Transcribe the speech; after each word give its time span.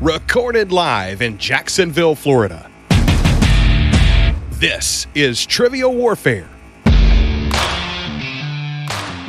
recorded 0.00 0.70
live 0.70 1.22
in 1.22 1.38
Jacksonville, 1.38 2.14
Florida. 2.14 2.70
This 4.52 5.06
is 5.14 5.44
Trivial 5.44 5.94
Warfare. 5.94 6.48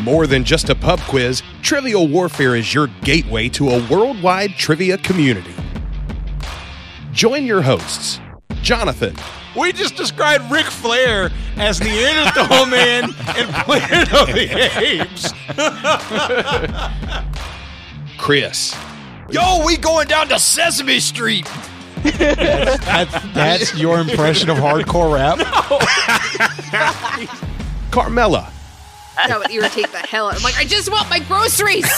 More 0.01 0.27
than 0.27 0.43
just 0.43 0.69
a 0.69 0.75
pub 0.75 0.99
quiz, 1.01 1.43
Trivial 1.61 2.07
Warfare 2.07 2.55
is 2.55 2.73
your 2.73 2.87
gateway 3.03 3.49
to 3.49 3.69
a 3.69 3.87
worldwide 3.89 4.51
trivia 4.51 4.97
community. 4.97 5.53
Join 7.11 7.45
your 7.45 7.61
hosts, 7.61 8.19
Jonathan, 8.61 9.15
We 9.57 9.73
just 9.73 9.95
described 9.95 10.51
Ric 10.51 10.65
Flair 10.67 11.31
as 11.57 11.81
Neanderthal 11.81 12.65
Man 12.67 13.05
and 13.35 13.49
Planet 13.65 14.13
of 14.13 14.27
the 14.27 14.47
Apes. 14.79 15.33
Chris, 18.17 18.75
Yo, 19.31 19.63
we 19.65 19.77
going 19.77 20.07
down 20.07 20.27
to 20.27 20.39
Sesame 20.39 20.99
Street. 20.99 21.45
That's, 22.03 23.33
that's 23.33 23.77
your 23.77 23.99
impression 23.99 24.49
of 24.49 24.57
hardcore 24.57 25.13
rap. 25.13 25.37
Carmela, 27.91 28.51
That 29.15 29.37
would 29.39 29.51
irritate 29.51 29.91
the 29.91 29.97
hell 29.99 30.29
out. 30.29 30.35
I'm 30.37 30.43
like, 30.43 30.57
I 30.57 30.63
just 30.63 30.89
want 30.91 31.09
my 31.09 31.19
groceries. 31.19 31.83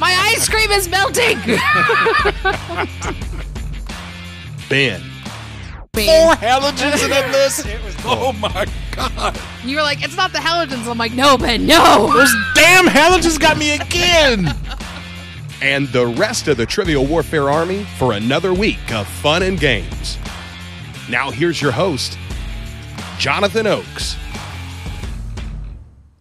my 0.00 0.14
ice 0.32 0.48
cream 0.48 0.70
is 0.70 0.88
melting. 0.88 1.38
Ben, 4.68 5.02
Four 5.94 6.34
halogens 6.34 7.02
in 7.04 7.10
that 7.10 7.30
list. 7.32 7.66
Oh 8.02 8.32
my 8.32 8.66
god. 8.92 9.38
You 9.62 9.76
were 9.76 9.82
like, 9.82 10.02
it's 10.02 10.16
not 10.16 10.32
the 10.32 10.38
halogens. 10.38 10.90
I'm 10.90 10.96
like, 10.96 11.12
no, 11.12 11.36
Ben, 11.36 11.66
no. 11.66 12.10
Those 12.12 12.34
damn 12.54 12.86
halogens 12.86 13.38
got 13.38 13.58
me 13.58 13.74
again. 13.74 14.48
and 15.62 15.86
the 15.88 16.06
rest 16.06 16.48
of 16.48 16.56
the 16.56 16.64
Trivial 16.64 17.04
Warfare 17.04 17.50
Army 17.50 17.84
for 17.98 18.14
another 18.14 18.54
week 18.54 18.90
of 18.92 19.06
fun 19.06 19.42
and 19.42 19.60
games. 19.60 20.16
Now, 21.10 21.30
here's 21.30 21.60
your 21.60 21.72
host, 21.72 22.16
Jonathan 23.18 23.66
Oakes. 23.66 24.16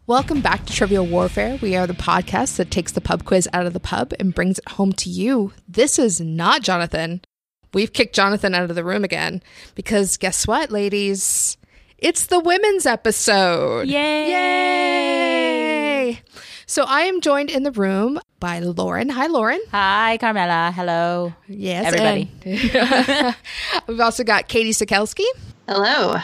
Welcome 0.06 0.42
back 0.42 0.66
to 0.66 0.74
Trivial 0.74 1.06
Warfare. 1.06 1.58
We 1.62 1.76
are 1.78 1.88
the 1.88 1.94
podcast 1.94 2.58
that 2.58 2.72
takes 2.72 2.92
the 2.92 3.02
pub 3.02 3.24
quiz 3.24 3.48
out 3.54 3.66
of 3.66 3.74
the 3.74 3.80
pub 3.80 4.12
and 4.20 4.36
brings 4.36 4.60
it 4.60 4.68
home 4.70 4.92
to 4.94 5.10
you. 5.10 5.54
This 5.68 5.98
is 5.98 6.20
not 6.20 6.62
Jonathan. 6.62 7.22
We've 7.74 7.94
kicked 7.94 8.16
Jonathan 8.16 8.56
out 8.56 8.70
of 8.70 8.76
the 8.76 8.84
room 8.84 9.04
again 9.04 9.42
because 9.76 10.18
guess 10.18 10.48
what, 10.48 10.72
ladies? 10.72 11.58
It's 11.98 12.26
the 12.26 12.40
women's 12.40 12.86
episode. 12.86 13.88
Yay! 13.88 14.30
Yay! 16.10 16.22
So 16.66 16.86
I 16.88 17.02
am 17.02 17.20
joined 17.22 17.50
in 17.50 17.64
the 17.64 17.72
room 17.72 18.20
by 18.40 18.60
Lauren. 18.60 19.10
Hi, 19.10 19.28
Lauren. 19.28 19.60
Hi, 19.72 20.18
Carmela. 20.20 20.72
Hello. 20.76 21.34
Yes, 21.48 21.88
Everybody. 21.88 22.32
and- 22.46 23.36
We've 23.88 24.00
also 24.00 24.24
got 24.24 24.48
Katie 24.48 24.72
Sikelski, 24.72 25.26
Hello. 25.68 26.16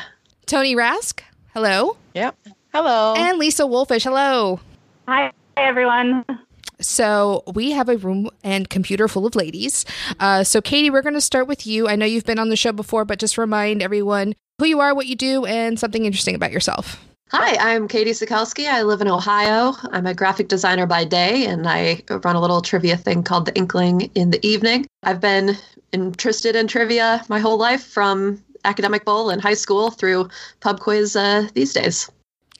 Tony 0.45 0.75
Rask. 0.75 1.21
Hello. 1.53 1.97
Yep. 2.13 2.35
Hello. 2.73 3.13
And 3.17 3.37
Lisa 3.37 3.65
Wolfish. 3.67 4.03
Hello. 4.03 4.59
Hi, 5.07 5.31
everyone. 5.57 6.25
So 6.79 7.43
we 7.53 7.71
have 7.71 7.89
a 7.89 7.97
room 7.97 8.29
and 8.43 8.69
computer 8.69 9.07
full 9.07 9.25
of 9.25 9.35
ladies. 9.35 9.85
Uh, 10.19 10.43
so 10.43 10.61
Katie, 10.61 10.89
we're 10.89 11.01
going 11.01 11.15
to 11.15 11.21
start 11.21 11.47
with 11.47 11.65
you. 11.65 11.87
I 11.87 11.95
know 11.95 12.05
you've 12.05 12.25
been 12.25 12.39
on 12.39 12.49
the 12.49 12.55
show 12.55 12.71
before, 12.71 13.05
but 13.05 13.19
just 13.19 13.37
remind 13.37 13.81
everyone 13.81 14.33
who 14.59 14.65
you 14.65 14.79
are, 14.79 14.93
what 14.93 15.07
you 15.07 15.15
do, 15.15 15.45
and 15.45 15.79
something 15.79 16.05
interesting 16.05 16.35
about 16.35 16.51
yourself. 16.51 17.01
Hi, 17.31 17.55
I'm 17.59 17.87
Katie 17.87 18.11
Sikelski. 18.11 18.67
I 18.67 18.83
live 18.83 19.01
in 19.01 19.07
Ohio. 19.07 19.73
I'm 19.91 20.05
a 20.05 20.13
graphic 20.13 20.47
designer 20.47 20.85
by 20.85 21.05
day, 21.05 21.45
and 21.45 21.67
I 21.67 22.03
run 22.23 22.35
a 22.35 22.39
little 22.39 22.61
trivia 22.61 22.97
thing 22.97 23.23
called 23.23 23.47
The 23.47 23.55
Inkling 23.55 24.11
in 24.13 24.29
the 24.29 24.45
evening. 24.45 24.85
I've 25.03 25.19
been 25.19 25.57
interested 25.91 26.55
in 26.55 26.67
trivia 26.67 27.25
my 27.27 27.39
whole 27.39 27.57
life 27.57 27.83
from 27.83 28.43
academic 28.63 29.05
bowl 29.05 29.31
in 29.31 29.39
high 29.39 29.55
school 29.55 29.89
through 29.89 30.29
pub 30.59 30.79
quiz 30.79 31.15
uh, 31.15 31.47
these 31.53 31.73
days. 31.73 32.09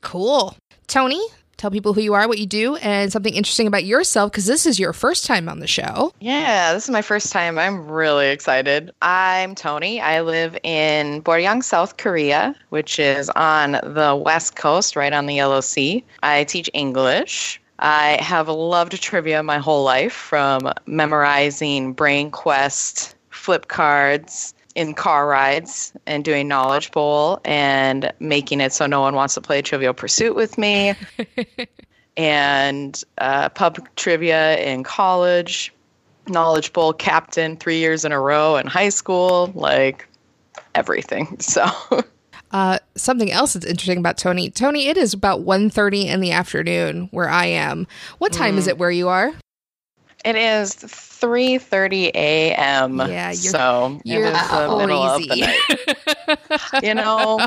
Cool. 0.01 0.55
Tony, 0.87 1.21
tell 1.57 1.71
people 1.71 1.93
who 1.93 2.01
you 2.01 2.13
are, 2.13 2.27
what 2.27 2.39
you 2.39 2.45
do, 2.45 2.75
and 2.77 3.11
something 3.11 3.33
interesting 3.33 3.67
about 3.67 3.85
yourself 3.85 4.31
because 4.31 4.45
this 4.45 4.65
is 4.65 4.79
your 4.79 4.93
first 4.93 5.25
time 5.25 5.47
on 5.47 5.59
the 5.59 5.67
show. 5.67 6.13
Yeah, 6.19 6.73
this 6.73 6.85
is 6.85 6.89
my 6.89 7.01
first 7.01 7.31
time. 7.31 7.57
I'm 7.57 7.87
really 7.87 8.29
excited. 8.29 8.91
I'm 9.01 9.55
Tony. 9.55 10.01
I 10.01 10.21
live 10.21 10.57
in 10.63 11.21
Boryeong, 11.21 11.63
South 11.63 11.97
Korea, 11.97 12.55
which 12.69 12.99
is 12.99 13.29
on 13.31 13.73
the 13.83 14.19
west 14.23 14.55
coast, 14.55 14.95
right 14.95 15.13
on 15.13 15.25
the 15.25 15.35
Yellow 15.35 15.61
Sea. 15.61 16.03
I 16.23 16.43
teach 16.45 16.69
English. 16.73 17.61
I 17.79 18.17
have 18.21 18.47
loved 18.47 19.01
trivia 19.01 19.43
my 19.43 19.57
whole 19.57 19.83
life 19.83 20.13
from 20.13 20.71
memorizing 20.85 21.93
Brain 21.93 22.31
Quest, 22.31 23.15
flip 23.31 23.67
cards, 23.67 24.54
in 24.75 24.93
car 24.93 25.27
rides 25.27 25.93
and 26.05 26.23
doing 26.23 26.47
knowledge 26.47 26.91
bowl 26.91 27.39
and 27.45 28.11
making 28.19 28.59
it 28.59 28.73
so 28.73 28.85
no 28.85 29.01
one 29.01 29.15
wants 29.15 29.33
to 29.33 29.41
play 29.41 29.61
trivial 29.61 29.93
pursuit 29.93 30.35
with 30.35 30.57
me 30.57 30.93
and 32.17 33.03
uh, 33.17 33.49
pub 33.49 33.79
trivia 33.95 34.57
in 34.57 34.83
college 34.83 35.73
knowledge 36.27 36.73
bowl 36.73 36.91
captain 36.91 37.55
three 37.55 37.77
years 37.77 38.03
in 38.03 38.11
a 38.11 38.19
row 38.19 38.57
in 38.57 38.67
high 38.67 38.89
school 38.89 39.51
like 39.55 40.07
everything 40.75 41.37
so 41.39 41.65
Uh, 42.51 42.79
something 42.95 43.31
else 43.31 43.53
that's 43.53 43.65
interesting 43.65 43.97
about 43.97 44.17
Tony. 44.17 44.49
Tony, 44.49 44.87
it 44.87 44.95
is 44.95 45.13
about 45.13 45.41
1.30 45.41 46.05
in 46.05 46.21
the 46.21 46.31
afternoon 46.31 47.09
where 47.11 47.27
I 47.27 47.47
am. 47.47 47.85
What 48.17 48.31
time 48.31 48.57
is 48.57 48.67
it 48.67 48.77
where 48.77 48.91
you 48.91 49.09
are? 49.09 49.33
It 50.25 50.35
is 50.35 50.73
3.30 50.75 52.11
a.m 52.15 52.97
Yeah, 52.99 53.29
you're- 53.29 53.35
so 53.35 53.99
it 54.03 54.09
you're 54.09 54.25
is 54.25 54.33
the 54.49 54.75
middle 54.77 55.01
of 55.03 55.21
the 55.21 55.35
night 55.35 56.83
you 56.83 56.93
know 56.93 57.39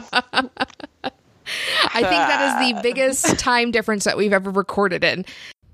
I 1.94 2.02
think 2.02 2.10
that 2.10 2.60
is 2.70 2.74
the 2.76 2.82
biggest 2.82 3.38
time 3.38 3.70
difference 3.70 4.04
that 4.04 4.16
we've 4.18 4.32
ever 4.34 4.50
recorded 4.50 5.02
in. 5.02 5.24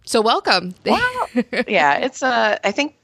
So 0.07 0.21
welcome. 0.21 0.75
yeah 1.67 1.97
it's 1.97 2.23
uh, 2.23 2.59
i 2.63 2.71
think 2.71 2.95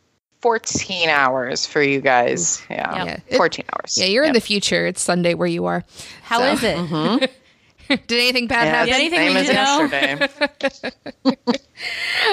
14 0.42 1.08
hours 1.08 1.66
for 1.66 1.82
you 1.82 2.00
guys 2.00 2.62
yeah, 2.70 3.04
Yeah. 3.04 3.20
It- 3.28 3.36
14 3.36 3.64
hours 3.74 3.96
yeah, 3.98 4.06
you're 4.06 4.24
in 4.24 4.32
the 4.32 4.40
future. 4.40 4.86
It's 4.86 5.02
Sunday 5.02 5.34
where 5.34 5.48
you 5.48 5.66
are. 5.66 5.84
How 6.22 6.38
So- 6.38 6.44
is 6.52 6.62
it? 6.62 7.30
Did 8.06 8.12
anything 8.12 8.46
bad 8.46 8.64
Yeah, 8.66 8.76
happen? 8.76 8.94
anything 8.94 9.18
same 9.18 9.34
we 9.34 9.40
as 9.40 9.48
know? 9.48 9.88
yesterday. 9.90 11.60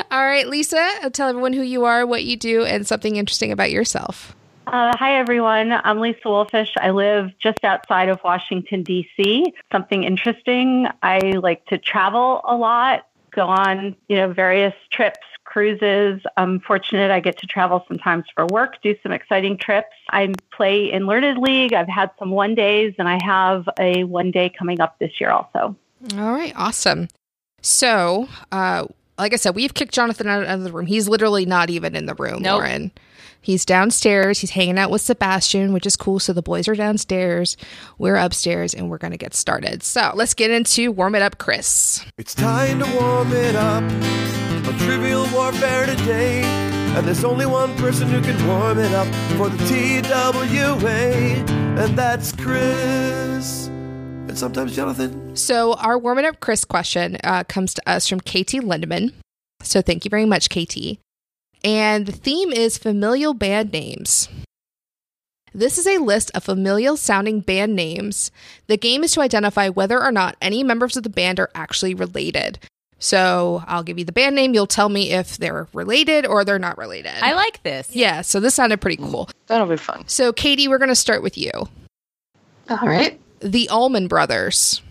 All 0.11 0.23
right, 0.25 0.47
Lisa, 0.47 0.87
uh, 1.03 1.09
tell 1.09 1.29
everyone 1.29 1.53
who 1.53 1.61
you 1.61 1.85
are, 1.85 2.05
what 2.05 2.23
you 2.23 2.37
do, 2.37 2.63
and 2.63 2.85
something 2.85 3.15
interesting 3.15 3.51
about 3.51 3.71
yourself. 3.71 4.35
Uh, 4.67 4.91
hi, 4.97 5.17
everyone. 5.17 5.71
I'm 5.71 5.99
Lisa 5.99 6.19
Wolfish. 6.25 6.73
I 6.77 6.91
live 6.91 7.31
just 7.39 7.63
outside 7.63 8.09
of 8.09 8.19
Washington, 8.23 8.83
D.C. 8.83 9.53
Something 9.71 10.03
interesting. 10.03 10.87
I 11.01 11.19
like 11.19 11.65
to 11.67 11.77
travel 11.77 12.41
a 12.43 12.55
lot, 12.55 13.07
go 13.31 13.47
on, 13.47 13.95
you 14.09 14.17
know, 14.17 14.31
various 14.33 14.73
trips, 14.91 15.25
cruises. 15.57 16.21
I'm 16.37 16.59
fortunate 16.59 17.09
I 17.09 17.19
get 17.19 17.39
to 17.39 17.47
travel 17.47 17.83
sometimes 17.87 18.25
for 18.35 18.45
work, 18.45 18.79
do 18.83 18.95
some 19.01 19.11
exciting 19.11 19.57
trips. 19.57 19.95
I 20.11 20.31
play 20.55 20.91
in 20.91 21.07
Learned 21.07 21.39
League. 21.39 21.73
I've 21.73 21.87
had 21.87 22.11
some 22.19 22.29
one 22.29 22.53
days, 22.53 22.93
and 22.99 23.09
I 23.09 23.17
have 23.25 23.67
a 23.79 24.03
one 24.03 24.29
day 24.29 24.49
coming 24.55 24.79
up 24.79 24.99
this 24.99 25.19
year 25.19 25.31
also. 25.31 25.75
All 26.15 26.31
right, 26.31 26.53
awesome. 26.55 27.07
So, 27.63 28.29
uh, 28.51 28.85
like 29.17 29.33
I 29.33 29.37
said, 29.37 29.55
we've 29.55 29.73
kicked 29.73 29.95
Jonathan 29.95 30.27
out 30.27 30.43
of 30.43 30.61
the 30.63 30.71
room. 30.71 30.85
He's 30.85 31.09
literally 31.09 31.47
not 31.47 31.71
even 31.71 31.95
in 31.95 32.05
the 32.05 32.13
room, 32.13 32.43
Nope. 32.43 32.59
Lauren. 32.59 32.91
He's 33.41 33.65
downstairs. 33.65 34.37
He's 34.37 34.51
hanging 34.51 34.77
out 34.77 34.91
with 34.91 35.01
Sebastian, 35.01 35.73
which 35.73 35.87
is 35.87 35.95
cool. 35.95 36.19
So 36.19 36.33
the 36.33 36.43
boys 36.43 36.67
are 36.67 36.75
downstairs. 36.75 37.57
We're 37.97 38.17
upstairs, 38.17 38.75
and 38.75 38.91
we're 38.91 38.99
going 38.99 39.11
to 39.11 39.17
get 39.17 39.33
started. 39.33 39.81
So 39.81 40.11
let's 40.13 40.35
get 40.35 40.51
into 40.51 40.91
Warm 40.91 41.15
It 41.15 41.23
Up, 41.23 41.39
Chris. 41.39 42.05
It's 42.19 42.35
time 42.35 42.77
to 42.77 42.85
warm 42.95 43.33
it 43.33 43.55
up 43.55 44.36
on 44.67 44.77
Trivial 44.79 45.25
Warfare 45.33 45.85
today. 45.85 46.41
And 46.43 47.07
there's 47.07 47.23
only 47.23 47.45
one 47.45 47.75
person 47.77 48.09
who 48.09 48.21
can 48.21 48.47
warm 48.47 48.79
it 48.79 48.91
up 48.91 49.07
for 49.37 49.49
the 49.49 49.57
TWA, 49.65 50.85
and 51.79 51.97
that's 51.97 52.33
Chris. 52.33 53.67
And 53.67 54.37
sometimes 54.37 54.75
Jonathan. 54.75 55.35
So 55.35 55.75
our 55.75 55.97
Warm 55.97 56.19
It 56.19 56.25
Up, 56.25 56.39
Chris 56.39 56.65
question 56.65 57.17
uh, 57.23 57.43
comes 57.45 57.73
to 57.75 57.89
us 57.89 58.07
from 58.07 58.19
Katie 58.19 58.59
Lindemann. 58.59 59.13
So 59.61 59.81
thank 59.81 60.03
you 60.05 60.09
very 60.09 60.25
much, 60.25 60.49
Katie. 60.49 60.99
And 61.63 62.05
the 62.05 62.11
theme 62.11 62.51
is 62.51 62.77
familial 62.77 63.33
band 63.33 63.71
names. 63.71 64.27
This 65.53 65.77
is 65.77 65.87
a 65.87 65.97
list 65.99 66.29
of 66.35 66.43
familial 66.43 66.97
sounding 66.97 67.39
band 67.39 67.75
names. 67.75 68.31
The 68.67 68.77
game 68.77 69.03
is 69.03 69.13
to 69.13 69.21
identify 69.21 69.69
whether 69.69 70.01
or 70.01 70.11
not 70.11 70.35
any 70.41 70.63
members 70.63 70.97
of 70.97 71.03
the 71.03 71.09
band 71.09 71.39
are 71.39 71.49
actually 71.55 71.93
related. 71.93 72.59
So 72.99 73.63
I'll 73.67 73.83
give 73.83 73.99
you 73.99 74.05
the 74.05 74.11
band 74.11 74.35
name. 74.35 74.53
You'll 74.53 74.65
tell 74.67 74.89
me 74.89 75.11
if 75.11 75.37
they're 75.37 75.67
related 75.73 76.25
or 76.25 76.43
they're 76.43 76.57
not 76.59 76.77
related. 76.77 77.13
I 77.21 77.33
like 77.33 77.61
this. 77.63 77.95
yeah, 77.95 78.21
so 78.21 78.39
this 78.39 78.55
sounded 78.55 78.81
pretty 78.81 78.97
cool. 78.97 79.29
That'll 79.47 79.67
be 79.67 79.77
fun. 79.77 80.03
So, 80.07 80.33
Katie, 80.33 80.67
we're 80.67 80.79
going 80.79 80.89
to 80.89 80.95
start 80.95 81.21
with 81.21 81.37
you. 81.37 81.51
All 82.69 82.77
right. 82.87 83.19
The 83.39 83.69
Allman 83.69 84.07
Brothers. 84.07 84.81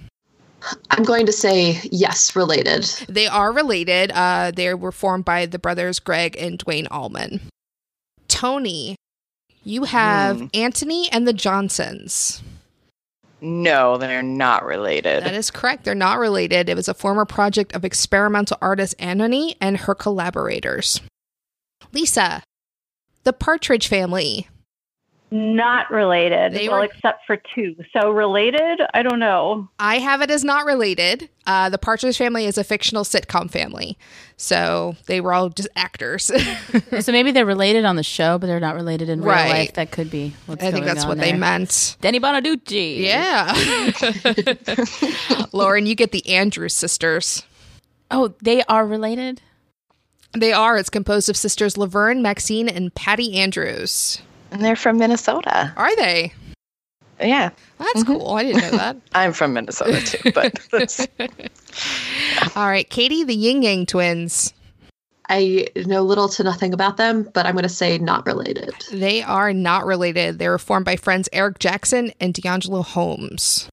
I'm 0.90 1.04
going 1.04 1.26
to 1.26 1.32
say 1.32 1.80
yes, 1.90 2.34
related. 2.36 2.84
They 3.08 3.26
are 3.26 3.52
related. 3.52 4.10
Uh, 4.12 4.50
they 4.54 4.72
were 4.74 4.92
formed 4.92 5.24
by 5.24 5.46
the 5.46 5.58
brothers 5.58 5.98
Gregg 5.98 6.36
and 6.38 6.58
Duane 6.58 6.86
Allman. 6.88 7.40
Tony, 8.28 8.96
you 9.62 9.84
have 9.84 10.38
Hmm. 10.38 10.46
Anthony 10.54 11.08
and 11.12 11.26
the 11.26 11.32
Johnsons. 11.32 12.42
No, 13.46 13.96
they're 13.96 14.24
not 14.24 14.64
related. 14.64 15.22
That 15.22 15.34
is 15.34 15.52
correct. 15.52 15.84
They're 15.84 15.94
not 15.94 16.18
related. 16.18 16.68
It 16.68 16.74
was 16.74 16.88
a 16.88 16.94
former 16.94 17.24
project 17.24 17.76
of 17.76 17.84
experimental 17.84 18.58
artist 18.60 18.96
Anthony 18.98 19.54
and 19.60 19.76
her 19.76 19.94
collaborators. 19.94 21.00
Lisa, 21.92 22.42
the 23.22 23.32
Partridge 23.32 23.86
Family. 23.86 24.48
Not 25.32 25.90
related. 25.90 26.52
They 26.52 26.68
well, 26.68 26.78
were- 26.78 26.84
except 26.84 27.26
for 27.26 27.36
two. 27.54 27.74
So 27.92 28.10
related? 28.10 28.80
I 28.94 29.02
don't 29.02 29.18
know. 29.18 29.68
I 29.80 29.98
have 29.98 30.22
it 30.22 30.30
as 30.30 30.44
not 30.44 30.64
related. 30.66 31.28
Uh, 31.48 31.68
the 31.68 31.78
Partridge 31.78 32.16
Family 32.16 32.46
is 32.46 32.56
a 32.58 32.62
fictional 32.64 33.02
sitcom 33.02 33.50
family, 33.50 33.98
so 34.36 34.94
they 35.06 35.20
were 35.20 35.32
all 35.32 35.48
just 35.48 35.68
actors. 35.74 36.30
so 37.00 37.10
maybe 37.12 37.32
they're 37.32 37.44
related 37.44 37.84
on 37.84 37.96
the 37.96 38.04
show, 38.04 38.38
but 38.38 38.46
they're 38.46 38.60
not 38.60 38.76
related 38.76 39.08
in 39.08 39.20
real 39.20 39.30
Right. 39.30 39.48
life. 39.50 39.72
That 39.74 39.90
could 39.90 40.10
be 40.10 40.34
what's 40.46 40.62
I 40.62 40.70
think 40.70 40.84
that's 40.86 41.02
on 41.02 41.08
what 41.08 41.18
they 41.18 41.32
meant. 41.32 41.96
Danny 42.00 42.20
Bonaducci. 42.20 43.00
Yeah. 43.00 43.52
Lauren, 45.52 45.86
you 45.86 45.96
get 45.96 46.12
the 46.12 46.26
Andrews 46.28 46.74
sisters. 46.74 47.42
Oh, 48.12 48.32
they 48.42 48.62
are 48.64 48.86
related? 48.86 49.42
They 50.32 50.52
are. 50.52 50.76
It's 50.76 50.90
composed 50.90 51.28
of 51.28 51.36
sisters 51.36 51.76
Laverne, 51.76 52.22
Maxine, 52.22 52.68
and 52.68 52.94
Patty 52.94 53.36
Andrews. 53.38 54.20
And 54.50 54.64
they're 54.64 54.76
from 54.76 54.98
Minnesota. 54.98 55.72
Are 55.76 55.94
they? 55.96 56.32
Yeah, 57.20 57.50
That's 57.78 58.02
mm-hmm. 58.02 58.12
cool. 58.12 58.34
I 58.34 58.42
didn't 58.42 58.62
know 58.62 58.78
that. 58.78 58.96
I'm 59.14 59.32
from 59.32 59.54
Minnesota 59.54 60.00
too, 60.04 60.32
but 60.32 60.58
that's, 60.70 61.06
All 62.56 62.66
right, 62.66 62.88
Katie, 62.88 63.24
the 63.24 63.34
Ying 63.34 63.62
Yang 63.62 63.86
twins. 63.86 64.52
I 65.28 65.66
know 65.86 66.02
little 66.02 66.28
to 66.28 66.44
nothing 66.44 66.72
about 66.72 66.98
them, 66.98 67.28
but 67.34 67.46
I'm 67.46 67.54
going 67.54 67.64
to 67.64 67.68
say 67.68 67.98
not 67.98 68.26
related. 68.26 68.74
They 68.92 69.22
are 69.22 69.52
not 69.52 69.84
related. 69.84 70.38
They 70.38 70.48
were 70.48 70.58
formed 70.58 70.84
by 70.84 70.96
friends 70.96 71.28
Eric 71.32 71.58
Jackson 71.58 72.12
and 72.20 72.32
D'Angelo 72.32 72.82
Holmes. 72.82 73.68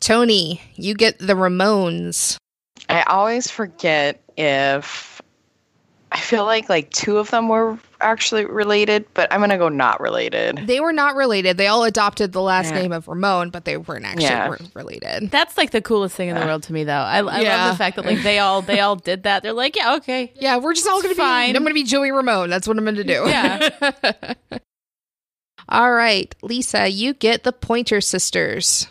Tony, 0.00 0.60
you 0.74 0.94
get 0.94 1.18
the 1.18 1.34
Ramones. 1.34 2.36
I 2.88 3.02
always 3.04 3.50
forget 3.50 4.22
if 4.36 5.20
I 6.12 6.18
feel 6.18 6.44
like 6.44 6.68
like 6.68 6.90
two 6.90 7.18
of 7.18 7.30
them 7.30 7.48
were 7.48 7.78
actually 8.00 8.44
related, 8.44 9.04
but 9.14 9.32
I'm 9.32 9.40
gonna 9.40 9.58
go 9.58 9.68
not 9.68 10.00
related. 10.00 10.58
They 10.66 10.80
were 10.80 10.92
not 10.92 11.14
related. 11.16 11.56
They 11.56 11.66
all 11.66 11.84
adopted 11.84 12.32
the 12.32 12.40
last 12.42 12.70
Yeah. 12.74 12.80
name 12.82 12.92
of 12.92 13.08
Ramone, 13.08 13.50
but 13.50 13.64
they 13.64 13.76
weren't 13.76 14.04
actually 14.04 14.24
Yeah. 14.24 14.48
re- 14.50 14.58
related. 14.74 15.30
That's 15.30 15.56
like 15.58 15.70
the 15.72 15.82
coolest 15.82 16.14
thing 16.16 16.28
in 16.28 16.34
the 16.38 16.44
world 16.46 16.62
to 16.64 16.72
me, 16.72 16.84
though. 16.84 16.92
I, 16.92 17.18
I 17.18 17.40
Yeah. 17.40 17.64
love 17.66 17.74
the 17.74 17.78
fact 17.78 17.96
that 17.96 18.04
like 18.06 18.22
they 18.22 18.38
all 18.38 18.62
they 18.62 18.80
all 18.80 18.96
did 18.96 19.24
that. 19.24 19.42
They're 19.42 19.52
like, 19.52 19.76
yeah, 19.76 19.94
okay, 19.96 20.32
Yeah, 20.36 20.58
we're 20.58 20.74
just 20.74 20.86
all 20.86 21.02
going 21.02 21.14
to 21.14 21.20
be. 21.20 21.22
fine. 21.22 21.56
I'm 21.56 21.62
going 21.62 21.70
to 21.70 21.74
be 21.74 21.84
Joey 21.84 22.10
Ramone. 22.12 22.50
That's 22.50 22.66
what 22.68 22.76
I'm 22.78 22.84
going 22.84 22.96
to 22.96 23.04
do. 23.04 23.24
yeah. 23.26 24.34
all 25.68 25.92
right, 25.92 26.34
Lisa, 26.42 26.88
you 26.88 27.14
get 27.14 27.44
the 27.44 27.52
Pointer 27.52 28.00
Sisters. 28.00 28.86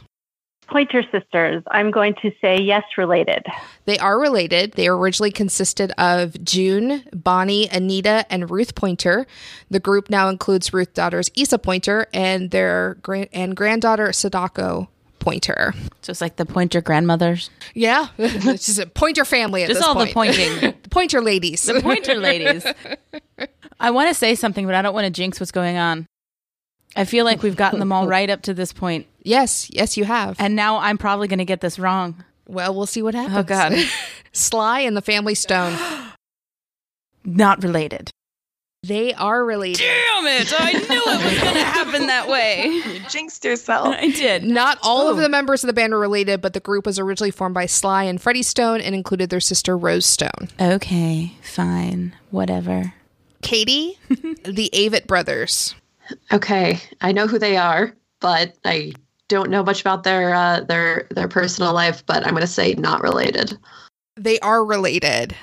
Pointer 0.67 1.03
sisters. 1.11 1.63
I'm 1.71 1.91
going 1.91 2.15
to 2.21 2.31
say 2.41 2.59
yes, 2.61 2.83
related. 2.97 3.45
They 3.85 3.97
are 3.99 4.19
related. 4.19 4.73
They 4.73 4.87
originally 4.87 5.31
consisted 5.31 5.91
of 5.97 6.43
June, 6.43 7.03
Bonnie, 7.13 7.69
Anita, 7.71 8.25
and 8.29 8.49
Ruth 8.51 8.75
Pointer. 8.75 9.25
The 9.69 9.79
group 9.79 10.09
now 10.09 10.29
includes 10.29 10.73
Ruth 10.73 10.93
daughters 10.93 11.29
Issa 11.35 11.59
Pointer 11.59 12.07
and 12.13 12.51
their 12.51 12.97
grand 13.01 13.29
and 13.33 13.55
granddaughter 13.55 14.11
Sadako 14.13 14.89
Pointer. 15.19 15.73
So 16.01 16.11
it's 16.11 16.21
like 16.21 16.37
the 16.37 16.45
pointer 16.45 16.79
grandmothers, 16.81 17.49
Yeah, 17.73 18.07
it's 18.17 18.65
just 18.67 18.79
a 18.79 18.85
Pointer 18.85 19.25
family 19.25 19.63
at 19.63 19.67
just 19.67 19.79
this 19.79 19.87
all 19.87 19.93
point. 19.95 20.09
the 20.09 20.13
pointing, 20.13 20.59
The 20.83 20.89
Pointer 20.89 21.21
ladies. 21.21 21.63
the 21.63 21.81
pointer 21.81 22.15
ladies. 22.15 22.65
I 23.79 23.91
want 23.91 24.07
to 24.09 24.13
say 24.13 24.35
something, 24.35 24.65
but 24.65 24.73
I 24.75 24.81
don't 24.81 24.93
want 24.93 25.05
to 25.05 25.11
jinx 25.11 25.39
what's 25.39 25.51
going 25.51 25.77
on. 25.77 26.05
I 26.95 27.03
feel 27.05 27.25
like 27.25 27.43
we've 27.43 27.55
gotten 27.57 27.79
them 27.79 27.91
all 27.91 28.07
right 28.07 28.29
up 28.29 28.41
to 28.43 28.53
this 28.53 28.71
point, 28.73 29.05
yes, 29.27 29.69
yes, 29.71 29.97
you 29.97 30.05
have. 30.05 30.35
and 30.39 30.55
now 30.55 30.77
I'm 30.77 30.97
probably 30.97 31.27
going 31.27 31.39
to 31.39 31.45
get 31.45 31.61
this 31.61 31.77
wrong. 31.77 32.23
well, 32.47 32.73
we'll 32.73 32.85
see 32.85 33.01
what 33.01 33.15
oh, 33.15 33.19
happens. 33.19 33.37
Oh 33.37 33.43
God, 33.43 33.73
Sly 34.31 34.79
and 34.81 34.95
the 34.95 35.01
Family 35.01 35.35
Stone. 35.35 35.77
not 37.23 37.63
related. 37.63 38.11
They 38.83 39.13
are 39.15 39.43
related. 39.43 39.79
Damn 39.79 40.27
it! 40.27 40.53
I 40.55 40.71
knew 40.71 40.79
it 40.81 41.23
was 41.25 41.41
going 41.41 41.55
to 41.55 41.63
happen 41.63 42.07
that 42.07 42.27
way. 42.29 42.81
You 42.87 42.99
jinxed 43.09 43.43
yourself. 43.43 43.87
I 43.87 44.11
did. 44.11 44.43
Not 44.43 44.77
all 44.83 45.07
Oh. 45.07 45.11
of 45.11 45.17
the 45.17 45.27
members 45.29 45.63
of 45.63 45.67
the 45.67 45.73
band 45.73 45.93
are 45.93 45.99
related, 45.99 46.41
but 46.41 46.53
the 46.53 46.59
group 46.59 46.85
was 46.85 46.99
originally 46.99 47.31
formed 47.31 47.55
by 47.55 47.65
Sly 47.65 48.03
and 48.03 48.21
Freddie 48.21 48.43
Stone 48.43 48.81
and 48.81 48.93
included 48.95 49.29
their 49.29 49.39
sister 49.39 49.75
Rose 49.77 50.05
Stone. 50.05 50.49
Okay, 50.61 51.33
fine, 51.41 52.15
whatever. 52.29 52.93
Katie, 53.41 53.97
the 54.09 54.69
Avett 54.73 55.07
brothers. 55.07 55.73
Okay, 56.31 56.79
I 57.01 57.11
know 57.11 57.27
who 57.27 57.39
they 57.39 57.57
are, 57.57 57.93
but 58.19 58.53
I 58.63 58.93
don't 59.29 59.49
know 59.49 59.63
much 59.63 59.81
about 59.81 60.03
their 60.03 60.33
uh, 60.33 60.61
their 60.61 61.07
their 61.11 61.27
personal 61.27 61.73
life. 61.73 62.05
But 62.05 62.23
I'm 62.25 62.31
going 62.31 62.41
to 62.41 62.47
say 62.47 62.73
not 62.73 63.01
related. 63.01 63.57
They 64.15 64.39
are 64.39 64.63
related. 64.65 65.35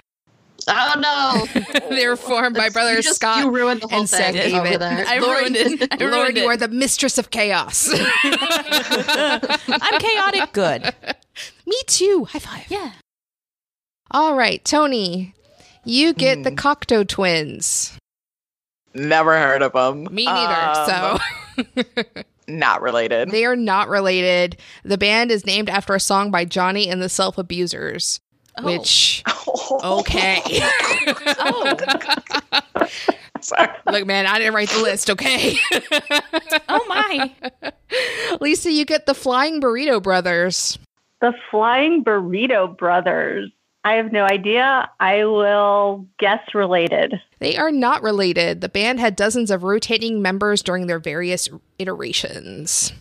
Oh 0.67 0.95
no! 0.99 1.63
they 1.91 2.07
were 2.09 2.17
formed 2.17 2.55
by 2.55 2.61
That's- 2.69 2.73
brothers 2.73 2.97
you 2.97 3.03
just, 3.03 3.17
Scott 3.17 3.41
You 3.45 3.51
ruined 3.51 3.83
the 3.83 3.89
whole 3.89 4.01
and 4.01 4.09
Seth 4.09 4.35
thing 4.35 4.55
over 4.55 4.67
Avett. 4.67 4.79
there. 4.79 5.05
I 5.07 5.19
Lauren- 5.19 5.53
ruined 5.53 5.57
it. 5.57 5.89
I 5.93 5.97
Lauren, 5.97 6.15
ruined 6.15 6.37
you 6.39 6.45
are 6.47 6.57
the 6.57 6.69
mistress 6.69 7.19
of 7.19 7.31
chaos. 7.31 7.91
I'm 8.25 9.99
chaotic 10.01 10.53
good. 10.53 10.95
Me 11.67 11.77
too. 11.87 12.25
High 12.31 12.39
five. 12.39 12.65
Yeah. 12.71 12.93
All 14.11 14.35
right, 14.37 14.65
Tony, 14.65 15.35
you 15.85 16.15
get 16.15 16.45
the 16.45 16.51
Hmm. 16.51 16.57
Cocteau 16.57 17.07
twins. 17.07 17.99
Never 18.95 19.33
heard 19.37 19.61
of 19.63 19.73
them. 19.73 20.05
Me 20.15 20.25
neither. 20.25 21.19
so 21.67 22.23
not 22.49 22.83
related. 22.83 23.31
they 23.31 23.45
are 23.45 23.57
not 23.57 23.89
related. 23.89 24.57
The 24.85 24.99
band 24.99 25.31
is 25.31 25.47
named 25.47 25.69
after 25.69 25.95
a 25.95 26.01
song 26.01 26.31
by 26.31 26.45
Johnny 26.45 26.89
and 26.89 27.03
the 27.03 27.09
Self 27.09 27.39
Abusers, 27.39 28.21
oh. 28.59 28.65
which 28.65 29.23
okay. 29.85 30.41
Oh. 31.39 31.77
Sorry. 33.45 33.69
Look, 33.91 34.07
man, 34.07 34.27
I 34.27 34.39
didn't 34.39 34.55
write 34.55 34.71
the 34.71 34.83
list. 34.83 35.11
Okay. 35.11 35.57
Oh 36.69 36.85
my. 36.89 37.33
Lisa, 38.41 38.73
you 38.73 38.85
get 38.85 39.07
the 39.07 39.15
Flying 39.15 39.61
Burrito 39.61 40.03
Brothers. 40.03 40.79
The 41.21 41.33
Flying 41.51 42.03
Burrito 42.03 42.77
Brothers. 42.77 43.51
I 43.85 43.95
have 43.95 44.13
no 44.13 44.25
idea. 44.25 44.89
I 44.99 45.25
will 45.27 46.07
guess 46.19 46.41
related. 46.55 47.21
They 47.39 47.57
are 47.59 47.71
not 47.71 48.03
related. 48.03 48.61
The 48.63 48.69
band 48.71 48.99
had 48.99 49.15
dozens 49.15 49.51
of 49.51 49.63
rotating 49.63 50.23
members 50.23 50.63
during 50.63 50.87
their 50.87 50.99
various 50.99 51.49
iterations. 51.79 52.93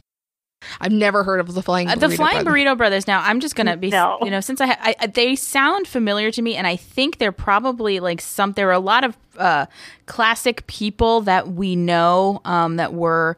I've 0.80 0.92
never 0.92 1.24
heard 1.24 1.40
of 1.40 1.54
the 1.54 1.62
Flying 1.62 1.90
Uh, 1.90 1.96
Burrito 1.96 2.00
the 2.00 2.10
Flying 2.16 2.44
Brothers. 2.44 2.54
Burrito 2.64 2.78
Brothers. 2.78 3.08
Now, 3.08 3.22
I'm 3.22 3.40
just 3.42 3.56
gonna 3.56 3.76
be, 3.78 3.90
No. 3.90 4.18
you 4.22 4.30
know, 4.32 4.40
since 4.40 4.62
I, 4.62 4.68
ha- 4.68 4.80
I, 4.82 4.96
I- 5.00 5.08
they 5.08 5.36
sound 5.36 5.88
familiar 5.88 6.32
to 6.32 6.42
me, 6.42 6.56
and 6.56 6.66
I 6.68 6.76
think 6.78 7.18
they're 7.18 7.32
probably 7.34 8.00
like 8.00 8.22
some. 8.22 8.54
There 8.54 8.70
are 8.70 8.74
a 8.74 8.80
lot 8.80 9.04
of 9.04 9.18
uh, 9.38 9.66
classic 10.06 10.66
people 10.68 11.22
that 11.22 11.50
we 11.50 11.76
know 11.76 12.42
um, 12.46 12.78
that 12.78 12.94
were 12.94 13.38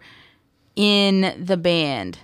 in 0.76 1.34
the 1.44 1.58
band. 1.58 2.20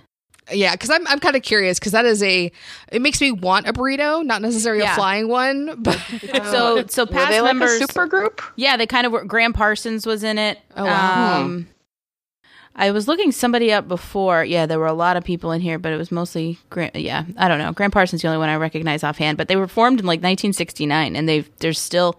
Yeah, 0.50 0.72
because 0.72 0.90
I'm 0.90 1.06
I'm 1.06 1.20
kind 1.20 1.36
of 1.36 1.42
curious 1.42 1.78
because 1.78 1.92
that 1.92 2.04
is 2.04 2.22
a 2.22 2.50
it 2.90 3.00
makes 3.02 3.20
me 3.20 3.30
want 3.30 3.68
a 3.68 3.72
burrito, 3.72 4.24
not 4.24 4.42
necessarily 4.42 4.82
Yeah. 4.82 4.92
a 4.92 4.96
flying 4.96 5.28
one, 5.28 5.76
but 5.82 5.96
So, 6.50 6.84
so 6.88 7.04
Were 7.04 7.06
past 7.12 7.30
they 7.30 7.40
like 7.40 7.54
members, 7.56 7.72
a 7.72 7.78
super 7.80 8.06
group? 8.06 8.42
yeah, 8.56 8.76
they 8.76 8.86
kind 8.86 9.06
of 9.06 9.12
were. 9.12 9.24
Gram 9.24 9.52
Parsons 9.52 10.04
was 10.06 10.24
in 10.24 10.38
it. 10.38 10.58
Oh, 10.76 10.84
wow. 10.84 11.42
Um, 11.42 11.68
I 12.74 12.90
was 12.90 13.06
looking 13.06 13.32
somebody 13.32 13.70
up 13.70 13.86
before. 13.86 14.44
Yeah, 14.44 14.64
there 14.66 14.78
were 14.78 14.86
a 14.86 14.94
lot 14.94 15.16
of 15.18 15.24
people 15.24 15.52
in 15.52 15.60
here, 15.60 15.78
but 15.78 15.92
it 15.92 15.96
was 15.98 16.10
mostly 16.10 16.58
Grant. 16.70 16.96
Yeah, 16.96 17.24
I 17.36 17.46
don't 17.46 17.58
know. 17.58 17.70
Gram 17.72 17.90
Parsons 17.90 18.18
is 18.18 18.22
the 18.22 18.28
only 18.28 18.38
one 18.38 18.48
I 18.48 18.56
recognize 18.56 19.04
offhand, 19.04 19.36
but 19.38 19.48
they 19.48 19.56
were 19.56 19.68
formed 19.68 20.00
in 20.00 20.06
like 20.06 20.18
1969, 20.20 21.14
and 21.14 21.28
they've 21.28 21.48
they're 21.58 21.72
still 21.74 22.18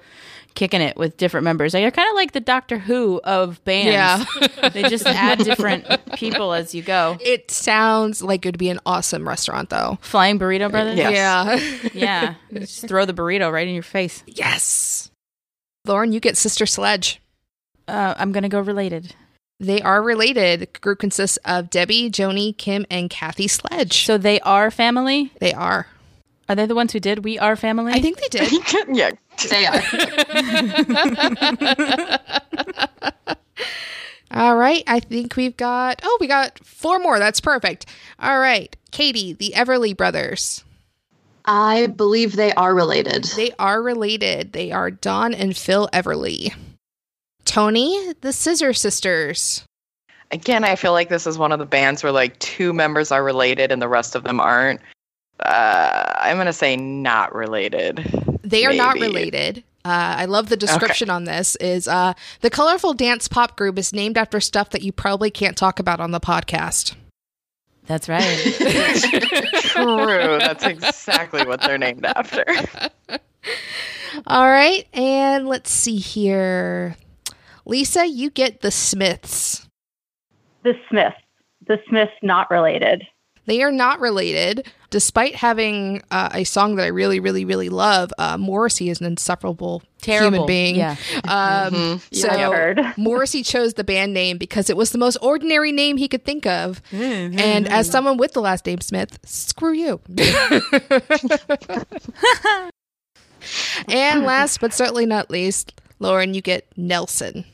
kicking 0.55 0.81
it 0.81 0.97
with 0.97 1.17
different 1.17 1.43
members. 1.43 1.71
They're 1.71 1.91
kind 1.91 2.09
of 2.09 2.15
like 2.15 2.31
the 2.31 2.39
Doctor 2.39 2.77
Who 2.79 3.21
of 3.23 3.63
bands. 3.63 3.91
Yeah. 3.91 4.69
they 4.73 4.83
just 4.83 5.05
add 5.05 5.39
different 5.39 5.85
people 6.13 6.53
as 6.53 6.73
you 6.75 6.81
go. 6.81 7.17
it 7.21 7.51
sounds 7.51 8.21
like 8.21 8.45
it 8.45 8.49
would 8.49 8.57
be 8.57 8.69
an 8.69 8.79
awesome 8.85 9.27
restaurant 9.27 9.69
though. 9.69 9.97
Flying 10.01 10.39
Burrito 10.39 10.69
Brothers. 10.71 10.97
Yes. 10.97 11.13
Yeah. 11.83 11.89
yeah. 11.93 12.35
Just 12.59 12.87
throw 12.87 13.05
the 13.05 13.13
burrito 13.13 13.51
right 13.51 13.67
in 13.67 13.73
your 13.73 13.83
face. 13.83 14.23
yes. 14.27 15.09
Lauren, 15.85 16.13
you 16.13 16.19
get 16.19 16.37
Sister 16.37 16.65
Sledge. 16.65 17.21
Uh, 17.87 18.13
I'm 18.17 18.31
gonna 18.31 18.49
go 18.49 18.61
related. 18.61 19.15
They 19.59 19.81
are 19.81 20.01
related. 20.01 20.61
The 20.61 20.79
group 20.79 20.99
consists 20.99 21.37
of 21.45 21.69
Debbie, 21.69 22.09
Joni, 22.09 22.57
Kim, 22.57 22.85
and 22.89 23.09
Kathy 23.09 23.47
Sledge. 23.47 24.05
So 24.05 24.17
they 24.17 24.39
are 24.41 24.71
family. 24.71 25.31
they 25.39 25.53
are. 25.53 25.87
Are 26.49 26.55
they 26.55 26.65
the 26.65 26.75
ones 26.75 26.91
who 26.91 26.99
did 26.99 27.23
We 27.23 27.39
Are 27.39 27.55
Family? 27.55 27.93
I 27.93 28.01
think 28.01 28.19
they 28.19 28.27
did. 28.27 28.51
yeah. 28.89 29.11
They 29.49 29.65
are. 29.65 29.81
All 34.31 34.55
right. 34.55 34.83
I 34.87 34.99
think 34.99 35.35
we've 35.35 35.55
got, 35.55 36.01
oh, 36.03 36.17
we 36.19 36.27
got 36.27 36.59
four 36.63 36.99
more. 36.99 37.19
That's 37.19 37.39
perfect. 37.39 37.85
All 38.19 38.39
right. 38.39 38.75
Katie, 38.91 39.33
the 39.33 39.53
Everly 39.55 39.95
brothers. 39.95 40.63
I 41.45 41.87
believe 41.87 42.35
they 42.35 42.53
are 42.53 42.73
related. 42.73 43.25
They 43.25 43.51
are 43.59 43.81
related. 43.81 44.53
They 44.53 44.71
are 44.71 44.89
Don 44.89 45.33
and 45.33 45.55
Phil 45.55 45.89
Everly. 45.93 46.53
Tony, 47.45 48.13
the 48.21 48.31
Scissor 48.31 48.73
Sisters. 48.73 49.63
Again, 50.31 50.63
I 50.63 50.75
feel 50.75 50.93
like 50.93 51.09
this 51.09 51.27
is 51.27 51.37
one 51.37 51.51
of 51.51 51.59
the 51.59 51.65
bands 51.65 52.01
where 52.01 52.11
like 52.11 52.39
two 52.39 52.73
members 52.73 53.11
are 53.11 53.23
related 53.23 53.71
and 53.71 53.81
the 53.81 53.89
rest 53.89 54.15
of 54.15 54.23
them 54.23 54.39
aren't. 54.39 54.79
Uh, 55.43 56.13
I'm 56.17 56.37
gonna 56.37 56.53
say 56.53 56.75
not 56.75 57.35
related. 57.35 58.39
They 58.43 58.65
are 58.65 58.73
not 58.73 58.95
related. 58.95 59.63
Uh, 59.85 60.15
I 60.19 60.25
love 60.25 60.47
the 60.47 60.55
description 60.55 61.09
on 61.09 61.25
this. 61.25 61.57
Is 61.57 61.87
uh, 61.87 62.13
the 62.39 62.49
colorful 62.49 62.93
dance 62.93 63.27
pop 63.27 63.57
group 63.57 63.77
is 63.77 63.91
named 63.91 64.17
after 64.17 64.39
stuff 64.39 64.69
that 64.69 64.81
you 64.81 64.93
probably 64.93 65.29
can't 65.29 65.57
talk 65.57 65.79
about 65.79 65.99
on 65.99 66.11
the 66.11 66.21
podcast. 66.21 66.95
That's 67.85 68.07
right. 68.07 68.23
True. 69.53 70.39
That's 70.39 70.63
exactly 70.63 71.45
what 71.45 71.61
they're 71.61 71.77
named 71.77 72.05
after. 72.05 72.45
All 74.27 74.47
right, 74.47 74.87
and 74.93 75.47
let's 75.47 75.71
see 75.71 75.97
here. 75.97 76.95
Lisa, 77.65 78.05
you 78.05 78.29
get 78.29 78.61
the 78.61 78.71
Smiths. 78.71 79.67
The 80.63 80.73
Smiths. 80.89 81.17
The 81.67 81.79
Smiths 81.89 82.13
not 82.21 82.49
related. 82.51 83.03
They 83.45 83.61
are 83.61 83.71
not 83.71 83.99
related, 83.99 84.71
despite 84.89 85.35
having 85.35 86.01
uh, 86.11 86.29
a 86.33 86.43
song 86.45 86.75
that 86.77 86.83
I 86.83 86.87
really, 86.87 87.19
really, 87.19 87.43
really 87.43 87.67
love. 87.69 88.13
Uh, 88.17 88.37
Morrissey 88.37 88.89
is 88.89 89.01
an 89.01 89.05
insufferable 89.07 89.83
Terrible. 90.01 90.31
human 90.31 90.47
being. 90.47 90.75
Yeah. 90.75 90.95
Um, 91.27 92.01
So 92.11 92.27
Yeah, 92.27 92.49
I 92.49 92.53
heard. 92.53 92.81
Morrissey 92.97 93.43
chose 93.43 93.73
the 93.73 93.83
band 93.83 94.13
name 94.13 94.37
because 94.37 94.69
it 94.69 94.77
was 94.77 94.91
the 94.91 94.97
most 94.97 95.17
ordinary 95.21 95.71
name 95.71 95.97
he 95.97 96.07
could 96.07 96.23
think 96.23 96.45
of. 96.45 96.81
and 96.93 97.67
as 97.67 97.89
someone 97.89 98.17
with 98.17 98.31
the 98.33 98.41
last 98.41 98.65
name 98.65 98.79
Smith, 98.81 99.19
screw 99.25 99.73
you. 99.73 99.99
and 103.87 104.23
last 104.23 104.61
but 104.61 104.73
certainly 104.73 105.05
not 105.05 105.29
least, 105.29 105.81
Lauren, 105.99 106.33
you 106.33 106.41
get 106.41 106.65
Nelson. 106.77 107.45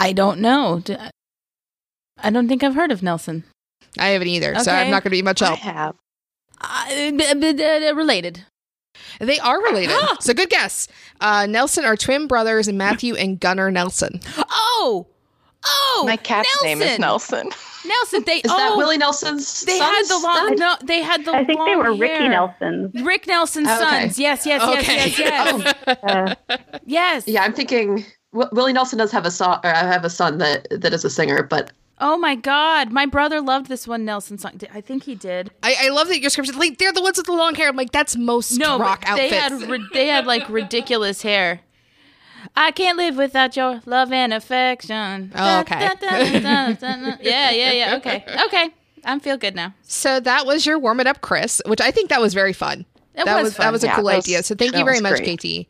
I 0.00 0.12
don't 0.12 0.40
know. 0.40 0.82
I 2.22 2.30
don't 2.30 2.48
think 2.48 2.62
I've 2.62 2.74
heard 2.74 2.92
of 2.92 3.02
Nelson. 3.02 3.44
I 3.98 4.08
haven't 4.08 4.28
either, 4.28 4.54
so 4.60 4.72
I'm 4.72 4.90
not 4.90 5.02
going 5.02 5.10
to 5.10 5.16
be 5.16 5.22
much 5.22 5.42
I 5.42 5.46
help. 5.54 5.58
have. 5.60 5.94
Uh, 6.60 6.88
b- 7.12 7.34
b- 7.34 7.52
b- 7.52 7.92
related. 7.92 8.44
They 9.20 9.38
are 9.38 9.62
related. 9.62 9.94
so 10.20 10.34
good 10.34 10.50
guess. 10.50 10.88
Uh, 11.20 11.46
Nelson 11.46 11.84
are 11.84 11.96
twin 11.96 12.26
brothers, 12.26 12.70
Matthew 12.72 13.14
and 13.14 13.38
Gunnar 13.38 13.70
Nelson. 13.70 14.20
Oh, 14.36 15.06
oh, 15.66 16.04
My 16.06 16.16
cat's 16.16 16.48
name 16.64 16.82
is 16.82 16.98
Nelson. 16.98 17.48
Nelson. 17.86 18.22
They 18.26 18.36
Is 18.44 18.50
oh, 18.50 18.56
that 18.56 18.76
Willie 18.76 18.98
Nelson's 18.98 19.62
They 19.62 19.78
had 19.78 20.02
the 20.08 20.18
long. 20.18 20.46
then? 20.46 20.56
No, 20.58 20.76
they 20.84 21.00
had 21.02 21.24
the. 21.24 21.32
I 21.32 21.44
think 21.44 21.60
they 21.64 21.76
were 21.76 21.94
Ricky 21.94 22.14
hair. 22.24 22.28
Nelson's. 22.30 22.92
Rick 23.04 23.26
Nelson's 23.28 23.68
Oh, 23.70 23.76
okay. 23.86 24.00
sons. 24.02 24.18
Yes, 24.18 24.44
yes, 24.46 24.62
yes, 24.64 24.78
Okay. 24.82 24.96
yes, 24.96 25.18
yes, 25.86 25.96
Uh, 26.02 26.34
yes. 26.86 27.28
Yeah, 27.28 27.42
I'm 27.44 27.52
thinking 27.52 28.04
Willie 28.32 28.72
Nelson 28.72 28.98
does 28.98 29.12
have 29.12 29.24
a 29.26 29.30
son, 29.30 29.60
or 29.64 29.70
I 29.70 29.84
have 29.84 30.04
a 30.04 30.10
son 30.10 30.38
that 30.38 30.66
that 30.70 30.92
is 30.92 31.04
a 31.04 31.10
singer, 31.10 31.42
but 31.44 31.70
Oh 32.00 32.16
my 32.16 32.34
God, 32.36 32.92
my 32.92 33.06
brother 33.06 33.40
loved 33.40 33.66
this 33.68 33.88
one 33.88 34.04
Nelson 34.04 34.38
song. 34.38 34.60
I 34.72 34.80
think 34.80 35.04
he 35.04 35.14
did. 35.16 35.50
I, 35.62 35.74
I 35.80 35.88
love 35.88 36.08
that 36.08 36.20
your 36.20 36.30
scripture. 36.30 36.52
Like 36.52 36.78
they're 36.78 36.92
the 36.92 37.02
ones 37.02 37.16
with 37.16 37.26
the 37.26 37.32
long 37.32 37.54
hair. 37.56 37.68
I'm 37.68 37.76
like, 37.76 37.90
that's 37.92 38.16
most 38.16 38.52
No, 38.58 38.78
rock 38.78 39.04
but 39.06 39.16
they 39.16 39.36
outfits. 39.38 39.64
had 39.66 39.80
they 39.92 40.06
had 40.06 40.26
like 40.26 40.48
ridiculous 40.48 41.22
hair. 41.22 41.60
I 42.56 42.70
can't 42.70 42.96
live 42.96 43.16
without 43.16 43.56
your 43.56 43.80
love 43.84 44.12
and 44.12 44.32
affection. 44.32 45.32
Oh, 45.34 45.60
okay. 45.60 45.80
Da, 45.80 45.94
da, 45.94 46.08
da, 46.10 46.40
da, 46.40 46.72
da, 46.72 46.96
da. 47.10 47.16
Yeah, 47.20 47.50
yeah, 47.50 47.72
yeah. 47.72 47.96
Okay, 47.96 48.24
okay. 48.46 48.70
I'm 49.04 49.18
feel 49.20 49.36
good 49.36 49.54
now. 49.56 49.74
so 49.82 50.20
that 50.20 50.46
was 50.46 50.66
your 50.66 50.78
warm 50.78 51.00
it 51.00 51.06
up, 51.06 51.20
Chris, 51.20 51.60
which 51.66 51.80
I 51.80 51.90
think 51.90 52.10
that 52.10 52.20
was 52.20 52.34
very 52.34 52.52
fun. 52.52 52.84
It 53.14 53.24
that 53.24 53.34
was 53.36 53.44
was 53.44 53.56
that 53.56 53.72
was 53.72 53.82
a 53.82 53.86
Yeah, 53.88 53.94
cool 53.96 54.04
was- 54.04 54.14
idea. 54.24 54.42
So 54.44 54.54
thank 54.54 54.76
you 54.76 54.84
very 54.84 55.00
much, 55.00 55.16
great. 55.16 55.24
Katie. 55.24 55.68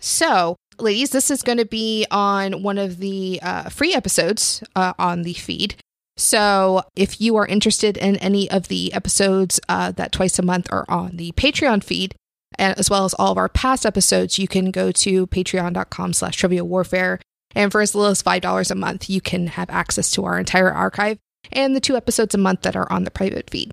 So, 0.00 0.56
ladies, 0.82 1.10
this 1.10 1.30
is 1.30 1.42
going 1.42 1.58
to 1.58 1.64
be 1.64 2.06
on 2.10 2.62
one 2.62 2.78
of 2.78 2.98
the 2.98 3.40
uh, 3.42 3.68
free 3.68 3.94
episodes 3.94 4.62
uh, 4.74 4.92
on 4.98 5.22
the 5.22 5.34
feed. 5.34 5.76
So, 6.16 6.82
if 6.96 7.20
you 7.20 7.36
are 7.36 7.46
interested 7.46 7.96
in 7.96 8.16
any 8.16 8.50
of 8.50 8.68
the 8.68 8.92
episodes 8.92 9.58
uh, 9.68 9.92
that 9.92 10.12
twice 10.12 10.38
a 10.38 10.42
month 10.42 10.68
are 10.70 10.84
on 10.88 11.16
the 11.16 11.32
Patreon 11.32 11.82
feed, 11.82 12.14
as 12.58 12.90
well 12.90 13.06
as 13.06 13.14
all 13.14 13.32
of 13.32 13.38
our 13.38 13.48
past 13.48 13.86
episodes, 13.86 14.38
you 14.38 14.46
can 14.46 14.70
go 14.70 14.92
to 14.92 15.26
patreon.com 15.28 16.12
slash 16.12 16.36
trivia 16.36 16.64
warfare. 16.64 17.20
And 17.54 17.72
for 17.72 17.80
as 17.80 17.94
little 17.94 18.10
as 18.10 18.22
$5 18.22 18.70
a 18.70 18.74
month, 18.74 19.08
you 19.08 19.20
can 19.20 19.48
have 19.48 19.70
access 19.70 20.10
to 20.12 20.24
our 20.24 20.38
entire 20.38 20.70
archive 20.70 21.18
and 21.50 21.74
the 21.74 21.80
two 21.80 21.96
episodes 21.96 22.34
a 22.34 22.38
month 22.38 22.62
that 22.62 22.76
are 22.76 22.90
on 22.92 23.04
the 23.04 23.10
private 23.10 23.48
feed. 23.48 23.70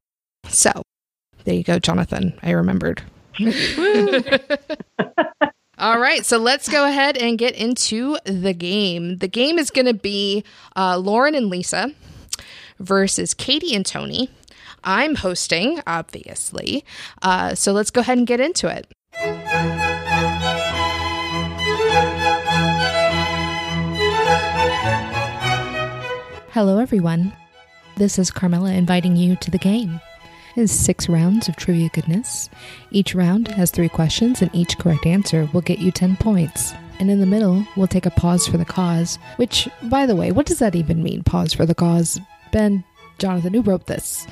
So, 0.48 0.72
there 1.44 1.56
you 1.56 1.64
go, 1.64 1.80
Jonathan. 1.80 2.40
I 2.42 2.52
remembered. 2.52 3.04
All 5.80 6.00
right, 6.00 6.26
so 6.26 6.40
let's 6.40 6.68
go 6.68 6.88
ahead 6.88 7.18
and 7.18 7.38
get 7.38 7.54
into 7.54 8.18
the 8.26 8.54
game. 8.54 9.20
The 9.20 9.28
game 9.28 9.60
is 9.60 9.70
going 9.70 9.86
to 9.86 9.94
be 9.94 10.44
uh, 10.76 10.98
Lauren 10.98 11.36
and 11.36 11.52
Lisa 11.52 11.92
versus 12.80 13.36
Katie 13.36 13.76
and 13.76 13.86
Tony. 13.86 14.32
I'm 14.84 15.14
hosting, 15.14 15.80
obviously. 15.86 16.84
Uh, 17.22 17.54
so 17.54 17.74
let's 17.74 17.92
go 17.92 18.02
ahead 18.02 18.18
and 18.18 18.26
get 18.26 18.40
into 18.40 18.68
it. 18.68 18.92
Hello, 26.54 26.80
everyone. 26.80 27.34
This 27.98 28.18
is 28.18 28.32
Carmela 28.32 28.72
inviting 28.72 29.16
you 29.16 29.36
to 29.36 29.52
the 29.52 29.60
game. 29.60 30.02
It's 30.58 30.74
six 30.74 31.08
rounds 31.08 31.48
of 31.48 31.56
trivia 31.56 31.90
goodness. 31.90 32.50
Each 32.90 33.14
round 33.14 33.48
has 33.50 33.70
three 33.70 33.90
questions, 33.90 34.42
and 34.42 34.50
each 34.56 34.80
correct 34.80 35.06
answer 35.06 35.48
will 35.54 35.62
get 35.62 35.78
you 35.78 35.92
10 35.92 36.18
points. 36.18 36.74
And 36.98 37.12
in 37.12 37.20
the 37.20 37.28
middle, 37.28 37.64
we'll 37.76 37.86
take 37.86 38.08
a 38.08 38.10
pause 38.10 38.48
for 38.48 38.58
the 38.58 38.66
cause, 38.66 39.20
which, 39.36 39.70
by 39.84 40.08
the 40.08 40.16
way, 40.16 40.32
what 40.32 40.48
does 40.48 40.58
that 40.58 40.76
even 40.76 41.04
mean, 41.04 41.22
pause 41.22 41.54
for 41.54 41.68
the 41.68 41.76
cause? 41.76 42.20
Ben, 42.52 42.84
Jonathan, 43.20 43.54
who 43.54 43.62
wrote 43.62 43.86
this? 43.86 44.26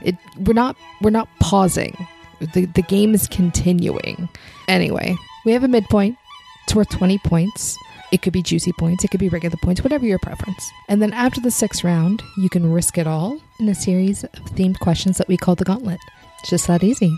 It, 0.00 0.14
we're 0.38 0.52
not 0.52 0.76
we're 1.02 1.10
not 1.10 1.28
pausing. 1.40 2.06
The, 2.52 2.66
the 2.66 2.82
game 2.82 3.12
is 3.12 3.26
continuing. 3.26 4.28
Anyway, 4.68 5.16
we 5.44 5.50
have 5.50 5.64
a 5.64 5.68
midpoint. 5.68 6.16
It's 6.62 6.76
worth 6.76 6.90
20 6.90 7.18
points. 7.18 7.76
It 8.12 8.22
could 8.22 8.32
be 8.32 8.42
juicy 8.42 8.72
points, 8.78 9.02
it 9.02 9.10
could 9.10 9.18
be 9.18 9.28
regular 9.28 9.56
points, 9.60 9.82
whatever 9.82 10.06
your 10.06 10.20
preference. 10.20 10.70
And 10.88 11.02
then 11.02 11.12
after 11.12 11.40
the 11.40 11.50
sixth 11.50 11.82
round, 11.82 12.22
you 12.36 12.48
can 12.48 12.70
risk 12.70 12.96
it 12.96 13.08
all 13.08 13.40
in 13.60 13.68
a 13.68 13.74
series 13.74 14.24
of 14.24 14.30
themed 14.56 14.78
questions 14.80 15.18
that 15.18 15.28
we 15.28 15.36
call 15.36 15.54
the 15.54 15.64
gauntlet. 15.64 15.98
It's 16.40 16.50
just 16.50 16.66
that 16.66 16.82
easy. 16.82 17.16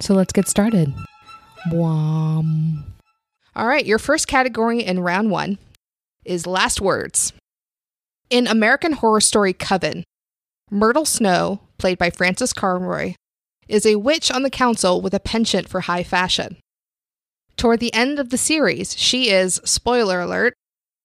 So 0.00 0.14
let's 0.14 0.32
get 0.32 0.48
started. 0.48 0.92
Wham. 1.70 2.94
All 3.54 3.66
right, 3.66 3.84
your 3.84 3.98
first 3.98 4.28
category 4.28 4.82
in 4.82 5.00
round 5.00 5.30
one 5.30 5.58
is 6.24 6.46
last 6.46 6.80
words. 6.80 7.32
In 8.30 8.46
American 8.46 8.92
Horror 8.92 9.20
Story 9.20 9.52
Coven, 9.52 10.04
Myrtle 10.70 11.04
Snow, 11.04 11.60
played 11.76 11.98
by 11.98 12.10
Frances 12.10 12.52
Conroy, 12.52 13.14
is 13.68 13.84
a 13.84 13.96
witch 13.96 14.30
on 14.30 14.42
the 14.42 14.50
council 14.50 15.00
with 15.00 15.12
a 15.14 15.20
penchant 15.20 15.68
for 15.68 15.82
high 15.82 16.02
fashion. 16.02 16.56
Toward 17.56 17.80
the 17.80 17.92
end 17.92 18.18
of 18.18 18.30
the 18.30 18.38
series, 18.38 18.96
she 18.96 19.30
is, 19.30 19.60
spoiler 19.64 20.20
alert, 20.20 20.54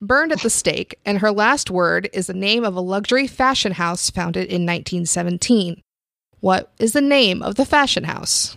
burned 0.02 0.32
at 0.32 0.42
the 0.42 0.50
stake, 0.50 0.98
and 1.06 1.20
her 1.20 1.32
last 1.32 1.70
word 1.72 2.10
is 2.14 2.28
the 2.28 2.34
name 2.34 2.64
of 2.64 2.76
a 2.76 2.82
luxury 2.82 3.28
fashion 3.28 3.72
house 3.74 4.10
founded 4.10 4.44
in 4.48 4.66
1917. 4.66 5.82
What 6.40 6.72
is 6.80 6.94
the 6.94 7.02
name 7.02 7.42
of 7.42 7.56
the 7.56 7.66
fashion 7.66 8.04
house? 8.04 8.56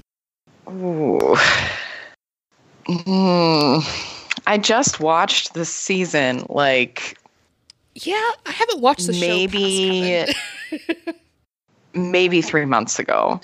Ooh. 0.69 1.37
Mm. 2.87 3.83
I 4.47 4.59
just 4.59 5.01
watched 5.01 5.55
the 5.55 5.65
season 5.65 6.45
like 6.49 7.17
Yeah, 7.95 8.31
I 8.47 8.51
haven't 8.53 8.81
watched 8.81 9.07
the 9.07 9.13
maybe 9.13 10.27
show. 10.71 11.13
maybe 11.95 12.43
three 12.43 12.65
months 12.67 12.99
ago. 12.99 13.41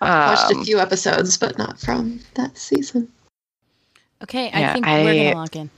I've 0.00 0.38
watched 0.38 0.52
Um, 0.54 0.60
a 0.60 0.64
few 0.64 0.78
episodes, 0.78 1.36
but 1.36 1.58
not 1.58 1.78
from 1.78 2.20
that 2.34 2.56
season. 2.56 3.10
Okay, 4.22 4.50
I 4.52 4.60
Yeah, 4.60 4.72
think 4.74 4.86
I- 4.86 5.04
we're 5.04 5.24
gonna 5.24 5.36
lock 5.36 5.56
in. 5.56 5.70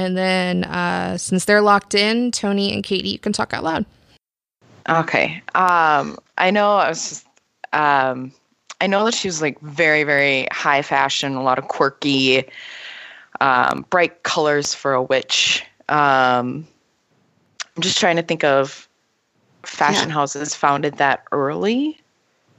And 0.00 0.16
then, 0.16 0.64
uh, 0.64 1.18
since 1.18 1.44
they're 1.44 1.60
locked 1.60 1.94
in, 1.94 2.30
Tony 2.30 2.72
and 2.72 2.82
Katie, 2.82 3.10
you 3.10 3.18
can 3.18 3.34
talk 3.34 3.52
out 3.52 3.62
loud. 3.62 3.84
Okay. 4.88 5.42
Um, 5.54 6.16
I 6.38 6.50
know 6.50 6.76
I 6.76 6.88
was 6.88 7.06
just, 7.10 7.26
um, 7.74 8.32
I 8.80 8.86
know 8.86 9.04
that 9.04 9.12
she 9.12 9.28
was 9.28 9.42
like 9.42 9.60
very, 9.60 10.04
very 10.04 10.48
high 10.52 10.80
fashion, 10.80 11.34
a 11.34 11.42
lot 11.42 11.58
of 11.58 11.68
quirky, 11.68 12.44
um, 13.42 13.84
bright 13.90 14.22
colors 14.22 14.72
for 14.72 14.94
a 14.94 15.02
witch. 15.02 15.62
Um, 15.90 16.66
I'm 17.76 17.82
just 17.82 18.00
trying 18.00 18.16
to 18.16 18.22
think 18.22 18.42
of 18.42 18.88
fashion 19.64 20.08
Yeah. 20.08 20.14
houses 20.14 20.54
founded 20.54 20.96
that 20.96 21.24
early. 21.30 22.00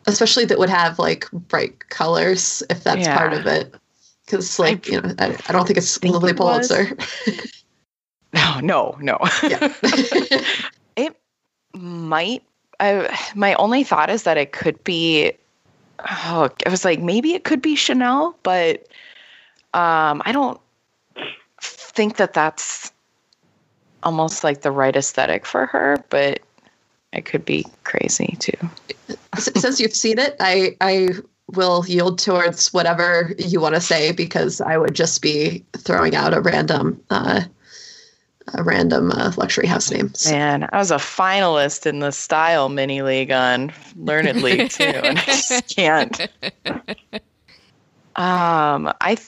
Especially 0.06 0.46
that 0.46 0.60
would 0.60 0.70
have 0.70 1.00
like 1.00 1.28
bright 1.32 1.90
colors, 1.90 2.62
if 2.70 2.84
that's 2.84 3.08
Yeah. 3.08 3.18
part 3.18 3.34
of 3.34 3.48
it. 3.48 3.74
Because, 4.32 4.58
like, 4.60 4.88
I 4.88 4.92
you 4.92 5.02
know, 5.02 5.14
I, 5.20 5.38
I 5.48 5.52
don't 5.52 5.68
think 5.68 5.78
it's 5.78 5.98
think 5.98 6.14
Lilly 6.14 6.32
it. 6.32 6.38
Pulitzer. 6.38 6.98
No, 8.34 8.62
no, 8.62 8.98
no. 9.02 9.18
Yeah. 9.44 9.74
it 10.96 11.18
might. 11.74 12.42
I, 12.80 13.20
my 13.36 13.56
only 13.56 13.84
thought 13.84 14.10
is 14.10 14.24
that 14.24 14.38
it 14.38 14.54
could 14.54 14.82
be. 14.86 15.34
Oh, 16.00 16.50
I 16.66 16.70
was 16.70 16.86
like, 16.86 17.02
maybe 17.02 17.34
it 17.34 17.44
could 17.44 17.62
be 17.62 17.76
Chanel, 17.76 18.38
but 18.44 18.88
um, 19.74 20.22
I 20.24 20.32
don't 20.32 20.62
think 21.60 22.16
that 22.16 22.34
that's 22.34 22.94
almost 24.04 24.46
like 24.46 24.62
the 24.62 24.72
right 24.72 24.96
aesthetic 24.96 25.46
for 25.46 25.66
her. 25.66 26.02
But 26.10 26.40
it 27.12 27.26
could 27.26 27.44
be 27.44 27.66
crazy 27.84 28.38
too. 28.40 28.70
Since 29.38 29.82
you've 29.82 29.94
seen 29.94 30.20
it, 30.20 30.38
I 30.40 30.78
I 30.80 31.10
will 31.54 31.86
yield 31.88 32.20
towards 32.20 32.72
whatever 32.74 33.34
you 33.38 33.60
want 33.60 33.76
to 33.76 33.82
say 33.82 34.12
because 34.12 34.62
I 34.62 34.78
would 34.78 34.94
just 34.96 35.22
be 35.22 35.64
throwing 35.78 36.16
out 36.16 36.34
a 36.34 36.42
random 36.42 37.02
uh, 37.10 37.42
a 38.56 38.64
random 38.64 39.12
uh, 39.12 39.32
luxury 39.38 39.68
house 39.68 39.92
name. 39.92 40.14
So- 40.14 40.32
Man, 40.32 40.68
I 40.74 40.78
was 40.78 40.92
a 40.92 40.96
finalist 40.98 41.86
in 41.86 42.00
the 42.00 42.12
Style 42.12 42.70
Mini 42.70 43.02
League 43.02 43.32
on 43.32 43.72
Learned 43.96 44.42
League 44.42 44.70
too, 44.70 44.84
and 44.84 45.18
I 45.20 45.24
just 45.26 45.68
can't. 45.76 46.20
Um, 48.16 48.92
I, 49.00 49.16
th- 49.16 49.28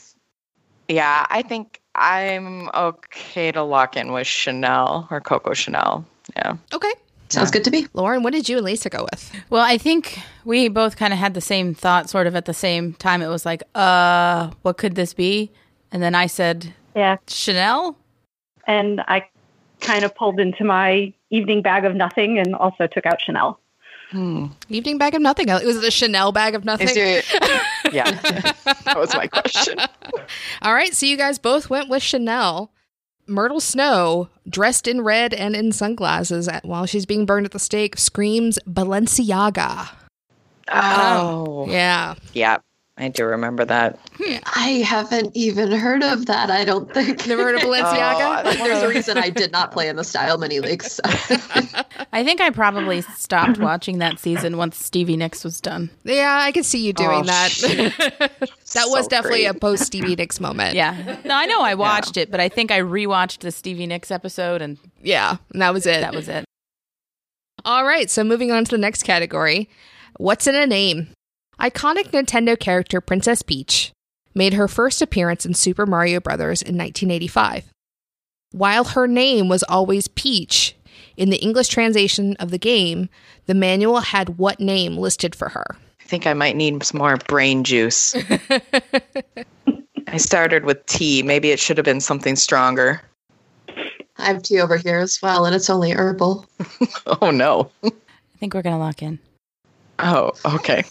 yeah, 0.90 1.26
I 1.30 1.42
think 1.44 1.80
I'm 1.96 2.70
okay 2.74 3.52
to 3.52 3.64
lock 3.64 3.96
in 3.96 4.12
with 4.12 4.28
Chanel 4.28 5.08
or 5.10 5.22
Coco 5.22 5.54
Chanel. 5.54 6.06
Yeah. 6.36 6.58
Okay. 6.74 6.92
Sounds 7.34 7.52
good 7.52 7.64
to 7.64 7.72
me. 7.72 7.88
Lauren, 7.94 8.24
what 8.24 8.34
did 8.34 8.48
you 8.48 8.58
and 8.58 8.66
Lisa 8.66 8.90
go 8.90 9.08
with? 9.12 9.32
Well, 9.50 9.64
I 9.64 9.78
think 9.78 10.20
we 10.46 10.68
both 10.68 10.98
kind 10.98 11.14
of 11.14 11.20
had 11.20 11.34
the 11.34 11.42
same 11.42 11.74
thought 11.74 12.10
sort 12.10 12.28
of 12.28 12.36
at 12.36 12.46
the 12.46 12.54
same 12.54 12.94
time. 12.94 13.22
It 13.22 13.28
was 13.28 13.46
like, 13.46 13.64
uh, 13.76 14.52
what 14.62 14.78
could 14.78 14.96
this 14.96 15.14
be? 15.14 15.52
And 15.92 16.02
then 16.02 16.16
I 16.16 16.28
said, 16.28 16.74
Yeah. 16.96 17.18
Chanel? 17.28 17.98
And 18.68 19.02
I 19.02 19.28
kind 19.80 20.04
of 20.04 20.16
pulled 20.16 20.40
into 20.40 20.64
my 20.64 21.14
evening 21.30 21.62
bag 21.62 21.86
of 21.86 21.96
nothing 21.96 22.40
and 22.40 22.56
also 22.56 22.88
took 22.88 23.06
out 23.06 23.20
Chanel. 23.20 23.60
Hmm. 24.12 24.48
Evening 24.70 25.00
bag 25.00 25.16
of 25.16 25.22
nothing. 25.22 25.50
It 25.50 25.66
was 25.66 25.84
a 25.84 25.90
Chanel 25.90 26.32
bag 26.32 26.54
of 26.54 26.66
nothing. 26.66 26.88
Is 26.88 26.96
your, 26.96 27.08
yeah, 27.92 28.12
that 28.64 28.94
was 28.96 29.14
my 29.16 29.26
question. 29.26 29.80
All 30.62 30.74
right, 30.74 30.94
so 30.94 31.08
you 31.08 31.18
guys 31.18 31.40
both 31.40 31.70
went 31.70 31.90
with 31.90 32.04
Chanel. 32.04 32.72
Myrtle 33.28 33.60
Snow, 33.60 34.30
dressed 34.48 34.88
in 34.88 35.02
red 35.02 35.34
and 35.34 35.56
in 35.56 35.72
sunglasses 35.72 36.48
at, 36.48 36.66
while 36.66 36.86
she's 36.86 37.06
being 37.06 37.26
burned 37.26 37.46
at 37.46 37.52
the 37.52 37.60
stake, 37.60 37.98
screams 37.98 38.60
Balenciaga. 38.68 39.90
Oh, 40.72 41.46
oh. 41.48 41.68
Yeah. 41.70 42.16
yeah, 42.34 42.58
I 42.96 43.08
do 43.08 43.26
remember 43.26 43.66
that. 43.66 43.98
I 44.56 44.84
haven't 44.86 45.36
even 45.36 45.72
heard 45.72 46.04
of 46.04 46.28
that. 46.28 46.52
I 46.52 46.64
don't 46.64 46.94
think. 46.94 47.26
Never 47.26 47.42
heard 47.44 47.56
of 47.56 47.62
Balenciaga? 47.64 48.40
Oh, 48.40 48.44
But 48.44 48.58
there's 48.58 48.84
a 48.84 48.88
reason 48.94 49.18
I 49.18 49.32
did 49.32 49.52
not 49.52 49.72
play 49.72 49.90
in 49.90 49.96
the 49.96 50.04
Style 50.04 50.38
Mini 50.38 50.60
League. 50.60 50.84
So. 50.84 51.02
I 52.14 52.24
think 52.24 52.40
I 52.40 52.52
probably 52.52 53.02
stopped 53.02 53.58
watching 53.58 53.98
that 53.98 54.20
season 54.20 54.58
once 54.58 54.78
Stevie 54.78 55.18
Nicks 55.18 55.44
was 55.44 55.60
done. 55.60 55.90
Yeah, 56.04 56.38
I 56.44 56.52
could 56.52 56.66
see 56.66 56.86
you 56.86 56.94
doing 56.94 57.22
Oh, 57.22 57.24
that. 57.24 57.52
that 58.20 58.32
was 58.90 59.06
So 59.06 59.08
definitely 59.10 59.46
a 59.46 59.56
post 59.56 59.86
Stevie 59.86 60.16
Nicks 60.16 60.40
moment. 60.40 60.76
Yeah. 60.76 61.18
No, 61.26 61.34
I 61.36 61.48
know 61.48 61.62
I 61.62 61.74
watched 61.74 62.16
it, 62.16 62.30
but 62.30 62.40
I 62.40 62.48
think 62.48 62.70
I 62.70 62.80
rewatched 62.80 63.40
the 63.40 63.52
Stevie 63.52 63.88
Nicks 63.88 64.12
episode 64.12 64.62
and 64.62 64.78
Yeah, 65.02 65.38
and 65.52 65.64
that 65.64 65.74
was 65.74 65.88
it. 65.88 66.02
that 66.02 66.14
was 66.14 66.30
it. 66.30 66.46
All 67.66 67.86
right, 67.86 68.08
so 68.10 68.24
moving 68.24 68.52
on 68.52 68.66
to 68.66 68.72
the 68.72 68.78
next 68.78 69.02
category. 69.04 69.68
What's 70.18 70.46
in 70.46 70.54
a 70.54 70.68
name? 70.68 71.08
Iconic 71.60 72.12
Nintendo 72.12 72.60
character 72.60 73.00
Princess 73.00 73.42
Peach 73.42 73.92
made 74.34 74.54
her 74.54 74.68
first 74.68 75.02
appearance 75.02 75.46
in 75.46 75.54
Super 75.54 75.86
Mario 75.86 76.20
Bros. 76.20 76.62
in 76.62 76.78
1985. 76.78 77.72
While 78.52 78.84
her 78.86 79.08
name 79.08 79.50
was 79.50 79.64
always 79.64 80.08
Peach, 80.08 80.76
in 81.16 81.30
the 81.30 81.38
English 81.38 81.68
translation 81.68 82.36
of 82.40 82.52
the 82.52 82.58
game, 82.58 83.10
the 83.46 83.54
manual 83.54 84.00
had 84.00 84.38
what 84.38 84.60
name 84.60 84.98
listed 84.98 85.36
for 85.36 85.50
her? 85.50 85.66
I 86.02 86.04
think 86.06 86.26
I 86.28 86.34
might 86.34 86.56
need 86.56 86.84
some 86.84 86.98
more 87.00 87.18
brain 87.18 87.64
juice. 87.64 88.16
I 90.08 90.18
started 90.18 90.66
with 90.66 90.86
tea. 90.86 91.24
Maybe 91.24 91.52
it 91.52 91.60
should 91.60 91.78
have 91.78 91.86
been 91.86 92.02
something 92.02 92.36
stronger. 92.36 93.02
I 94.18 94.26
have 94.26 94.44
tea 94.44 94.60
over 94.60 94.78
here 94.78 95.00
as 95.00 95.20
well, 95.22 95.46
and 95.46 95.56
it's 95.56 95.70
only 95.70 95.92
herbal. 95.92 96.46
Oh 97.22 97.32
no. 97.32 97.70
I 97.84 97.92
think 98.40 98.54
we're 98.54 98.62
going 98.62 98.76
to 98.76 98.80
lock 98.80 99.02
in. 99.02 99.20
Oh, 100.00 100.32
okay. 100.46 100.84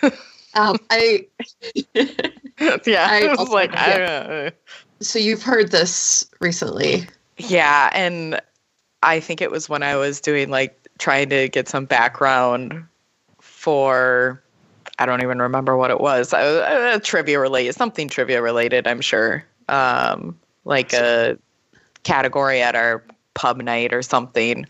Um, 0.54 0.76
I 0.90 1.26
yeah, 1.94 3.08
I 3.10 3.28
I, 3.28 3.34
was 3.36 3.48
like, 3.48 3.76
I 3.76 3.98
yeah. 3.98 4.26
know. 4.26 4.50
so 5.00 5.18
you've 5.18 5.42
heard 5.42 5.70
this 5.70 6.28
recently. 6.40 7.06
Yeah, 7.38 7.90
and 7.92 8.40
I 9.02 9.20
think 9.20 9.40
it 9.40 9.50
was 9.50 9.68
when 9.68 9.82
I 9.82 9.96
was 9.96 10.20
doing 10.20 10.50
like 10.50 10.78
trying 10.98 11.28
to 11.30 11.48
get 11.48 11.68
some 11.68 11.84
background 11.86 12.84
for 13.40 14.42
I 14.98 15.06
don't 15.06 15.22
even 15.22 15.42
remember 15.42 15.76
what 15.76 15.90
it 15.90 16.00
was. 16.00 16.32
A, 16.32 16.36
uh, 16.36 16.98
trivia 17.00 17.40
related, 17.40 17.74
something 17.74 18.08
trivia 18.08 18.40
related, 18.40 18.86
I'm 18.86 19.00
sure. 19.00 19.44
Um, 19.68 20.38
like 20.64 20.92
a 20.92 21.36
category 22.04 22.62
at 22.62 22.76
our 22.76 23.02
pub 23.34 23.60
night 23.60 23.92
or 23.92 24.02
something. 24.02 24.66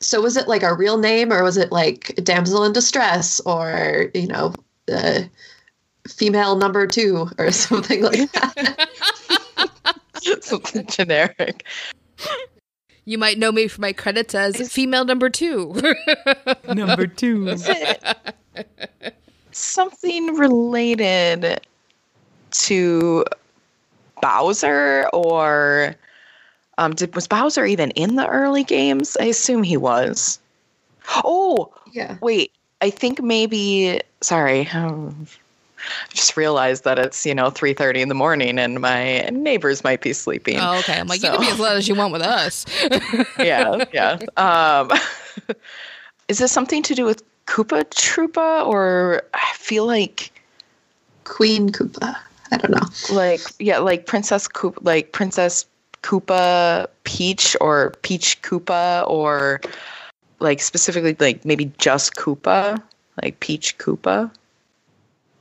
So 0.00 0.20
was 0.20 0.36
it 0.36 0.48
like 0.48 0.62
a 0.62 0.74
real 0.74 0.98
name, 0.98 1.32
or 1.32 1.42
was 1.42 1.56
it 1.56 1.72
like 1.72 2.14
damsel 2.22 2.64
in 2.64 2.72
distress, 2.72 3.40
or 3.40 4.10
you 4.14 4.28
know, 4.28 4.54
uh, 4.92 5.22
female 6.08 6.56
number 6.56 6.86
two, 6.86 7.28
or 7.38 7.50
something 7.52 8.02
like 8.02 8.30
that? 8.32 8.88
something 10.40 10.86
generic. 10.86 11.64
You 13.04 13.16
might 13.16 13.38
know 13.38 13.50
me 13.50 13.68
for 13.68 13.80
my 13.80 13.94
credits 13.94 14.34
as 14.34 14.70
female 14.70 15.06
number 15.06 15.30
two. 15.30 15.74
Number 16.74 17.06
two. 17.06 17.56
Something 19.50 20.34
related 20.34 21.60
to 22.50 23.24
Bowser 24.20 25.08
or 25.14 25.94
um, 26.78 26.94
did, 26.94 27.14
was 27.14 27.26
Bowser 27.26 27.66
even 27.66 27.90
in 27.90 28.14
the 28.16 28.26
early 28.26 28.64
games? 28.64 29.16
I 29.20 29.24
assume 29.24 29.62
he 29.62 29.76
was. 29.76 30.38
Oh, 31.24 31.72
yeah. 31.92 32.16
wait. 32.22 32.52
I 32.80 32.90
think 32.90 33.20
maybe. 33.20 34.00
Sorry, 34.20 34.68
um, 34.68 35.26
I 35.78 36.14
just 36.14 36.36
realized 36.36 36.84
that 36.84 36.98
it's 36.98 37.26
you 37.26 37.34
know 37.34 37.50
three 37.50 37.74
thirty 37.74 38.00
in 38.00 38.08
the 38.08 38.14
morning 38.14 38.58
and 38.58 38.80
my 38.80 39.22
neighbors 39.32 39.84
might 39.84 40.00
be 40.00 40.12
sleeping. 40.12 40.58
oh, 40.60 40.78
okay. 40.78 40.98
I'm 40.98 41.06
like, 41.06 41.22
you 41.22 41.30
can 41.30 41.40
be 41.40 41.48
as 41.48 41.58
loud 41.58 41.76
as 41.76 41.88
you 41.88 41.94
want 41.94 42.12
with 42.12 42.22
us. 42.22 42.66
yeah, 43.38 43.84
yeah. 43.92 44.18
Um, 44.36 44.92
is 46.28 46.38
this 46.38 46.52
something 46.52 46.82
to 46.84 46.94
do 46.94 47.04
with 47.04 47.22
Koopa 47.46 47.84
Troopa, 47.90 48.66
or 48.66 49.22
I 49.34 49.52
feel 49.54 49.86
like 49.86 50.30
Queen 51.24 51.70
Koopa. 51.70 52.16
I 52.50 52.56
don't 52.56 52.70
know. 52.70 53.14
like 53.14 53.40
yeah, 53.58 53.78
like 53.78 54.06
Princess 54.06 54.46
Koopa, 54.46 54.78
like 54.82 55.12
Princess 55.12 55.66
Koopa 56.02 56.86
Peach, 57.04 57.56
or 57.60 57.92
Peach 58.02 58.40
Koopa, 58.42 59.08
or 59.08 59.60
like 60.40 60.60
specifically 60.60 61.16
like 61.18 61.44
maybe 61.44 61.72
just 61.78 62.14
Koopa, 62.14 62.82
like 63.22 63.40
Peach 63.40 63.78
Koopa. 63.78 64.30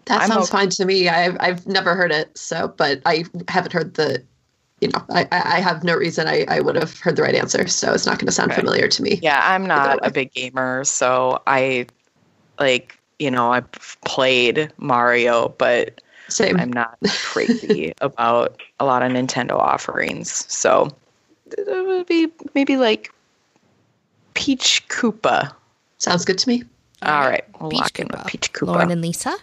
That 0.06 0.22
I'm 0.22 0.30
sounds 0.30 0.50
okay. 0.50 0.58
fine 0.58 0.70
to 0.70 0.86
me. 0.86 1.10
I've 1.10 1.38
I've 1.40 1.68
never 1.68 1.96
heard 1.96 2.12
it, 2.12 2.38
so 2.38 2.74
but 2.78 3.02
I 3.06 3.26
haven't 3.48 3.74
heard 3.74 3.96
the. 3.96 4.24
You 4.80 4.90
know, 4.90 5.04
I, 5.10 5.28
I 5.32 5.60
have 5.60 5.84
no 5.84 5.96
reason 5.96 6.28
I, 6.28 6.46
I 6.48 6.60
would 6.60 6.76
have 6.76 7.00
heard 7.00 7.16
the 7.16 7.24
right 7.24 7.34
answer, 7.34 7.68
so 7.68 7.94
it's 7.94 8.06
not 8.06 8.20
going 8.20 8.28
to 8.28 8.32
sound 8.32 8.52
Okay. 8.52 8.62
familiar 8.62 8.88
to 8.88 9.02
me. 9.02 9.18
Yeah, 9.24 9.42
I'm 9.44 9.66
not 9.66 9.98
a 10.04 10.12
big 10.12 10.32
gamer, 10.34 10.84
so 10.84 11.42
I 11.48 11.88
like 12.60 12.96
you 13.18 13.32
know 13.32 13.54
I've 13.54 13.72
played 14.06 14.72
Mario, 14.78 15.50
but 15.58 16.00
Same. 16.30 16.58
I'm 16.58 16.72
not 16.72 16.98
crazy 17.24 17.94
about 18.02 18.62
a 18.80 18.86
lot 18.86 19.04
of 19.04 19.12
Nintendo 19.12 19.54
offerings. 19.54 20.46
So 20.52 20.90
it 21.46 21.88
would 21.88 22.06
be 22.06 22.28
maybe 22.54 22.78
like 22.78 23.14
Peach 24.34 24.88
Koopa. 24.90 25.54
Sounds 25.98 26.26
good 26.26 26.38
to 26.40 26.50
me. 26.50 26.64
All 27.02 27.28
right, 27.28 27.46
we'll 27.60 27.70
Peach 27.70 27.80
lock 27.80 28.00
in 28.00 28.08
with 28.08 28.26
Peach 28.28 28.54
Koopa. 28.54 28.68
Lauren 28.68 28.92
and 28.92 29.02
Lisa? 29.02 29.36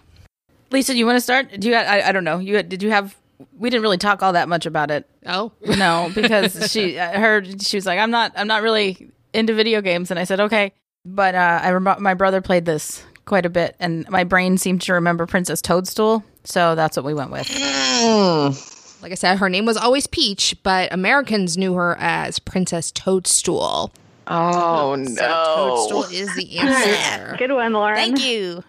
Lisa, 0.71 0.93
do 0.93 0.99
you 0.99 1.07
want 1.07 1.17
to 1.17 1.21
start? 1.21 1.49
Do 1.59 1.69
you? 1.69 1.75
I, 1.75 2.09
I 2.09 2.13
don't 2.13 2.25
know. 2.25 2.39
You 2.39 2.63
did 2.63 2.83
you 2.83 2.91
have? 2.91 3.17
We 3.59 3.71
didn't 3.71 3.83
really 3.83 3.99
talk 3.99 4.23
all 4.23 4.33
that 4.33 4.49
much 4.49 4.67
about 4.67 4.91
it. 4.91 5.09
Oh. 5.27 5.53
No, 5.77 6.11
because 6.15 6.71
she 6.71 6.99
uh, 6.99 7.19
heard 7.19 7.63
she 7.63 7.77
was 7.77 7.87
like, 7.87 7.99
I'm 7.99 8.11
not. 8.11 8.33
I'm 8.37 8.47
not 8.47 8.63
really 8.63 9.11
into 9.33 9.55
video 9.55 9.81
games, 9.81 10.11
and 10.11 10.19
I 10.19 10.25
said 10.25 10.41
okay. 10.41 10.73
But 11.05 11.35
uh, 11.35 11.61
I 11.63 11.69
remember 11.71 12.01
my 12.01 12.15
brother 12.15 12.41
played 12.41 12.65
this 12.65 13.05
quite 13.25 13.47
a 13.47 13.51
bit, 13.51 13.77
and 13.79 14.09
my 14.09 14.25
brain 14.25 14.59
seemed 14.59 14.83
to 14.83 14.95
remember 14.95 15.27
Princess 15.27 15.61
Toadstool, 15.63 16.25
so 16.45 16.75
that's 16.75 16.97
what 16.97 17.05
we 17.05 17.15
went 17.15 17.31
with. 17.31 17.47
Mm, 17.49 19.03
Like 19.03 19.13
I 19.13 19.17
said, 19.17 19.39
her 19.39 19.49
name 19.49 19.67
was 19.67 19.77
always 19.77 20.07
Peach, 20.07 20.55
but 20.63 20.93
Americans 20.93 21.57
knew 21.59 21.75
her 21.75 21.97
as 21.99 22.39
Princess 22.39 22.91
Toadstool. 22.93 23.93
oh 24.29 24.95
no! 24.99 25.87
Toadstool 25.91 26.05
is 26.17 26.35
the 26.37 26.59
answer. 26.59 27.37
Good 27.39 27.53
one, 27.53 27.73
Lauren. 27.73 27.97
Thank 27.97 28.25
you. 28.25 28.65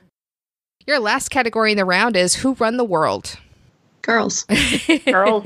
Your 0.88 0.99
last 0.99 1.29
category 1.29 1.71
in 1.71 1.77
the 1.77 1.85
round 1.85 2.15
is 2.15 2.35
Who 2.35 2.53
Run 2.55 2.77
the 2.77 2.83
World? 2.83 3.38
Girls. 4.03 4.43
Girls. 5.05 5.43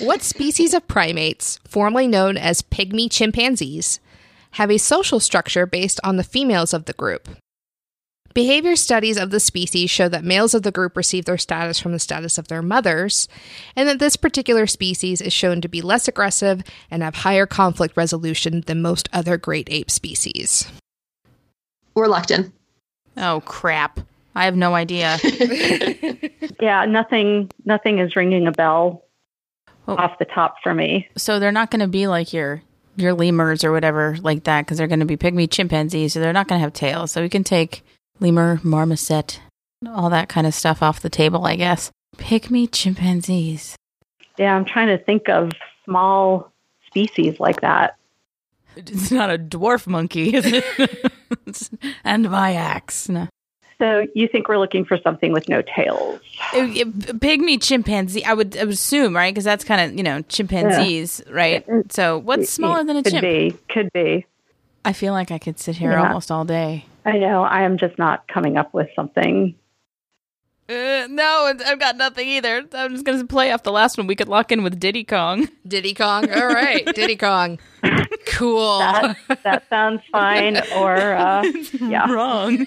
What 0.00 0.20
species 0.22 0.74
of 0.74 0.86
primates, 0.86 1.58
formerly 1.66 2.06
known 2.06 2.36
as 2.36 2.60
pygmy 2.60 3.10
chimpanzees, 3.10 4.00
have 4.52 4.70
a 4.70 4.76
social 4.78 5.18
structure 5.18 5.64
based 5.64 5.98
on 6.04 6.16
the 6.16 6.24
females 6.24 6.74
of 6.74 6.84
the 6.84 6.92
group? 6.92 7.28
Behavior 8.36 8.76
studies 8.76 9.16
of 9.16 9.30
the 9.30 9.40
species 9.40 9.90
show 9.90 10.10
that 10.10 10.22
males 10.22 10.52
of 10.52 10.62
the 10.62 10.70
group 10.70 10.94
receive 10.94 11.24
their 11.24 11.38
status 11.38 11.80
from 11.80 11.92
the 11.92 11.98
status 11.98 12.36
of 12.36 12.48
their 12.48 12.60
mothers, 12.60 13.28
and 13.74 13.88
that 13.88 13.98
this 13.98 14.14
particular 14.14 14.66
species 14.66 15.22
is 15.22 15.32
shown 15.32 15.62
to 15.62 15.68
be 15.68 15.80
less 15.80 16.06
aggressive 16.06 16.62
and 16.90 17.02
have 17.02 17.14
higher 17.14 17.46
conflict 17.46 17.96
resolution 17.96 18.62
than 18.66 18.82
most 18.82 19.08
other 19.10 19.38
great 19.38 19.68
ape 19.70 19.90
species. 19.90 20.70
We're 21.94 22.08
locked 22.08 22.30
in. 22.30 22.52
Oh 23.16 23.40
crap! 23.46 24.00
I 24.34 24.44
have 24.44 24.54
no 24.54 24.74
idea. 24.74 25.16
yeah, 26.60 26.84
nothing 26.84 27.50
nothing 27.64 28.00
is 28.00 28.16
ringing 28.16 28.46
a 28.46 28.52
bell 28.52 29.02
Oh. 29.88 29.94
off 29.96 30.18
the 30.18 30.26
top 30.26 30.56
for 30.62 30.74
me. 30.74 31.08
so 31.16 31.38
they're 31.38 31.52
not 31.52 31.70
going 31.70 31.80
to 31.80 31.88
be 31.88 32.06
like 32.06 32.34
your 32.34 32.60
your 32.96 33.14
lemurs 33.14 33.64
or 33.64 33.72
whatever 33.72 34.18
like 34.20 34.44
that 34.44 34.66
because 34.66 34.76
they're 34.76 34.88
going 34.88 35.00
to 35.00 35.06
be 35.06 35.16
pygmy 35.16 35.50
chimpanzees. 35.50 36.12
So 36.12 36.20
they're 36.20 36.34
not 36.34 36.48
going 36.48 36.58
to 36.58 36.64
have 36.64 36.74
tails. 36.74 37.12
So 37.12 37.22
we 37.22 37.30
can 37.30 37.42
take 37.44 37.82
lemur, 38.20 38.60
marmoset, 38.62 39.40
all 39.86 40.10
that 40.10 40.28
kind 40.28 40.46
of 40.46 40.54
stuff 40.54 40.82
off 40.82 41.00
the 41.00 41.10
table, 41.10 41.44
I 41.46 41.56
guess. 41.56 41.90
Pygmy 42.16 42.68
chimpanzees. 42.70 43.76
Yeah, 44.38 44.54
I'm 44.54 44.64
trying 44.64 44.88
to 44.88 45.02
think 45.02 45.28
of 45.28 45.50
small 45.84 46.52
species 46.86 47.38
like 47.40 47.60
that. 47.62 47.96
It's 48.76 49.10
not 49.10 49.30
a 49.30 49.38
dwarf 49.38 49.86
monkey, 49.86 50.34
is 50.34 50.44
it? 50.46 51.12
And 52.04 52.30
my 52.30 52.54
axe. 52.54 53.08
No. 53.08 53.28
So 53.78 54.06
you 54.14 54.26
think 54.28 54.48
we're 54.48 54.58
looking 54.58 54.84
for 54.84 54.98
something 54.98 55.32
with 55.32 55.48
no 55.48 55.62
tails? 55.62 56.20
Uh, 56.54 56.66
it- 56.74 56.94
pygmy 57.20 57.60
chimpanzee, 57.60 58.24
I 58.24 58.32
would, 58.34 58.56
I 58.56 58.64
would 58.64 58.74
assume, 58.74 59.14
right? 59.14 59.32
Because 59.32 59.44
that's 59.44 59.64
kind 59.64 59.80
of, 59.80 59.96
you 59.96 60.02
know, 60.02 60.22
chimpanzees, 60.22 61.22
right? 61.30 61.64
So 61.90 62.18
what's 62.18 62.50
smaller 62.50 62.84
than 62.84 62.96
a 62.96 63.02
could 63.02 63.12
chimp? 63.12 63.22
be, 63.22 63.56
could 63.68 63.92
be. 63.92 64.24
I 64.84 64.92
feel 64.92 65.12
like 65.12 65.30
I 65.30 65.38
could 65.38 65.58
sit 65.58 65.76
here 65.76 65.92
Yeah. 65.92 66.06
almost 66.06 66.30
all 66.30 66.44
day. 66.44 66.86
I 67.06 67.18
know. 67.18 67.44
I 67.44 67.62
am 67.62 67.78
just 67.78 67.98
not 67.98 68.26
coming 68.26 68.56
up 68.56 68.74
with 68.74 68.88
something. 68.96 69.54
Uh, 70.68 71.06
no, 71.08 71.54
I've 71.64 71.78
got 71.78 71.96
nothing 71.96 72.26
either. 72.26 72.64
I'm 72.72 72.90
just 72.90 73.04
going 73.04 73.20
to 73.20 73.26
play 73.26 73.52
off 73.52 73.62
the 73.62 73.70
last 73.70 73.96
one. 73.96 74.08
We 74.08 74.16
could 74.16 74.26
lock 74.26 74.50
in 74.50 74.64
with 74.64 74.80
Diddy 74.80 75.04
Kong. 75.04 75.48
Diddy 75.66 75.94
Kong. 75.94 76.28
All 76.28 76.48
right, 76.48 76.84
Diddy 76.94 77.14
Kong. 77.14 77.60
Cool. 78.26 78.80
That 78.80 79.16
that 79.44 79.68
sounds 79.70 80.00
fine. 80.10 80.56
Or 80.74 80.96
uh, 80.96 81.44
yeah, 81.80 82.10
Wrong. 82.10 82.66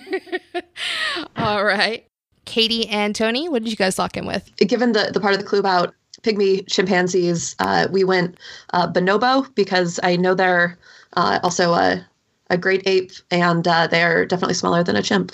All 1.36 1.66
right. 1.66 2.06
Katie 2.46 2.88
and 2.88 3.14
Tony, 3.14 3.50
what 3.50 3.64
did 3.64 3.70
you 3.70 3.76
guys 3.76 4.00
lock 4.00 4.16
in 4.16 4.26
with? 4.26 4.50
Given 4.58 4.94
the, 4.94 5.12
the 5.14 5.20
part 5.20 5.34
of 5.34 5.40
the 5.40 5.46
clue 5.46 5.60
about 5.60 5.94
pygmy 6.24 6.66
chimpanzees, 6.68 7.56
uh, 7.60 7.88
we 7.92 8.04
went 8.06 8.38
uh, 8.74 8.92
bonobo 8.92 9.54
because 9.54 10.00
I 10.02 10.16
know 10.16 10.34
they're 10.34 10.80
uh, 11.16 11.40
also 11.44 11.74
a, 11.74 12.08
a 12.50 12.58
great 12.58 12.88
ape 12.88 13.12
and 13.32 13.68
uh, 13.68 13.88
they're 13.88 14.26
definitely 14.26 14.56
smaller 14.56 14.84
than 14.84 14.96
a 14.96 15.02
chimp. 15.02 15.32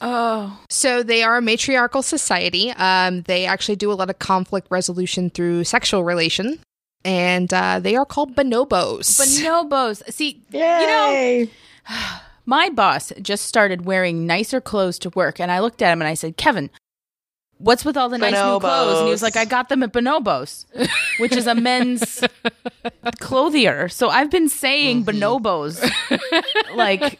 Oh. 0.00 0.58
So 0.70 1.02
they 1.02 1.22
are 1.22 1.36
a 1.36 1.42
matriarchal 1.42 2.02
society. 2.02 2.70
Um, 2.72 3.22
they 3.22 3.46
actually 3.46 3.76
do 3.76 3.92
a 3.92 3.94
lot 3.94 4.10
of 4.10 4.18
conflict 4.18 4.66
resolution 4.70 5.30
through 5.30 5.64
sexual 5.64 6.04
relation, 6.04 6.58
and 7.04 7.52
uh, 7.54 7.80
they 7.80 7.94
are 7.94 8.04
called 8.04 8.34
bonobos. 8.34 9.18
Bonobos. 9.20 10.02
See, 10.12 10.42
you 10.50 10.58
know, 10.60 11.46
my 12.46 12.70
boss 12.70 13.12
just 13.22 13.46
started 13.46 13.84
wearing 13.84 14.26
nicer 14.26 14.60
clothes 14.60 14.98
to 15.00 15.10
work, 15.10 15.38
and 15.38 15.50
I 15.50 15.60
looked 15.60 15.80
at 15.80 15.92
him 15.92 16.02
and 16.02 16.08
I 16.08 16.14
said, 16.14 16.36
Kevin, 16.36 16.70
what's 17.58 17.84
with 17.84 17.96
all 17.96 18.08
the 18.08 18.18
nice 18.18 18.32
new 18.32 18.60
clothes? 18.60 18.98
And 18.98 19.06
he 19.06 19.10
was 19.10 19.22
like, 19.22 19.36
I 19.36 19.44
got 19.44 19.68
them 19.68 19.82
at 19.82 19.92
Bonobos, 19.92 20.66
which 21.18 21.32
is 21.32 21.46
a 21.46 21.54
men's 21.54 22.22
clothier. 23.20 23.88
So 23.88 24.08
I've 24.08 24.30
been 24.30 24.48
saying 24.48 25.04
mm-hmm. 25.04 25.22
bonobos 25.22 26.76
like 26.76 27.18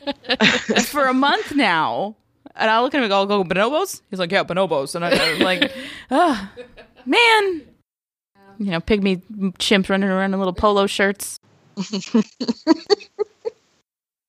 for 0.87 1.07
a 1.07 1.15
month 1.15 1.55
now. 1.55 2.17
And 2.57 2.71
I 2.71 2.81
look 2.81 2.95
at 2.95 2.99
him 2.99 3.05
and 3.05 3.11
go, 3.11 3.17
I'll 3.17 3.27
go 3.27 3.43
bonobos? 3.43 4.03
He's 4.11 4.21
like, 4.21 4.31
yeah, 4.31 4.45
bonobos. 4.45 4.95
And 4.95 5.05
I, 5.05 5.11
I'm 5.11 5.41
like, 5.41 5.73
oh, 6.11 6.51
man. 7.05 7.63
You 8.59 8.71
know, 8.71 8.81
pygmy 8.81 9.23
chimps 9.59 9.89
running 9.89 10.09
around 10.09 10.33
in 10.33 10.39
little 10.39 10.53
polo 10.53 10.87
shirts. 10.87 11.41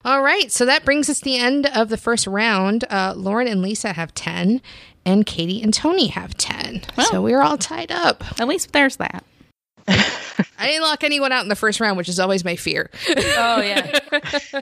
All 0.06 0.22
right, 0.22 0.52
so 0.52 0.68
that 0.68 0.86
brings 0.86 1.10
us 1.10 1.18
to 1.18 1.24
the 1.24 1.38
end 1.38 1.66
of 1.66 1.90
the 1.90 1.98
first 1.98 2.28
round. 2.28 2.86
Uh, 2.92 3.16
Lauren 3.18 3.48
and 3.48 3.64
Lisa 3.64 3.92
have 3.94 4.14
10, 4.14 4.62
and 5.04 5.26
Katie 5.26 5.64
and 5.64 5.74
Tony 5.74 6.08
have 6.08 6.38
10. 6.38 6.84
so 7.10 7.24
we're 7.24 7.42
all 7.42 7.58
tied 7.58 7.92
up. 7.92 8.24
At 8.40 8.48
least 8.48 8.72
there's 8.72 8.98
that. 8.98 9.26
I 9.88 10.68
didn't 10.68 10.84
lock 10.84 11.04
anyone 11.04 11.32
out 11.32 11.42
in 11.42 11.50
the 11.50 11.56
first 11.56 11.80
round, 11.80 11.98
which 11.98 12.08
is 12.08 12.20
always 12.20 12.46
my 12.46 12.56
fear. 12.56 12.92
Oh, 13.10 13.62
yeah. 13.62 14.00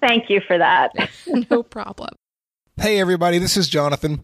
thank 0.00 0.30
you 0.30 0.40
for 0.40 0.58
that. 0.58 0.92
no 1.50 1.64
problem. 1.64 2.10
Hey, 2.76 3.00
everybody, 3.00 3.38
this 3.38 3.56
is 3.56 3.68
Jonathan. 3.68 4.22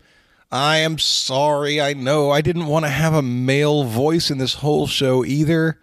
I 0.52 0.78
am 0.78 0.98
sorry. 0.98 1.80
I 1.80 1.94
know 1.94 2.30
I 2.30 2.42
didn't 2.42 2.66
want 2.66 2.84
to 2.84 2.90
have 2.90 3.14
a 3.14 3.22
male 3.22 3.82
voice 3.82 4.30
in 4.30 4.38
this 4.38 4.54
whole 4.54 4.86
show 4.86 5.24
either. 5.24 5.80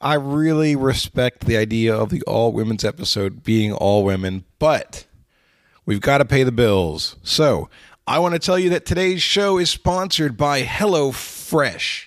I 0.00 0.14
really 0.14 0.76
respect 0.76 1.46
the 1.46 1.56
idea 1.56 1.94
of 1.94 2.10
the 2.10 2.22
all 2.22 2.52
women's 2.52 2.84
episode 2.84 3.42
being 3.42 3.72
all 3.72 4.04
women, 4.04 4.44
but 4.58 5.06
we've 5.84 6.00
got 6.00 6.18
to 6.18 6.24
pay 6.24 6.42
the 6.42 6.52
bills. 6.52 7.16
So 7.22 7.68
I 8.06 8.18
want 8.18 8.34
to 8.34 8.38
tell 8.38 8.58
you 8.58 8.70
that 8.70 8.86
today's 8.86 9.22
show 9.22 9.58
is 9.58 9.70
sponsored 9.70 10.36
by 10.36 10.62
HelloFresh. 10.62 12.06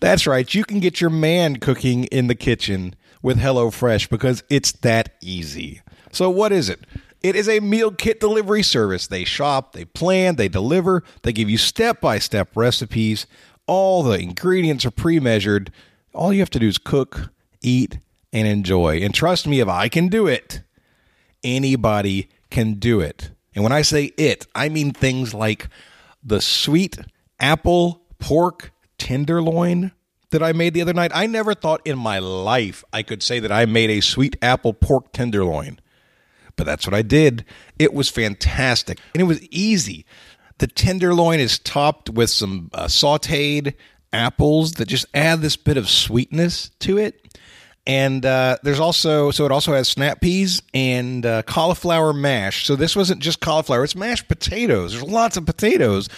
That's 0.00 0.26
right, 0.26 0.52
you 0.52 0.64
can 0.64 0.80
get 0.80 1.00
your 1.00 1.10
man 1.10 1.56
cooking 1.56 2.04
in 2.04 2.26
the 2.26 2.34
kitchen 2.34 2.94
with 3.22 3.38
HelloFresh 3.38 4.10
because 4.10 4.42
it's 4.50 4.72
that 4.72 5.14
easy. 5.22 5.80
So, 6.12 6.28
what 6.28 6.52
is 6.52 6.68
it? 6.68 6.80
It 7.22 7.36
is 7.36 7.48
a 7.48 7.60
meal 7.60 7.90
kit 7.90 8.20
delivery 8.20 8.62
service. 8.62 9.06
They 9.06 9.24
shop, 9.24 9.72
they 9.72 9.86
plan, 9.86 10.36
they 10.36 10.48
deliver, 10.48 11.02
they 11.22 11.32
give 11.32 11.48
you 11.48 11.56
step 11.56 12.02
by 12.02 12.18
step 12.18 12.50
recipes. 12.54 13.26
All 13.66 14.02
the 14.02 14.18
ingredients 14.18 14.84
are 14.84 14.90
pre 14.90 15.18
measured. 15.20 15.72
All 16.14 16.32
you 16.32 16.40
have 16.40 16.50
to 16.50 16.58
do 16.58 16.68
is 16.68 16.78
cook, 16.78 17.30
eat, 17.62 17.98
and 18.32 18.46
enjoy. 18.46 18.98
And 18.98 19.14
trust 19.14 19.46
me, 19.46 19.60
if 19.60 19.68
I 19.68 19.88
can 19.88 20.08
do 20.08 20.26
it, 20.26 20.62
anybody 21.42 22.28
can 22.50 22.74
do 22.74 23.00
it. 23.00 23.30
And 23.54 23.62
when 23.62 23.72
I 23.72 23.82
say 23.82 24.12
it, 24.16 24.46
I 24.54 24.68
mean 24.68 24.92
things 24.92 25.32
like 25.34 25.68
the 26.22 26.40
sweet 26.40 26.98
apple 27.38 28.02
pork 28.18 28.72
tenderloin 28.98 29.92
that 30.30 30.42
I 30.42 30.52
made 30.52 30.74
the 30.74 30.82
other 30.82 30.92
night. 30.92 31.12
I 31.14 31.26
never 31.26 31.54
thought 31.54 31.80
in 31.84 31.98
my 31.98 32.18
life 32.18 32.82
I 32.92 33.02
could 33.02 33.22
say 33.22 33.38
that 33.38 33.52
I 33.52 33.66
made 33.66 33.90
a 33.90 34.00
sweet 34.00 34.36
apple 34.42 34.72
pork 34.72 35.12
tenderloin, 35.12 35.78
but 36.56 36.64
that's 36.64 36.86
what 36.86 36.94
I 36.94 37.02
did. 37.02 37.44
It 37.78 37.94
was 37.94 38.08
fantastic 38.08 38.98
and 39.14 39.20
it 39.20 39.26
was 39.26 39.42
easy. 39.48 40.04
The 40.58 40.66
tenderloin 40.66 41.40
is 41.40 41.58
topped 41.58 42.10
with 42.10 42.30
some 42.30 42.70
uh, 42.72 42.86
sauteed 42.86 43.74
apples 44.14 44.72
that 44.74 44.88
just 44.88 45.06
add 45.12 45.40
this 45.40 45.56
bit 45.56 45.76
of 45.76 45.88
sweetness 45.88 46.70
to 46.80 46.98
it. 46.98 47.38
And 47.86 48.24
uh, 48.24 48.56
there's 48.62 48.80
also, 48.80 49.30
so 49.30 49.44
it 49.44 49.52
also 49.52 49.74
has 49.74 49.88
snap 49.88 50.22
peas 50.22 50.62
and 50.72 51.26
uh, 51.26 51.42
cauliflower 51.42 52.14
mash. 52.14 52.66
So 52.66 52.76
this 52.76 52.96
wasn't 52.96 53.20
just 53.20 53.40
cauliflower, 53.40 53.84
it's 53.84 53.94
mashed 53.94 54.28
potatoes. 54.28 54.92
There's 54.92 55.04
lots 55.04 55.36
of 55.36 55.44
potatoes, 55.44 56.08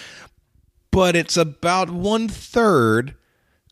but 0.92 1.16
it's 1.16 1.36
about 1.36 1.90
one 1.90 2.28
third 2.28 3.16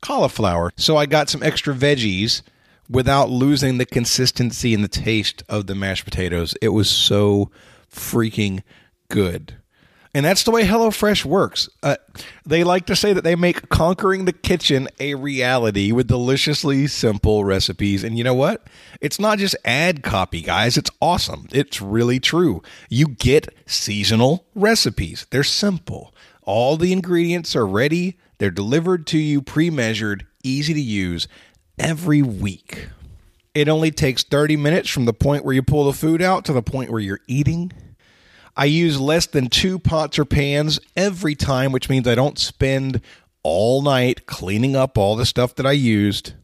cauliflower. 0.03 0.73
So 0.77 0.97
I 0.97 1.07
got 1.07 1.31
some 1.31 1.43
extra 1.43 1.73
veggies 1.73 2.43
without 2.91 3.31
losing 3.31 3.79
the 3.79 3.87
consistency 3.87 4.75
and 4.75 4.83
the 4.83 4.89
taste 4.89 5.43
of 5.49 5.67
the 5.67 5.75
mashed 5.75 6.05
potatoes. 6.05 6.55
It 6.61 6.71
was 6.71 6.91
so 6.91 7.51
freaking 7.91 8.63
good. 9.09 9.55
And 10.15 10.25
that's 10.25 10.45
the 10.45 10.53
way 10.53 10.65
HelloFresh 10.65 11.25
works. 11.25 11.69
Uh, 11.83 11.97
they 12.47 12.63
like 12.63 12.87
to 12.87 12.95
say 12.95 13.13
that 13.13 13.25
they 13.25 13.35
make 13.35 13.69
conquering 13.69 14.27
the 14.27 14.33
kitchen 14.33 14.87
a 15.01 15.17
reality 15.17 15.91
with 15.91 16.07
deliciously 16.07 16.87
simple 16.87 17.45
recipes. 17.45 18.05
And 18.05 18.17
you 18.17 18.23
know 18.23 18.35
what? 18.35 18.65
It's 19.01 19.19
not 19.19 19.39
just 19.39 19.57
ad 19.65 20.05
copy, 20.05 20.41
guys. 20.41 20.77
It's 20.77 20.91
awesome. 21.03 21.49
It's 21.51 21.83
really 21.83 22.21
true. 22.21 22.63
You 22.89 23.09
get 23.09 23.53
seasonal 23.67 24.47
recipes, 24.55 25.27
they're 25.31 25.43
simple. 25.43 26.15
All 26.43 26.77
the 26.77 26.93
ingredients 26.93 27.57
are 27.57 27.67
ready, 27.67 28.17
they're 28.39 28.53
delivered 28.53 29.09
to 29.09 29.19
you 29.19 29.43
pre 29.43 29.69
measured, 29.69 30.27
easy 30.45 30.75
to 30.75 30.81
use 30.81 31.27
every 31.77 32.23
week. 32.23 32.89
It 33.55 33.69
only 33.69 33.91
takes 33.91 34.23
30 34.23 34.57
minutes 34.57 34.91
from 34.91 35.07
the 35.07 35.13
point 35.13 35.45
where 35.45 35.55
you 35.55 35.63
pull 35.63 35.85
the 35.85 35.93
food 35.93 36.23
out 36.23 36.45
to 36.45 36.53
the 36.53 36.63
point 36.63 36.91
where 36.91 37.01
you're 37.01 37.21
eating. 37.27 37.73
I 38.57 38.67
use 38.67 39.01
less 39.01 39.27
than 39.27 39.49
two 39.49 39.79
pots 39.79 40.19
or 40.19 40.25
pans 40.25 40.79
every 40.97 41.35
time, 41.35 41.73
which 41.73 41.89
means 41.89 42.07
I 42.07 42.15
don't 42.15 42.39
spend 42.39 43.01
all 43.43 43.83
night 43.83 44.27
cleaning 44.27 44.77
up 44.77 44.97
all 44.97 45.17
the 45.17 45.27
stuff 45.27 45.55
that 45.57 45.67
I 45.67 45.73
used. 45.73 46.35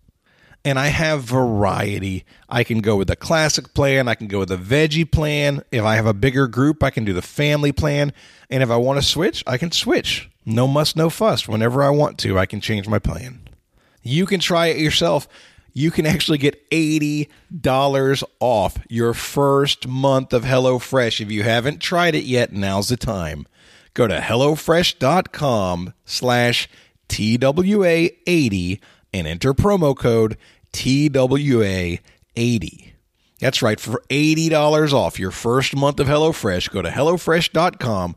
and 0.64 0.79
I 0.79 0.88
have 0.88 1.23
variety. 1.23 2.25
I 2.49 2.64
can 2.64 2.81
go 2.81 2.96
with 2.96 3.09
the 3.09 3.16
classic 3.16 3.73
plan, 3.73 4.09
I 4.09 4.14
can 4.14 4.27
go 4.27 4.40
with 4.40 4.51
the 4.51 4.59
veggie 4.59 5.11
plan. 5.11 5.62
If 5.70 5.85
I 5.85 5.96
have 5.96 6.07
a 6.07 6.12
bigger 6.12 6.46
group, 6.46 6.83
I 6.83 6.90
can 6.90 7.05
do 7.05 7.12
the 7.14 7.23
family 7.23 7.73
plan. 7.73 8.12
And 8.51 8.62
if 8.62 8.70
I 8.70 8.77
want 8.77 9.01
to 9.01 9.07
switch, 9.07 9.42
I 9.46 9.57
can 9.57 9.73
switch. 9.73 10.29
No 10.44 10.66
muss, 10.66 10.94
no 10.96 11.09
fuss. 11.11 11.49
Whenever 11.49 11.83
I 11.83 11.90
want 11.90 12.18
to, 12.18 12.38
I 12.38 12.46
can 12.46 12.61
change 12.61 12.87
my 12.88 12.99
plan. 12.99 13.40
You 14.03 14.27
can 14.27 14.40
try 14.40 14.66
it 14.66 14.79
yourself. 14.79 15.29
You 15.73 15.91
can 15.91 16.07
actually 16.07 16.39
get 16.39 16.71
$80 16.71 18.23
off 18.41 18.79
your 18.89 19.15
first 19.15 19.87
month 19.87 20.33
of 20.33 20.45
HelloFresh. 20.45 21.21
If 21.21 21.31
you 21.31 21.43
haven't 21.43 21.81
tried 21.81 22.15
it 22.15 22.25
yet, 22.25 22.53
now's 22.53 22.89
the 22.89 22.97
time. 22.97 23.47
Go 23.95 24.07
to 24.07 24.19
HelloFresh.com 24.19 25.95
slash 26.05 26.69
TWA80 27.09 28.81
and 29.13 29.27
enter 29.27 29.53
promo 29.53 29.97
code 29.97 30.37
TWA80. 30.73 32.01
That's 33.41 33.63
right, 33.63 33.81
for 33.81 34.03
$80 34.11 34.93
off 34.93 35.19
your 35.19 35.31
first 35.31 35.75
month 35.75 35.99
of 35.99 36.07
HelloFresh, 36.07 36.71
go 36.71 36.83
to 36.83 36.91
HelloFresh.com 36.91 38.15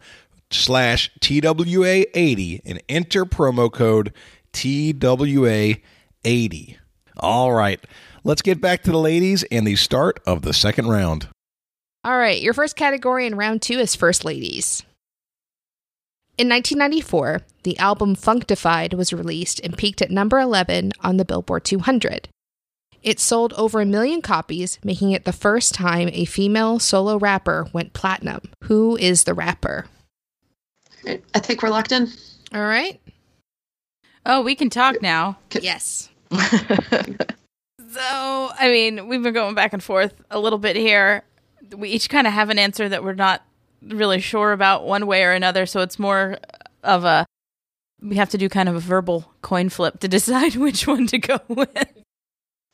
slash 0.52 1.10
TWA80 1.22 2.62
and 2.66 2.84
enter 2.90 3.26
promo 3.26 3.72
code 3.72 4.14
TWA80. 4.52 5.82
All 7.18 7.54
right, 7.54 7.80
let's 8.24 8.42
get 8.42 8.62
back 8.62 8.84
to 8.84 8.92
the 8.92 8.98
ladies 8.98 9.44
and 9.52 9.66
the 9.66 9.76
start 9.76 10.20
of 10.26 10.42
the 10.42 10.54
second 10.54 10.88
round. 10.88 11.28
All 12.04 12.18
right, 12.18 12.42
your 12.42 12.54
first 12.54 12.76
category 12.76 13.26
in 13.26 13.36
round 13.36 13.62
two 13.62 13.80
is 13.80 13.96
First 13.96 14.26
Ladies. 14.26 14.84
In 16.38 16.50
1994, 16.50 17.42
the 17.62 17.78
album 17.78 18.16
Funkdafied 18.16 18.96
was 18.96 19.14
released 19.14 19.60
and 19.60 19.78
peaked 19.78 20.02
at 20.02 20.10
number 20.10 20.40
11 20.40 20.94
on 21.02 21.18
the 21.18 21.26
Billboard 21.26 21.64
200. 21.64 22.28
It 23.04 23.20
sold 23.20 23.54
over 23.54 23.82
a 23.82 23.86
million 23.86 24.22
copies, 24.22 24.80
making 24.84 25.12
it 25.12 25.26
the 25.26 25.34
first 25.34 25.74
time 25.74 26.10
a 26.12 26.26
female 26.26 26.80
solo 26.80 27.18
rapper 27.18 27.68
went 27.72 27.94
platinum. 27.94 28.42
Who 28.64 28.98
is 28.98 29.26
the 29.26 29.34
rapper? 29.34 29.86
I 31.06 31.40
think 31.40 31.62
we're 31.62 31.70
locked 31.70 31.92
in. 31.92 32.08
All 32.54 32.62
right. 32.66 33.00
Oh, 34.26 34.42
we 34.42 34.56
can 34.56 34.70
talk 34.70 35.02
now. 35.02 35.38
Yes. 35.52 36.10
So, 37.94 38.52
I 38.58 38.70
mean, 38.72 39.08
we've 39.08 39.22
been 39.22 39.36
going 39.36 39.54
back 39.54 39.72
and 39.72 39.84
forth 39.84 40.20
a 40.32 40.40
little 40.40 40.58
bit 40.58 40.76
here. 40.76 41.24
We 41.78 41.90
each 41.90 42.10
kind 42.10 42.26
of 42.26 42.34
have 42.34 42.50
an 42.50 42.58
answer 42.58 42.90
that 42.90 43.04
we're 43.04 43.14
not 43.14 43.44
really 43.84 44.20
sure 44.20 44.52
about 44.52 44.86
one 44.86 45.06
way 45.06 45.24
or 45.24 45.32
another. 45.32 45.68
So 45.68 45.82
it's 45.82 46.00
more 46.00 46.40
of 46.84 47.06
a 47.06 47.28
we 48.02 48.16
have 48.16 48.32
to 48.32 48.38
do 48.40 48.50
kind 48.50 48.68
of 48.68 48.76
a 48.76 48.80
verbal 48.80 49.32
coin 49.44 49.70
flip 49.70 50.00
to 50.00 50.08
decide 50.10 50.56
which 50.56 50.88
one 50.88 51.06
to 51.08 51.20
go 51.20 51.40
with. 51.48 51.88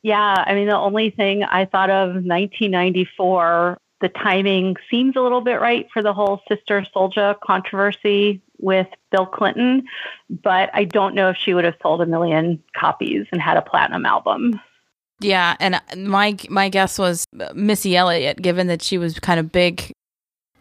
Yeah, 0.02 0.42
I 0.46 0.54
mean, 0.54 0.68
the 0.68 0.76
only 0.76 1.10
thing 1.10 1.44
I 1.44 1.66
thought 1.66 1.90
of 1.90 2.08
1994, 2.14 3.76
the 4.00 4.08
timing 4.08 4.76
seems 4.90 5.16
a 5.16 5.20
little 5.20 5.42
bit 5.42 5.60
right 5.60 5.86
for 5.92 6.02
the 6.02 6.14
whole 6.14 6.40
Sister 6.48 6.86
Souljah 6.96 7.38
controversy 7.40 8.40
with 8.60 8.86
Bill 9.10 9.26
Clinton, 9.26 9.84
but 10.28 10.70
I 10.72 10.84
don't 10.84 11.14
know 11.14 11.30
if 11.30 11.36
she 11.36 11.54
would 11.54 11.64
have 11.64 11.76
sold 11.82 12.00
a 12.00 12.06
million 12.06 12.62
copies 12.76 13.26
and 13.32 13.40
had 13.40 13.56
a 13.56 13.62
platinum 13.62 14.06
album. 14.06 14.60
Yeah, 15.20 15.56
and 15.60 15.80
my 15.96 16.36
my 16.48 16.68
guess 16.68 16.98
was 16.98 17.26
Missy 17.54 17.96
Elliott, 17.96 18.40
given 18.40 18.68
that 18.68 18.82
she 18.82 18.96
was 18.98 19.18
kind 19.18 19.38
of 19.38 19.52
big 19.52 19.92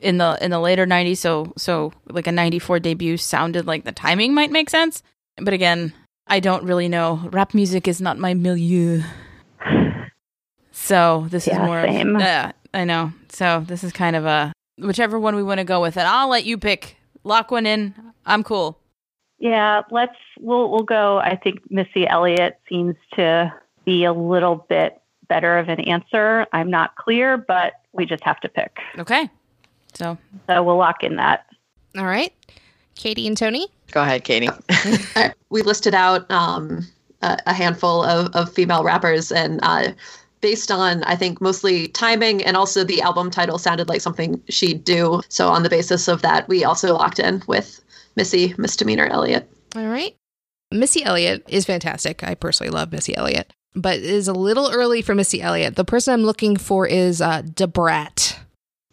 in 0.02 0.18
the 0.18 0.38
in 0.42 0.52
the 0.52 0.60
later 0.60 0.86
'90s. 0.86 1.18
So 1.18 1.54
so 1.58 1.94
like 2.10 2.28
a 2.28 2.32
'94 2.32 2.80
debut 2.80 3.18
sounded 3.18 3.66
like 3.68 3.86
the 3.86 3.92
timing 3.92 4.34
might 4.34 4.52
make 4.52 4.70
sense. 4.70 5.02
But 5.38 5.54
again, 5.54 5.94
I 6.28 6.40
don't 6.40 6.64
really 6.64 6.90
know. 6.90 7.30
Rap 7.32 7.54
music 7.54 7.88
is 7.88 8.02
not 8.02 8.18
my 8.18 8.34
milieu. 8.34 9.02
So 10.72 11.28
this 11.30 11.48
is 11.48 11.58
more. 11.58 11.84
same. 11.84 12.16
Of, 12.16 12.22
yeah, 12.22 12.52
I 12.74 12.84
know. 12.84 13.14
So 13.30 13.64
this 13.68 13.84
is 13.84 13.92
kind 13.92 14.16
of 14.16 14.26
a 14.26 14.54
whichever 14.78 15.20
one 15.20 15.36
we 15.36 15.44
want 15.44 15.60
to 15.60 15.64
go 15.64 15.82
with, 15.82 15.98
and 15.98 16.08
I'll 16.08 16.30
let 16.30 16.46
you 16.46 16.58
pick. 16.58 16.98
Lock 17.24 17.52
one 17.52 17.66
in. 17.66 17.94
I'm 18.26 18.44
cool. 18.44 18.80
Yeah, 19.40 19.84
let's 19.90 20.16
we'll 20.40 20.70
we'll 20.70 20.84
go. 20.84 21.20
I 21.20 21.36
think 21.36 21.60
Missy 21.70 22.08
Elliott 22.08 22.60
seems 22.68 22.96
to 23.16 23.54
be 23.86 24.04
a 24.04 24.14
little 24.14 24.66
bit 24.70 25.02
better 25.28 25.58
of 25.58 25.70
an 25.70 25.80
answer. 25.82 26.46
I'm 26.52 26.70
not 26.70 26.96
clear, 26.96 27.38
but 27.38 27.74
we 27.94 28.06
just 28.06 28.24
have 28.24 28.40
to 28.42 28.50
pick. 28.50 28.78
Okay. 28.98 29.30
So 29.94 30.18
So 30.48 30.64
we'll 30.64 30.78
lock 30.78 31.04
in 31.04 31.16
that. 31.16 31.46
All 31.98 32.06
right. 32.06 32.34
Katie 32.96 33.28
and 33.28 33.38
Tony? 33.38 33.68
Go 33.92 34.02
ahead, 34.02 34.24
Katie. 34.24 34.50
Uh, 35.16 35.30
we 35.50 35.62
listed 35.64 35.96
out 35.96 36.30
um, 36.30 36.86
a, 37.22 37.38
a 37.48 37.54
handful 37.54 38.04
of, 38.04 38.34
of 38.36 38.54
female 38.54 38.84
rappers, 38.84 39.32
and 39.32 39.60
uh, 39.64 39.92
based 40.42 40.72
on, 40.72 41.04
I 41.04 41.16
think, 41.16 41.42
mostly 41.42 41.88
timing 41.90 42.44
and 42.44 42.56
also 42.58 42.84
the 42.84 43.02
album 43.02 43.30
title 43.32 43.58
sounded 43.58 43.90
like 43.90 44.02
something 44.02 44.42
she'd 44.50 44.84
do. 44.84 45.22
So, 45.30 45.50
on 45.50 45.64
the 45.64 45.70
basis 45.70 46.08
of 46.08 46.22
that, 46.22 46.48
we 46.48 46.64
also 46.64 46.94
locked 46.94 47.20
in 47.20 47.42
with 47.48 47.82
Missy 48.16 48.54
Misdemeanor 48.58 49.08
Elliott. 49.08 49.50
All 49.76 49.88
right. 49.88 50.16
Missy 50.72 51.04
Elliott 51.04 51.44
is 51.48 51.66
fantastic. 51.66 52.24
I 52.24 52.36
personally 52.36 52.70
love 52.72 52.92
Missy 52.92 53.16
Elliott, 53.16 53.52
but 53.76 53.98
it 53.98 54.04
is 54.04 54.28
a 54.28 54.34
little 54.34 54.70
early 54.72 55.02
for 55.02 55.16
Missy 55.16 55.42
Elliott. 55.42 55.76
The 55.76 55.86
person 55.86 56.14
I'm 56.14 56.24
looking 56.24 56.58
for 56.58 56.86
is 56.88 57.22
uh, 57.22 57.42
Da 57.42 57.66
Brat. 57.66 58.40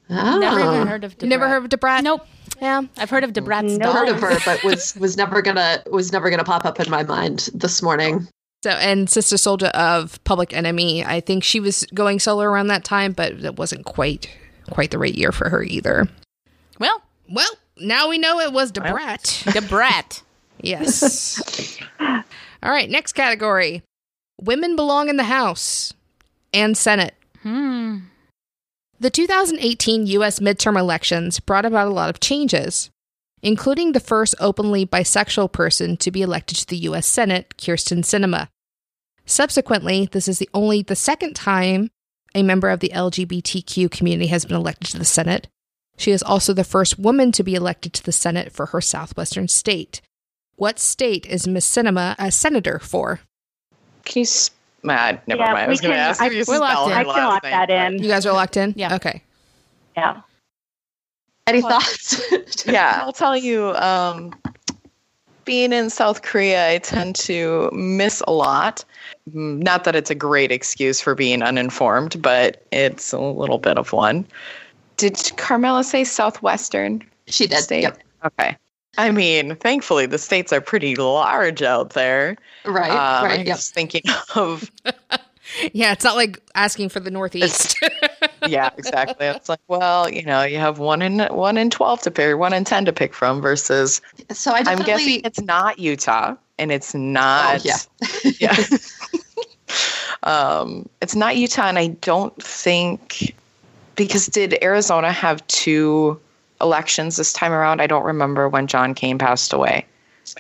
never 0.09 0.61
Oh. 0.61 0.75
even 0.75 0.87
heard 0.89 1.05
of. 1.05 1.15
You 1.21 1.29
never 1.29 1.49
heard 1.49 1.63
of 1.65 1.69
Da 1.69 1.77
Brat? 1.77 2.03
Nope. 2.05 2.27
Yeah. 2.63 2.83
I've 2.97 3.11
heard 3.11 3.25
of 3.25 3.35
Da 3.35 3.43
Brat's 3.43 3.77
No. 3.77 3.93
heard 3.93 4.09
of 4.09 4.21
her, 4.21 4.39
but 4.47 4.65
was 4.65 4.97
was 5.01 5.17
never 5.19 5.43
gonna 5.43 5.83
was 5.91 6.13
never 6.13 6.31
gonna 6.31 6.45
pop 6.45 6.65
up 6.65 6.81
in 6.81 6.91
my 6.91 7.03
mind 7.03 7.51
this 7.53 7.83
morning. 7.83 8.27
So, 8.63 8.71
and 8.71 9.09
Sister 9.09 9.37
Souljah 9.37 9.71
of 9.71 10.23
Public 10.25 10.53
Enemy. 10.53 11.05
I 11.05 11.21
think 11.21 11.45
she 11.45 11.61
was 11.61 11.87
going 11.95 12.19
solo 12.19 12.43
around 12.43 12.67
that 12.69 12.85
time, 12.85 13.13
but 13.13 13.33
it 13.33 13.57
wasn't 13.57 13.85
quite 13.85 14.29
quite 14.71 14.91
the 14.91 14.99
right 14.99 15.15
year 15.15 15.31
for 15.31 15.49
her 15.49 15.63
either. 15.63 16.09
Well, 16.81 17.03
Well, 17.31 17.51
now 17.79 18.09
we 18.09 18.19
know 18.19 18.41
it 18.41 18.53
was 18.53 18.73
Da 18.73 18.91
Brat. 18.91 19.23
Debrat. 19.47 20.23
Yes. 20.63 21.79
All 22.01 22.25
right, 22.71 22.89
next 22.89 23.13
category. 23.13 23.83
Women 24.41 24.75
belong 24.75 25.11
in 25.11 25.19
the 25.19 25.25
House 25.25 25.93
and 26.55 26.75
Senate. 26.77 27.15
Hmm. 27.43 27.99
The 28.99 29.11
2018 29.11 30.07
U.S. 30.07 30.41
midterm 30.41 30.79
elections 30.79 31.41
brought 31.41 31.67
about 31.67 31.89
a 31.89 31.91
lot 31.91 32.09
of 32.09 32.21
changes, 32.21 32.89
including 33.43 33.93
the 33.93 34.01
first 34.01 34.35
openly 34.41 34.87
bisexual 34.87 35.53
person 35.53 35.97
to 35.99 36.11
be 36.11 36.23
elected 36.23 36.59
to 36.59 36.67
the 36.67 36.77
U.S. 36.79 37.07
Senate, 37.07 37.55
Kyrsten 37.59 37.99
Sinema. 38.01 38.49
Subsequently, 39.25 40.09
this 40.13 40.29
is 40.29 40.39
the 40.39 40.49
only 40.55 40.83
the 40.83 40.97
second 40.97 41.35
time 41.35 41.91
a 42.35 42.43
member 42.43 42.69
of 42.71 42.81
the 42.81 42.91
LGBTQ 42.91 43.91
community 43.91 44.29
has 44.29 44.45
been 44.45 44.57
elected 44.57 44.91
to 44.91 44.99
the 44.99 45.05
Senate. 45.05 45.49
She 45.97 46.11
is 46.11 46.23
also 46.23 46.53
the 46.53 46.65
first 46.65 46.99
woman 46.99 47.33
to 47.33 47.43
be 47.43 47.55
elected 47.55 47.93
to 47.95 48.05
the 48.05 48.13
Senate 48.13 48.53
for 48.53 48.67
her 48.67 48.81
southwestern 48.81 49.49
state. 49.49 50.01
What 50.57 50.79
state 50.79 51.27
is 51.27 51.49
Miss 51.49 51.67
Sinema 51.69 52.15
a 52.19 52.31
senator 52.31 52.79
for? 52.79 53.21
Can 54.05 54.21
you? 54.21 54.23
s- 54.23 54.51
Ah, 54.89 55.19
never 55.27 55.41
Yeah, 55.41 55.53
mind. 55.53 55.67
I 55.67 55.69
was 55.69 55.81
going 55.81 55.95
to 55.95 55.99
ask 55.99 56.23
I- 56.23 56.27
if 56.27 56.35
you 56.35 56.45
we're 56.47 56.59
locked 56.61 56.91
in. 56.91 56.97
I 56.97 57.03
can 57.05 57.07
lock 57.27 57.43
name, 57.43 57.51
that 57.53 57.71
in. 57.71 58.01
You 58.03 58.09
guys 58.09 58.25
are 58.27 58.33
locked 58.33 58.57
in? 58.57 58.73
Yeah. 58.77 58.95
Okay. 58.97 59.23
Yeah. 59.97 60.21
Any 61.47 61.63
thoughts? 61.63 62.21
yeah, 62.67 63.01
I'll 63.03 63.13
tell 63.13 63.37
you. 63.37 63.75
Um, 63.77 64.35
being 65.45 65.73
in 65.73 65.91
South 65.91 66.23
Korea, 66.23 66.71
I 66.73 66.79
tend 66.79 67.15
to 67.17 67.71
miss 67.73 68.21
a 68.27 68.33
lot. 68.33 68.85
Not 69.33 69.85
that 69.85 69.95
it's 69.95 70.11
a 70.11 70.15
great 70.15 70.51
excuse 70.51 71.01
for 71.01 71.15
being 71.15 71.43
uninformed, 71.43 72.21
but 72.21 72.67
it's 72.73 73.13
a 73.13 73.21
little 73.21 73.59
bit 73.59 73.79
of 73.79 73.93
one. 73.93 74.27
Did 74.97 75.33
Carmela 75.37 75.85
say 75.85 76.03
Southwestern 76.03 77.03
She 77.29 77.47
did. 77.47 77.59
state? 77.59 77.83
Yep. 77.83 78.03
Okay. 78.25 78.57
I 78.99 79.11
mean, 79.13 79.55
thankfully, 79.57 80.07
the 80.07 80.19
states 80.19 80.53
are 80.53 80.61
pretty 80.61 80.97
large 80.97 81.63
out 81.63 81.91
there. 81.91 82.37
Right. 82.65 82.91
Um, 82.91 83.25
right. 83.27 83.41
I'm 83.41 83.47
Yep. 83.47 83.57
just 83.57 83.73
thinking 83.75 84.03
of 84.35 84.69
Yeah, 85.73 85.93
it's 85.93 86.03
not 86.03 86.17
like 86.17 86.41
asking 86.57 86.89
for 86.89 86.99
the 86.99 87.11
Northeast. 87.11 87.79
yeah, 88.49 88.71
exactly. 88.77 89.27
It's 89.27 89.49
like, 89.49 89.61
well, 89.69 90.09
you 90.11 90.23
know, 90.25 90.43
you 90.43 90.59
have 90.59 90.79
one 90.79 91.03
in 91.03 91.21
one 91.35 91.57
in 91.57 91.71
twelve 91.71 92.01
to 92.03 92.11
pick, 92.11 92.37
one 92.37 92.53
in 92.53 92.65
ten 92.65 92.85
to 92.85 92.93
pick 92.93 93.15
from, 93.15 93.41
versus 93.41 94.01
So 94.33 94.53
I 94.53 94.63
I'm 94.67 94.79
guessing 94.79 95.21
it's 95.25 95.41
not 95.41 95.79
Utah 95.79 96.35
and 96.59 96.73
it's 96.73 96.95
not 96.95 97.67
Oh, 97.67 97.71
yeah. 98.31 98.33
yeah. 98.41 98.67
um, 100.23 100.89
it's 101.03 101.15
not 101.15 101.37
Utah, 101.37 101.69
and 101.69 101.79
I 101.79 101.89
don't 101.89 102.41
think 102.43 103.35
because 103.97 104.27
did 104.27 104.59
Arizona 104.63 105.13
have 105.13 105.47
two 105.47 106.19
elections 106.61 107.17
this 107.17 107.33
time 107.33 107.53
around? 107.53 107.81
I 107.81 107.87
don't 107.87 108.05
remember 108.05 108.49
when 108.49 108.67
John 108.67 108.95
Kane 108.95 109.19
passed 109.19 109.53
away. 109.53 109.85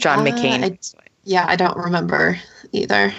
John 0.00 0.20
Uh, 0.26 0.30
McCain. 0.30 0.64
I- 0.64 0.78
Yeah, 1.24 1.44
I 1.48 1.56
don't 1.56 1.76
remember 1.76 2.38
either. 2.72 3.12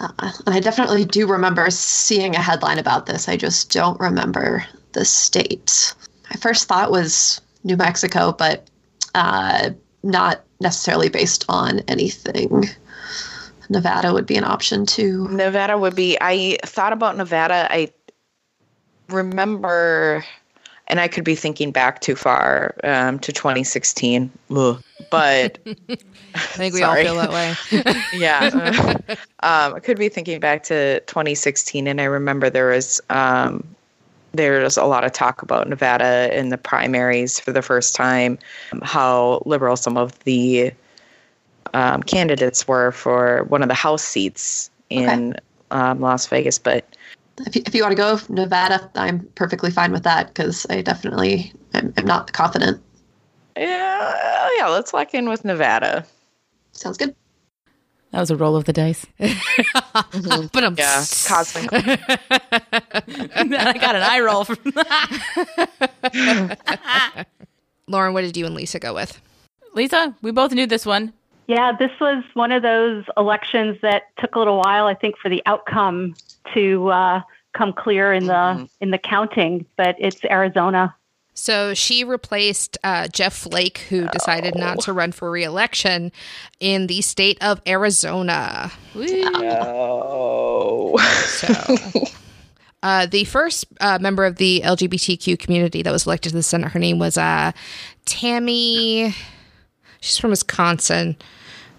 Uh, 0.00 0.30
and 0.46 0.54
I 0.54 0.60
definitely 0.60 1.04
do 1.04 1.26
remember 1.26 1.70
seeing 1.70 2.36
a 2.36 2.42
headline 2.42 2.78
about 2.78 3.06
this. 3.06 3.28
I 3.28 3.36
just 3.36 3.72
don't 3.72 3.98
remember 4.00 4.64
the 4.92 5.04
state. 5.04 5.94
My 6.30 6.36
first 6.36 6.68
thought 6.68 6.90
was 6.90 7.40
New 7.64 7.76
Mexico, 7.76 8.32
but 8.32 8.68
uh, 9.14 9.70
not 10.02 10.44
necessarily 10.60 11.08
based 11.08 11.44
on 11.48 11.80
anything 11.88 12.68
Nevada 13.68 14.12
would 14.12 14.26
be 14.26 14.36
an 14.36 14.44
option 14.44 14.86
too. 14.86 15.28
Nevada 15.28 15.76
would 15.76 15.94
be. 15.94 16.16
I 16.20 16.58
thought 16.64 16.92
about 16.92 17.16
Nevada. 17.16 17.68
I 17.70 17.92
remember, 19.08 20.24
and 20.88 21.00
I 21.00 21.08
could 21.08 21.24
be 21.24 21.34
thinking 21.34 21.70
back 21.70 22.00
too 22.00 22.16
far 22.16 22.74
um, 22.82 23.18
to 23.20 23.32
2016. 23.32 24.30
Ugh. 24.50 24.82
But 25.10 25.58
I 26.34 26.38
think 26.38 26.74
we 26.74 26.80
Sorry. 26.80 27.06
all 27.06 27.14
feel 27.14 27.30
that 27.30 27.32
way. 27.32 27.54
yeah, 28.18 28.96
um, 29.40 29.74
I 29.74 29.80
could 29.80 29.98
be 29.98 30.08
thinking 30.08 30.40
back 30.40 30.62
to 30.64 31.00
2016, 31.00 31.86
and 31.86 32.00
I 32.00 32.04
remember 32.04 32.50
there 32.50 32.68
was 32.68 33.00
um, 33.10 33.64
there 34.32 34.62
was 34.62 34.76
a 34.76 34.84
lot 34.84 35.04
of 35.04 35.12
talk 35.12 35.42
about 35.42 35.68
Nevada 35.68 36.36
in 36.36 36.50
the 36.50 36.58
primaries 36.58 37.40
for 37.40 37.52
the 37.52 37.62
first 37.62 37.94
time, 37.94 38.38
um, 38.72 38.80
how 38.82 39.42
liberal 39.46 39.76
some 39.76 39.96
of 39.96 40.18
the 40.20 40.72
um, 41.74 42.02
candidates 42.02 42.66
were 42.66 42.92
for 42.92 43.44
one 43.44 43.62
of 43.62 43.68
the 43.68 43.74
House 43.74 44.02
seats 44.02 44.70
in 44.90 45.34
um, 45.70 46.00
Las 46.00 46.26
Vegas, 46.26 46.58
but 46.58 46.84
If 47.46 47.56
you, 47.56 47.62
if 47.66 47.74
you 47.74 47.82
want 47.82 47.92
to 47.92 47.96
go 47.96 48.18
Nevada, 48.28 48.90
I'm 48.94 49.20
perfectly 49.34 49.70
fine 49.70 49.92
with 49.92 50.02
that 50.04 50.28
because 50.28 50.66
I 50.70 50.82
definitely 50.82 51.52
am, 51.74 51.92
am 51.96 52.06
not 52.06 52.32
confident. 52.32 52.80
yeah, 53.56 54.12
oh 54.14 54.56
yeah, 54.58 54.68
let's 54.68 54.92
lock 54.92 55.14
in 55.14 55.28
with 55.28 55.44
Nevada. 55.44 56.04
Sounds 56.72 56.96
good. 56.96 57.14
That 58.10 58.20
was 58.20 58.30
a 58.30 58.36
roll 58.36 58.56
of 58.56 58.64
the 58.64 58.72
dice. 58.72 59.04
Mm-hmm. 59.20 60.46
but 60.52 60.64
I'm 60.64 60.74
Yeah, 60.78 61.04
cosmic. 61.26 61.68
I 61.72 61.96
got 63.78 63.96
an 63.96 64.02
eye 64.02 64.20
roll 64.20 64.44
from 64.44 64.56
that. 64.74 65.96
Lauren, 67.86 68.14
what 68.14 68.22
did 68.22 68.34
you 68.36 68.46
and 68.46 68.54
Lisa 68.54 68.78
go 68.78 68.94
with? 68.94 69.20
Lisa. 69.74 70.14
We 70.22 70.30
both 70.30 70.52
knew 70.52 70.66
this 70.66 70.86
one. 70.86 71.12
Yeah, 71.48 71.72
this 71.76 71.90
was 71.98 72.22
one 72.34 72.52
of 72.52 72.62
those 72.62 73.04
elections 73.16 73.78
that 73.80 74.14
took 74.18 74.36
a 74.36 74.38
little 74.38 74.58
while, 74.58 74.86
I 74.86 74.94
think, 74.94 75.16
for 75.16 75.30
the 75.30 75.42
outcome 75.46 76.14
to 76.52 76.90
uh, 76.90 77.22
come 77.54 77.72
clear 77.72 78.12
in 78.12 78.26
the 78.26 78.68
in 78.80 78.90
the 78.90 78.98
counting. 78.98 79.64
But 79.76 79.96
it's 79.98 80.22
Arizona. 80.26 80.94
So 81.32 81.72
she 81.72 82.04
replaced 82.04 82.76
uh, 82.84 83.08
Jeff 83.08 83.32
Flake, 83.32 83.78
who 83.88 84.08
decided 84.08 84.56
not 84.56 84.80
to 84.80 84.92
run 84.92 85.12
for 85.12 85.30
reelection 85.30 86.12
in 86.60 86.88
the 86.88 87.00
state 87.00 87.38
of 87.40 87.62
Arizona. 87.66 88.70
Oh. 88.94 90.98
So, 90.98 91.76
uh, 92.82 93.06
the 93.06 93.24
first 93.24 93.66
uh, 93.80 93.98
member 94.00 94.26
of 94.26 94.36
the 94.36 94.62
LGBTQ 94.64 95.38
community 95.38 95.82
that 95.82 95.92
was 95.92 96.06
elected 96.06 96.30
to 96.30 96.36
the 96.36 96.42
Senate, 96.42 96.72
her 96.72 96.80
name 96.80 96.98
was 96.98 97.16
uh, 97.16 97.52
Tammy. 98.04 99.14
She's 100.00 100.18
from 100.18 100.30
Wisconsin. 100.30 101.16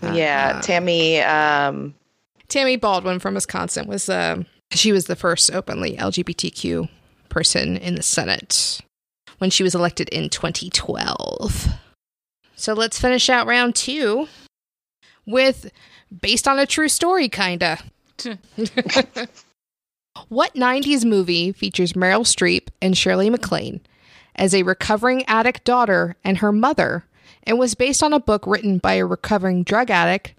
Yeah, 0.02 0.62
Tammy. 0.62 1.20
Um, 1.22 1.96
Tammy 2.48 2.78
Baldwin 2.78 3.20
from 3.20 3.36
Wisconsin 3.36 3.88
was 3.88 4.10
uh, 4.10 4.44
she 4.72 4.92
was 4.92 5.06
the 5.06 5.16
first 5.16 5.52
openly 5.52 5.96
LGBTQ 5.98 6.90
person 7.30 7.78
in 7.78 7.96
the 7.96 8.04
Senate 8.04 8.82
when 9.38 9.50
she 9.50 9.64
was 9.64 9.76
elected 9.76 10.10
in 10.10 10.30
2012. 10.30 11.68
So 12.56 12.74
let's 12.74 13.00
finish 13.00 13.30
out 13.30 13.48
round 13.48 13.76
two 13.76 14.28
with 15.26 15.72
based 16.22 16.48
on 16.48 16.60
a 16.60 16.66
true 16.66 16.90
story, 16.90 17.30
kinda. 17.30 17.80
what 20.28 20.54
90s 20.56 21.06
movie 21.06 21.52
features 21.54 21.94
Meryl 21.94 22.26
Streep 22.26 22.68
and 22.82 22.98
Shirley 22.98 23.30
MacLaine 23.30 23.80
as 24.36 24.54
a 24.54 24.64
recovering 24.64 25.24
addict 25.26 25.64
daughter 25.64 26.16
and 26.24 26.40
her 26.40 26.52
mother 26.52 27.06
and 27.50 27.60
was 27.60 27.76
based 27.76 28.02
on 28.04 28.14
a 28.14 28.20
book 28.20 28.46
written 28.48 28.78
by 28.78 28.94
a 28.94 29.06
recovering 29.06 29.64
drug 29.64 29.90
addict 29.92 30.34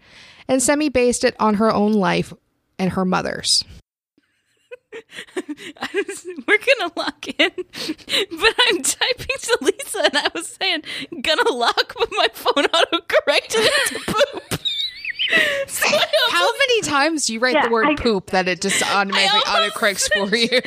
and 0.49 0.63
Semi 0.63 0.89
based 0.89 1.25
it 1.25 1.35
on 1.39 1.55
her 1.55 1.71
own 1.73 1.93
life 1.93 2.33
and 2.79 2.93
her 2.93 3.05
mother's. 3.05 3.65
We're 5.37 6.59
gonna 6.59 6.93
lock 6.97 7.27
in, 7.29 7.51
but 7.57 8.55
I'm 8.69 8.83
typing 8.83 9.37
to 9.43 9.59
Lisa, 9.61 9.99
and 10.05 10.17
I 10.17 10.29
was 10.35 10.49
saying 10.61 10.83
gonna 11.23 11.51
lock, 11.51 11.95
but 11.97 12.09
my 12.13 12.27
phone 12.33 12.65
auto 12.65 12.99
corrected 13.07 13.61
it 13.63 13.89
to 13.89 13.99
poop. 14.13 14.61
so 15.69 15.87
I 15.89 16.07
How 16.31 16.51
many 16.59 16.81
times 16.83 17.27
do 17.27 17.35
you 17.35 17.39
write 17.41 17.55
Yeah, 17.55 17.67
the 17.67 17.71
word 17.73 17.87
I- 17.87 17.95
poop 17.95 18.31
that 18.31 18.49
it 18.49 18.61
just 18.61 18.83
automatically 18.83 19.41
I 19.47 19.55
almost- 19.55 19.77
autocorrects 19.77 20.09
for 20.29 20.37
you? 20.37 20.61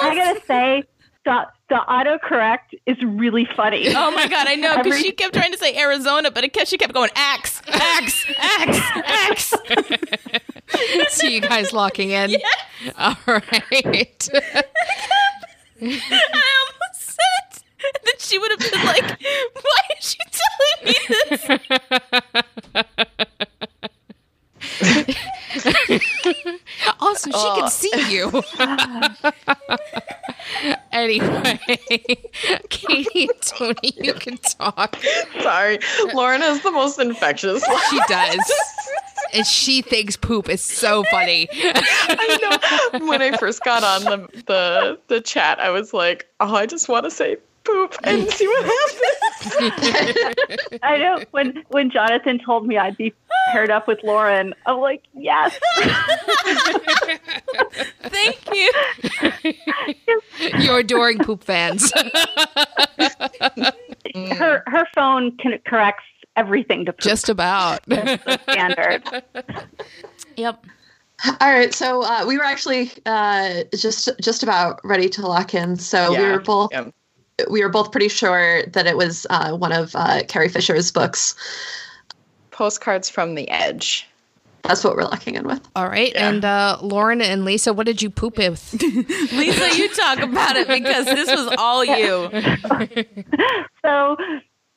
I 0.00 0.14
gotta 0.14 0.40
say, 0.46 0.84
the 1.24 1.46
the 1.68 1.80
autocorrect 1.88 2.74
is 2.86 2.96
really 3.02 3.44
funny. 3.56 3.88
Oh 3.94 4.10
my 4.12 4.28
god, 4.28 4.46
I 4.48 4.54
know 4.54 4.76
because 4.76 4.92
Every- 4.92 5.02
she 5.02 5.10
kept 5.12 5.34
trying 5.34 5.50
to 5.52 5.58
say 5.58 5.76
Arizona, 5.76 6.30
but 6.30 6.44
it 6.44 6.52
kept 6.52 6.68
she 6.68 6.78
kept 6.78 6.94
going 6.94 7.10
axe, 7.16 7.60
axe, 7.68 8.24
axe, 8.38 8.80
axe. 9.04 9.52
See 11.08 11.34
you 11.34 11.40
guys 11.40 11.72
locking 11.72 12.10
in. 12.10 12.36
All 12.98 13.16
right. 13.26 14.28
I 15.80 15.82
almost 15.82 17.00
said 17.00 17.62
it. 17.80 17.98
Then 18.04 18.14
she 18.18 18.38
would 18.38 18.50
have 18.50 18.60
been 18.60 18.84
like, 18.84 19.20
"Why 19.54 19.80
is 19.98 20.10
she 20.10 20.18
telling 20.32 20.84
me 20.86 20.94
this?" 21.30 21.42
also, 27.00 27.30
she 27.30 27.60
can 27.60 27.70
see 27.70 27.90
oh. 27.94 28.08
you. 28.08 28.42
anyway, 30.92 31.58
Katie 32.68 33.28
and 33.28 33.40
Tony, 33.42 33.92
you 33.96 34.14
can 34.14 34.38
talk. 34.38 34.96
sorry, 35.40 35.78
Lauren 36.14 36.40
has 36.40 36.62
the 36.62 36.70
most 36.70 36.98
infectious. 36.98 37.64
She 37.90 38.00
does. 38.08 38.52
And 39.34 39.46
she 39.46 39.82
thinks 39.82 40.16
poop 40.16 40.48
is 40.48 40.62
so 40.62 41.02
funny. 41.10 41.48
I 41.52 42.90
know. 42.92 43.06
When 43.06 43.20
I 43.20 43.36
first 43.36 43.64
got 43.64 43.82
on 43.82 44.04
the, 44.04 44.42
the 44.46 44.98
the 45.08 45.20
chat, 45.20 45.58
I 45.58 45.70
was 45.70 45.92
like, 45.92 46.28
"Oh, 46.38 46.54
I 46.54 46.66
just 46.66 46.88
want 46.88 47.04
to 47.04 47.10
say 47.10 47.36
poop 47.66 47.94
and 48.04 48.30
see 48.30 48.46
what 48.46 48.64
happens." 48.64 49.16
I 50.82 50.98
know 50.98 51.22
when 51.30 51.64
when 51.68 51.90
Jonathan 51.90 52.38
told 52.44 52.66
me 52.66 52.78
I'd 52.78 52.96
be 52.96 53.12
paired 53.52 53.70
up 53.70 53.86
with 53.86 54.02
Lauren, 54.02 54.54
I'm 54.66 54.78
like, 54.78 55.02
yes. 55.14 55.58
Thank 58.02 58.38
you. 58.52 58.72
You're 60.58 60.78
adoring 60.80 61.18
poop 61.18 61.44
fans. 61.44 61.92
Her 64.14 64.62
her 64.66 64.86
phone 64.94 65.36
can 65.36 65.58
corrects 65.66 66.04
everything 66.36 66.84
to 66.86 66.92
poop 66.92 67.00
Just 67.00 67.28
about. 67.28 67.82
standard. 67.84 69.02
Yep. 70.36 70.66
All 71.24 71.34
right, 71.40 71.72
so 71.72 72.02
uh, 72.02 72.24
we 72.26 72.36
were 72.36 72.44
actually 72.44 72.90
uh, 73.06 73.62
just 73.74 74.10
just 74.20 74.42
about 74.42 74.80
ready 74.84 75.08
to 75.10 75.26
lock 75.26 75.54
in. 75.54 75.76
So 75.76 76.10
we 76.14 76.22
were 76.30 76.40
both 76.40 76.70
yeah. 76.72 76.90
We 77.50 77.62
were 77.62 77.68
both 77.68 77.92
pretty 77.92 78.08
sure 78.08 78.64
that 78.66 78.86
it 78.86 78.96
was 78.96 79.26
uh, 79.30 79.56
one 79.56 79.72
of 79.72 79.94
uh, 79.94 80.22
Carrie 80.28 80.48
Fisher's 80.48 80.90
books. 80.90 81.34
Postcards 82.50 83.10
from 83.10 83.34
the 83.34 83.48
Edge. 83.50 84.08
That's 84.62 84.82
what 84.82 84.96
we're 84.96 85.04
locking 85.04 85.36
in 85.36 85.46
with. 85.46 85.60
All 85.76 85.88
right. 85.88 86.12
And 86.16 86.44
uh, 86.44 86.78
Lauren 86.82 87.22
and 87.22 87.44
Lisa, 87.44 87.72
what 87.72 87.86
did 87.86 88.02
you 88.02 88.10
poop 88.10 88.38
with? 88.38 88.72
Lisa, 89.32 89.76
you 89.76 89.88
talk 89.94 90.18
about 90.18 90.56
it 90.56 90.66
because 90.66 91.04
this 91.04 91.28
was 91.28 91.54
all 91.58 91.84
you. 91.84 93.04
So 93.82 94.16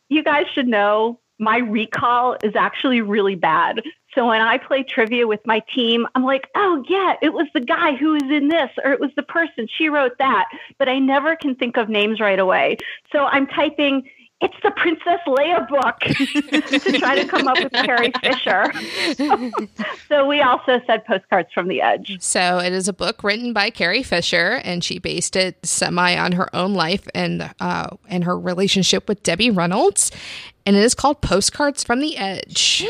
you 0.09 0.23
guys 0.23 0.45
should 0.53 0.67
know 0.67 1.19
my 1.39 1.57
recall 1.57 2.37
is 2.43 2.55
actually 2.55 3.01
really 3.01 3.33
bad. 3.33 3.81
So 4.15 4.27
when 4.27 4.41
I 4.41 4.57
play 4.57 4.83
trivia 4.83 5.27
with 5.27 5.45
my 5.45 5.61
team, 5.73 6.07
I'm 6.15 6.23
like, 6.23 6.47
oh 6.55 6.83
yeah, 6.89 7.15
it 7.21 7.33
was 7.33 7.47
the 7.53 7.59
guy 7.59 7.95
who 7.95 8.13
was 8.13 8.23
in 8.23 8.47
this, 8.49 8.69
or 8.83 8.91
it 8.91 8.99
was 8.99 9.11
the 9.15 9.23
person 9.23 9.67
she 9.77 9.89
wrote 9.89 10.17
that, 10.17 10.45
but 10.77 10.89
I 10.89 10.99
never 10.99 11.35
can 11.35 11.55
think 11.55 11.77
of 11.77 11.89
names 11.89 12.19
right 12.19 12.39
away. 12.39 12.77
So 13.11 13.25
I'm 13.25 13.47
typing. 13.47 14.09
It's 14.41 14.55
the 14.63 14.71
Princess 14.71 15.19
Leia 15.27 15.67
book 15.67 15.99
to 16.81 16.97
try 16.97 17.21
to 17.21 17.27
come 17.27 17.49
up 17.49 17.61
with 17.61 17.73
Carrie 17.73 18.13
Fisher. 18.21 18.71
so 20.07 20.25
we 20.25 20.41
also 20.41 20.79
said 20.87 21.03
postcards 21.03 21.51
from 21.51 21.67
the 21.67 21.81
edge. 21.81 22.15
So 22.21 22.57
it 22.57 22.71
is 22.71 22.87
a 22.87 22.93
book 22.93 23.21
written 23.21 23.51
by 23.51 23.69
Carrie 23.69 24.01
Fisher, 24.01 24.61
and 24.63 24.81
she 24.81 24.97
based 24.97 25.35
it 25.35 25.57
semi 25.65 26.15
on 26.15 26.31
her 26.31 26.53
own 26.55 26.73
life 26.73 27.05
and 27.13 27.53
uh, 27.59 27.89
and 28.07 28.23
her 28.23 28.39
relationship 28.39 29.09
with 29.09 29.23
Debbie 29.23 29.51
Reynolds, 29.51 30.09
and 30.65 30.77
it 30.77 30.83
is 30.83 30.95
called 30.95 31.21
Postcards 31.21 31.83
from 31.83 31.99
the 31.99 32.15
Edge. 32.15 32.85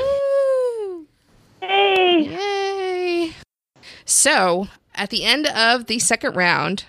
Yay! 1.62 2.30
Yay! 2.30 3.34
So 4.06 4.67
at 4.95 5.10
the 5.10 5.24
end 5.24 5.48
of 5.48 5.86
the 5.86 6.00
second 6.00 6.36
round, 6.36 6.86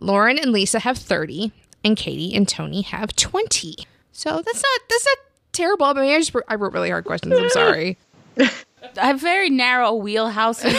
Lauren 0.00 0.38
and 0.38 0.52
Lisa 0.52 0.80
have 0.80 0.98
thirty, 0.98 1.52
and 1.84 1.96
Katie 1.96 2.34
and 2.34 2.48
Tony 2.48 2.82
have 2.82 3.14
twenty. 3.16 3.76
So 4.12 4.30
that's 4.30 4.62
not 4.62 4.80
that's 4.88 5.06
not 5.06 5.18
terrible. 5.52 5.86
I 5.86 5.92
mean, 5.94 6.14
I 6.14 6.18
just 6.18 6.34
I 6.48 6.54
wrote 6.54 6.72
really 6.72 6.90
hard 6.90 7.04
questions. 7.04 7.34
I'm 7.36 7.50
sorry. 7.50 7.98
I 8.96 9.06
have 9.06 9.20
very 9.20 9.50
narrow 9.50 9.92
wheelhouses. 9.92 10.78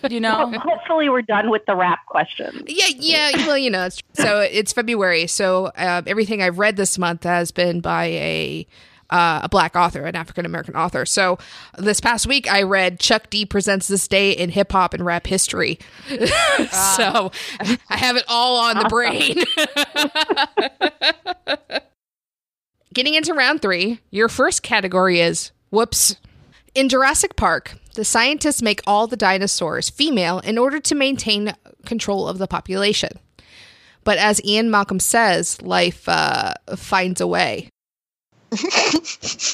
you 0.10 0.20
know, 0.20 0.52
hopefully 0.58 1.08
we're 1.08 1.22
done 1.22 1.50
with 1.50 1.64
the 1.66 1.76
rap 1.76 2.00
questions. 2.06 2.62
Yeah, 2.66 2.86
yeah. 2.96 3.46
Well, 3.46 3.58
you 3.58 3.70
know, 3.70 3.86
it's, 3.86 4.00
so 4.14 4.40
it's 4.40 4.72
February. 4.72 5.26
So 5.26 5.66
uh, 5.66 6.02
everything 6.06 6.42
I've 6.42 6.58
read 6.58 6.76
this 6.76 6.98
month 6.98 7.24
has 7.24 7.50
been 7.50 7.80
by 7.80 8.06
a 8.06 8.66
uh, 9.10 9.40
a 9.44 9.48
black 9.48 9.76
author, 9.76 10.04
an 10.04 10.16
African 10.16 10.46
American 10.46 10.76
author. 10.76 11.06
So 11.06 11.38
this 11.78 12.00
past 12.00 12.26
week, 12.26 12.50
I 12.50 12.62
read 12.62 13.00
Chuck 13.00 13.30
D 13.30 13.46
presents 13.46 13.88
this 13.88 14.08
day 14.08 14.32
in 14.32 14.50
hip 14.50 14.72
hop 14.72 14.94
and 14.94 15.04
rap 15.04 15.26
history. 15.26 15.78
so 16.08 17.30
I 17.88 17.96
have 17.96 18.16
it 18.16 18.24
all 18.28 18.58
on 18.58 18.78
the 18.78 18.88
brain. 18.88 19.44
Getting 22.94 23.14
into 23.14 23.34
round 23.34 23.60
three, 23.60 24.00
your 24.10 24.28
first 24.28 24.62
category 24.62 25.20
is 25.20 25.52
whoops. 25.70 26.16
In 26.74 26.88
Jurassic 26.88 27.36
Park, 27.36 27.74
the 27.94 28.04
scientists 28.04 28.62
make 28.62 28.80
all 28.86 29.06
the 29.06 29.16
dinosaurs 29.16 29.90
female 29.90 30.38
in 30.40 30.58
order 30.58 30.80
to 30.80 30.94
maintain 30.94 31.54
control 31.84 32.28
of 32.28 32.38
the 32.38 32.46
population. 32.46 33.18
But 34.04 34.18
as 34.18 34.42
Ian 34.44 34.70
Malcolm 34.70 35.00
says, 35.00 35.60
life 35.62 36.08
uh, 36.08 36.54
finds 36.76 37.20
a 37.20 37.26
way. 37.26 37.68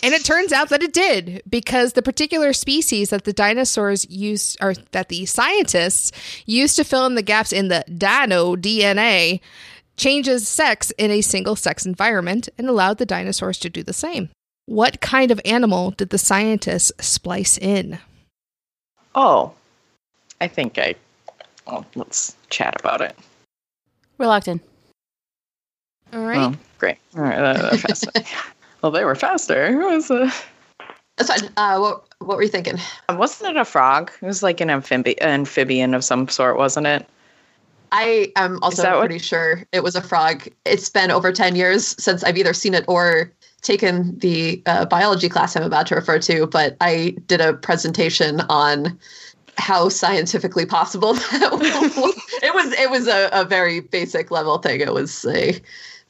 And 0.03 0.15
it 0.15 0.25
turns 0.25 0.53
out 0.53 0.69
that 0.69 0.83
it 0.83 0.93
did 0.93 1.43
because 1.49 1.93
the 1.93 2.03
particular 2.03 2.53
species 2.53 3.11
that 3.11 3.25
the 3.25 3.33
dinosaurs 3.33 4.09
used 4.09 4.57
or 4.63 4.75
that 4.93 5.09
the 5.09 5.27
scientists 5.27 6.13
used 6.47 6.77
to 6.77 6.85
fill 6.85 7.07
in 7.07 7.15
the 7.15 7.23
gaps 7.23 7.53
in 7.53 7.69
the 7.69 7.85
dino 7.97 8.57
DNA 8.57 9.41
changes 9.97 10.49
sex 10.49 10.91
in 10.99 11.11
a 11.11 11.21
single 11.21 11.57
sex 11.57 11.85
environment 11.85 12.49
and 12.59 12.69
allowed 12.69 12.99
the 12.99 13.07
dinosaurs 13.07 13.59
to 13.59 13.71
do 13.71 13.83
the 13.83 13.93
same. 13.93 14.29
What 14.67 15.01
kind 15.01 15.31
of 15.31 15.41
animal 15.45 15.91
did 15.91 16.11
the 16.11 16.19
scientists 16.19 16.93
splice 17.01 17.59
in? 17.59 17.99
Oh, 19.15 19.53
I 20.41 20.49
think 20.49 20.79
I. 20.79 20.95
Well, 21.67 21.85
let's 21.95 22.37
chat 22.51 22.81
about 22.81 23.01
it. 23.01 23.17
We're 24.19 24.27
locked 24.27 24.49
in. 24.49 24.61
All 26.13 26.25
right. 26.25 26.55
Oh, 26.55 26.57
great. 26.79 26.99
All 27.17 27.23
right, 27.23 27.39
that, 27.39 27.71
that 27.71 27.81
fast. 27.81 28.07
well, 28.83 28.93
they 28.93 29.05
were 29.05 29.15
faster. 29.15 29.67
It 29.67 29.77
was 29.77 30.11
a. 30.11 30.33
That's 31.17 31.29
fine. 31.29 31.51
Uh, 31.57 31.79
what 31.79 32.05
what 32.19 32.37
were 32.37 32.43
you 32.43 32.49
thinking? 32.49 32.79
Wasn't 33.09 33.51
it 33.51 33.57
a 33.57 33.65
frog? 33.65 34.11
It 34.21 34.27
was 34.27 34.43
like 34.43 34.61
an 34.61 34.69
amphibi- 34.69 35.21
amphibian 35.21 35.95
of 35.95 36.05
some 36.05 36.29
sort, 36.29 36.57
wasn't 36.57 36.87
it? 36.87 37.07
I 37.93 38.33
am 38.37 38.59
also 38.63 38.91
what- 38.93 39.01
pretty 39.01 39.19
sure 39.19 39.65
it 39.73 39.83
was 39.83 39.95
a 39.95 40.01
frog. 40.03 40.49
It's 40.65 40.89
been 40.89 41.11
over 41.11 41.31
10 41.31 41.57
years 41.57 41.95
since 42.03 42.25
I've 42.25 42.39
either 42.39 42.55
seen 42.55 42.75
it 42.75 42.85
or 42.89 43.31
taken 43.61 44.19
the 44.19 44.63
uh, 44.67 44.87
biology 44.87 45.29
class 45.29 45.55
I'm 45.55 45.63
about 45.63 45.87
to 45.89 45.95
refer 45.95 46.19
to, 46.21 46.47
but 46.47 46.77
I 46.81 47.15
did 47.27 47.41
a 47.41 47.53
presentation 47.53 48.41
on 48.49 48.99
how 49.59 49.89
scientifically 49.91 50.67
possible 50.67 51.15
that 51.33 51.53
was. 51.53 51.61
it 52.43 52.55
was 52.55 52.73
it 52.73 52.91
was 52.91 53.07
a, 53.07 53.29
a 53.33 53.45
very 53.45 53.81
basic 53.81 54.31
level 54.31 54.59
thing. 54.59 54.81
It 54.81 54.95
was 54.95 55.25
a 55.27 55.61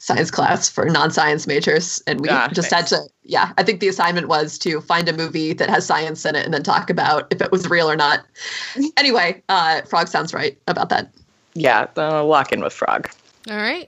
science 0.03 0.29
class 0.29 0.67
for 0.67 0.83
non-science 0.85 1.47
majors 1.47 2.03
and 2.07 2.19
we 2.19 2.27
Ah, 2.29 2.49
just 2.51 2.71
nice. 2.71 2.89
had 2.91 2.97
to 2.97 3.03
yeah 3.23 3.53
i 3.57 3.63
think 3.63 3.79
the 3.79 3.87
assignment 3.87 4.27
was 4.27 4.57
to 4.59 4.81
find 4.81 5.07
a 5.07 5.13
movie 5.13 5.53
that 5.53 5.69
has 5.69 5.85
science 5.85 6.25
in 6.25 6.35
it 6.35 6.43
and 6.43 6.53
then 6.53 6.61
talk 6.61 6.89
about 6.89 7.25
if 7.31 7.41
it 7.41 7.51
was 7.53 7.69
real 7.69 7.89
or 7.89 7.95
not 7.95 8.19
anyway 8.97 9.41
uh 9.47 9.81
frog 9.83 10.07
sounds 10.09 10.33
right 10.33 10.57
about 10.67 10.89
that 10.89 11.09
Yeah, 11.55 11.87
uh, 11.95 12.23
lock 12.25 12.51
in 12.51 12.61
with 12.61 12.73
frog. 12.73 13.09
All 13.49 13.55
right. 13.57 13.87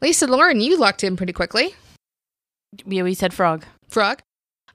Lisa 0.00 0.26
Lauren, 0.26 0.60
you 0.60 0.78
locked 0.78 1.02
in 1.04 1.16
pretty 1.16 1.32
quickly. 1.32 1.74
Yeah, 2.86 3.02
we 3.02 3.14
said 3.14 3.34
frog. 3.34 3.64
Frog. 3.88 4.20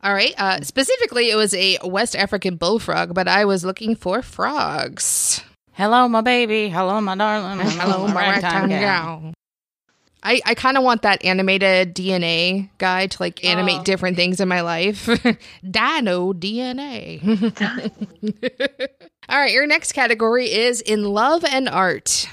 All 0.04 0.14
right. 0.14 0.34
Uh, 0.38 0.60
specifically, 0.62 1.30
it 1.32 1.36
was 1.36 1.54
a 1.54 1.78
West 1.84 2.16
African 2.16 2.56
bullfrog, 2.58 3.14
but 3.14 3.28
I 3.28 3.46
was 3.46 3.64
looking 3.66 3.96
for 3.96 4.22
frogs. 4.22 5.42
Hello, 5.74 6.08
my 6.10 6.22
baby. 6.22 6.70
Hello, 6.70 7.00
my 7.02 7.16
darling. 7.16 7.60
Hello, 7.80 8.08
my 8.08 8.30
ragtime 8.30 8.70
gal. 8.70 9.34
I, 10.24 10.42
I 10.46 10.56
kind 10.56 10.78
of 10.78 10.84
want 10.84 11.04
that 11.04 11.24
animated 11.24 11.96
DNA 11.96 12.70
guy 12.80 13.08
to 13.08 13.18
like 13.22 13.44
animate 13.46 13.80
Oh. 13.82 13.84
different 13.84 14.18
things 14.18 14.40
in 14.40 14.48
my 14.48 14.62
life. 14.62 15.06
Dino 15.70 16.34
DNA. 16.34 17.22
All 19.30 19.40
right, 19.40 19.52
your 19.54 19.68
next 19.68 19.92
category 19.94 20.52
is 20.52 20.82
in 20.82 21.04
love 21.04 21.44
and 21.46 21.70
art. 21.70 22.28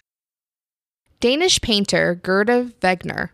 Danish 1.20 1.60
painter 1.60 2.14
Gerda 2.14 2.72
Wegener 2.80 3.30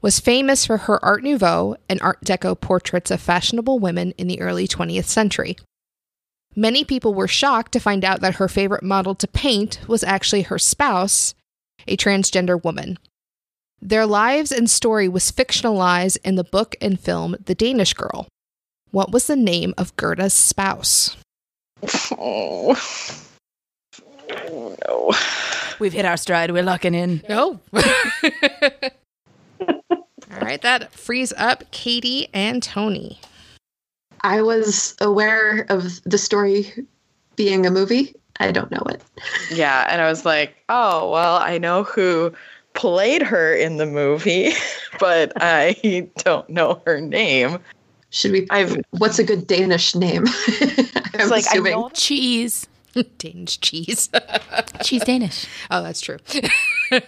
was 0.00 0.20
famous 0.20 0.64
for 0.64 0.76
her 0.78 1.04
Art 1.04 1.22
Nouveau 1.22 1.76
and 1.88 2.00
Art 2.02 2.20
Deco 2.24 2.58
portraits 2.60 3.10
of 3.10 3.20
fashionable 3.20 3.78
women 3.78 4.12
in 4.12 4.28
the 4.28 4.40
early 4.40 4.68
20th 4.68 5.06
century. 5.06 5.56
Many 6.54 6.84
people 6.84 7.14
were 7.14 7.28
shocked 7.28 7.72
to 7.72 7.80
find 7.80 8.04
out 8.04 8.20
that 8.20 8.36
her 8.36 8.48
favorite 8.48 8.82
model 8.82 9.14
to 9.16 9.26
paint 9.28 9.80
was 9.88 10.04
actually 10.04 10.42
her 10.42 10.58
spouse, 10.58 11.34
a 11.86 11.96
transgender 11.96 12.62
woman. 12.62 12.98
Their 13.80 14.06
lives 14.06 14.50
and 14.50 14.68
story 14.68 15.08
was 15.08 15.30
fictionalized 15.30 16.18
in 16.24 16.34
the 16.34 16.44
book 16.44 16.74
and 16.80 16.98
film 16.98 17.36
The 17.44 17.54
Danish 17.54 17.94
Girl. 17.94 18.26
What 18.90 19.12
was 19.12 19.26
the 19.26 19.36
name 19.36 19.72
of 19.78 19.94
Gerda's 19.96 20.34
spouse? 20.34 21.16
Oh. 22.12 22.76
oh 24.50 24.76
no. 24.86 25.12
We've 25.78 25.92
hit 25.92 26.04
our 26.04 26.16
stride. 26.16 26.50
We're 26.50 26.64
locking 26.64 26.94
in. 26.94 27.22
No. 27.28 27.60
All 29.62 30.40
right, 30.40 30.60
that 30.62 30.92
frees 30.92 31.32
up 31.36 31.70
Katie 31.70 32.28
and 32.34 32.62
Tony. 32.62 33.20
I 34.22 34.42
was 34.42 34.96
aware 35.00 35.66
of 35.68 36.02
the 36.02 36.18
story 36.18 36.72
being 37.36 37.64
a 37.64 37.70
movie. 37.70 38.14
I 38.40 38.50
don't 38.50 38.70
know 38.70 38.82
it. 38.88 39.02
Yeah, 39.52 39.86
and 39.88 40.02
I 40.02 40.08
was 40.08 40.24
like, 40.24 40.56
oh 40.68 41.10
well, 41.10 41.36
I 41.36 41.58
know 41.58 41.84
who 41.84 42.32
played 42.78 43.22
her 43.22 43.52
in 43.52 43.76
the 43.76 43.84
movie, 43.86 44.52
but 45.00 45.32
I 45.36 46.08
don't 46.18 46.48
know 46.48 46.80
her 46.86 47.00
name. 47.00 47.58
Should 48.10 48.32
we? 48.32 48.46
I've- 48.50 48.80
What's 48.92 49.18
a 49.18 49.24
good 49.24 49.46
Danish 49.46 49.94
name? 49.94 50.24
I'm 51.14 51.28
like, 51.28 51.44
I 51.48 51.50
assuming. 51.52 51.72
know- 51.72 51.90
Cheese. 51.92 52.66
Danish 53.18 53.60
cheese. 53.60 54.08
Cheese 54.82 55.04
Danish. 55.04 55.46
oh, 55.70 55.82
that's 55.82 56.00
true. 56.00 56.16
Uh, 56.90 57.00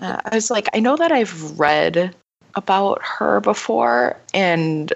I 0.00 0.30
was 0.32 0.50
like, 0.50 0.68
I 0.74 0.80
know 0.80 0.96
that 0.96 1.12
I've 1.12 1.58
read 1.58 2.14
about 2.56 3.00
her 3.02 3.40
before, 3.40 4.16
and 4.34 4.92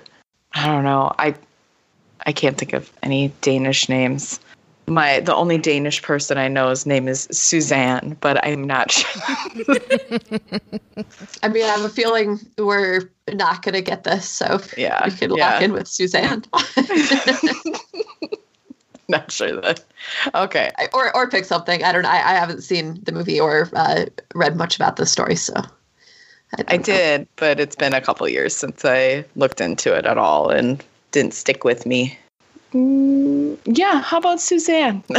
I 0.55 0.67
don't 0.67 0.83
know. 0.85 1.13
I 1.19 1.35
I 2.27 2.33
can't 2.33 2.59
think 2.59 2.73
of 2.73 2.91
any 3.03 3.29
Danish 3.41 3.89
names. 3.89 4.41
My 4.87 5.21
the 5.21 5.35
only 5.35 5.59
Danish 5.59 6.03
person 6.03 6.39
I 6.39 6.49
know's 6.49 6.87
name 6.87 7.09
is 7.09 7.29
Suzanne, 7.31 8.17
but 8.21 8.45
I'm 8.45 8.65
not 8.65 8.91
sure. 8.91 9.23
I 11.43 11.49
mean, 11.49 11.65
I 11.65 11.69
have 11.69 11.85
a 11.85 11.89
feeling 11.89 12.41
we're 12.59 13.11
not 13.33 13.63
going 13.63 13.75
to 13.75 13.81
get 13.81 14.05
this, 14.05 14.29
so 14.29 14.61
Yeah, 14.77 15.05
we 15.05 15.13
can 15.13 15.35
yeah. 15.35 15.53
lock 15.55 15.63
in 15.63 15.73
with 15.73 15.89
Suzanne, 15.89 16.45
not 19.09 19.31
sure 19.31 19.61
that. 19.61 19.85
Okay, 20.35 20.71
I- 20.79 20.89
or 20.93 21.15
or 21.17 21.29
pick 21.31 21.45
something. 21.45 21.83
I 21.85 21.93
don't 21.93 22.03
know. 22.03 22.09
I, 22.11 22.17
I 22.17 22.35
haven't 22.35 22.63
seen 22.63 22.99
the 23.05 23.13
movie 23.13 23.39
or 23.41 23.69
uh, 23.75 24.07
read 24.35 24.57
much 24.57 24.75
about 24.77 24.97
the 24.97 25.07
story, 25.07 25.37
so 25.37 25.55
I 26.59 26.63
don't 26.63 26.85
did, 26.85 27.29
but 27.37 27.61
it's 27.61 27.77
been 27.77 27.95
a 27.95 28.01
couple 28.01 28.29
years 28.29 28.55
since 28.57 28.85
I 28.85 29.25
looked 29.37 29.61
into 29.61 29.97
it 29.97 30.07
at 30.07 30.19
all, 30.19 30.51
and 30.51 30.85
didn't 31.13 31.35
stick 31.35 31.63
with 31.65 31.87
me. 31.87 32.19
Mm, 32.73 33.59
yeah, 33.67 34.01
how 34.01 34.19
about 34.19 34.41
Suzanne? 34.41 35.03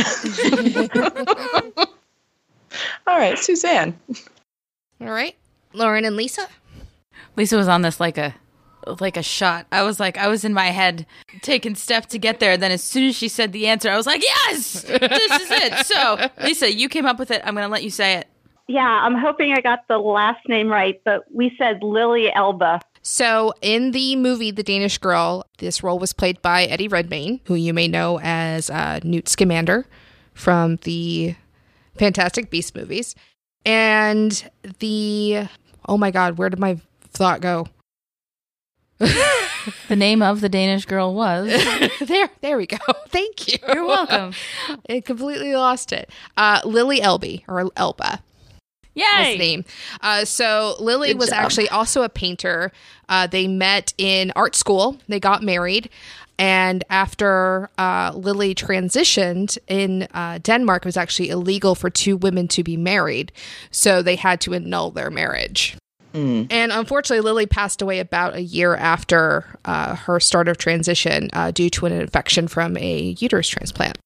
all 3.07 3.17
right, 3.17 3.37
Suzanne. 3.37 3.97
All 4.99 5.11
right, 5.11 5.35
Lauren 5.73 6.05
and 6.05 6.15
Lisa. 6.15 6.47
Lisa 7.35 7.57
was 7.57 7.67
on 7.67 7.81
this 7.81 7.99
like 7.99 8.17
a 8.17 8.33
like 8.99 9.17
a 9.17 9.23
shot. 9.23 9.65
I 9.71 9.83
was 9.83 9.99
like, 9.99 10.17
I 10.17 10.27
was 10.27 10.43
in 10.43 10.53
my 10.53 10.67
head 10.67 11.05
taking 11.41 11.75
steps 11.75 12.07
to 12.07 12.19
get 12.19 12.39
there. 12.39 12.57
Then 12.57 12.71
as 12.71 12.83
soon 12.83 13.07
as 13.07 13.15
she 13.15 13.27
said 13.27 13.53
the 13.53 13.67
answer, 13.67 13.89
I 13.89 13.97
was 13.97 14.05
like, 14.05 14.21
yes, 14.21 14.81
this 14.81 15.41
is 15.41 15.51
it. 15.51 15.85
So 15.85 16.29
Lisa, 16.43 16.73
you 16.73 16.89
came 16.89 17.05
up 17.05 17.19
with 17.19 17.31
it. 17.31 17.41
I'm 17.45 17.53
going 17.53 17.65
to 17.65 17.71
let 17.71 17.83
you 17.83 17.89
say 17.89 18.15
it. 18.15 18.27
Yeah, 18.67 18.81
I'm 18.81 19.15
hoping 19.15 19.53
I 19.53 19.61
got 19.61 19.87
the 19.87 19.97
last 19.97 20.47
name 20.47 20.69
right, 20.69 21.01
but 21.03 21.23
we 21.33 21.53
said 21.57 21.83
Lily 21.83 22.33
Elba. 22.33 22.81
So, 23.05 23.53
in 23.61 23.91
the 23.91 24.15
movie 24.15 24.51
The 24.51 24.63
Danish 24.63 24.97
Girl, 24.97 25.45
this 25.57 25.83
role 25.83 25.99
was 25.99 26.13
played 26.13 26.41
by 26.41 26.63
Eddie 26.63 26.87
Redmayne, 26.87 27.41
who 27.45 27.55
you 27.55 27.73
may 27.73 27.87
know 27.87 28.19
as 28.23 28.69
uh, 28.69 29.01
Newt 29.03 29.27
Scamander 29.27 29.85
from 30.33 30.77
the 30.83 31.35
Fantastic 31.97 32.49
Beast 32.49 32.75
movies. 32.75 33.13
And 33.65 34.49
the, 34.79 35.47
oh 35.87 35.97
my 35.97 36.11
God, 36.11 36.37
where 36.37 36.49
did 36.49 36.59
my 36.59 36.79
thought 37.11 37.41
go? 37.41 37.67
The 39.87 39.95
name 39.95 40.21
of 40.21 40.41
the 40.41 40.49
Danish 40.49 40.85
girl 40.85 41.13
was. 41.13 41.47
there, 42.01 42.29
there 42.41 42.57
we 42.57 42.67
go. 42.67 42.77
Thank 43.07 43.47
you. 43.47 43.59
You're 43.73 43.85
welcome. 43.85 44.33
I 44.89 44.99
completely 45.01 45.55
lost 45.55 45.93
it. 45.93 46.09
Uh, 46.35 46.61
Lily 46.65 46.99
Elby 46.99 47.43
or 47.47 47.69
Elba. 47.75 48.22
Was 48.95 49.27
Yay! 49.27 49.33
the 49.33 49.37
name. 49.37 49.65
Uh, 50.01 50.25
so 50.25 50.75
Lily 50.79 51.09
Good 51.09 51.19
was 51.19 51.29
job. 51.29 51.39
actually 51.45 51.69
also 51.69 52.03
a 52.03 52.09
painter. 52.09 52.71
Uh, 53.09 53.27
they 53.27 53.47
met 53.47 53.93
in 53.97 54.31
art 54.35 54.55
school. 54.55 54.97
They 55.07 55.19
got 55.19 55.43
married. 55.43 55.89
And 56.39 56.83
after 56.89 57.69
uh, 57.77 58.11
Lily 58.15 58.55
transitioned 58.55 59.57
in 59.67 60.07
uh, 60.13 60.39
Denmark, 60.41 60.83
it 60.83 60.87
was 60.87 60.97
actually 60.97 61.29
illegal 61.29 61.75
for 61.75 61.89
two 61.91 62.17
women 62.17 62.47
to 62.49 62.63
be 62.63 62.75
married. 62.75 63.31
So 63.69 64.01
they 64.01 64.15
had 64.15 64.41
to 64.41 64.53
annul 64.53 64.91
their 64.91 65.11
marriage. 65.11 65.77
And 66.51 66.71
unfortunately, 66.71 67.21
Lily 67.21 67.47
passed 67.47 67.81
away 67.81 67.97
about 67.97 68.35
a 68.35 68.41
year 68.41 68.75
after 68.75 69.45
uh, 69.65 69.95
her 69.95 70.19
start 70.19 70.47
of 70.47 70.59
transition 70.59 71.29
uh, 71.33 71.49
due 71.49 71.71
to 71.71 71.87
an 71.87 71.91
infection 71.91 72.47
from 72.47 72.77
a 72.77 73.15
uterus 73.17 73.47
transplant. 73.47 73.97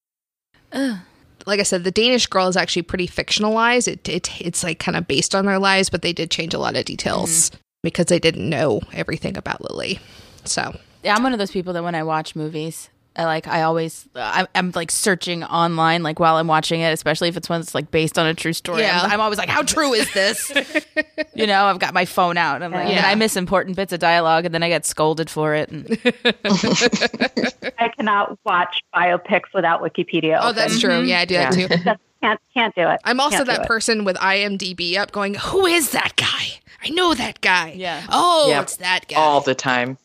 Like 1.48 1.60
I 1.60 1.64
said, 1.64 1.82
the 1.82 1.90
Danish 1.90 2.26
girl 2.26 2.46
is 2.46 2.58
actually 2.58 2.82
pretty 2.82 3.08
fictionalized. 3.08 3.88
It, 3.88 4.06
it 4.06 4.40
it's 4.40 4.62
like 4.62 4.78
kind 4.78 4.96
of 4.96 5.08
based 5.08 5.34
on 5.34 5.46
their 5.46 5.58
lives, 5.58 5.88
but 5.88 6.02
they 6.02 6.12
did 6.12 6.30
change 6.30 6.52
a 6.52 6.58
lot 6.58 6.76
of 6.76 6.84
details 6.84 7.48
mm-hmm. 7.50 7.58
because 7.82 8.06
they 8.06 8.18
didn't 8.18 8.48
know 8.48 8.82
everything 8.92 9.36
about 9.36 9.62
Lily. 9.70 9.98
So 10.44 10.76
Yeah, 11.02 11.16
I'm 11.16 11.22
one 11.22 11.32
of 11.32 11.38
those 11.38 11.50
people 11.50 11.72
that 11.72 11.82
when 11.82 11.94
I 11.94 12.02
watch 12.02 12.36
movies, 12.36 12.90
I 13.18 13.24
like 13.24 13.48
I 13.48 13.62
always 13.62 14.08
I'm, 14.14 14.46
I'm 14.54 14.70
like 14.74 14.90
searching 14.92 15.42
online 15.44 16.02
like 16.04 16.20
while 16.20 16.36
I'm 16.36 16.46
watching 16.46 16.80
it, 16.80 16.92
especially 16.92 17.28
if 17.28 17.36
it's 17.36 17.48
one 17.48 17.60
that's 17.60 17.74
like 17.74 17.90
based 17.90 18.16
on 18.18 18.26
a 18.26 18.32
true 18.34 18.52
story. 18.52 18.82
Yeah. 18.82 19.00
I'm, 19.02 19.12
I'm 19.12 19.20
always 19.20 19.38
like, 19.38 19.48
how 19.48 19.62
true 19.62 19.92
is 19.92 20.10
this? 20.14 20.50
you 21.34 21.46
know, 21.46 21.64
I've 21.64 21.80
got 21.80 21.92
my 21.94 22.04
phone 22.04 22.36
out. 22.38 22.62
I'm 22.62 22.70
like, 22.70 22.88
and 22.88 23.04
I 23.04 23.14
miss 23.16 23.36
important 23.36 23.74
bits 23.76 23.92
of 23.92 23.98
dialogue, 24.00 24.44
and 24.44 24.54
then 24.54 24.62
I 24.62 24.68
get 24.68 24.86
scolded 24.86 25.28
for 25.28 25.54
it. 25.54 25.68
And 25.70 25.98
I 27.78 27.88
cannot 27.96 28.38
watch 28.44 28.82
biopics 28.94 29.52
without 29.54 29.80
Wikipedia. 29.82 30.38
Oh, 30.40 30.52
that's 30.52 30.80
true. 30.80 31.02
Yeah, 31.02 31.20
I 31.20 31.24
do 31.24 31.34
that 31.34 31.52
too. 31.52 31.68
Just 31.68 31.84
can't 32.22 32.40
can't 32.54 32.74
do 32.74 32.88
it. 32.88 33.00
I'm 33.04 33.20
also 33.20 33.38
Can't 33.38 33.48
do 33.48 33.52
that 33.56 33.62
it. 33.64 33.68
person 33.68 34.04
with 34.04 34.16
IMDb 34.16 34.96
up 34.96 35.12
going, 35.12 35.34
Who 35.34 35.66
is 35.66 35.90
that 35.90 36.16
guy? 36.16 36.60
I 36.84 36.90
know 36.90 37.14
that 37.14 37.40
guy. 37.40 37.74
Yeah. 37.76 38.04
Oh, 38.08 38.48
Yep. 38.48 38.62
it's 38.62 38.76
that 38.76 39.08
guy. 39.08 39.16
All 39.16 39.40
the 39.40 39.54
time. 39.54 39.98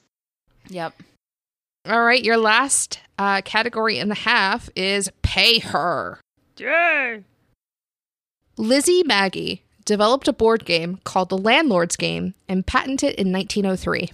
yep, 0.70 0.94
All 1.88 2.04
right. 2.04 2.24
Your 2.24 2.38
last 2.38 3.00
uh, 3.18 3.42
category 3.42 4.00
and 4.00 4.12
a 4.12 4.16
half 4.16 4.70
is 4.76 5.12
pay 5.22 5.60
her. 5.60 6.20
Yay! 6.58 7.24
Lizzie 8.58 9.04
Magie 9.04 9.64
developed 9.86 10.28
a 10.28 10.34
board 10.34 10.66
game 10.66 11.00
called 11.04 11.30
the 11.30 11.38
Landlord's 11.38 11.96
Game 11.96 12.34
and 12.48 12.66
patented 12.66 13.12
it 13.12 13.20
in 13.20 13.32
1903. 13.32 14.12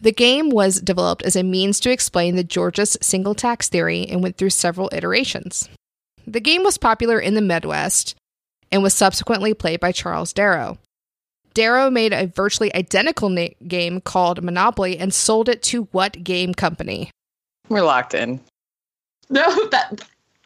The 0.00 0.12
game 0.12 0.50
was 0.50 0.80
developed 0.80 1.22
as 1.24 1.36
a 1.36 1.42
means 1.42 1.80
to 1.80 1.90
explain 1.90 2.36
the 2.36 2.44
Georgist 2.44 3.02
single 3.02 3.34
tax 3.34 3.68
theory 3.68 4.06
and 4.06 4.22
went 4.22 4.36
through 4.36 4.50
several 4.50 4.88
iterations. 4.92 5.68
The 6.26 6.40
game 6.40 6.62
was 6.62 6.78
popular 6.78 7.18
in 7.18 7.34
the 7.34 7.40
Midwest 7.42 8.14
and 8.72 8.82
was 8.82 8.94
subsequently 8.94 9.52
played 9.52 9.80
by 9.80 9.92
Charles 9.92 10.32
Darrow. 10.32 10.78
Darrow 11.52 11.90
made 11.90 12.12
a 12.12 12.26
virtually 12.26 12.74
identical 12.74 13.28
na- 13.28 13.48
game 13.66 14.00
called 14.00 14.42
Monopoly 14.42 14.96
and 14.96 15.12
sold 15.12 15.48
it 15.48 15.62
to 15.64 15.84
what 15.92 16.22
game 16.22 16.54
company? 16.54 17.10
We're 17.70 17.82
locked 17.82 18.14
in. 18.14 18.40
No, 19.32 19.44
that 19.68 20.02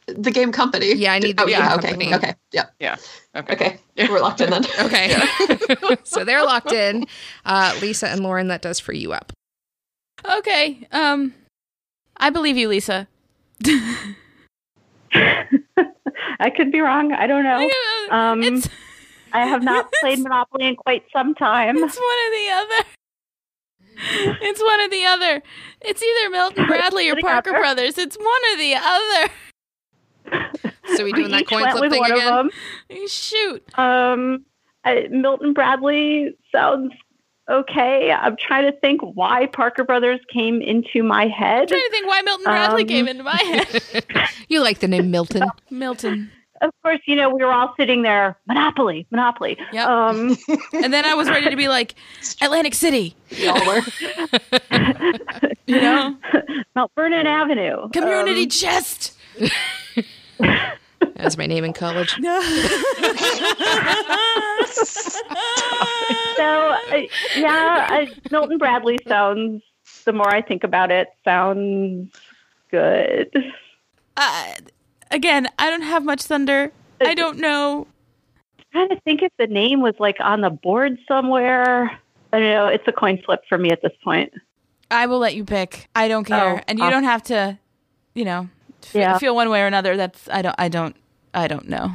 the 0.07 0.31
game 0.31 0.53
company. 0.53 0.93
Yeah, 0.93 1.15
I 1.15 1.19
need 1.19 1.39
the 1.39 1.45
oh, 1.45 1.47
game 1.47 1.59
yeah, 1.59 1.69
company. 1.71 2.07
Okay, 2.09 2.17
okay, 2.17 2.35
yeah, 2.53 2.67
Yeah. 2.79 2.97
Okay. 3.35 3.55
okay. 3.55 3.79
We're 4.11 4.21
locked 4.21 4.43
in 4.43 4.51
then. 4.51 4.63
Okay. 4.81 5.17
so 6.05 6.23
they're 6.23 6.45
locked 6.45 6.71
in. 6.71 7.07
Uh, 7.47 7.75
Lisa 7.81 8.11
and 8.11 8.23
Lauren, 8.23 8.49
that 8.49 8.61
does 8.61 8.79
free 8.79 8.99
you 8.99 9.15
up. 9.15 9.33
okay. 10.37 10.87
Um, 10.93 11.33
I 12.19 12.29
believe 12.29 12.59
you, 12.59 12.69
Lisa. 12.69 13.09
I 15.15 16.51
could 16.55 16.71
be 16.71 16.81
wrong. 16.81 17.15
I 17.15 17.27
don't 17.27 17.45
know. 17.45 17.71
Um, 18.11 18.63
I 19.33 19.47
have 19.47 19.63
not 19.63 19.91
played 20.03 20.19
Monopoly 20.19 20.67
in 20.67 20.77
quite 20.77 21.05
some 21.11 21.35
time. 21.35 21.79
it's 21.79 21.97
one 21.97 22.05
or 22.05 22.31
the 22.31 22.51
other. 22.53 22.89
It's 23.97 24.63
one 24.63 24.81
or 24.81 24.89
the 24.89 25.05
other. 25.05 25.43
It's 25.81 26.03
either 26.03 26.31
Milton 26.31 26.67
Bradley 26.69 27.11
or 27.11 27.17
Parker. 27.17 27.53
Brothers. 27.53 27.99
It's 27.99 28.17
one 28.17 28.27
or 28.53 28.57
the 28.59 28.75
other. 28.77 29.33
So 30.97 31.05
we 31.05 31.13
doing 31.15 31.31
that 31.31 31.47
coin 31.47 31.69
flip 31.71 31.81
with 31.81 31.93
thing 31.93 32.01
one 32.01 32.13
again? 32.13 32.51
of 33.05 33.11
Shoot. 33.11 33.67
them. 33.77 33.85
Um, 33.85 34.45
I, 34.85 35.09
Milton 35.11 35.53
Bradley 35.53 36.37
sounds 36.53 36.93
okay. 37.51 38.11
I'm 38.13 38.37
trying 38.37 38.71
to 38.71 38.79
think 38.81 39.01
why 39.03 39.47
Parker 39.47 39.85
Brothers 39.85 40.21
came 40.33 40.61
into 40.63 41.03
my 41.03 41.27
head. 41.27 41.63
I'm 41.63 41.69
trying 41.69 41.81
to 41.83 41.91
think 41.91 42.07
why 42.07 42.23
Milton 42.23 42.45
Bradley 42.45 42.83
Um, 42.83 42.89
came 42.89 43.09
into 43.09 43.23
my 43.25 43.37
head. 43.37 44.05
You 44.49 44.61
like 44.61 44.81
the 44.81 44.89
name 44.89 45.11
Milton. 45.11 45.49
Milton. 45.71 46.31
Of 46.61 46.71
course, 46.83 47.01
you 47.07 47.17
know 47.17 47.29
we 47.31 47.45
were 47.45 47.53
all 47.53 47.75
sitting 47.79 48.03
there. 48.03 48.39
Monopoly, 48.47 49.07
Monopoly. 49.11 49.59
Yep. 49.73 49.87
Um, 49.87 50.37
And 50.73 50.93
then 50.95 51.05
I 51.05 51.15
was 51.15 51.29
ready 51.29 51.51
to 51.51 51.57
be 51.57 51.69
like, 51.69 51.95
Atlantic 52.41 52.75
City, 52.75 53.17
Y'all 53.31 53.65
were. 53.67 53.81
you 55.67 55.81
know? 55.81 56.17
Mount 56.77 56.91
Vernon 56.95 57.27
Avenue. 57.27 57.89
Community 57.91 58.45
Um, 58.45 58.49
chest. 58.51 59.19
That's 61.17 61.37
my 61.37 61.47
name 61.47 61.65
in 61.65 61.73
college. 61.73 62.11
so 62.11 62.21
uh, 66.43 67.01
yeah, 67.37 67.89
uh, 67.91 68.07
Milton 68.31 68.59
Bradley 68.59 68.99
sounds. 69.07 69.63
The 70.05 70.13
more 70.13 70.29
I 70.29 70.43
think 70.43 70.65
about 70.65 70.91
it, 70.91 71.09
sounds 71.25 72.15
good. 72.71 73.31
Uh, 74.17 74.53
again, 75.11 75.49
I 75.59 75.71
don't 75.71 75.83
have 75.83 76.05
much 76.05 76.23
thunder. 76.23 76.73
I 77.01 77.15
don't 77.15 77.39
know. 77.39 77.87
I 78.59 78.63
trying 78.73 78.89
to 78.91 79.01
think 79.01 79.23
if 79.23 79.33
the 79.39 79.47
name 79.47 79.81
was 79.81 79.95
like 79.99 80.17
on 80.21 80.41
the 80.41 80.51
board 80.51 80.99
somewhere. 81.07 81.91
I 82.33 82.39
don't 82.41 82.51
know. 82.51 82.67
It's 82.67 82.87
a 82.89 82.93
coin 82.93 83.21
flip 83.25 83.43
for 83.49 83.57
me 83.59 83.71
at 83.71 83.81
this 83.83 83.93
point. 84.03 84.33
I 84.91 85.07
will 85.07 85.19
let 85.19 85.35
you 85.35 85.45
pick. 85.45 85.89
I 85.95 86.09
don't 86.09 86.25
care, 86.25 86.57
Oh, 86.59 86.61
and 86.69 86.79
you 86.79 86.91
don't 86.91 87.05
have 87.05 87.23
to, 87.25 87.59
you 88.15 88.25
know, 88.25 88.49
f- 88.83 88.95
Yeah. 88.95 89.19
feel 89.19 89.35
one 89.35 89.51
way 89.51 89.63
or 89.63 89.67
another. 89.67 89.97
That's 89.97 90.29
I 90.29 90.43
don't. 90.43 90.55
I 90.59 90.69
don't. 90.69 90.97
I 91.33 91.47
don't 91.49 91.69
know. 91.69 91.93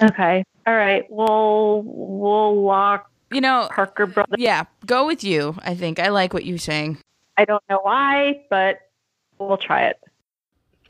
Okay. 0.00 0.44
All 0.66 0.74
right. 0.74 1.04
We'll 1.10 1.82
we'll 1.84 2.62
lock 2.62 3.10
You 3.30 3.40
know. 3.40 3.68
Parker 3.72 4.06
Brothers. 4.06 4.36
Yeah, 4.38 4.64
go 4.86 5.06
with 5.06 5.24
you. 5.24 5.56
I 5.62 5.74
think 5.74 5.98
I 5.98 6.08
like 6.08 6.32
what 6.34 6.44
you're 6.44 6.58
saying. 6.58 6.98
I 7.36 7.44
don't 7.44 7.62
know 7.70 7.80
why, 7.82 8.42
but 8.50 8.80
we'll 9.38 9.56
try 9.56 9.84
it. 9.86 9.98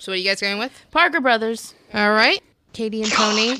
So 0.03 0.11
what 0.11 0.17
are 0.17 0.19
you 0.19 0.29
guys 0.29 0.41
going 0.41 0.59
with? 0.59 0.85
Parker 0.91 1.21
Brothers. 1.21 1.75
All 1.95 2.11
right. 2.11 2.43
Katie 2.73 3.03
and 3.03 3.13
Tony. 3.13 3.53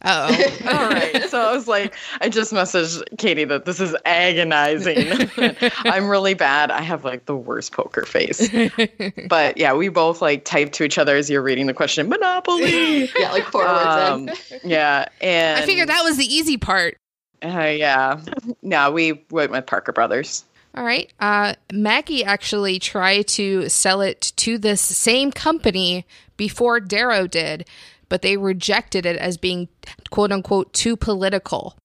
Uh 0.00 0.30
oh. 0.30 0.56
All 0.68 0.88
right. 0.90 1.24
So 1.28 1.40
I 1.40 1.52
was 1.52 1.66
like, 1.66 1.92
I 2.20 2.28
just 2.28 2.52
messaged 2.52 3.02
Katie 3.18 3.42
that 3.46 3.64
this 3.64 3.80
is 3.80 3.96
agonizing. 4.04 5.28
I'm 5.78 6.08
really 6.08 6.34
bad. 6.34 6.70
I 6.70 6.82
have 6.82 7.02
like 7.04 7.24
the 7.24 7.34
worst 7.34 7.72
poker 7.72 8.04
face. 8.06 8.48
But 9.28 9.56
yeah, 9.56 9.74
we 9.74 9.88
both 9.88 10.22
like 10.22 10.44
typed 10.44 10.74
to 10.74 10.84
each 10.84 10.98
other 10.98 11.16
as 11.16 11.28
you're 11.28 11.42
reading 11.42 11.66
the 11.66 11.74
question, 11.74 12.08
Monopoly. 12.08 13.10
Yeah, 13.18 13.32
like 13.32 13.46
four 13.46 13.66
Um, 13.66 14.26
words 14.26 14.52
yeah. 14.62 15.06
And 15.20 15.58
I 15.60 15.66
figured 15.66 15.88
that 15.88 16.04
was 16.04 16.16
the 16.16 16.32
easy 16.32 16.58
part. 16.58 16.96
Uh, 17.44 17.72
yeah. 17.74 18.20
No, 18.62 18.92
we 18.92 19.24
went 19.32 19.50
with 19.50 19.66
Parker 19.66 19.92
Brothers. 19.92 20.44
All 20.74 20.84
right. 20.84 21.12
Uh, 21.18 21.54
Magie 21.72 22.24
actually 22.24 22.78
tried 22.78 23.26
to 23.28 23.68
sell 23.68 24.00
it 24.00 24.32
to 24.36 24.58
this 24.58 24.80
same 24.80 25.32
company 25.32 26.06
before 26.36 26.78
Darrow 26.80 27.26
did, 27.26 27.66
but 28.08 28.22
they 28.22 28.36
rejected 28.36 29.04
it 29.06 29.16
as 29.16 29.36
being 29.36 29.68
quote 30.10 30.30
unquote 30.32 30.72
too 30.72 30.96
political. 30.96 31.76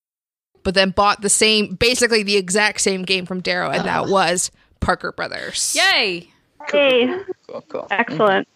But 0.63 0.75
then 0.75 0.91
bought 0.91 1.21
the 1.21 1.29
same, 1.29 1.75
basically 1.75 2.23
the 2.23 2.37
exact 2.37 2.81
same 2.81 3.03
game 3.03 3.25
from 3.25 3.41
Darrow, 3.41 3.69
and 3.69 3.85
that 3.85 4.07
was 4.09 4.51
Parker 4.79 5.11
Brothers. 5.11 5.75
Yay! 5.75 6.29
Hey, 6.71 7.19
Cool, 7.47 7.61
cool. 7.67 7.87
excellent. 7.91 8.47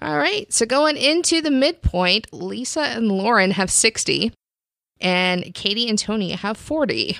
All 0.00 0.16
right. 0.18 0.52
So 0.52 0.66
going 0.66 0.96
into 0.96 1.40
the 1.40 1.50
midpoint, 1.52 2.32
Lisa 2.32 2.80
and 2.80 3.06
Lauren 3.12 3.52
have 3.52 3.70
60, 3.70 4.32
and 5.00 5.54
Katie 5.54 5.88
and 5.88 5.96
Tony 5.98 6.30
have 6.32 6.56
40. 6.56 7.18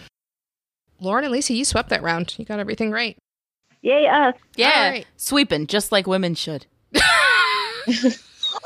Lauren 1.03 1.25
and 1.25 1.33
Lisa, 1.33 1.53
you 1.53 1.65
swept 1.65 1.89
that 1.91 2.03
round. 2.03 2.35
You 2.39 2.45
got 2.45 2.61
everything 2.61 2.91
right. 2.93 3.17
Yay 3.83 4.07
us. 4.07 4.35
Yeah, 4.57 4.71
All 4.85 4.91
right. 4.91 5.07
sweeping 5.17 5.67
just 5.67 5.91
like 5.93 6.07
women 6.07 6.35
should. 6.37 6.67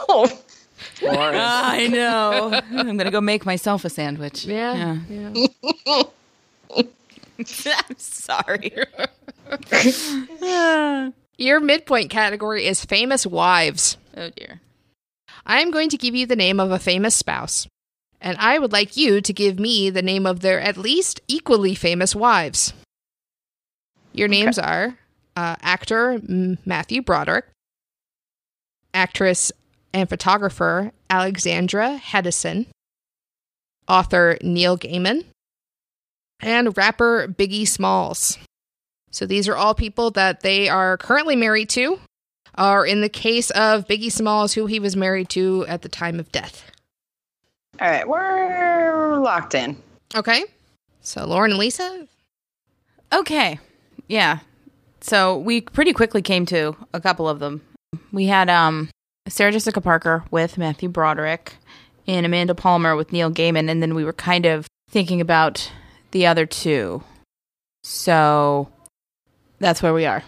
Oh, 0.08 0.28
Lauren. 1.02 1.36
I 1.36 1.86
know. 1.86 2.60
I'm 2.72 2.96
gonna 2.98 3.10
go 3.10 3.20
make 3.22 3.46
myself 3.46 3.84
a 3.86 3.90
sandwich. 3.90 4.44
Yeah. 4.44 4.98
yeah. 5.08 6.02
I'm 6.68 6.84
sorry. 7.96 8.72
Your 11.38 11.60
midpoint 11.60 12.10
category 12.10 12.66
is 12.66 12.84
famous 12.84 13.26
wives. 13.26 13.96
oh 14.16 14.30
dear. 14.30 14.60
I 15.44 15.60
am 15.60 15.70
going 15.70 15.88
to 15.90 15.96
give 15.96 16.14
you 16.14 16.26
the 16.26 16.36
name 16.36 16.58
of 16.60 16.70
a 16.72 16.78
famous 16.78 17.14
spouse, 17.14 17.68
and 18.20 18.36
I 18.38 18.58
would 18.58 18.72
like 18.72 18.96
you 18.96 19.20
to 19.20 19.32
give 19.32 19.58
me 19.58 19.90
the 19.90 20.02
name 20.02 20.26
of 20.26 20.40
their 20.40 20.60
at 20.60 20.76
least 20.76 21.20
equally 21.28 21.74
famous 21.74 22.14
wives. 22.14 22.72
Your 24.12 24.28
names 24.28 24.58
are 24.58 24.98
uh, 25.36 25.56
actor 25.60 26.20
Matthew 26.64 27.02
Broderick, 27.02 27.46
actress 28.94 29.52
and 29.92 30.08
photographer 30.08 30.92
Alexandra 31.10 32.00
Hedison, 32.02 32.66
author 33.88 34.38
Neil 34.42 34.78
Gaiman, 34.78 35.24
and 36.40 36.76
rapper 36.76 37.28
Biggie 37.28 37.68
Smalls. 37.68 38.38
So 39.10 39.26
these 39.26 39.48
are 39.48 39.56
all 39.56 39.74
people 39.74 40.10
that 40.12 40.40
they 40.40 40.68
are 40.68 40.96
currently 40.96 41.36
married 41.36 41.68
to, 41.70 42.00
or 42.58 42.86
in 42.86 43.00
the 43.00 43.08
case 43.08 43.50
of 43.50 43.86
Biggie 43.86 44.12
Smalls, 44.12 44.54
who 44.54 44.66
he 44.66 44.80
was 44.80 44.96
married 44.96 45.28
to 45.30 45.64
at 45.68 45.82
the 45.82 45.88
time 45.88 46.18
of 46.18 46.32
death. 46.32 46.70
All 47.80 47.88
right, 47.88 48.08
we're 48.08 49.18
locked 49.18 49.54
in. 49.54 49.76
Okay. 50.14 50.44
So 51.00 51.26
Lauren 51.26 51.52
and 51.52 51.58
Lisa, 51.58 52.06
Okay. 53.12 53.58
Yeah. 54.08 54.40
So 55.00 55.38
we 55.38 55.60
pretty 55.60 55.92
quickly 55.92 56.22
came 56.22 56.46
to 56.46 56.76
a 56.92 57.00
couple 57.00 57.28
of 57.28 57.38
them. 57.38 57.62
We 58.12 58.26
had 58.26 58.50
um 58.50 58.90
Sarah 59.28 59.52
Jessica 59.52 59.80
Parker 59.80 60.24
with 60.30 60.58
Matthew 60.58 60.88
Broderick 60.88 61.54
and 62.06 62.26
Amanda 62.26 62.54
Palmer 62.54 62.96
with 62.96 63.12
Neil 63.12 63.30
Gaiman, 63.30 63.70
and 63.70 63.82
then 63.82 63.94
we 63.94 64.04
were 64.04 64.12
kind 64.12 64.46
of 64.46 64.66
thinking 64.90 65.20
about 65.20 65.70
the 66.12 66.26
other 66.26 66.46
two. 66.46 67.02
So 67.84 68.68
that's 69.58 69.82
where 69.82 69.94
we 69.94 70.06
are. 70.06 70.22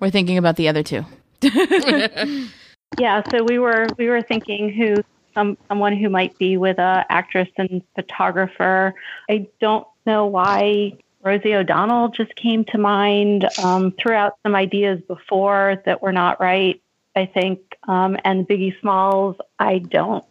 We're 0.00 0.10
thinking 0.10 0.38
about 0.38 0.56
the 0.56 0.68
other 0.68 0.82
two. 0.82 1.04
Yeah, 2.98 3.22
so 3.30 3.44
we 3.44 3.58
were 3.58 3.86
we 3.98 4.08
were 4.08 4.20
thinking 4.20 4.72
who 4.72 4.96
some 5.34 5.56
someone 5.68 5.96
who 5.96 6.08
might 6.08 6.36
be 6.38 6.56
with 6.56 6.78
a 6.78 7.04
actress 7.08 7.48
and 7.56 7.82
photographer. 7.94 8.94
I 9.28 9.48
don't 9.60 9.86
know 10.06 10.26
why 10.26 10.98
Rosie 11.22 11.54
O'Donnell 11.54 12.08
just 12.08 12.34
came 12.34 12.64
to 12.66 12.78
mind. 12.78 13.46
Um, 13.62 13.92
threw 13.92 14.14
out 14.14 14.34
some 14.42 14.54
ideas 14.54 15.00
before 15.06 15.82
that 15.84 16.02
were 16.02 16.12
not 16.12 16.40
right. 16.40 16.80
I 17.16 17.26
think, 17.26 17.60
um, 17.88 18.16
and 18.24 18.46
Biggie 18.46 18.78
Smalls. 18.80 19.36
I 19.58 19.78
don't 19.78 20.24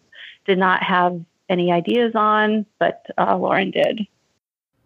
did 0.46 0.58
not 0.58 0.82
have 0.82 1.22
any 1.50 1.72
ideas 1.72 2.14
on, 2.16 2.66
but 2.80 3.06
uh, 3.18 3.38
Lauren 3.38 3.72
did. 3.72 4.08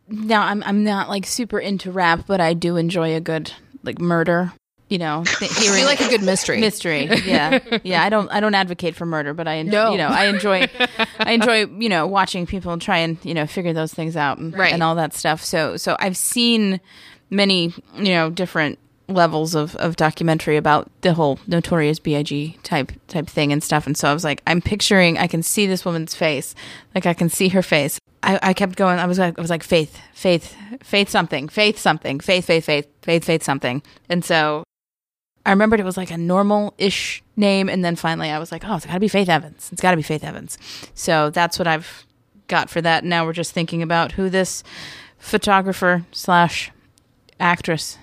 Now 0.08 0.44
I'm 0.44 0.64
I'm 0.64 0.84
not 0.84 1.10
like 1.10 1.26
super 1.26 1.60
into 1.60 1.92
rap, 1.92 2.26
but 2.28 2.42
I 2.42 2.54
do 2.54 2.78
enjoy 2.78 3.16
a 3.16 3.22
good 3.22 3.54
like 3.84 4.00
murder. 4.00 4.54
You 4.94 5.00
know, 5.00 5.24
th- 5.26 5.52
hearing 5.58 5.80
You 5.80 5.86
like 5.86 6.02
a 6.02 6.08
good 6.08 6.22
mystery. 6.22 6.60
mystery. 6.60 7.06
Yeah, 7.26 7.60
yeah. 7.84 8.04
I 8.04 8.10
don't 8.10 8.30
I 8.32 8.40
don't 8.40 8.54
advocate 8.54 8.94
for 8.96 9.08
murder, 9.08 9.34
but 9.34 9.48
I 9.48 9.56
enjoy, 9.56 9.72
No. 9.72 9.92
you 9.92 9.98
know 9.98 10.08
I 10.08 10.26
enjoy 10.26 10.68
I 11.20 11.32
enjoy 11.40 11.66
you 11.66 11.90
know 11.90 12.06
watching 12.06 12.46
people 12.46 12.78
try 12.78 13.00
and 13.00 13.18
you 13.24 13.34
know 13.34 13.48
figure 13.48 13.74
those 13.74 13.92
things 13.92 14.16
out 14.16 14.38
and, 14.38 14.56
Right. 14.56 14.72
and 14.72 14.84
all 14.84 14.94
that 14.96 15.14
stuff. 15.16 15.44
So 15.44 15.78
so 15.78 15.96
I've 16.00 16.16
seen 16.16 16.80
many 17.32 17.74
you 17.96 18.14
know 18.14 18.30
different 18.30 18.78
levels 19.08 19.56
of, 19.56 19.76
of 19.78 19.96
documentary 19.96 20.58
about 20.58 20.90
the 21.02 21.14
whole 21.16 21.40
Notorious 21.48 21.98
B.I.G. 22.00 22.58
type 22.64 22.92
type 23.08 23.28
thing 23.28 23.52
and 23.52 23.62
stuff 23.64 23.86
and 23.86 23.98
so 23.98 24.08
i 24.10 24.14
was 24.14 24.24
like 24.24 24.42
i'm 24.48 24.62
picturing 24.62 25.18
i 25.18 25.28
can 25.28 25.44
see 25.44 25.68
this 25.68 25.84
woman's 25.84 26.16
face 26.16 26.56
like 26.96 27.06
i 27.06 27.14
can 27.14 27.28
see 27.30 27.50
her 27.50 27.62
face 27.62 28.00
i, 28.24 28.40
I 28.42 28.54
kept 28.54 28.78
going 28.78 29.00
i 29.00 29.06
was 29.06 29.20
like 29.20 29.38
i 29.38 29.42
was 29.42 29.50
like 29.50 29.62
faith 29.62 30.00
faith 30.14 30.56
faith 30.82 31.10
something 31.10 31.50
faith 31.50 31.78
something 31.78 32.22
faith 32.22 32.46
faith 32.46 32.64
faith 32.66 32.88
faith 33.02 33.26
faith 33.26 33.44
something 33.44 33.84
and 34.08 34.24
so 34.24 34.64
I 35.46 35.52
remembered 35.52 35.80
it 35.80 35.86
was 35.86 35.98
like 35.98 36.12
a 36.12 36.18
normal 36.18 36.74
ish 36.78 37.22
name, 37.36 37.70
and 37.70 37.84
then 37.84 37.96
finally 37.96 38.30
I 38.30 38.40
was 38.40 38.52
like, 38.52 38.64
oh, 38.66 38.76
it's 38.76 38.86
got 38.86 38.94
to 38.94 39.00
be 39.00 39.08
Faith 39.08 39.30
Evans. 39.30 39.70
It's 39.72 39.82
got 39.82 39.92
to 39.92 39.98
be 39.98 40.04
Faith 40.04 40.24
Evans. 40.24 40.58
So 40.94 41.30
that's 41.30 41.60
what 41.60 41.68
I've 41.68 42.06
got 42.48 42.70
for 42.70 42.82
that. 42.82 43.04
Now 43.04 43.26
we're 43.26 43.34
just 43.34 43.52
thinking 43.52 43.82
about 43.82 44.14
who 44.14 44.30
this 44.30 44.64
photographer 45.18 46.06
slash 46.12 46.72
actress 47.40 47.98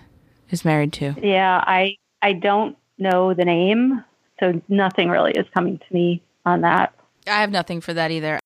is 0.51 0.65
married 0.65 0.93
to. 0.95 1.15
Yeah, 1.23 1.63
I 1.67 1.97
I 2.21 2.35
don't 2.35 2.77
know 2.99 3.33
the 3.33 3.45
name, 3.45 4.05
so 4.39 4.61
nothing 4.69 5.09
really 5.09 5.33
is 5.33 5.47
coming 5.55 5.79
to 5.79 5.95
me 5.95 6.23
on 6.45 6.63
that. 6.63 6.95
I 7.27 7.41
have 7.41 7.51
nothing 7.51 7.81
for 7.81 7.95
that 7.95 8.11
either. 8.11 8.39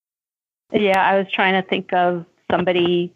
Yeah, 0.71 0.99
I 0.99 1.17
was 1.17 1.27
trying 1.31 1.61
to 1.61 1.67
think 1.67 1.93
of 1.93 2.25
somebody, 2.51 3.13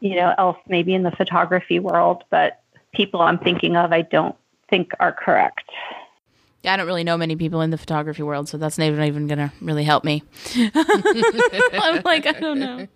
you 0.00 0.16
know, 0.16 0.34
else 0.36 0.56
maybe 0.68 0.94
in 0.94 1.02
the 1.02 1.10
photography 1.10 1.78
world, 1.78 2.24
but 2.30 2.60
people 2.94 3.20
I'm 3.20 3.38
thinking 3.38 3.76
of 3.76 3.92
I 3.92 4.02
don't 4.02 4.36
think 4.68 4.92
are 5.00 5.12
correct. 5.12 5.70
I 6.64 6.76
don't 6.76 6.86
really 6.86 7.04
know 7.04 7.16
many 7.16 7.36
people 7.36 7.60
in 7.60 7.70
the 7.70 7.78
photography 7.78 8.22
world, 8.22 8.48
so 8.48 8.58
that's 8.58 8.76
not 8.76 8.86
even, 8.86 9.02
even 9.04 9.26
going 9.28 9.38
to 9.38 9.52
really 9.60 9.84
help 9.84 10.02
me. 10.04 10.24
I'm 10.74 12.02
like, 12.04 12.26
I 12.26 12.32
don't 12.40 12.58
know. 12.58 12.88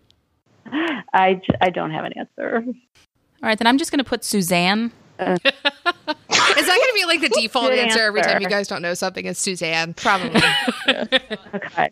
I, 1.12 1.40
I 1.60 1.70
don't 1.70 1.92
have 1.92 2.04
an 2.04 2.12
answer. 2.14 2.64
All 2.66 3.48
right, 3.48 3.58
then 3.58 3.66
I'm 3.66 3.78
just 3.78 3.90
going 3.90 3.98
to 3.98 4.04
put 4.04 4.24
Suzanne. 4.24 4.92
Is 5.20 5.38
that 5.38 5.44
going 5.46 6.66
to 6.66 6.92
be 6.94 7.04
like 7.04 7.20
the 7.20 7.28
default 7.28 7.68
Good 7.70 7.78
answer 7.78 8.00
every 8.00 8.22
time 8.22 8.40
you 8.40 8.48
guys 8.48 8.66
don't 8.68 8.82
know 8.82 8.94
something? 8.94 9.24
It's 9.26 9.38
Suzanne. 9.40 9.94
Probably. 9.94 10.40
Okay. 11.54 11.90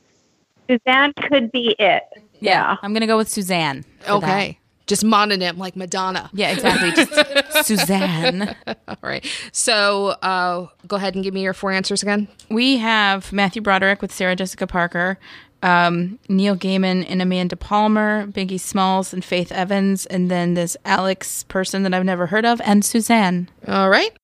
Suzanne 0.69 1.13
could 1.15 1.51
be 1.51 1.75
it. 1.79 2.03
Yeah. 2.41 2.77
I'm 2.83 2.93
going 2.93 3.01
to 3.01 3.07
go 3.07 3.17
with 3.17 3.29
Suzanne. 3.29 3.85
for 4.01 4.21
that. 4.21 4.25
Okay. 4.25 4.59
Just 4.89 5.05
mononym 5.05 5.59
like 5.59 5.77
Madonna. 5.77 6.31
Yeah, 6.33 6.51
exactly. 6.51 6.91
Just 6.91 7.67
Suzanne. 7.67 8.57
All 8.67 8.97
right. 9.03 9.25
So 9.53 10.09
uh, 10.23 10.67
go 10.89 10.97
ahead 10.97 11.15
and 11.15 11.23
give 11.23 11.35
me 11.35 11.43
your 11.43 11.53
four 11.53 11.71
answers 11.71 12.03
again. 12.03 12.27
We 12.51 12.79
have 12.79 13.33
Matthew 13.33 13.63
Broderick 13.63 14.03
with 14.03 14.13
Sarah 14.13 14.35
Jessica 14.35 14.67
Parker, 14.67 15.19
um, 15.63 16.19
Neil 16.29 16.57
Gaiman 16.57 17.05
and 17.09 17.21
Amanda 17.21 17.55
Palmer, 17.57 18.27
Biggie 18.27 18.59
Smalls 18.59 19.13
and 19.13 19.25
Faith 19.25 19.53
Evans, 19.53 20.07
and 20.07 20.31
then 20.31 20.55
this 20.55 20.77
Alex 20.85 21.45
person 21.45 21.83
that 21.83 21.93
I've 21.95 22.05
never 22.05 22.27
heard 22.27 22.45
of, 22.47 22.61
and 22.65 22.85
Suzanne. 22.85 23.49
All 23.67 23.91
right. 23.91 24.17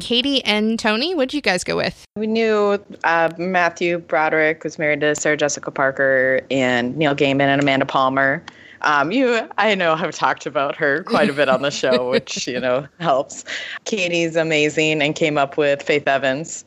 Katie 0.00 0.42
and 0.44 0.78
Tony, 0.78 1.14
what'd 1.14 1.32
you 1.34 1.40
guys 1.40 1.62
go 1.62 1.76
with? 1.76 2.04
We 2.16 2.26
knew 2.26 2.82
uh, 3.04 3.30
Matthew 3.38 3.98
Broderick 3.98 4.64
was 4.64 4.78
married 4.78 5.00
to 5.02 5.14
Sarah 5.14 5.36
Jessica 5.36 5.70
Parker 5.70 6.40
and 6.50 6.96
Neil 6.96 7.14
Gaiman 7.14 7.42
and 7.42 7.60
Amanda 7.60 7.86
Palmer. 7.86 8.42
Um, 8.82 9.12
you, 9.12 9.48
I 9.58 9.74
know, 9.74 9.96
have 9.96 10.14
talked 10.14 10.46
about 10.46 10.76
her 10.76 11.02
quite 11.02 11.30
a 11.30 11.32
bit 11.32 11.48
on 11.48 11.62
the 11.62 11.70
show, 11.70 12.10
which 12.10 12.46
you 12.46 12.60
know 12.60 12.86
helps. 13.00 13.44
Katie's 13.84 14.36
amazing 14.36 15.02
and 15.02 15.14
came 15.14 15.38
up 15.38 15.56
with 15.56 15.82
Faith 15.82 16.06
Evans. 16.06 16.64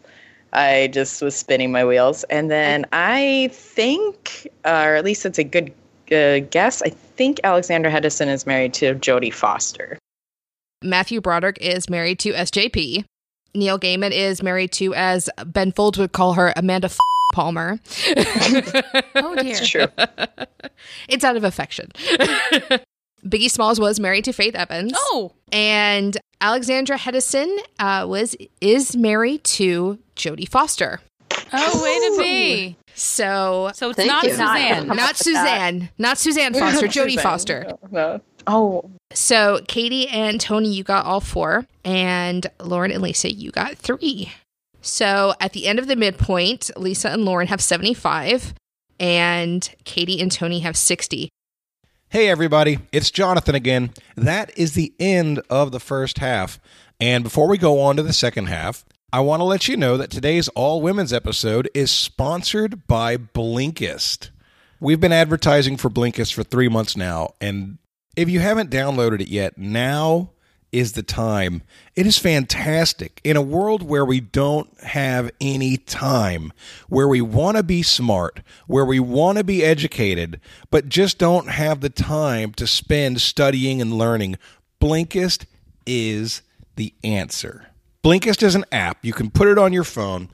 I 0.52 0.90
just 0.92 1.22
was 1.22 1.36
spinning 1.36 1.72
my 1.72 1.86
wheels, 1.86 2.24
and 2.26 2.50
then 2.50 2.86
I 2.92 3.50
think, 3.54 4.48
uh, 4.66 4.84
or 4.88 4.96
at 4.96 5.06
least 5.06 5.26
it's 5.26 5.38
a 5.38 5.44
good 5.44 5.72
uh, 6.12 6.40
guess. 6.50 6.82
I 6.82 6.90
think 6.90 7.40
Alexander 7.44 7.90
Hedison 7.90 8.28
is 8.28 8.48
married 8.48 8.74
to 8.76 8.96
Jodie 8.96 9.34
Foster. 9.34 10.00
Matthew 10.82 11.22
Broderick 11.22 11.58
is 11.62 11.90
married 11.90 12.20
to 12.20 12.32
SJP. 12.34 13.04
Neil 13.54 13.80
Gaiman 13.80 14.12
is 14.12 14.42
married 14.42 14.72
to, 14.74 14.94
as 14.96 15.30
Ben 15.46 15.72
Folds 15.72 15.98
would 15.98 16.14
call 16.14 16.34
her, 16.34 16.54
Amanda 16.56 16.86
F- 16.86 17.00
Palmer. 17.34 17.80
Oh 19.16 19.36
dear. 19.36 19.52
It's 19.52 19.68
true. 19.68 19.88
it's 21.10 21.24
out 21.24 21.36
of 21.36 21.44
affection. 21.44 21.92
Biggie 23.26 23.50
Smalls 23.52 23.80
was 23.80 24.00
married 24.00 24.24
to 24.26 24.34
Faith 24.34 24.56
Evans. 24.56 24.94
Oh, 24.96 25.34
And 25.52 26.18
Alexandra 26.42 26.98
Hedison 26.98 27.58
uh, 27.80 28.06
was 28.08 28.36
is 28.62 28.96
married 28.96 29.44
to 29.44 30.00
Jodie 30.16 30.48
Foster. 30.48 31.02
oh, 31.52 31.84
way 31.84 32.00
to 32.18 32.24
be. 32.24 32.78
So 32.96 33.72
So 33.74 33.90
it's 33.90 33.98
Thank 33.98 34.08
not 34.10 34.24
you. 34.24 34.30
Suzanne. 34.32 34.88
not 34.88 35.18
Suzanne, 35.18 35.90
not 35.98 36.18
Suzanne 36.18 36.54
Foster, 36.54 36.88
Jodie 36.88 37.10
Suzanne. 37.12 37.24
Foster. 37.24 37.66
No, 37.66 37.80
no. 37.92 38.22
Oh, 38.48 38.90
So 39.14 39.60
Katie 39.68 40.08
and 40.08 40.40
Tony, 40.40 40.70
you 40.74 40.84
got 40.84 41.06
all 41.06 41.20
four, 41.22 41.66
and 41.84 42.48
Lauren 42.62 42.92
and 42.92 43.02
Lisa, 43.04 43.32
you 43.32 43.52
got 43.52 43.76
three. 43.78 44.32
So 44.82 45.34
at 45.40 45.54
the 45.54 45.68
end 45.68 45.80
of 45.80 45.88
the 45.88 45.96
midpoint, 45.96 46.72
Lisa 46.78 47.10
and 47.10 47.26
Lauren 47.26 47.48
have 47.48 47.62
75, 47.62 48.54
and 49.00 49.70
Katie 49.84 50.22
and 50.22 50.32
Tony 50.32 50.60
have 50.60 50.78
60. 50.78 51.30
Hey, 52.10 52.28
everybody, 52.28 52.80
it's 52.92 53.12
Jonathan 53.12 53.56
again. 53.56 53.92
That 54.16 54.52
is 54.58 54.74
the 54.74 54.94
end 55.00 55.42
of 55.50 55.72
the 55.72 55.80
first 55.80 56.18
half. 56.18 56.60
And 57.00 57.24
before 57.24 57.48
we 57.48 57.58
go 57.58 57.80
on 57.82 57.98
to 57.98 58.04
the 58.04 58.14
second 58.14 58.48
half, 58.48 58.84
I 59.14 59.20
want 59.22 59.42
to 59.42 59.46
let 59.46 59.68
you 59.68 59.78
know 59.78 59.96
that 59.98 60.10
today's 60.10 60.48
all 60.50 60.82
women's 60.82 61.14
episode 61.14 61.70
is 61.74 61.92
sponsored 61.92 62.88
by 62.88 63.18
Blinkist. 63.18 64.30
We've 64.80 65.00
been 65.00 65.12
advertising 65.12 65.78
for 65.78 65.90
Blinkist 65.90 66.34
for 66.34 66.44
three 66.44 66.70
months 66.70 66.96
now. 66.96 67.36
And 67.42 67.78
if 68.16 68.30
you 68.30 68.40
haven't 68.40 68.72
downloaded 68.72 69.22
it 69.22 69.28
yet, 69.28 69.58
now 69.58 70.32
is 70.72 70.94
the 70.94 71.04
time. 71.04 71.64
It 71.96 72.06
is 72.06 72.18
fantastic. 72.18 73.20
In 73.24 73.36
a 73.36 73.42
world 73.42 73.84
where 73.84 74.06
we 74.06 74.20
don't 74.20 74.70
have 74.82 75.32
any 75.42 75.78
time, 75.78 76.54
where 76.88 77.08
we 77.08 77.22
want 77.22 77.58
to 77.58 77.64
be 77.64 77.82
smart, 77.82 78.42
where 78.68 78.86
we 78.86 79.00
want 79.00 79.38
to 79.38 79.44
be 79.44 79.64
educated, 79.64 80.40
but 80.70 80.90
just 80.90 81.18
don't 81.18 81.50
have 81.50 81.82
the 81.82 81.90
time 81.90 82.54
to 82.54 82.68
spend 82.68 83.22
studying 83.22 83.82
and 83.82 83.94
learning, 83.94 84.38
Blinkist 84.82 85.46
is 85.86 86.42
the 86.76 86.94
answer. 87.04 87.68
Blinkist 88.04 88.44
is 88.44 88.56
an 88.56 88.66
app. 88.72 89.04
You 89.04 89.14
can 89.14 89.30
put 89.30 89.48
it 89.48 89.58
on 89.58 89.74
your 89.74 89.84
phone 89.84 90.30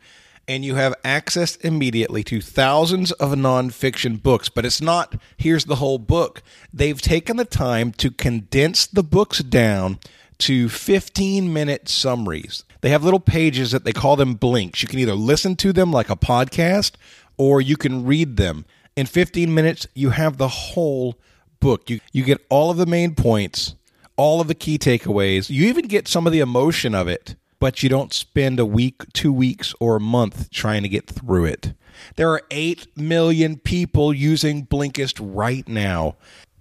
and 0.48 0.64
you 0.64 0.76
have 0.76 0.94
access 1.04 1.56
immediately 1.58 2.24
to 2.24 2.42
thousands 2.42 3.12
of 3.14 3.32
nonfiction 3.32 4.22
books. 4.22 4.50
But 4.50 4.66
it's 4.66 4.82
not, 4.82 5.16
here's 5.38 5.66
the 5.66 5.78
whole 5.78 5.98
book. 5.98 6.44
They've 6.72 7.02
taken 7.02 7.38
the 7.38 7.46
time 7.46 7.92
to 7.94 8.12
condense 8.12 8.86
the 8.86 9.04
books 9.04 9.40
down 9.40 10.00
to 10.40 10.70
15 10.70 11.52
minute 11.52 11.88
summaries. 11.88 12.64
They 12.82 12.90
have 12.90 13.04
little 13.04 13.20
pages 13.20 13.72
that 13.72 13.84
they 13.84 13.94
call 13.94 14.16
them 14.16 14.36
blinks. 14.36 14.82
You 14.82 14.88
can 14.88 15.00
either 15.00 15.16
listen 15.16 15.56
to 15.58 15.74
them 15.74 15.92
like 15.92 16.10
a 16.10 16.16
podcast 16.16 16.94
or 17.38 17.62
you 17.62 17.78
can 17.78 18.06
read 18.06 18.38
them. 18.38 18.66
In 18.96 19.06
15 19.06 19.54
minutes, 19.54 19.88
you 19.94 20.12
have 20.12 20.38
the 20.38 20.48
whole 20.48 21.16
book. 21.60 21.90
You, 21.90 22.00
you 22.14 22.24
get 22.24 22.46
all 22.50 22.70
of 22.70 22.78
the 22.78 22.86
main 22.86 23.16
points, 23.16 23.76
all 24.16 24.40
of 24.40 24.48
the 24.48 24.56
key 24.56 24.78
takeaways. 24.78 25.50
You 25.50 25.68
even 25.68 25.88
get 25.88 26.08
some 26.08 26.28
of 26.28 26.34
the 26.34 26.40
emotion 26.40 26.94
of 26.96 27.08
it, 27.08 27.36
but 27.60 27.82
you 27.82 27.90
don't 27.90 28.14
spend 28.14 28.60
a 28.60 28.66
week, 28.66 29.02
two 29.14 29.34
weeks, 29.34 29.74
or 29.80 29.96
a 29.96 30.02
month 30.02 30.52
trying 30.52 30.84
to 30.84 30.90
get 30.90 31.08
through 31.08 31.46
it. 31.46 31.74
There 32.16 32.30
are 32.30 32.42
8 32.52 32.98
million 32.98 33.58
people 33.58 34.14
using 34.14 34.66
Blinkist 34.66 35.20
right 35.20 35.68
now. 35.68 36.16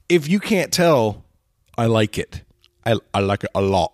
If 0.09 0.29
you 0.29 0.41
can't 0.41 0.73
tell, 0.73 1.25
I 1.77 1.87
like 1.87 2.19
it. 2.19 2.44
I, 2.85 2.97
I 3.13 3.21
like 3.21 3.45
it 3.45 3.51
a 3.55 3.63
lot. 3.63 3.93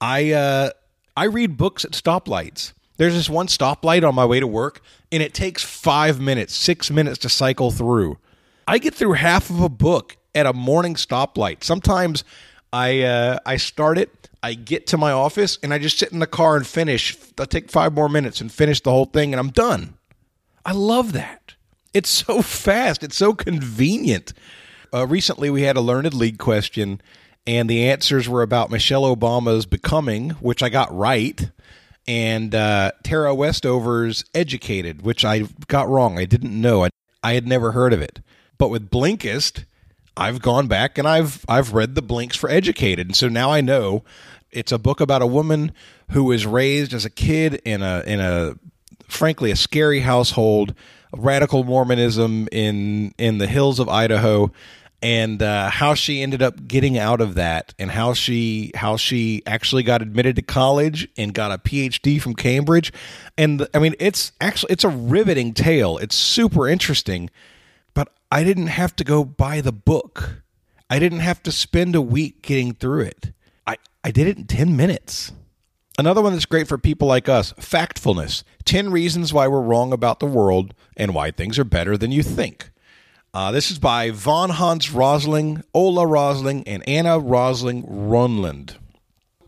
I 0.00 0.32
uh, 0.32 0.70
I 1.16 1.24
read 1.24 1.56
books 1.56 1.84
at 1.84 1.92
stoplights. 1.92 2.72
There's 2.96 3.14
this 3.14 3.30
one 3.30 3.46
stoplight 3.46 4.06
on 4.06 4.14
my 4.14 4.24
way 4.24 4.40
to 4.40 4.46
work, 4.46 4.80
and 5.10 5.22
it 5.22 5.34
takes 5.34 5.62
five 5.62 6.20
minutes, 6.20 6.54
six 6.54 6.90
minutes 6.90 7.18
to 7.18 7.28
cycle 7.28 7.70
through. 7.70 8.18
I 8.66 8.78
get 8.78 8.94
through 8.94 9.14
half 9.14 9.50
of 9.50 9.60
a 9.60 9.68
book 9.68 10.16
at 10.34 10.46
a 10.46 10.52
morning 10.52 10.94
stoplight. 10.94 11.64
Sometimes 11.64 12.24
I 12.72 13.02
uh, 13.02 13.38
I 13.44 13.56
start 13.56 13.98
it, 13.98 14.28
I 14.42 14.54
get 14.54 14.86
to 14.88 14.98
my 14.98 15.12
office, 15.12 15.58
and 15.62 15.72
I 15.72 15.78
just 15.78 15.98
sit 15.98 16.12
in 16.12 16.18
the 16.18 16.26
car 16.26 16.56
and 16.56 16.66
finish. 16.66 17.16
I 17.38 17.44
take 17.44 17.70
five 17.70 17.92
more 17.92 18.08
minutes 18.08 18.40
and 18.40 18.50
finish 18.50 18.80
the 18.80 18.90
whole 18.90 19.06
thing, 19.06 19.32
and 19.32 19.40
I'm 19.40 19.50
done. 19.50 19.94
I 20.64 20.72
love 20.72 21.12
that. 21.12 21.54
It's 21.94 22.08
so 22.08 22.42
fast. 22.42 23.02
It's 23.02 23.16
so 23.16 23.34
convenient. 23.34 24.32
Uh, 24.92 25.06
recently, 25.06 25.50
we 25.50 25.62
had 25.62 25.76
a 25.76 25.80
LearnedLeague 25.80 26.38
question, 26.38 27.00
and 27.46 27.68
the 27.68 27.88
answers 27.88 28.28
were 28.28 28.42
about 28.42 28.70
Michelle 28.70 29.02
Obama's 29.02 29.66
becoming, 29.66 30.30
which 30.30 30.62
I 30.62 30.68
got 30.68 30.94
right, 30.96 31.50
and 32.06 32.54
uh, 32.54 32.92
Tara 33.02 33.34
Westover's 33.34 34.24
educated, 34.34 35.02
which 35.02 35.24
I 35.24 35.42
got 35.68 35.88
wrong. 35.88 36.18
I 36.18 36.24
didn't 36.24 36.58
know. 36.58 36.84
I, 36.84 36.90
I 37.22 37.34
had 37.34 37.46
never 37.46 37.72
heard 37.72 37.92
of 37.92 38.00
it. 38.00 38.20
But 38.58 38.68
with 38.68 38.90
Blinkist, 38.90 39.64
I've 40.16 40.42
gone 40.42 40.66
back 40.66 40.98
and 40.98 41.08
I've 41.08 41.44
I've 41.48 41.72
read 41.72 41.94
the 41.94 42.02
blinks 42.02 42.36
for 42.36 42.50
educated, 42.50 43.08
and 43.08 43.16
so 43.16 43.28
now 43.28 43.50
I 43.50 43.60
know 43.60 44.04
it's 44.50 44.72
a 44.72 44.78
book 44.78 45.00
about 45.00 45.22
a 45.22 45.26
woman 45.26 45.72
who 46.10 46.24
was 46.24 46.46
raised 46.46 46.92
as 46.92 47.04
a 47.04 47.10
kid 47.10 47.54
in 47.64 47.82
a 47.82 48.02
in 48.06 48.20
a 48.20 48.54
frankly 49.08 49.50
a 49.50 49.56
scary 49.56 50.00
household, 50.00 50.74
radical 51.16 51.64
Mormonism 51.64 52.48
in 52.52 53.14
in 53.18 53.38
the 53.38 53.46
hills 53.46 53.80
of 53.80 53.88
Idaho, 53.88 54.52
and 55.02 55.42
uh, 55.42 55.68
how 55.68 55.94
she 55.94 56.22
ended 56.22 56.42
up 56.42 56.66
getting 56.68 56.96
out 56.96 57.20
of 57.20 57.34
that, 57.34 57.74
and 57.78 57.90
how 57.90 58.14
she 58.14 58.70
how 58.74 58.96
she 58.96 59.42
actually 59.46 59.82
got 59.82 60.00
admitted 60.00 60.36
to 60.36 60.42
college 60.42 61.08
and 61.16 61.34
got 61.34 61.52
a 61.52 61.58
PhD 61.58 62.20
from 62.20 62.34
Cambridge, 62.34 62.92
and 63.36 63.66
I 63.74 63.78
mean 63.78 63.94
it's 63.98 64.32
actually 64.40 64.72
it's 64.72 64.84
a 64.84 64.88
riveting 64.88 65.54
tale. 65.54 65.98
It's 65.98 66.16
super 66.16 66.68
interesting, 66.68 67.30
but 67.94 68.14
I 68.30 68.44
didn't 68.44 68.68
have 68.68 68.96
to 68.96 69.04
go 69.04 69.24
buy 69.24 69.60
the 69.60 69.72
book. 69.72 70.42
I 70.88 70.98
didn't 70.98 71.20
have 71.20 71.42
to 71.44 71.52
spend 71.52 71.94
a 71.94 72.02
week 72.02 72.42
getting 72.42 72.74
through 72.74 73.04
it. 73.04 73.32
I, 73.66 73.76
I 74.04 74.10
did 74.10 74.26
it 74.26 74.36
in 74.36 74.44
10 74.44 74.76
minutes. 74.76 75.32
Another 75.98 76.20
one 76.20 76.32
that's 76.34 76.44
great 76.44 76.68
for 76.68 76.76
people 76.76 77.08
like 77.08 77.30
us 77.30 77.52
Factfulness 77.54 78.42
10 78.64 78.90
Reasons 78.90 79.32
Why 79.32 79.48
We're 79.48 79.60
Wrong 79.62 79.92
About 79.92 80.20
the 80.20 80.26
World 80.26 80.74
and 80.96 81.14
Why 81.14 81.30
Things 81.30 81.58
Are 81.58 81.64
Better 81.64 81.96
Than 81.96 82.12
You 82.12 82.22
Think. 82.22 82.71
Uh, 83.34 83.50
this 83.50 83.70
is 83.70 83.78
by 83.78 84.10
Von 84.10 84.50
Hans 84.50 84.90
Rosling, 84.90 85.62
Ola 85.72 86.06
Rosling, 86.06 86.66
and 86.68 86.86
Anna 86.86 87.18
Rosling 87.18 87.82
Rönnlund. 87.84 88.76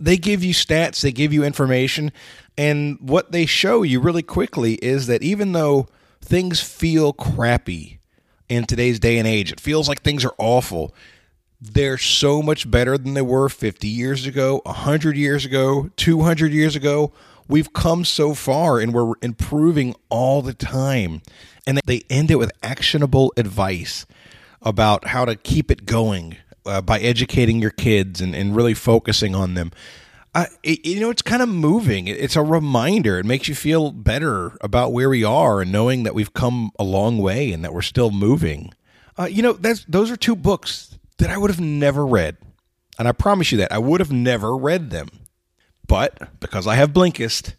They 0.01 0.17
give 0.17 0.43
you 0.43 0.55
stats, 0.55 1.03
they 1.03 1.13
give 1.13 1.35
you 1.35 1.45
information, 1.45 2.11
and 2.57 2.99
what 3.01 3.33
they 3.33 3.45
show 3.45 3.83
you 3.83 4.01
really 4.01 4.23
quickly 4.23 4.75
is 4.77 5.07
that 5.07 5.23
even 5.23 5.53
though 5.53 5.87
things 6.23 6.61
feel 6.61 7.13
crappy 7.13 7.99
in 8.49 8.65
today's 8.65 8.99
day 8.99 9.19
and 9.19 9.29
age, 9.29 9.53
it 9.53 9.61
feels 9.61 9.87
like 9.87 10.03
things 10.03 10.25
are 10.25 10.35
awful 10.39 10.95
they're 11.73 11.99
so 11.99 12.43
much 12.43 12.71
better 12.71 12.99
than 12.99 13.15
they 13.15 13.23
were 13.23 13.49
50 13.49 13.89
years 13.89 14.27
ago, 14.27 14.61
100 14.65 15.17
years 15.17 15.45
ago, 15.45 15.91
200 15.97 16.53
years 16.53 16.77
ago. 16.77 17.13
We've 17.49 17.73
come 17.73 18.05
so 18.05 18.35
far 18.35 18.81
and 18.81 18.93
we're 18.93 19.15
improving 19.23 19.95
all 20.09 20.43
the 20.43 20.55
time. 20.55 21.23
And 21.67 21.81
they 21.87 22.03
end 22.11 22.31
it 22.31 22.37
with 22.37 22.53
actionable 22.63 23.33
advice 23.37 24.07
about 24.61 25.09
how 25.09 25.25
to 25.25 25.37
keep 25.37 25.71
it 25.71 25.87
going 25.87 26.37
uh, 26.67 26.81
by 26.81 26.99
educating 27.01 27.61
your 27.61 27.71
kids 27.71 28.21
and, 28.21 28.35
and 28.35 28.57
really 28.57 28.75
focusing 28.75 29.35
on 29.35 29.55
them. 29.55 29.73
Uh, 30.35 30.47
it, 30.63 30.85
you 30.85 31.01
know, 31.01 31.11
it's 31.11 31.23
kind 31.23 31.43
of 31.43 31.49
moving. 31.49 32.09
It's 32.09 32.37
a 32.37 32.43
reminder. 32.43 33.19
It 33.19 33.25
makes 33.25 33.47
you 33.47 33.55
feel 33.55 33.93
better 33.93 34.57
about 34.61 34.93
where 34.93 35.09
we 35.09 35.23
are 35.23 35.61
and 35.61 35.71
knowing 35.71 36.03
that 36.03 36.15
we've 36.15 36.35
come 36.35 36.73
a 36.79 36.85
long 36.85 37.19
way 37.19 37.53
and 37.53 37.65
that 37.65 37.73
we're 37.73 37.83
still 37.83 38.11
moving. 38.11 38.73
Uh, 39.17 39.27
you 39.27 39.43
know, 39.43 39.53
that's 39.53 39.85
those 39.85 40.11
are 40.11 40.17
two 40.17 40.35
books 40.35 40.99
that 41.19 41.31
I 41.31 41.39
would 41.39 41.51
have 41.51 41.61
never 41.61 42.05
read. 42.05 42.37
And 42.99 43.07
I 43.07 43.13
promise 43.13 43.53
you 43.53 43.59
that 43.59 43.73
I 43.73 43.79
would 43.79 44.01
have 44.01 44.13
never 44.13 44.57
read 44.57 44.91
them. 44.91 45.09
But 45.87 46.41
because 46.41 46.67
I 46.67 46.75
have 46.75 46.93
Blinkist, 46.93 47.55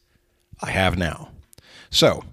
I 0.61 0.71
have 0.71 0.97
now. 0.97 1.29
So, 1.89 2.23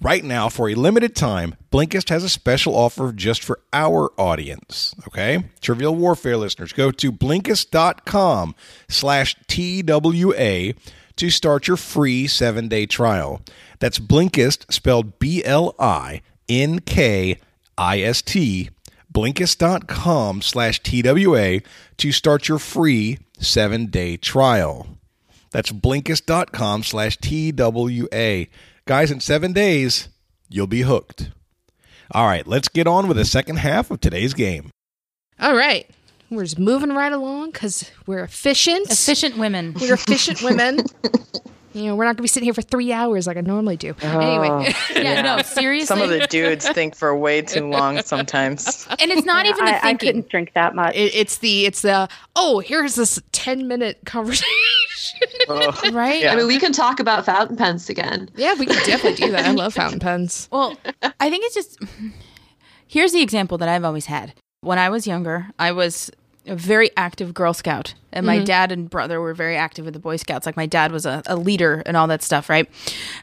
right 0.00 0.24
now, 0.24 0.48
for 0.48 0.68
a 0.68 0.74
limited 0.74 1.14
time, 1.14 1.56
Blinkist 1.72 2.08
has 2.08 2.24
a 2.24 2.28
special 2.28 2.74
offer 2.74 3.12
just 3.12 3.42
for 3.42 3.60
our 3.72 4.12
audience. 4.18 4.94
Okay? 5.06 5.44
Trivial 5.60 5.94
Warfare 5.94 6.36
listeners, 6.36 6.72
go 6.72 6.90
to 6.90 7.12
Blinkist.com 7.12 8.54
slash 8.88 9.36
TWA 9.46 10.74
to 11.16 11.30
start 11.30 11.68
your 11.68 11.76
free 11.76 12.26
seven 12.26 12.68
day 12.68 12.86
trial. 12.86 13.42
That's 13.78 13.98
Blinkist, 13.98 14.72
spelled 14.72 15.18
B 15.18 15.44
L 15.44 15.74
I 15.78 16.22
N 16.48 16.80
K 16.80 17.38
I 17.76 18.00
S 18.00 18.22
T 18.22 18.70
Blinkist.com 19.12 20.42
slash 20.42 20.82
TWA 20.82 21.60
to 21.96 22.12
start 22.12 22.48
your 22.48 22.58
free 22.58 23.18
seven 23.38 23.86
day 23.86 24.16
trial. 24.16 24.86
That's 25.50 25.72
Blinkist.com 25.72 26.84
slash 26.84 27.16
TWA. 27.18 28.46
Guys, 28.90 29.12
in 29.12 29.20
seven 29.20 29.52
days, 29.52 30.08
you'll 30.48 30.66
be 30.66 30.80
hooked. 30.80 31.30
All 32.10 32.26
right, 32.26 32.44
let's 32.44 32.66
get 32.66 32.88
on 32.88 33.06
with 33.06 33.18
the 33.18 33.24
second 33.24 33.58
half 33.60 33.88
of 33.92 34.00
today's 34.00 34.34
game. 34.34 34.70
All 35.38 35.54
right. 35.54 35.88
We're 36.28 36.42
just 36.42 36.58
moving 36.58 36.90
right 36.90 37.12
along 37.12 37.52
because 37.52 37.88
we're 38.08 38.24
efficient. 38.24 38.90
Efficient 38.90 39.38
women. 39.38 39.76
We're 39.80 39.94
efficient 39.94 40.42
women. 40.42 40.80
You 41.72 41.84
know, 41.84 41.94
we're 41.96 42.04
not 42.04 42.10
going 42.10 42.16
to 42.16 42.22
be 42.22 42.28
sitting 42.28 42.46
here 42.46 42.54
for 42.54 42.62
three 42.62 42.92
hours 42.92 43.26
like 43.28 43.36
I 43.36 43.42
normally 43.42 43.76
do. 43.76 43.94
Anyway, 44.02 44.48
oh, 44.50 44.64
Yeah, 45.00 45.22
no, 45.22 45.42
seriously. 45.42 45.86
Some 45.86 46.02
of 46.02 46.08
the 46.08 46.26
dudes 46.26 46.68
think 46.68 46.96
for 46.96 47.14
way 47.16 47.42
too 47.42 47.68
long 47.68 48.02
sometimes. 48.02 48.88
and 48.98 49.10
it's 49.12 49.24
not 49.24 49.46
even 49.46 49.64
the 49.64 49.70
I, 49.70 49.76
I 49.76 49.80
thinking. 49.80 50.08
couldn't 50.08 50.28
drink 50.30 50.52
that 50.54 50.74
much. 50.74 50.94
it, 50.96 51.14
it's 51.14 51.38
the 51.38 51.66
it's 51.66 51.82
the 51.82 52.08
oh 52.34 52.58
here's 52.58 52.96
this 52.96 53.20
ten 53.32 53.68
minute 53.68 53.98
conversation. 54.04 54.48
Oh. 55.48 55.68
Ugh. 55.68 55.92
right? 55.94 56.22
Yeah. 56.22 56.32
I 56.32 56.36
mean, 56.36 56.46
we 56.48 56.58
can 56.58 56.72
talk 56.72 56.98
about 56.98 57.24
fountain 57.24 57.56
pens 57.56 57.88
again. 57.88 58.28
yeah, 58.36 58.54
we 58.58 58.66
can 58.66 58.76
definitely 58.84 59.24
do 59.26 59.30
that. 59.32 59.46
I 59.46 59.52
love 59.52 59.74
fountain 59.74 60.00
pens. 60.00 60.48
Well, 60.50 60.76
I 61.20 61.30
think 61.30 61.44
it's 61.46 61.54
just 61.54 61.78
here's 62.86 63.12
the 63.12 63.22
example 63.22 63.58
that 63.58 63.68
I've 63.68 63.84
always 63.84 64.06
had. 64.06 64.34
When 64.62 64.78
I 64.78 64.88
was 64.90 65.06
younger, 65.06 65.48
I 65.58 65.72
was 65.72 66.10
a 66.46 66.56
very 66.56 66.90
active 66.96 67.32
Girl 67.32 67.54
Scout, 67.54 67.94
and 68.12 68.26
my 68.26 68.36
mm-hmm. 68.36 68.44
dad 68.44 68.72
and 68.72 68.90
brother 68.90 69.20
were 69.20 69.34
very 69.34 69.56
active 69.56 69.84
with 69.84 69.94
the 69.94 70.00
Boy 70.00 70.16
Scouts. 70.16 70.46
Like 70.46 70.56
my 70.56 70.66
dad 70.66 70.92
was 70.92 71.06
a, 71.06 71.22
a 71.26 71.36
leader 71.36 71.82
and 71.86 71.96
all 71.96 72.06
that 72.08 72.22
stuff, 72.22 72.48
right? 72.48 72.68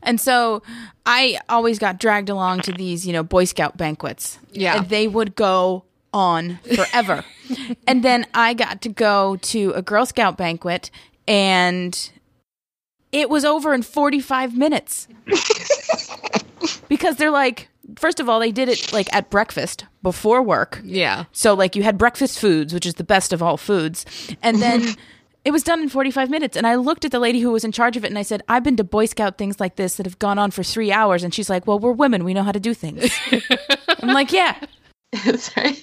And 0.02 0.20
so 0.20 0.64
I 1.06 1.40
always 1.50 1.80
got 1.80 2.00
dragged 2.00 2.30
along 2.30 2.62
to 2.62 2.72
these, 2.72 3.06
you 3.06 3.14
know, 3.14 3.24
Boy 3.24 3.46
Scout 3.46 3.78
banquets. 3.78 4.40
Yeah. 4.52 4.78
and 4.78 4.90
they 4.90 5.08
would 5.08 5.36
go 5.36 5.84
on 6.14 6.60
forever. 6.76 7.24
and 7.88 8.04
then 8.04 8.26
I 8.34 8.54
got 8.54 8.82
to 8.82 8.90
go 8.90 9.38
to 9.38 9.72
a 9.72 9.82
Girl 9.82 10.06
Scout 10.06 10.38
banquet, 10.38 10.90
and 11.28 12.12
it 13.12 13.30
was 13.30 13.46
over 13.46 13.74
in 13.74 13.82
45 13.82 14.58
minutes 14.58 15.08
because 16.88 17.16
they're 17.18 17.32
like 17.32 17.70
first 17.96 18.20
of 18.20 18.28
all 18.30 18.40
they 18.40 18.52
did 18.52 18.70
it 18.70 18.92
like 18.92 19.08
at 19.14 19.30
breakfast 19.30 19.86
before 20.04 20.42
work. 20.44 20.82
Yeah, 20.84 21.26
so 21.32 21.54
like 21.54 21.76
you 21.76 21.84
had 21.84 21.98
breakfast 21.98 22.40
foods 22.40 22.74
which 22.74 22.86
is 22.86 22.96
the 22.96 23.04
best 23.04 23.34
of 23.34 23.42
all 23.42 23.58
foods. 23.58 24.06
And 24.44 24.62
then 24.62 24.96
it 25.46 25.52
was 25.52 25.64
done 25.64 25.82
in 25.82 25.90
45 25.90 26.30
minutes. 26.30 26.58
And 26.58 26.68
i 26.68 26.76
looked 26.76 27.06
at 27.06 27.12
the 27.12 27.20
lady 27.20 27.40
who 27.40 27.52
was 27.52 27.64
in 27.64 27.72
charge 27.72 27.96
of 27.98 28.04
it 28.04 28.08
and 28.10 28.18
i 28.20 28.22
said 28.24 28.42
i've 28.50 28.64
been 28.64 28.76
to 28.78 28.84
boy 28.84 29.06
scout 29.06 29.38
things 29.38 29.60
like 29.60 29.76
this 29.78 29.96
that 29.96 30.06
have 30.06 30.20
gone 30.20 30.38
on 30.40 30.52
for 30.52 30.64
three 30.64 30.92
hours. 30.92 31.24
And 31.24 31.34
she's 31.34 31.50
like 31.50 31.66
well 31.68 31.80
we're 31.80 31.92
women. 31.94 32.24
We 32.24 32.34
know 32.34 32.44
how 32.44 32.52
to 32.52 32.60
do 32.60 32.74
things. 32.74 33.12
I'm 34.02 34.10
like 34.14 34.32
yeah. 34.32 34.56
Sorry. 35.38 35.78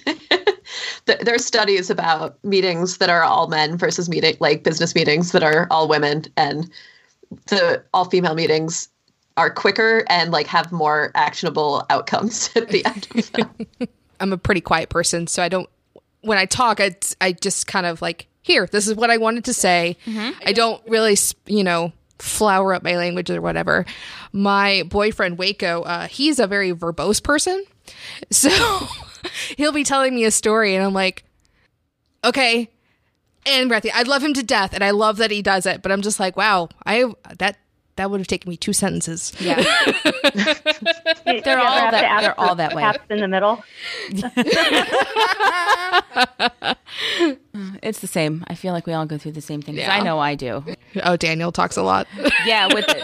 There- 1.05 1.17
there 1.21 1.35
are 1.35 1.39
studies 1.39 1.89
about 1.89 2.37
meetings 2.43 2.97
that 2.97 3.09
are 3.09 3.23
all 3.23 3.47
men 3.47 3.77
versus 3.77 4.09
meeting 4.09 4.35
like 4.39 4.63
business 4.63 4.93
meetings 4.95 5.31
that 5.31 5.43
are 5.43 5.67
all 5.69 5.87
women, 5.87 6.25
and 6.37 6.69
the 7.47 7.83
all 7.93 8.05
female 8.05 8.33
meetings 8.35 8.89
are 9.37 9.49
quicker 9.49 10.03
and 10.09 10.31
like 10.31 10.47
have 10.47 10.71
more 10.71 11.11
actionable 11.15 11.85
outcomes 11.89 12.49
at 12.55 12.69
the 12.69 12.85
end 12.85 13.07
of 13.15 13.31
them. 13.31 13.89
I'm 14.19 14.33
a 14.33 14.37
pretty 14.37 14.61
quiet 14.61 14.89
person, 14.89 15.27
so 15.27 15.43
I 15.43 15.49
don't. 15.49 15.69
When 16.21 16.37
I 16.37 16.45
talk, 16.45 16.79
I 16.79 16.95
I 17.21 17.33
just 17.33 17.67
kind 17.67 17.85
of 17.85 18.01
like 18.01 18.27
here. 18.41 18.67
This 18.67 18.87
is 18.87 18.95
what 18.95 19.09
I 19.09 19.17
wanted 19.17 19.45
to 19.45 19.53
say. 19.53 19.97
I 20.45 20.53
don't 20.53 20.81
really, 20.87 21.17
you 21.47 21.63
know, 21.63 21.91
flower 22.19 22.73
up 22.73 22.83
my 22.83 22.95
language 22.95 23.29
or 23.29 23.41
whatever. 23.41 23.85
My 24.31 24.83
boyfriend 24.87 25.37
Waco, 25.37 25.81
uh, 25.83 26.07
he's 26.07 26.39
a 26.39 26.47
very 26.47 26.71
verbose 26.71 27.21
person, 27.21 27.63
so 28.31 28.87
he'll 29.57 29.73
be 29.73 29.83
telling 29.83 30.15
me 30.15 30.23
a 30.23 30.31
story, 30.31 30.75
and 30.75 30.83
I'm 30.83 30.93
like, 30.93 31.25
okay. 32.23 32.69
And 33.47 33.69
breathy, 33.69 33.91
I 33.91 34.01
love 34.03 34.23
him 34.23 34.33
to 34.33 34.43
death, 34.43 34.73
and 34.73 34.83
I 34.83 34.89
love 34.91 35.17
that 35.17 35.29
he 35.29 35.41
does 35.41 35.65
it. 35.65 35.81
But 35.81 35.91
I'm 35.91 36.01
just 36.01 36.19
like, 36.19 36.35
wow, 36.35 36.69
I 36.85 37.13
that 37.37 37.57
that 37.97 38.11
would 38.11 38.19
have 38.19 38.27
taken 38.27 38.49
me 38.49 38.57
two 38.57 38.73
sentences. 38.73 39.31
yeah 39.39 39.55
They're 41.25 41.59
all 41.59 41.79
have 41.79 41.91
that- 41.91 42.01
to 42.01 42.07
ask 42.07 42.21
they're 42.23 42.39
all 42.39 42.55
that 42.55 42.75
way. 42.75 42.81
Caps 42.83 42.99
in 43.09 43.19
the 43.21 43.27
middle. 43.27 43.63
It's 47.81 47.99
the 47.99 48.07
same. 48.07 48.43
I 48.47 48.55
feel 48.55 48.73
like 48.73 48.85
we 48.87 48.93
all 48.93 49.05
go 49.05 49.17
through 49.17 49.33
the 49.33 49.41
same 49.41 49.61
thing. 49.61 49.75
Yeah. 49.75 49.93
I 49.93 50.01
know 50.01 50.19
I 50.19 50.35
do. 50.35 50.63
Oh, 51.03 51.15
Daniel 51.17 51.51
talks 51.51 51.77
a 51.77 51.83
lot. 51.83 52.07
Yeah, 52.45 52.73
with 52.73 52.85
it. 52.87 53.03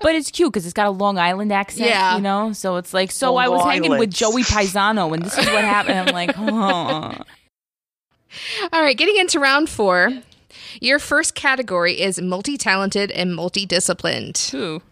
But 0.00 0.14
it's 0.14 0.30
cute 0.30 0.52
because 0.52 0.66
it's 0.66 0.72
got 0.74 0.86
a 0.86 0.90
Long 0.90 1.18
Island 1.18 1.52
accent, 1.52 1.88
Yeah. 1.90 2.16
you 2.16 2.22
know. 2.22 2.52
So 2.52 2.76
it's 2.76 2.92
like, 2.94 3.10
so 3.10 3.34
Long 3.34 3.44
I 3.44 3.48
was 3.48 3.64
hanging 3.64 3.98
with 3.98 4.10
Joey 4.12 4.42
Paisano, 4.42 5.12
and 5.12 5.22
this 5.24 5.36
is 5.38 5.46
what 5.46 5.64
happened. 5.64 5.98
I'm 5.98 6.14
like, 6.14 6.34
oh. 6.38 7.14
All 8.72 8.82
right, 8.82 8.96
getting 8.96 9.16
into 9.16 9.40
round 9.40 9.68
four. 9.68 10.10
Your 10.80 10.98
first 10.98 11.34
category 11.34 12.00
is 12.00 12.20
multi 12.20 12.56
talented 12.56 13.10
and 13.10 13.34
multi-disciplined. 13.34 14.50
Ooh. 14.54 14.82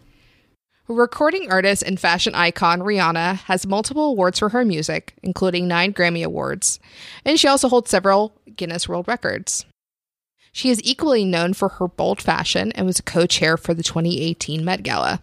Recording 0.87 1.51
artist 1.51 1.81
and 1.81 1.99
fashion 1.99 2.35
icon 2.35 2.81
Rihanna 2.81 3.37
has 3.45 3.65
multiple 3.65 4.05
awards 4.05 4.37
for 4.37 4.49
her 4.49 4.63
music, 4.63 5.15
including 5.23 5.67
nine 5.67 5.93
Grammy 5.93 6.23
Awards, 6.23 6.79
and 7.25 7.39
she 7.39 7.47
also 7.47 7.67
holds 7.67 7.89
several 7.89 8.39
Guinness 8.55 8.87
World 8.87 9.07
Records. 9.07 9.65
She 10.51 10.69
is 10.69 10.79
equally 10.83 11.25
known 11.25 11.53
for 11.53 11.69
her 11.69 11.87
bold 11.87 12.21
fashion 12.21 12.71
and 12.73 12.85
was 12.85 12.99
a 12.99 13.03
co 13.03 13.25
chair 13.25 13.57
for 13.57 13.73
the 13.73 13.81
2018 13.81 14.63
Met 14.63 14.83
Gala. 14.83 15.21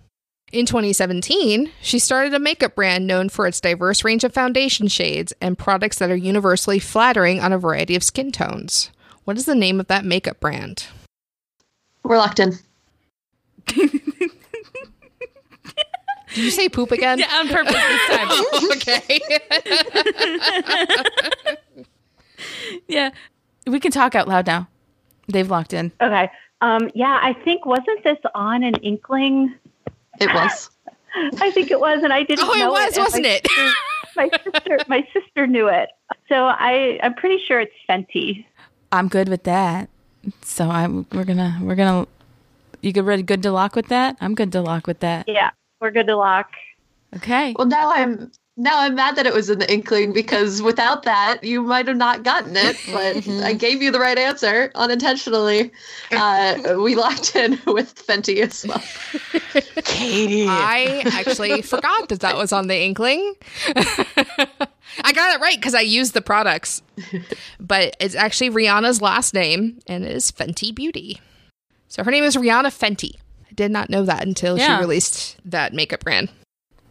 In 0.53 0.67
2017, 0.67 1.71
she 1.81 1.99
started 1.99 2.35
a 2.35 2.39
makeup 2.39 2.75
brand 2.75 3.07
known 3.07 3.31
for 3.31 3.47
its 3.47 3.61
diverse 3.61 4.05
range 4.05 4.25
of 4.25 4.35
foundation 4.35 4.89
shades 4.89 5.33
and 5.41 5.57
products 5.57 5.99
that 5.99 6.11
are 6.11 6.17
universally 6.17 6.79
flattering 6.79 7.41
on 7.41 7.53
a 7.53 7.59
variety 7.59 7.97
of 7.97 8.03
skin 8.03 8.31
tones. 8.31 8.91
What 9.25 9.37
is 9.37 9.47
the 9.47 9.55
name 9.55 9.79
of 9.81 9.87
that 9.87 10.05
makeup 10.05 10.41
brand? 10.41 10.87
We're 12.03 12.19
locked 12.19 12.41
in. 12.41 12.59
Did 16.35 16.45
you 16.45 16.51
say 16.51 16.69
poop 16.69 16.91
again? 16.91 17.19
Yeah, 17.19 17.27
on 17.35 17.49
purpose 17.49 17.75
this 17.75 18.09
time. 18.09 18.29
okay. 18.73 19.21
yeah. 22.89 23.11
We 23.67 23.79
can 23.79 23.93
talk 23.93 24.15
out 24.15 24.29
loud 24.29 24.47
now. 24.47 24.67
They've 25.29 25.49
locked 25.49 25.73
in. 25.75 25.93
Okay. 26.01 26.31
Um, 26.63 26.91
yeah, 26.95 27.19
I 27.23 27.35
think 27.45 27.67
wasn't 27.67 28.03
this 28.03 28.19
on 28.35 28.65
an 28.65 28.75
Inkling? 28.77 29.55
It 30.21 30.33
was. 30.33 30.71
I 31.15 31.51
think 31.51 31.71
it 31.71 31.79
was, 31.79 32.03
and 32.03 32.13
I 32.13 32.23
didn't. 32.23 32.47
Know. 32.47 32.53
Oh, 32.55 32.65
it 32.65 32.71
was, 32.71 32.97
and 32.97 33.05
wasn't 33.05 33.25
my 33.25 33.31
it? 33.31 33.47
sister- 33.47 33.73
my 34.15 34.31
sister, 34.45 34.79
my 34.89 35.09
sister 35.13 35.47
knew 35.47 35.69
it, 35.69 35.89
so 36.29 36.35
I, 36.35 36.99
I'm 37.03 37.15
pretty 37.15 37.43
sure 37.47 37.61
it's 37.61 37.73
Fenty. 37.89 38.45
I'm 38.93 39.09
good 39.09 39.29
with 39.29 39.45
that. 39.45 39.89
So 40.43 40.69
I'm 40.69 41.07
we're 41.13 41.25
gonna 41.25 41.59
we're 41.63 41.75
gonna 41.75 42.07
you 42.83 42.93
good 42.93 43.07
ready 43.07 43.23
good 43.23 43.43
to 43.43 43.51
lock 43.51 43.75
with 43.75 43.89
that? 43.89 44.17
I'm 44.21 44.35
good 44.35 44.53
to 44.53 44.61
lock 44.61 44.87
with 44.87 45.01
that. 45.01 45.29
Yeah, 45.29 45.51
we're 45.81 45.91
good 45.91 46.07
to 46.09 46.17
lock. 46.17 46.51
Okay. 47.17 47.55
Well, 47.59 47.67
now 47.67 47.91
I'm 47.93 48.31
now 48.57 48.81
I'm 48.81 48.95
mad 48.95 49.17
that 49.17 49.27
it 49.27 49.33
was 49.33 49.49
in 49.51 49.59
the 49.59 49.73
inkling 49.73 50.13
because 50.13 50.61
without 50.61 51.05
that, 51.05 51.43
you 51.43 51.63
might 51.63 51.89
have 51.89 51.97
not 51.97 52.23
gotten 52.23 52.55
it. 52.55 52.77
But 52.93 53.27
I 53.45 53.55
gave 53.55 53.83
you 53.83 53.91
the 53.91 53.99
right 53.99 54.19
answer 54.19 54.71
unintentionally. 54.75 55.73
Uh, 56.11 56.75
we 56.79 56.95
locked 56.95 57.35
in 57.35 57.59
with 57.67 57.95
Fenty 58.07 58.43
as 58.43 58.67
well. 58.67 58.83
Katie. 59.85 60.47
I 60.47 61.03
actually 61.07 61.63
forgot 61.63 62.09
that 62.11 62.21
that 62.21 62.37
was 62.37 62.53
on 62.53 62.67
the 62.67 62.77
Inkling. 62.77 63.35
I 65.03 65.13
got 65.13 65.35
it 65.35 65.41
right 65.41 65.57
because 65.57 65.75
I 65.75 65.81
used 65.81 66.15
the 66.15 66.23
products, 66.23 66.83
but 67.61 67.97
it's 68.01 68.15
actually 68.15 68.51
Rihanna's 68.51 69.01
last 69.01 69.35
name 69.35 69.79
and 69.87 70.05
it 70.05 70.13
is 70.13 70.31
Fenty 70.33 70.75
Beauty. 70.75 71.21
So 71.89 72.05
her 72.05 72.11
name 72.11 72.25
is 72.25 72.37
Rihanna 72.37 72.67
Fenty. 72.69 73.15
I 73.51 73.55
did 73.55 73.71
not 73.71 73.91
know 73.91 74.05
that 74.05 74.27
until 74.27 74.59
Yeah. 74.59 74.77
she 74.77 74.81
released 74.81 75.37
that 75.45 75.73
makeup 75.73 76.01
brand. 76.01 76.31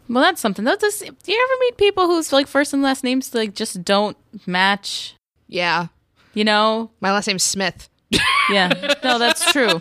Well 0.08 0.22
that's 0.22 0.40
something. 0.40 0.64
That 0.64 0.80
does, 0.80 0.98
do 0.98 1.32
you 1.32 1.48
ever 1.50 1.60
meet 1.60 1.76
people 1.76 2.06
whose 2.06 2.32
like 2.32 2.46
first 2.46 2.72
and 2.72 2.82
last 2.82 3.02
names 3.04 3.34
like 3.34 3.54
just 3.54 3.84
don't 3.84 4.16
match? 4.46 5.14
Yeah, 5.48 5.88
You 6.34 6.44
know? 6.44 6.90
my 7.00 7.12
last 7.12 7.26
name's 7.26 7.42
Smith. 7.42 7.88
Yeah. 8.50 8.94
No, 9.04 9.18
that's 9.18 9.50
true. 9.52 9.80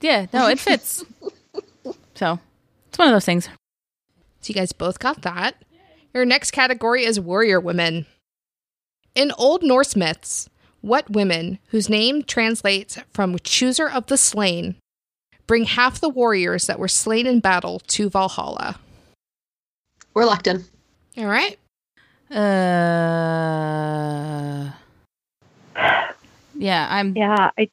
Yeah, 0.00 0.26
no, 0.32 0.48
it 0.48 0.58
fits. 0.58 1.04
So 2.14 2.38
it's 2.88 2.98
one 2.98 3.08
of 3.08 3.12
those 3.14 3.24
things. 3.26 3.44
So 4.40 4.48
you 4.48 4.54
guys 4.54 4.72
both 4.72 4.98
got 4.98 5.20
that. 5.22 5.56
Your 6.16 6.24
next 6.24 6.52
category 6.52 7.04
is 7.04 7.20
warrior 7.20 7.60
women. 7.60 8.06
In 9.14 9.32
Old 9.36 9.62
Norse 9.62 9.94
myths, 9.94 10.48
what 10.80 11.10
women, 11.10 11.58
whose 11.68 11.90
name 11.90 12.22
translates 12.22 12.98
from 13.12 13.38
chooser 13.40 13.86
of 13.86 14.06
the 14.06 14.16
slain, 14.16 14.76
bring 15.46 15.64
half 15.64 16.00
the 16.00 16.08
warriors 16.08 16.68
that 16.68 16.78
were 16.78 16.88
slain 16.88 17.26
in 17.26 17.40
battle 17.40 17.80
to 17.88 18.08
Valhalla? 18.08 18.80
We're 20.14 20.24
locked 20.24 20.46
in. 20.46 20.64
All 21.18 21.26
right. 21.26 21.58
Uh 22.30 22.40
Yeah, 26.54 26.88
I'm 26.90 27.14
Yeah, 27.14 27.50
I, 27.58 27.68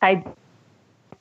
I 0.00 0.24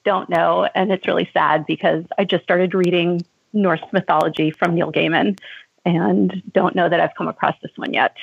don't 0.05 0.29
know, 0.29 0.69
and 0.73 0.89
it's 0.89 1.05
really 1.05 1.29
sad 1.33 1.65
because 1.65 2.05
I 2.17 2.23
just 2.23 2.45
started 2.45 2.73
reading 2.73 3.25
Norse 3.51 3.83
mythology 3.91 4.51
from 4.51 4.75
Neil 4.75 4.93
Gaiman, 4.93 5.37
and 5.85 6.41
don't 6.53 6.75
know 6.75 6.89
that 6.89 6.99
I've 6.99 7.15
come 7.17 7.27
across 7.27 7.55
this 7.61 7.71
one 7.75 7.93
yet. 7.93 8.15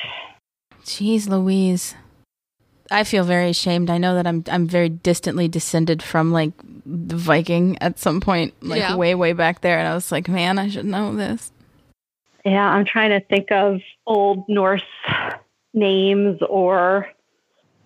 Jeez 0.84 1.28
Louise. 1.28 1.94
I 2.90 3.04
feel 3.04 3.24
very 3.24 3.50
ashamed. 3.50 3.90
I 3.90 3.98
know 3.98 4.14
that 4.14 4.26
I'm 4.26 4.42
I'm 4.50 4.66
very 4.66 4.88
distantly 4.88 5.48
descended 5.48 6.02
from 6.02 6.32
like 6.32 6.52
the 6.86 7.16
Viking 7.16 7.76
at 7.82 7.98
some 7.98 8.20
point, 8.20 8.54
like 8.62 8.80
Yeah. 8.80 8.96
way, 8.96 9.14
way 9.14 9.34
back 9.34 9.60
there. 9.60 9.78
And 9.78 9.86
I 9.86 9.94
was 9.94 10.10
like, 10.10 10.28
man, 10.28 10.58
I 10.58 10.68
should 10.68 10.86
know 10.86 11.14
this. 11.14 11.52
Yeah, 12.44 12.66
I'm 12.66 12.86
trying 12.86 13.10
to 13.10 13.20
think 13.20 13.50
of 13.52 13.80
old 14.06 14.48
Norse 14.48 14.80
names 15.74 16.40
or 16.48 17.08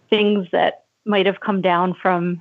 things 0.08 0.46
that 0.52 0.84
might 1.04 1.26
have 1.26 1.40
come 1.40 1.62
down 1.62 1.94
from 2.00 2.40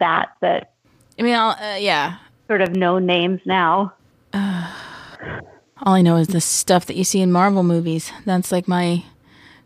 that 0.00 0.30
that 0.40 0.72
I 1.18 1.22
mean, 1.22 1.34
I'll, 1.34 1.50
uh, 1.50 1.76
yeah. 1.76 2.18
sort 2.48 2.60
of 2.60 2.74
known 2.74 3.06
names 3.06 3.40
now. 3.46 3.94
All 5.82 5.94
I 5.94 6.02
know 6.02 6.16
is 6.16 6.28
the 6.28 6.40
stuff 6.40 6.86
that 6.86 6.96
you 6.96 7.04
see 7.04 7.20
in 7.20 7.30
Marvel 7.30 7.62
movies. 7.62 8.10
That's 8.24 8.50
like 8.50 8.66
my, 8.66 9.04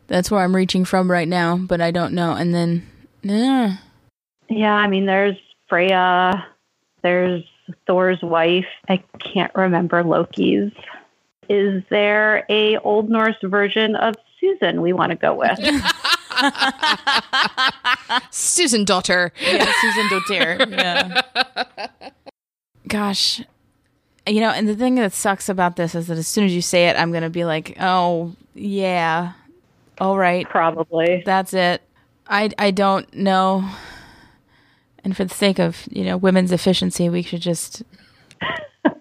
that's 0.09 0.31
where 0.31 0.43
I'm 0.43 0.57
reaching 0.57 0.85
from 0.85 1.11
right 1.11 1.29
now. 1.29 1.57
But 1.57 1.81
I 1.81 1.91
don't 1.93 2.15
know. 2.15 2.33
And 2.33 2.53
then, 2.55 2.87
yeah, 3.23 3.77
Yeah, 4.49 4.75
I 4.75 4.89
mean, 4.89 5.07
there's 5.07 5.37
Freya, 5.69 6.47
there's 7.03 7.45
Thor's 7.87 8.21
wife. 8.23 8.67
I 8.89 9.03
can't 9.21 9.55
remember 9.55 10.03
Loki's. 10.03 10.73
Is 11.49 11.83
there 11.91 12.45
a 12.49 12.77
Old 12.79 13.09
Norse 13.09 13.37
version 13.43 13.95
of 13.97 14.15
Susan 14.41 14.83
we 14.83 14.93
want 14.93 15.11
to 15.11 15.17
go 15.17 15.35
with? 15.35 15.59
Susan 18.31 18.85
Daughter. 18.85 19.33
yeah, 19.41 19.73
Susan 19.81 20.07
Dotier. 20.09 20.71
Yeah. 20.71 21.21
Gosh, 22.89 23.43
you 24.31 24.41
know, 24.41 24.51
and 24.51 24.69
the 24.69 24.77
thing 24.77 24.95
that 24.97 25.13
sucks 25.13 25.49
about 25.49 25.77
this 25.77 25.95
is 25.95 26.07
that 26.07 26.17
as 26.19 26.29
soon 26.29 26.45
as 26.45 26.55
you 26.55 26.63
say 26.63 26.89
it, 26.89 26.97
I'm 26.97 27.13
gonna 27.13 27.31
be 27.31 27.45
like, 27.45 27.77
oh 27.81 28.35
yeah, 28.55 29.33
all 29.99 30.17
right, 30.19 30.49
Probably. 30.49 31.23
that's 31.27 31.53
it. 31.53 31.83
I 32.27 32.51
I 32.59 32.71
don't 32.71 33.13
know. 33.15 33.69
And 35.03 35.17
for 35.17 35.25
the 35.25 35.35
sake 35.35 35.59
of 35.59 35.87
you 35.91 36.05
know 36.05 36.17
women's 36.17 36.53
efficiency, 36.53 37.09
we 37.09 37.23
should 37.23 37.41
just 37.43 37.83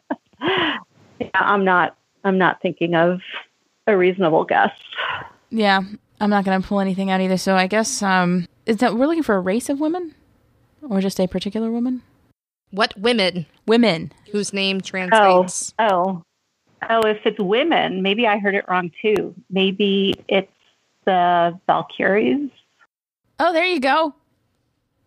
Yeah, 0.41 1.30
I'm 1.34 1.65
not. 1.65 1.95
I'm 2.23 2.38
not 2.38 2.61
thinking 2.61 2.95
of 2.95 3.21
a 3.88 3.95
reasonable 3.95 4.43
guess. 4.45 4.71
yeah. 5.49 5.82
I'm 6.21 6.30
not 6.30 6.43
gonna 6.43 6.61
pull 6.61 6.80
anything 6.82 7.11
out 7.11 7.21
either. 7.21 7.38
So 7.38 7.55
I 7.55 7.67
guess 7.67 8.03
um, 8.03 8.47
is 8.65 8.77
that 8.77 8.95
we're 8.95 9.07
looking 9.07 9.23
for 9.23 9.36
a 9.36 9.39
race 9.39 9.69
of 9.69 9.80
women, 9.80 10.15
or 10.82 10.99
just 10.99 11.19
a 11.19 11.27
particular 11.27 11.71
woman? 11.71 12.01
What 12.72 12.97
women 12.97 13.45
Women. 13.65 14.11
whose 14.32 14.53
name 14.53 14.82
translates? 14.82 15.74
oh, 15.80 15.86
oh! 15.89 16.24
oh. 16.89 17.01
If 17.07 17.26
it's 17.26 17.39
women, 17.39 18.01
maybe 18.01 18.28
I 18.28 18.38
heard 18.38 18.55
it 18.55 18.65
wrong 18.67 18.91
too. 19.01 19.36
Maybe 19.49 20.15
it's 20.28 20.51
the 21.05 21.59
Valkyries. 21.67 22.49
Oh, 23.39 23.53
there 23.53 23.65
you 23.65 23.80
go. 23.80 24.13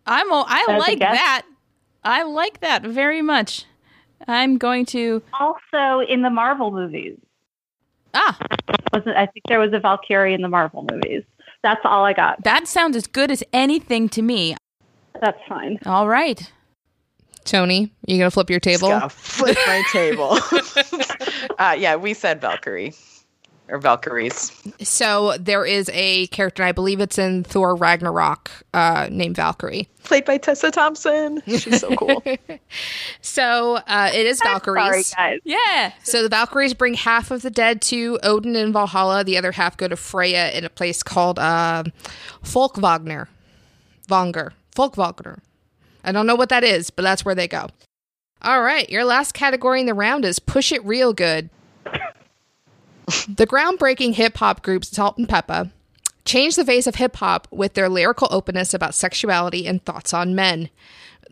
I'm. 0.05 0.31
o- 0.31 0.45
I 0.47 0.65
As 0.69 0.79
like 0.79 0.99
that. 0.99 1.43
I 2.03 2.23
like 2.23 2.59
that 2.59 2.83
very 2.83 3.21
much. 3.21 3.65
I'm 4.27 4.57
going 4.57 4.85
to. 4.87 5.21
Also, 5.39 5.99
in 6.07 6.21
the 6.21 6.29
Marvel 6.29 6.71
movies, 6.71 7.17
Ah, 8.13 8.37
wasn't 8.91 9.15
I 9.17 9.25
think 9.25 9.45
there 9.47 9.59
was 9.59 9.73
a 9.73 9.79
Valkyrie 9.79 10.33
in 10.33 10.41
the 10.41 10.49
Marvel 10.49 10.85
movies. 10.89 11.23
That's 11.63 11.81
all 11.83 12.03
I 12.03 12.13
got. 12.13 12.43
that 12.43 12.67
sounds 12.67 12.95
as 12.97 13.07
good 13.07 13.31
as 13.31 13.43
anything 13.53 14.09
to 14.09 14.21
me. 14.21 14.55
That's 15.21 15.39
fine. 15.47 15.79
All 15.85 16.07
right. 16.09 16.51
Tony, 17.43 17.91
you 18.07 18.17
gonna 18.17 18.31
flip 18.31 18.49
your 18.49 18.59
table? 18.59 18.89
Gotta 18.89 19.09
flip 19.09 19.57
my 19.67 19.83
table. 19.91 20.37
uh, 21.59 21.75
yeah, 21.77 21.95
we 21.95 22.13
said 22.13 22.41
Valkyrie. 22.41 22.93
or 23.69 23.79
Valkyries. 23.79 24.51
So 24.81 25.35
there 25.39 25.65
is 25.65 25.89
a 25.93 26.27
character, 26.27 26.63
I 26.63 26.71
believe 26.73 26.99
it's 26.99 27.17
in 27.17 27.43
Thor 27.43 27.75
Ragnarok, 27.75 28.51
uh, 28.73 29.07
named 29.09 29.35
Valkyrie. 29.37 29.87
Played 30.03 30.25
by 30.25 30.37
Tessa 30.37 30.69
Thompson. 30.69 31.41
She's 31.47 31.79
so 31.79 31.95
cool. 31.95 32.21
So 33.21 33.75
uh, 33.87 34.11
it 34.13 34.25
is 34.25 34.41
Valkyries. 34.41 35.07
Sorry, 35.07 35.31
guys. 35.35 35.39
Yeah. 35.43 35.93
So 36.03 36.23
the 36.23 36.29
Valkyries 36.29 36.73
bring 36.73 36.93
half 36.93 37.31
of 37.31 37.41
the 37.41 37.49
dead 37.49 37.81
to 37.83 38.19
Odin 38.21 38.55
in 38.55 38.73
Valhalla. 38.73 39.23
The 39.23 39.37
other 39.37 39.51
half 39.53 39.77
go 39.77 39.87
to 39.87 39.95
Freya 39.95 40.51
in 40.51 40.65
a 40.65 40.69
place 40.69 41.01
called 41.03 41.39
uh, 41.39 41.83
Folkvagner. 42.43 43.27
Vanger. 44.09 44.51
Folkvagner. 44.75 45.39
I 46.03 46.11
don't 46.11 46.27
know 46.27 46.35
what 46.35 46.49
that 46.49 46.63
is, 46.63 46.89
but 46.89 47.03
that's 47.03 47.23
where 47.23 47.35
they 47.35 47.47
go. 47.47 47.67
All 48.41 48.61
right, 48.61 48.89
your 48.89 49.05
last 49.05 49.33
category 49.33 49.79
in 49.79 49.85
the 49.85 49.93
round 49.93 50.25
is 50.25 50.39
Push 50.39 50.71
It 50.71 50.83
Real 50.85 51.13
Good. 51.13 51.49
the 53.27 53.47
groundbreaking 53.47 54.15
hip 54.15 54.37
hop 54.37 54.61
group 54.63 54.83
Salt 54.83 55.17
and 55.17 55.27
Pepa 55.27 55.71
changed 56.25 56.57
the 56.57 56.65
face 56.65 56.87
of 56.87 56.95
hip 56.95 57.17
hop 57.17 57.47
with 57.51 57.73
their 57.73 57.89
lyrical 57.89 58.27
openness 58.31 58.73
about 58.73 58.95
sexuality 58.95 59.67
and 59.67 59.83
thoughts 59.83 60.13
on 60.13 60.35
men. 60.35 60.69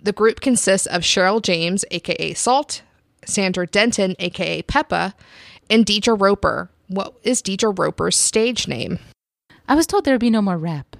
The 0.02 0.14
group 0.14 0.42
consists 0.42 0.88
of 0.88 1.02
Cheryl 1.02 1.42
James, 1.42 1.86
aka 1.92 2.34
Salt, 2.34 2.82
Sandra 3.26 3.68
Denton, 3.68 4.16
aka 4.20 4.62
Pepa, 4.64 5.14
and 5.70 5.86
Deidre 5.86 6.20
Roper. 6.20 6.70
What 6.88 7.14
is 7.24 7.42
Deidre 7.42 7.78
Roper's 7.78 8.18
stage 8.18 8.68
name? 8.68 9.00
I 9.68 9.76
was 9.76 9.88
told 9.88 10.04
there 10.04 10.14
would 10.14 10.22
be 10.22 10.30
no 10.30 10.42
more 10.42 10.58
rap. 10.58 10.98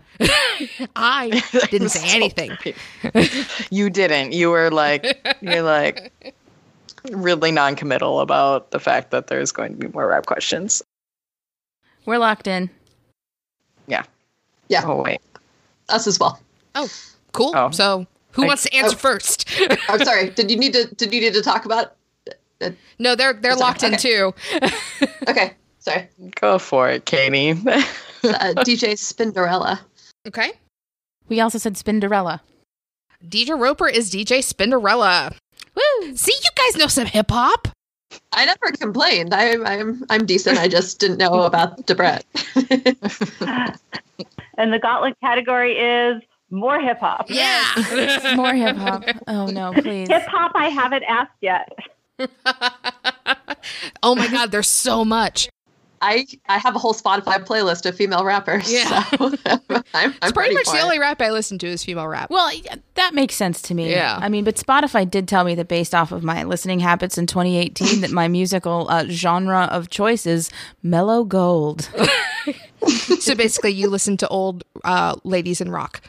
I 0.96 1.42
didn't 1.72 1.90
say 1.90 2.16
anything. 2.16 2.58
you 3.70 3.90
didn't. 3.90 4.34
You 4.34 4.50
were 4.52 4.70
like, 4.72 5.38
you're 5.42 5.62
like 5.62 6.14
really 7.12 7.52
non-committal 7.52 8.20
about 8.20 8.72
the 8.72 8.80
fact 8.80 9.12
that 9.12 9.28
there's 9.28 9.52
going 9.52 9.72
to 9.74 9.78
be 9.78 9.88
more 9.88 10.08
rap 10.08 10.26
questions. 10.26 10.82
We're 12.06 12.18
locked 12.20 12.48
in. 12.48 12.70
Yeah. 13.88 14.04
Yeah, 14.70 14.84
Oh 14.86 15.02
wait. 15.04 15.20
us 15.90 16.08
as 16.08 16.20
well. 16.20 16.40
Oh, 16.76 16.88
cool. 17.34 17.54
Oh. 17.56 17.72
So 17.72 18.06
who 18.32 18.44
I- 18.44 18.48
wants 18.48 18.64
to 18.64 18.74
answer 18.74 18.96
Oh. 18.96 19.00
first? 19.00 19.50
I'm 19.90 20.04
sorry. 20.04 20.30
Did 20.30 20.50
you 20.52 20.58
need 20.58 20.74
to? 20.74 20.88
Did 20.96 21.14
you 21.14 21.20
need 21.22 21.34
to 21.34 21.42
talk 21.42 21.66
about? 21.66 21.96
no, 23.00 23.16
they're 23.16 23.34
they're 23.34 23.52
Sorry, 23.54 23.60
locked 23.60 23.84
in 23.84 23.98
too. 23.98 24.34
Okay, 25.28 25.56
sorry. 25.80 26.08
Go 26.40 26.60
for 26.60 26.90
it, 26.90 27.06
Katie. 27.06 27.54
Uh, 28.24 28.54
DJ 28.58 28.92
Spinderella. 28.94 29.80
Okay. 30.28 30.52
We 31.30 31.40
also 31.40 31.58
said 31.58 31.76
Spinderella. 31.76 32.42
Deidra 33.26 33.60
Roper 33.60 33.88
is 33.88 34.12
DJ 34.12 34.40
Spinderella. 34.40 35.34
Woo! 35.76 36.16
See, 36.16 36.34
you 36.34 36.50
guys 36.56 36.78
know 36.78 36.88
some 36.88 37.08
hip 37.08 37.32
hop. 37.32 37.68
I 38.34 38.46
never 38.46 38.72
complained. 38.78 39.34
I'm 39.34 39.66
I'm 39.66 40.04
I'm 40.10 40.26
decent. 40.26 40.58
I 40.58 40.68
just 40.68 41.00
didn't 41.00 41.18
know 41.18 41.44
about 41.44 41.86
Da 41.86 41.94
Brat. 41.94 42.26
And 44.62 44.72
the 44.72 44.78
gauntlet 44.78 45.20
category 45.22 45.78
is 45.78 46.22
more 46.52 46.80
hip 46.80 47.00
hop. 47.00 47.30
Yeah. 47.30 47.64
More 48.36 48.54
hip 48.54 48.76
hop. 48.76 49.04
Oh 49.28 49.48
no, 49.48 49.74
please. 49.74 50.08
Hip 50.10 50.24
hop, 50.28 50.52
I 50.54 50.68
haven't 50.68 51.04
asked 51.04 51.38
yet. 51.42 51.70
oh 54.04 54.14
my 54.14 54.28
God, 54.28 54.52
there's 54.52 54.68
so 54.70 55.04
much. 55.06 55.50
I 56.02 56.26
I 56.48 56.58
have 56.58 56.76
a 56.76 56.80
whole 56.80 56.94
Spotify 56.94 57.46
playlist 57.46 57.86
of 57.86 57.96
female 57.96 58.24
rappers. 58.26 58.72
Yeah. 58.72 59.04
so 59.04 59.34
I'm, 59.46 59.84
I'm 59.94 60.14
It's 60.22 60.32
pretty 60.32 60.38
ready 60.38 60.54
much 60.56 60.66
for 60.66 60.76
the 60.76 60.82
only 60.82 61.00
rap 61.00 61.22
I 61.22 61.32
listen 61.32 61.58
to 61.60 61.68
is 61.68 61.84
female 61.84 62.08
rap. 62.08 62.30
Well, 62.30 62.52
that 62.96 63.14
makes 63.14 63.36
sense 63.36 63.62
to 63.64 63.74
me. 63.74 63.92
Yeah. 63.92 64.18
I 64.20 64.30
mean, 64.30 64.44
but 64.44 64.56
Spotify 64.56 65.10
did 65.10 65.28
tell 65.28 65.44
me 65.44 65.56
that 65.56 65.68
based 65.68 65.94
off 65.96 66.12
of 66.12 66.24
my 66.24 66.44
listening 66.44 66.80
habits 66.80 67.18
in 67.18 67.28
2018, 67.28 68.02
that 68.02 68.12
my 68.12 68.28
musical 68.28 68.88
uh, 68.90 69.06
genre 69.08 69.66
of 69.72 69.90
choice 69.90 70.26
is 70.26 70.50
mellow 70.84 71.24
gold. 71.24 71.90
so 73.20 73.36
basically, 73.36 73.72
you 73.72 73.88
listen 73.90 74.18
to 74.18 74.28
old 74.30 74.64
uh, 74.84 75.16
ladies 75.24 75.62
in 75.62 75.72
rock. 75.72 76.02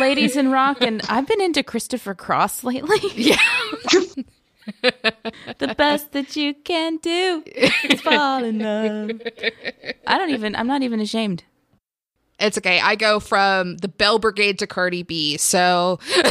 Ladies 0.00 0.36
in 0.36 0.50
rock, 0.50 0.80
and 0.80 1.00
I've 1.08 1.26
been 1.26 1.40
into 1.40 1.62
Christopher 1.62 2.14
Cross 2.14 2.64
lately. 2.64 2.98
Yeah. 3.14 3.36
the 5.58 5.74
best 5.76 6.12
that 6.12 6.36
you 6.36 6.54
can 6.54 6.98
do 6.98 7.42
is 7.46 8.00
fall 8.00 8.44
in 8.44 8.58
love. 8.58 9.20
I 10.06 10.18
don't 10.18 10.30
even, 10.30 10.54
I'm 10.54 10.66
not 10.66 10.82
even 10.82 11.00
ashamed. 11.00 11.44
It's 12.38 12.58
okay. 12.58 12.80
I 12.80 12.94
go 12.94 13.18
from 13.18 13.78
the 13.78 13.88
Bell 13.88 14.18
Brigade 14.18 14.58
to 14.60 14.66
Cardi 14.66 15.02
B. 15.02 15.36
So, 15.36 15.98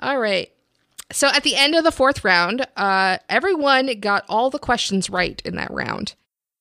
all 0.00 0.18
right. 0.18 0.50
So 1.10 1.28
at 1.28 1.42
the 1.42 1.56
end 1.56 1.74
of 1.74 1.84
the 1.84 1.92
fourth 1.92 2.24
round, 2.24 2.66
uh, 2.76 3.18
everyone 3.28 4.00
got 4.00 4.24
all 4.28 4.50
the 4.50 4.58
questions 4.58 5.10
right 5.10 5.40
in 5.44 5.56
that 5.56 5.70
round. 5.70 6.14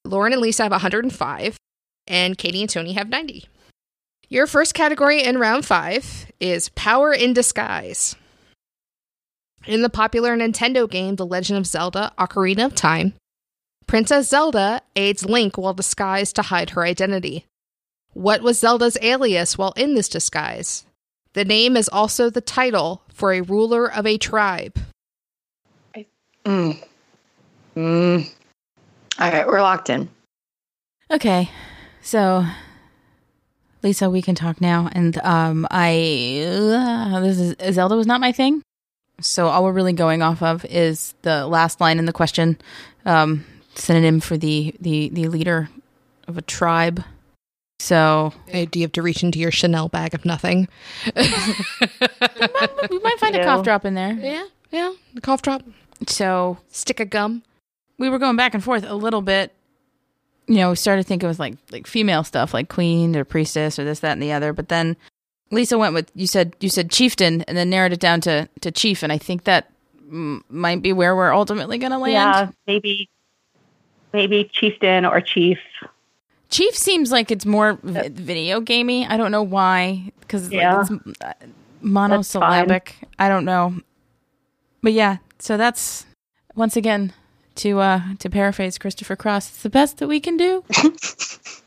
Lauren 0.06 0.34
and 0.34 0.42
Lisa 0.42 0.64
have 0.64 0.72
105, 0.72 1.58
and 2.08 2.38
Katie 2.38 2.62
and 2.62 2.70
Tony 2.70 2.94
have 2.94 3.10
90. 3.10 3.48
Your 4.30 4.48
first 4.48 4.74
category 4.74 5.24
in 5.24 5.38
round 5.38 5.66
five 5.66 6.32
is 6.40 6.70
Power 6.70 7.14
in 7.14 7.34
Disguise. 7.34 8.16
In 9.68 9.84
the 9.84 9.90
popular 9.90 10.36
Nintendo 10.36 10.90
game 10.90 11.18
The 11.18 11.26
Legend 11.26 11.60
of 11.60 11.68
Zelda 11.68 12.12
Ocarina 12.18 12.66
of 12.66 12.74
Time, 12.74 13.14
Princess 13.86 14.28
Zelda 14.28 14.82
aids 14.96 15.24
Link 15.26 15.58
while 15.58 15.74
disguised 15.74 16.36
to 16.38 16.42
hide 16.42 16.72
her 16.72 16.84
identity. 16.84 17.46
What 18.14 18.42
was 18.42 18.60
Zelda's 18.60 18.98
alias 19.02 19.58
while 19.58 19.74
in 19.78 19.94
this 19.94 20.10
disguise? 20.10 20.86
The 21.34 21.46
name 21.46 21.78
is 21.78 21.88
also 21.90 22.30
the 22.30 22.42
title 22.42 23.04
for 23.14 23.34
a 23.34 23.42
ruler 23.42 23.92
of 23.92 24.06
a 24.06 24.18
tribe. 24.18 24.80
Mm. 26.44 26.84
Mm. 27.76 28.30
All 29.20 29.32
right, 29.32 29.48
we're 29.48 29.62
locked 29.62 29.90
in. 29.90 30.10
Okay, 31.12 31.52
so 32.02 32.46
Lisa, 33.84 34.10
we 34.10 34.22
can 34.22 34.34
talk 34.34 34.60
now. 34.60 34.90
And 34.92 35.18
um, 35.20 35.68
I 35.70 36.44
uh, 36.48 37.20
this 37.20 37.40
is 37.40 37.76
Zelda 37.76 37.96
was 37.96 38.08
not 38.08 38.22
my 38.22 38.32
thing, 38.32 38.64
so 39.22 39.48
all 39.48 39.64
we're 39.64 39.72
really 39.72 39.94
going 39.94 40.22
off 40.22 40.42
of 40.44 40.66
is 40.66 41.14
the 41.22 41.48
last 41.48 41.80
line 41.82 42.00
in 42.00 42.06
the 42.06 42.14
question, 42.14 42.58
um, 43.06 43.46
synonym 43.76 44.20
for 44.20 44.38
the 44.38 44.76
the 44.82 45.10
the 45.10 45.28
leader 45.28 45.70
of 46.28 46.38
a 46.38 46.42
tribe. 46.42 47.04
So 47.80 48.32
Uh, 48.54 48.66
Do 48.70 48.78
you 48.80 48.84
have 48.84 48.92
to 48.94 49.02
reach 49.02 49.24
into 49.24 49.40
your 49.40 49.50
Chanel 49.52 49.88
bag 49.90 50.14
of 50.14 50.24
nothing? 50.26 50.68
we 51.16 53.00
might 53.00 53.20
find 53.20 53.36
a 53.36 53.40
Ew. 53.40 53.44
cough 53.44 53.64
drop 53.64 53.86
in 53.86 53.94
there. 53.96 54.14
yeah, 54.14 54.46
yeah. 54.72 54.94
The 55.14 55.22
cough 55.22 55.42
drop, 55.42 55.64
So 56.08 56.58
stick 56.70 57.00
of 57.00 57.10
gum. 57.10 57.44
we 57.98 58.10
were 58.10 58.20
going 58.20 58.36
back 58.36 58.54
and 58.54 58.64
forth 58.64 58.84
a 58.88 58.96
little 58.96 59.22
bit. 59.22 59.54
You 60.48 60.56
know, 60.58 60.70
we 60.72 60.76
started 60.76 61.06
thinking 61.06 61.26
it 61.26 61.30
was 61.30 61.40
like 61.40 61.56
like 61.72 61.88
female 61.88 62.24
stuff, 62.24 62.54
like 62.54 62.70
queen 62.70 63.16
or 63.16 63.24
priestess 63.24 63.80
or 63.80 63.84
this, 63.84 64.00
that, 64.02 64.12
and 64.14 64.22
the 64.22 64.32
other. 64.34 64.54
But 64.54 64.70
then 64.70 64.98
Lisa 65.52 65.78
went 65.78 65.94
with 65.94 66.12
you 66.16 66.28
said 66.28 66.56
you 66.60 66.70
said 66.70 66.90
chieftain, 66.90 67.42
and 67.44 67.58
then 67.58 67.70
narrowed 67.70 67.94
it 67.94 68.00
down 68.00 68.22
to 68.22 68.48
to 68.62 68.72
chief, 68.72 69.04
and 69.04 69.12
I 69.12 69.18
think 69.18 69.44
that 69.44 69.70
mm, 70.10 70.42
might 70.50 70.82
be 70.82 70.94
where 70.94 71.16
we're 71.16 71.34
ultimately 71.34 71.78
going 71.78 71.92
to 71.92 71.98
land. 71.98 72.14
Yeah, 72.14 72.50
maybe 72.68 73.10
maybe 74.14 74.50
chieftain 74.52 75.06
or 75.06 75.22
chief. 75.22 75.60
Chief 76.50 76.76
seems 76.76 77.12
like 77.12 77.32
it's 77.32 77.46
more 77.46 77.80
vi- 77.82 78.10
video 78.10 78.60
gamey. 78.60 79.06
I 79.06 79.16
don't 79.18 79.32
know 79.32 79.44
why, 79.44 80.12
because 80.20 80.52
Yeah. 80.52 80.78
like, 80.80 80.92
it's 81.06 81.22
uh, 81.22 81.34
monosyllabic. 81.82 82.96
I 83.20 83.30
don't 83.30 83.46
know, 83.46 83.76
but 84.82 84.94
yeah. 84.94 85.18
So 85.40 85.58
that's 85.58 86.06
once 86.56 86.76
again 86.76 87.14
to 87.56 87.80
uh 87.80 88.02
to 88.20 88.30
paraphrase 88.30 88.78
Christopher 88.78 89.16
Cross. 89.16 89.50
It's 89.50 89.64
the 89.64 89.70
best 89.70 89.98
that 89.98 90.08
we 90.08 90.20
can 90.20 90.38
do. 90.38 90.64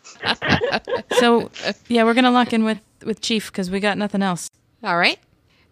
so 1.19 1.51
yeah, 1.89 2.05
we're 2.05 2.15
gonna 2.15 2.31
lock 2.31 2.53
in 2.53 2.65
with 2.65 2.81
with 3.05 3.21
Chief 3.21 3.51
because 3.51 3.71
we 3.71 3.81
got 3.81 3.99
nothing 3.99 4.23
else. 4.23 4.51
All 4.83 4.97
right. 4.97 5.19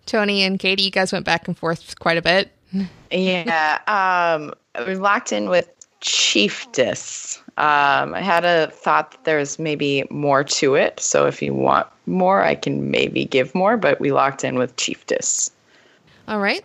Tony 0.06 0.42
and 0.42 0.58
Katie, 0.58 0.82
you 0.82 0.90
guys 0.90 1.12
went 1.12 1.24
back 1.24 1.46
and 1.46 1.56
forth 1.56 1.98
quite 1.98 2.18
a 2.18 2.22
bit. 2.22 2.50
Yeah, 3.10 3.78
um, 3.86 4.52
we 4.86 4.96
locked 4.96 5.32
in 5.32 5.48
with 5.48 5.68
Chiefess. 6.00 7.38
Um, 7.58 8.14
I 8.14 8.20
had 8.20 8.44
a 8.44 8.68
thought 8.68 9.12
that 9.12 9.24
there's 9.24 9.58
maybe 9.58 10.04
more 10.10 10.42
to 10.42 10.74
it, 10.74 10.98
so 10.98 11.26
if 11.26 11.42
you 11.42 11.54
want 11.54 11.86
more, 12.06 12.42
I 12.42 12.54
can 12.54 12.90
maybe 12.90 13.24
give 13.24 13.54
more. 13.54 13.76
But 13.76 14.00
we 14.00 14.10
locked 14.10 14.42
in 14.42 14.58
with 14.58 14.74
Chiefess. 14.76 15.50
All 16.26 16.40
right. 16.40 16.64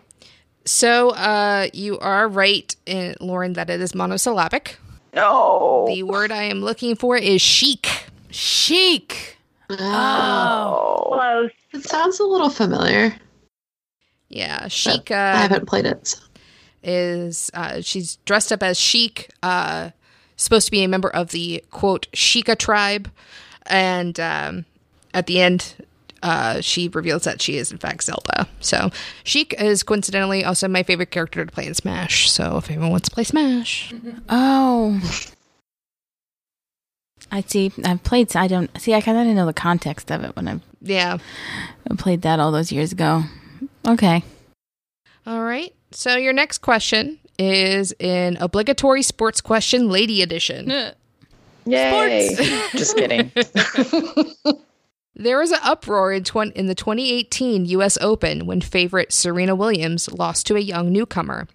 So 0.64 1.10
uh, 1.10 1.68
you 1.72 1.98
are 1.98 2.28
right, 2.28 2.74
in, 2.86 3.14
Lauren, 3.20 3.52
that 3.54 3.70
it 3.70 3.80
is 3.80 3.94
monosyllabic. 3.94 4.78
No. 5.14 5.84
The 5.88 6.02
word 6.02 6.30
I 6.32 6.44
am 6.44 6.60
looking 6.62 6.94
for 6.96 7.16
is 7.16 7.40
Sheik. 7.42 7.88
Sheik. 8.30 9.36
Oh, 9.70 11.10
Close. 11.12 11.50
it 11.72 11.84
sounds 11.88 12.20
a 12.20 12.24
little 12.24 12.50
familiar. 12.50 13.14
Yeah, 14.28 14.68
Sheik. 14.68 15.10
I 15.10 15.32
Uh, 15.32 15.36
haven't 15.38 15.66
played 15.66 15.86
it. 15.86 16.06
so- 16.06 16.18
is 16.82 17.50
uh, 17.54 17.80
she's 17.80 18.16
dressed 18.24 18.52
up 18.52 18.62
as 18.62 18.78
Sheik, 18.78 19.30
uh, 19.42 19.90
supposed 20.36 20.66
to 20.66 20.70
be 20.70 20.84
a 20.84 20.88
member 20.88 21.08
of 21.10 21.30
the 21.30 21.64
quote 21.70 22.06
Sheikah 22.12 22.56
tribe, 22.56 23.10
and 23.66 24.18
um, 24.20 24.64
at 25.12 25.26
the 25.26 25.40
end, 25.40 25.74
uh, 26.22 26.60
she 26.60 26.88
reveals 26.88 27.24
that 27.24 27.40
she 27.42 27.56
is 27.56 27.70
in 27.72 27.78
fact 27.78 28.02
Zelda. 28.04 28.48
So 28.60 28.90
Sheik 29.24 29.54
is 29.60 29.82
coincidentally 29.82 30.44
also 30.44 30.68
my 30.68 30.82
favorite 30.82 31.10
character 31.10 31.44
to 31.44 31.52
play 31.52 31.66
in 31.66 31.74
Smash. 31.74 32.30
So 32.30 32.56
if 32.58 32.70
anyone 32.70 32.90
wants 32.90 33.08
to 33.08 33.14
play 33.14 33.24
Smash, 33.24 33.92
Oh, 34.28 35.00
I 37.30 37.42
see. 37.42 37.70
I've 37.84 38.02
played. 38.04 38.34
I 38.34 38.46
don't 38.46 38.70
see. 38.80 38.94
I 38.94 39.00
kind 39.00 39.18
of 39.18 39.24
didn't 39.24 39.36
know 39.36 39.46
the 39.46 39.52
context 39.52 40.10
of 40.10 40.24
it 40.24 40.34
when 40.34 40.48
I 40.48 40.60
Yeah. 40.80 41.18
I 41.90 41.94
played 41.94 42.22
that 42.22 42.40
all 42.40 42.52
those 42.52 42.72
years 42.72 42.92
ago. 42.92 43.24
Okay. 43.86 44.22
All 45.26 45.42
right. 45.42 45.74
So 45.90 46.16
your 46.16 46.32
next 46.32 46.58
question 46.58 47.18
is 47.38 47.92
an 48.00 48.36
obligatory 48.40 49.02
sports 49.02 49.40
question, 49.40 49.88
lady 49.90 50.22
edition. 50.22 50.70
Yay! 51.66 52.34
Just 52.72 52.96
kidding. 52.96 53.30
There 55.18 55.38
was 55.38 55.50
an 55.50 55.58
uproar 55.64 56.12
in, 56.12 56.22
twen- 56.22 56.52
in 56.52 56.66
the 56.66 56.76
2018 56.76 57.66
U.S. 57.66 57.98
Open 58.00 58.46
when 58.46 58.60
favorite 58.60 59.12
Serena 59.12 59.56
Williams 59.56 60.08
lost 60.12 60.46
to 60.46 60.56
a 60.56 60.60
young 60.60 60.92
newcomer. 60.92 61.48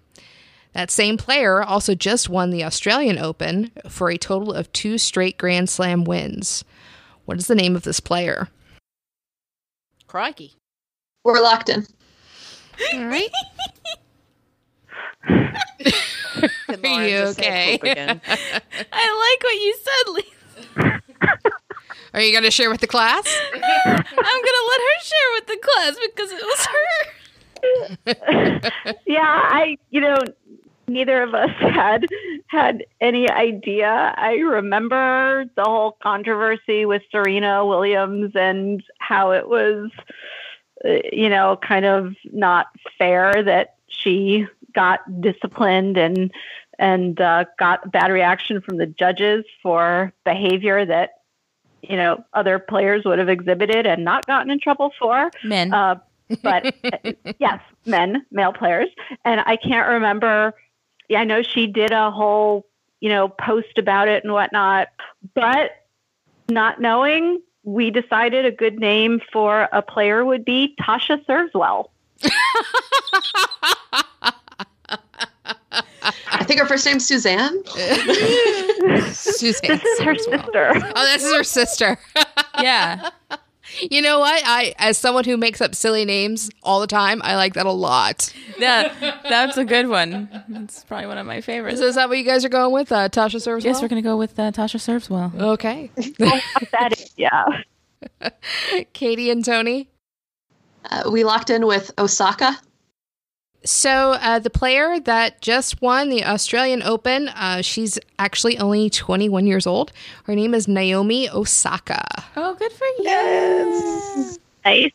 That 0.74 0.90
same 0.90 1.16
player 1.16 1.62
also 1.62 1.94
just 1.94 2.28
won 2.28 2.50
the 2.50 2.62
Australian 2.62 3.18
Open 3.18 3.70
for 3.88 4.10
a 4.10 4.18
total 4.18 4.52
of 4.52 4.70
two 4.72 4.98
straight 4.98 5.38
Grand 5.38 5.70
Slam 5.70 6.04
wins. 6.04 6.62
What 7.24 7.38
is 7.38 7.46
the 7.46 7.54
name 7.54 7.74
of 7.74 7.84
this 7.84 8.00
player? 8.00 8.48
Crikey. 10.06 10.56
We're 11.24 11.40
locked 11.40 11.70
in. 11.70 11.86
All 12.92 13.06
right. 13.06 13.30
Are 16.84 17.08
you 17.08 17.16
okay? 17.28 17.74
again? 17.76 18.20
I 18.92 19.32
like 19.32 19.42
what 19.42 19.54
you 19.54 19.76
said, 19.82 20.12
Lisa. 20.12 21.00
Are 22.14 22.20
you 22.20 22.30
going 22.30 22.44
to 22.44 22.50
share 22.50 22.70
with 22.70 22.80
the 22.80 22.86
class? 22.86 23.26
I'm 23.54 23.62
gonna 23.86 24.00
let 24.16 24.80
her 24.80 25.00
share 25.02 25.30
with 25.34 25.46
the 25.46 25.58
class 25.62 25.96
because 26.06 26.32
it 26.32 26.44
was 26.44 26.66
her. 26.66 26.74
yeah, 29.06 29.20
I 29.24 29.78
you 29.90 30.00
know 30.00 30.16
neither 30.86 31.22
of 31.22 31.34
us 31.34 31.50
had 31.58 32.06
had 32.46 32.84
any 33.00 33.28
idea. 33.28 34.14
I 34.16 34.34
remember 34.34 35.46
the 35.56 35.64
whole 35.64 35.96
controversy 36.02 36.86
with 36.86 37.02
Serena 37.10 37.66
Williams 37.66 38.36
and 38.36 38.80
how 38.98 39.32
it 39.32 39.48
was 39.48 39.90
uh, 40.84 40.98
you 41.12 41.28
know 41.28 41.58
kind 41.60 41.84
of 41.84 42.14
not 42.32 42.68
fair 42.96 43.42
that 43.42 43.74
she 43.88 44.46
got 44.72 45.00
disciplined 45.20 45.96
and 45.96 46.30
and 46.78 47.20
uh, 47.20 47.44
got 47.58 47.90
bad 47.90 48.12
reaction 48.12 48.60
from 48.60 48.76
the 48.76 48.86
judges 48.86 49.44
for 49.62 50.12
behavior 50.24 50.84
that 50.84 51.23
you 51.88 51.96
know 51.96 52.24
other 52.32 52.58
players 52.58 53.04
would 53.04 53.18
have 53.18 53.28
exhibited 53.28 53.86
and 53.86 54.04
not 54.04 54.26
gotten 54.26 54.50
in 54.50 54.60
trouble 54.60 54.92
for 54.98 55.30
Men. 55.42 55.72
uh, 55.72 55.96
but 56.42 56.74
uh, 56.84 57.12
yes, 57.38 57.60
men, 57.84 58.24
male 58.30 58.52
players. 58.52 58.88
And 59.24 59.40
I 59.40 59.56
can't 59.56 59.88
remember. 59.88 60.54
Yeah, 61.08 61.20
I 61.20 61.24
know 61.24 61.42
she 61.42 61.66
did 61.66 61.92
a 61.92 62.10
whole, 62.10 62.66
you 63.00 63.10
know, 63.10 63.28
post 63.28 63.78
about 63.78 64.08
it 64.08 64.24
and 64.24 64.32
whatnot. 64.32 64.88
But 65.34 65.72
not 66.48 66.80
knowing, 66.80 67.42
we 67.62 67.90
decided 67.90 68.44
a 68.44 68.50
good 68.50 68.78
name 68.78 69.20
for 69.32 69.68
a 69.72 69.82
player 69.82 70.24
would 70.24 70.44
be 70.44 70.74
Tasha 70.80 71.24
Serveswell. 71.26 71.90
I 76.34 76.44
think 76.44 76.60
her 76.60 76.66
first 76.66 76.84
name's 76.86 77.06
Suzanne. 77.06 77.64
Suzanne. 79.12 79.78
This 79.78 79.84
is 79.84 80.00
her 80.00 80.14
sister. 80.16 80.72
Oh, 80.96 81.04
this 81.06 81.24
is 81.24 81.34
her 81.34 81.44
sister. 81.44 81.98
yeah. 82.60 83.10
You 83.90 84.02
know 84.02 84.20
what? 84.20 84.42
I, 84.46 84.74
as 84.78 84.98
someone 84.98 85.24
who 85.24 85.36
makes 85.36 85.60
up 85.60 85.74
silly 85.74 86.04
names 86.04 86.50
all 86.62 86.80
the 86.80 86.86
time, 86.86 87.20
I 87.24 87.34
like 87.36 87.54
that 87.54 87.66
a 87.66 87.72
lot. 87.72 88.32
Yeah. 88.58 88.92
That's 89.28 89.56
a 89.56 89.64
good 89.64 89.88
one. 89.88 90.28
That's 90.48 90.84
probably 90.84 91.06
one 91.06 91.18
of 91.18 91.26
my 91.26 91.40
favorites. 91.40 91.80
So 91.80 91.86
is 91.86 91.94
that 91.96 92.08
what 92.08 92.18
you 92.18 92.24
guys 92.24 92.44
are 92.44 92.48
going 92.50 92.72
with, 92.72 92.92
uh, 92.92 93.08
Tasha 93.08 93.40
Serves? 93.40 93.64
Yes, 93.64 93.82
we're 93.82 93.88
gonna 93.88 94.02
go 94.02 94.16
with 94.16 94.38
uh, 94.38 94.52
Tasha 94.52 94.80
serves 94.80 95.10
well. 95.10 95.32
Okay. 95.36 95.90
that 95.96 96.92
is, 96.98 97.10
yeah. 97.16 97.44
Katie 98.92 99.30
and 99.30 99.44
Tony. 99.44 99.88
Uh, 100.90 101.10
we 101.10 101.24
locked 101.24 101.50
in 101.50 101.66
with 101.66 101.90
Osaka. 101.98 102.56
So 103.64 104.12
uh, 104.12 104.40
the 104.40 104.50
player 104.50 105.00
that 105.00 105.40
just 105.40 105.80
won 105.80 106.10
the 106.10 106.24
Australian 106.24 106.82
Open, 106.82 107.28
uh, 107.30 107.62
she's 107.62 107.98
actually 108.18 108.58
only 108.58 108.90
21 108.90 109.46
years 109.46 109.66
old. 109.66 109.90
Her 110.24 110.34
name 110.34 110.52
is 110.52 110.68
Naomi 110.68 111.30
Osaka. 111.30 112.04
Oh, 112.36 112.54
good 112.54 112.72
for 112.72 112.84
you. 112.84 113.04
Yes. 113.04 114.38
Nice. 114.64 114.92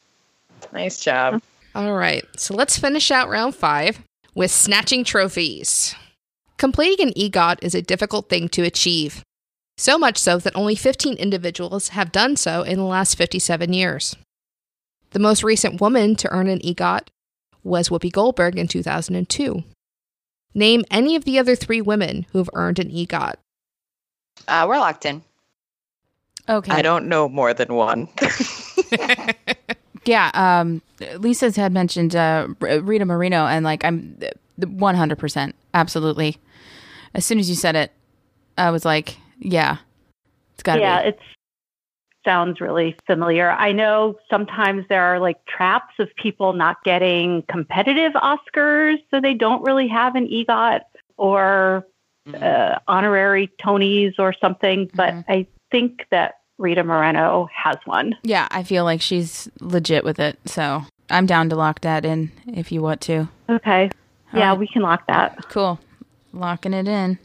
Nice 0.72 0.99
job. 0.99 1.41
All 1.74 1.93
right, 1.93 2.26
so 2.38 2.53
let's 2.53 2.78
finish 2.78 3.09
out 3.09 3.30
round 3.30 3.55
five 3.55 4.01
with 4.36 4.51
snatching 4.51 5.03
trophies. 5.03 5.95
Completing 6.57 7.07
an 7.07 7.13
EGOT 7.13 7.57
is 7.61 7.74
a 7.74 7.82
difficult 7.82 8.30
thing 8.30 8.49
to 8.49 8.63
achieve. 8.63 9.24
So 9.78 9.97
much 9.97 10.17
so 10.17 10.38
that 10.39 10.55
only 10.55 10.76
15 10.76 11.15
individuals 11.15 11.89
have 11.89 12.11
done 12.11 12.36
so 12.36 12.63
in 12.63 12.78
the 12.78 12.84
last 12.84 13.15
57 13.15 13.72
years. 13.72 14.15
The 15.11 15.20
most 15.20 15.43
recent 15.43 15.80
woman 15.80 16.15
to 16.17 16.30
earn 16.30 16.47
an 16.47 16.59
EGOT 16.59 17.07
was 17.64 17.89
Whoopi 17.89 18.12
Goldberg 18.12 18.57
in 18.57 18.68
2002. 18.68 19.64
Name 20.53 20.84
any 20.89 21.16
of 21.16 21.26
the 21.26 21.38
other 21.38 21.55
three 21.55 21.82
women 21.82 22.26
who 22.32 22.39
have 22.39 22.49
earned 22.53 22.80
an 22.80 22.89
EGOT. 22.89 23.36
Uh, 24.47 24.66
we're 24.68 24.78
locked 24.78 25.05
in. 25.05 25.22
Okay. 26.47 26.72
I 26.72 26.82
don't 26.82 27.07
know 27.07 27.30
more 27.30 27.53
than 27.53 27.74
one. 27.74 28.07
Yeah, 30.05 30.32
um, 30.34 30.82
Lisa's 31.18 31.55
had 31.55 31.72
mentioned 31.72 32.16
uh, 32.16 32.47
Rita 32.60 33.05
Moreno, 33.05 33.45
and 33.45 33.64
like 33.64 33.84
I'm 33.84 34.18
one 34.57 34.95
hundred 34.95 35.20
percent, 35.20 35.55
absolutely. 35.74 36.38
As 37.14 37.26
soon 37.26 37.38
as 37.38 37.47
you 37.49 37.55
said 37.55 37.76
it, 37.76 37.91
I 38.57 38.72
was 38.72 38.86
like, 38.86 39.18
yeah, 39.39 39.78
it's 40.53 40.64
got 40.64 40.76
to 40.76 40.80
be 40.80 40.84
yeah, 40.84 41.03
be. 41.03 41.10
it 41.10 41.20
sounds 42.26 42.59
really 42.61 42.95
familiar. 43.07 43.49
I 43.51 43.72
know 43.72 44.15
sometimes 44.30 44.86
there 44.89 45.03
are 45.03 45.20
like 45.20 45.43
traps 45.45 45.93
of 45.99 46.09
people 46.15 46.53
not 46.53 46.84
getting 46.84 47.43
competitive 47.49 48.13
Oscars, 48.13 48.97
so 49.11 49.22
they 49.22 49.34
don't 49.34 49.63
really 49.63 49.88
have 49.88 50.15
an 50.15 50.28
EGOT 50.28 50.82
or 51.17 51.86
uh, 52.34 52.78
honorary 52.88 53.49
Tonys 53.59 54.15
or 54.20 54.34
something. 54.39 54.89
But 54.93 55.13
Mhm. 55.13 55.26
I 55.28 55.47
think 55.72 56.05
that 56.11 56.39
Rita 56.57 56.84
Moreno 56.84 57.47
has 57.55 57.78
one. 57.86 58.15
Yeah, 58.24 58.47
I 58.51 58.63
feel 58.63 58.84
like 58.84 59.01
she's 59.01 59.49
legit 59.61 60.03
with 60.03 60.20
it, 60.20 60.38
so 60.45 60.84
I'm 61.09 61.26
down 61.26 61.49
to 61.49 61.55
lock 61.55 61.82
that 61.82 62.05
in 62.05 62.32
if 62.47 62.72
you 62.72 62.82
want 62.82 63.01
to. 63.01 63.30
Okay. 63.49 63.89
Yeah, 64.34 64.49
right. 64.49 64.59
we 64.59 64.67
can 64.67 64.82
lock 64.84 65.07
that. 65.07 65.49
Cool, 65.49 65.80
locking 66.34 66.74
it 66.74 66.88
in. 66.88 67.17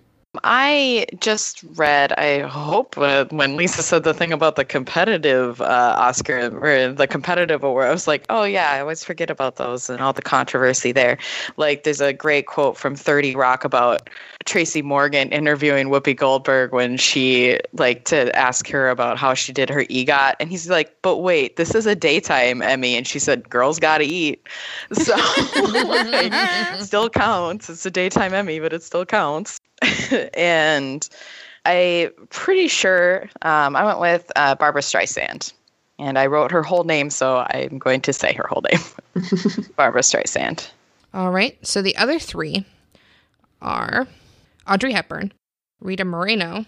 I 0.42 1.06
just 1.20 1.62
read, 1.76 2.12
I 2.12 2.40
hope, 2.40 2.98
uh, 2.98 3.26
when 3.30 3.56
Lisa 3.56 3.82
said 3.82 4.02
the 4.02 4.14
thing 4.14 4.32
about 4.32 4.56
the 4.56 4.64
competitive 4.64 5.60
uh, 5.60 5.94
Oscar 5.96 6.50
or 6.58 6.92
the 6.92 7.06
competitive 7.06 7.62
award, 7.62 7.86
I 7.86 7.92
was 7.92 8.08
like, 8.08 8.24
oh, 8.30 8.44
yeah, 8.44 8.72
I 8.72 8.80
always 8.80 9.04
forget 9.04 9.30
about 9.30 9.56
those 9.56 9.88
and 9.88 10.00
all 10.00 10.12
the 10.12 10.22
controversy 10.22 10.92
there. 10.92 11.18
Like, 11.56 11.84
there's 11.84 12.00
a 12.00 12.12
great 12.12 12.46
quote 12.46 12.76
from 12.76 12.96
30 12.96 13.36
Rock 13.36 13.64
about 13.64 14.10
Tracy 14.44 14.82
Morgan 14.82 15.30
interviewing 15.30 15.88
Whoopi 15.88 16.16
Goldberg 16.16 16.72
when 16.72 16.96
she, 16.96 17.58
like, 17.72 18.04
to 18.06 18.34
ask 18.36 18.68
her 18.68 18.88
about 18.90 19.18
how 19.18 19.34
she 19.34 19.52
did 19.52 19.70
her 19.70 19.84
EGOT. 19.84 20.34
And 20.40 20.50
he's 20.50 20.68
like, 20.68 20.96
but 21.02 21.18
wait, 21.18 21.56
this 21.56 21.74
is 21.74 21.86
a 21.86 21.94
daytime 21.94 22.60
Emmy. 22.60 22.96
And 22.96 23.06
she 23.06 23.18
said, 23.18 23.48
girls 23.48 23.78
got 23.78 23.98
to 23.98 24.04
eat. 24.04 24.46
So, 24.92 25.14
like, 25.70 26.80
still 26.80 27.08
counts. 27.08 27.70
It's 27.70 27.86
a 27.86 27.90
daytime 27.90 28.34
Emmy, 28.34 28.58
but 28.58 28.72
it 28.72 28.82
still 28.82 29.06
counts. 29.06 29.60
and 30.34 31.08
I 31.64 32.10
pretty 32.30 32.68
sure 32.68 33.28
um, 33.42 33.76
I 33.76 33.84
went 33.84 34.00
with 34.00 34.30
uh, 34.36 34.54
Barbra 34.54 34.82
Streisand, 34.82 35.52
and 35.98 36.18
I 36.18 36.26
wrote 36.26 36.50
her 36.50 36.62
whole 36.62 36.84
name, 36.84 37.10
so 37.10 37.38
I'm 37.50 37.78
going 37.78 38.00
to 38.02 38.12
say 38.12 38.32
her 38.34 38.46
whole 38.48 38.62
name, 38.70 38.80
Barbra 39.76 40.02
Streisand. 40.02 40.68
All 41.12 41.30
right, 41.30 41.56
so 41.66 41.80
the 41.80 41.96
other 41.96 42.18
three 42.18 42.66
are 43.62 44.06
Audrey 44.68 44.92
Hepburn, 44.92 45.32
Rita 45.80 46.04
Moreno, 46.04 46.66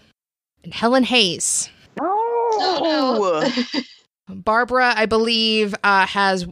and 0.63 0.73
Helen 0.73 1.03
Hayes. 1.03 1.69
Oh, 1.99 3.51
Barbra, 4.29 4.93
I 4.95 5.05
believe, 5.05 5.75
uh, 5.83 6.05
has 6.07 6.47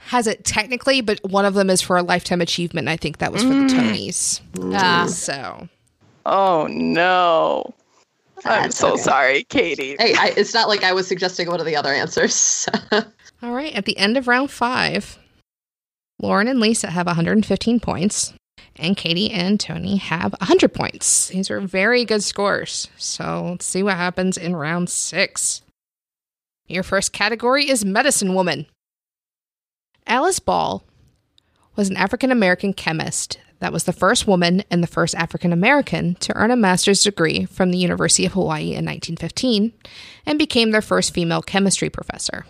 has 0.00 0.26
it 0.26 0.44
technically, 0.44 1.00
but 1.00 1.20
one 1.28 1.44
of 1.44 1.54
them 1.54 1.68
is 1.70 1.82
for 1.82 1.96
a 1.96 2.02
lifetime 2.02 2.40
achievement. 2.40 2.88
I 2.88 2.96
think 2.96 3.18
that 3.18 3.32
was 3.32 3.42
for 3.42 3.48
the 3.48 3.66
Tonys. 3.66 4.40
Ah. 4.72 5.06
So 5.06 5.68
oh 6.28 6.66
no! 6.70 7.74
I'm 8.44 8.70
so 8.70 8.92
okay. 8.92 9.02
sorry, 9.02 9.44
Katie. 9.44 9.96
Hey, 9.98 10.14
I, 10.14 10.32
it's 10.36 10.54
not 10.54 10.68
like 10.68 10.84
I 10.84 10.92
was 10.92 11.06
suggesting 11.06 11.48
one 11.48 11.60
of 11.60 11.66
the 11.66 11.76
other 11.76 11.92
answers. 11.92 12.68
All 13.42 13.52
right, 13.52 13.74
at 13.74 13.84
the 13.84 13.96
end 13.98 14.16
of 14.16 14.28
round 14.28 14.50
five, 14.50 15.18
Lauren 16.20 16.48
and 16.48 16.60
Lisa 16.60 16.90
have 16.90 17.06
115 17.06 17.80
points, 17.80 18.32
and 18.76 18.96
Katie 18.96 19.30
and 19.30 19.58
Tony 19.58 19.96
have 19.96 20.32
100 20.40 20.72
points. 20.72 21.28
These 21.28 21.50
are 21.50 21.60
very 21.60 22.04
good 22.04 22.22
scores. 22.22 22.88
So 22.96 23.50
let's 23.50 23.66
see 23.66 23.82
what 23.82 23.96
happens 23.96 24.36
in 24.36 24.56
round 24.56 24.90
six. 24.90 25.62
Your 26.66 26.82
first 26.82 27.12
category 27.12 27.68
is 27.68 27.84
Medicine 27.84 28.34
Woman. 28.34 28.66
Alice 30.06 30.38
Ball 30.38 30.82
was 31.76 31.88
an 31.88 31.96
African 31.96 32.30
American 32.30 32.72
chemist 32.72 33.38
that 33.60 33.72
was 33.72 33.84
the 33.84 33.92
first 33.92 34.26
woman 34.26 34.62
and 34.70 34.82
the 34.82 34.88
first 34.88 35.14
African 35.14 35.52
American 35.52 36.14
to 36.16 36.36
earn 36.36 36.50
a 36.50 36.56
master's 36.56 37.02
degree 37.02 37.44
from 37.44 37.70
the 37.70 37.78
University 37.78 38.24
of 38.24 38.32
Hawaii 38.32 38.74
in 38.74 38.84
1915 38.84 39.72
and 40.26 40.38
became 40.38 40.70
their 40.70 40.82
first 40.82 41.12
female 41.12 41.42
chemistry 41.42 41.90
professor. 41.90 42.46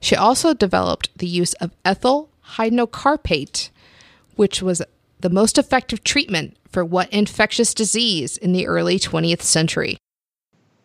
She 0.00 0.14
also 0.14 0.54
developed 0.54 1.08
the 1.16 1.26
use 1.26 1.54
of 1.54 1.72
ethyl 1.84 2.30
hydnocarpate, 2.56 3.70
which 4.36 4.62
was 4.62 4.82
the 5.20 5.30
most 5.30 5.58
effective 5.58 6.04
treatment 6.04 6.56
for 6.70 6.84
what 6.84 7.12
infectious 7.12 7.74
disease 7.74 8.36
in 8.36 8.52
the 8.52 8.66
early 8.66 8.98
20th 8.98 9.42
century. 9.42 9.96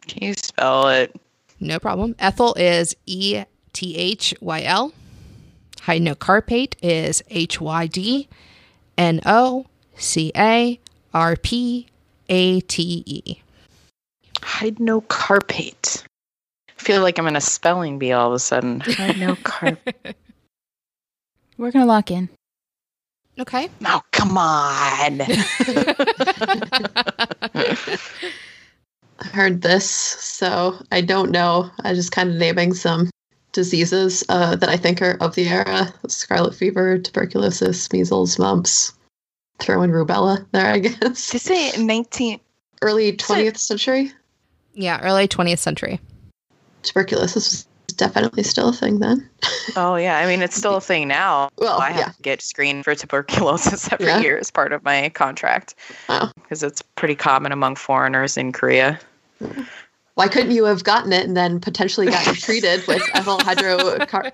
Can 0.07 0.30
you 0.30 0.34
spell 0.34 0.88
it? 0.88 1.15
No 1.60 1.80
problem. 1.80 2.15
Ethyl 2.18 2.56
is 2.56 2.95
E 3.06 3.43
T 3.73 3.95
H 3.95 4.34
Y 4.41 4.64
L. 4.64 4.93
Hydnocarpate 5.81 6.76
is 6.81 7.22
H 7.30 7.61
Y 7.61 7.88
D 7.88 8.27
N 9.02 9.19
O 9.26 9.65
C 9.98 10.32
A 10.38 10.80
R 11.11 11.36
P 11.36 11.88
A 12.30 12.60
T 12.61 13.03
E. 13.07 13.41
Hydnocarpate. 14.36 16.03
I 16.69 16.82
feel 16.82 17.02
like 17.02 17.18
I'm 17.18 17.26
in 17.26 17.36
a 17.36 17.41
spelling 17.41 17.98
bee 17.98 18.11
all 18.11 18.28
of 18.28 18.34
a 18.36 18.40
sudden. 18.40 18.80
Hydnocarpate. 18.82 20.14
We're 21.57 21.72
gonna 21.72 21.88
lock 21.88 22.11
in. 22.11 22.30
Okay. 23.40 23.69
oh, 23.86 24.02
come 24.11 24.38
on. 24.38 25.22
I 25.22 25.38
heard 29.34 29.64
this, 29.64 29.90
so 29.90 30.76
I 30.91 31.02
don't 31.02 31.32
know. 31.32 31.72
I 31.84 31.95
just 31.95 32.11
kind 32.11 32.30
of 32.30 32.36
naming 32.36 32.76
some 32.76 33.10
diseases 33.52 34.23
uh, 34.30 34.56
that 34.56 34.69
I 34.69 34.78
think 34.78 35.02
are 35.02 35.18
of 35.22 35.36
the 35.36 35.48
era: 35.48 35.94
scarlet 36.07 36.56
fever, 36.56 36.98
tuberculosis, 36.98 37.91
measles, 37.91 38.38
mumps. 38.40 38.94
Throw 39.60 39.82
in 39.84 39.91
rubella 39.91 40.45
there, 40.53 40.65
I 40.73 40.80
guess. 40.80 41.30
Did 41.30 41.41
say 41.41 41.72
19. 41.78 42.40
Early 42.82 43.14
20th 43.14 43.57
century, 43.57 44.11
Yeah, 44.73 44.99
early 45.03 45.28
20th 45.28 45.60
century. 45.60 45.99
tuberculosis 46.82 47.65
was 47.88 47.94
definitely 47.95 48.41
still 48.41 48.69
a 48.69 48.73
thing 48.73 48.99
then. 48.99 49.30
Oh, 49.76 49.95
yeah. 49.95 50.18
I 50.18 50.26
mean, 50.26 50.41
it's 50.41 50.56
still 50.56 50.78
a 50.78 50.82
thing 50.82 51.07
now. 51.07 51.49
Well, 51.57 51.80
I 51.80 51.91
have 51.91 51.98
yeah. 52.07 52.11
to 52.14 52.22
get 52.23 52.41
screened 52.41 52.84
for 52.84 52.95
tuberculosis 52.95 53.90
every 53.94 54.07
Yeah. 54.07 54.19
year 54.19 54.38
as 54.40 54.49
part 54.49 54.73
of 54.73 54.84
my 54.84 55.10
contract 55.10 55.76
Wow. 56.10 56.32
because 56.36 56.64
it's 56.64 56.82
pretty 56.82 57.14
common 57.15 57.52
among 57.52 57.76
foreigners 57.76 58.36
in 58.38 58.52
Korea. 58.52 58.99
Why 60.22 60.27
couldn't 60.27 60.52
you 60.52 60.65
have 60.65 60.84
gotten 60.84 61.11
it 61.14 61.26
and 61.26 61.35
then 61.35 61.60
potentially 61.60 62.06
gotten 62.06 62.35
treated 62.48 62.85
with 62.85 63.02
ethyl 63.15 63.39
hydnocarpate? 63.39 64.34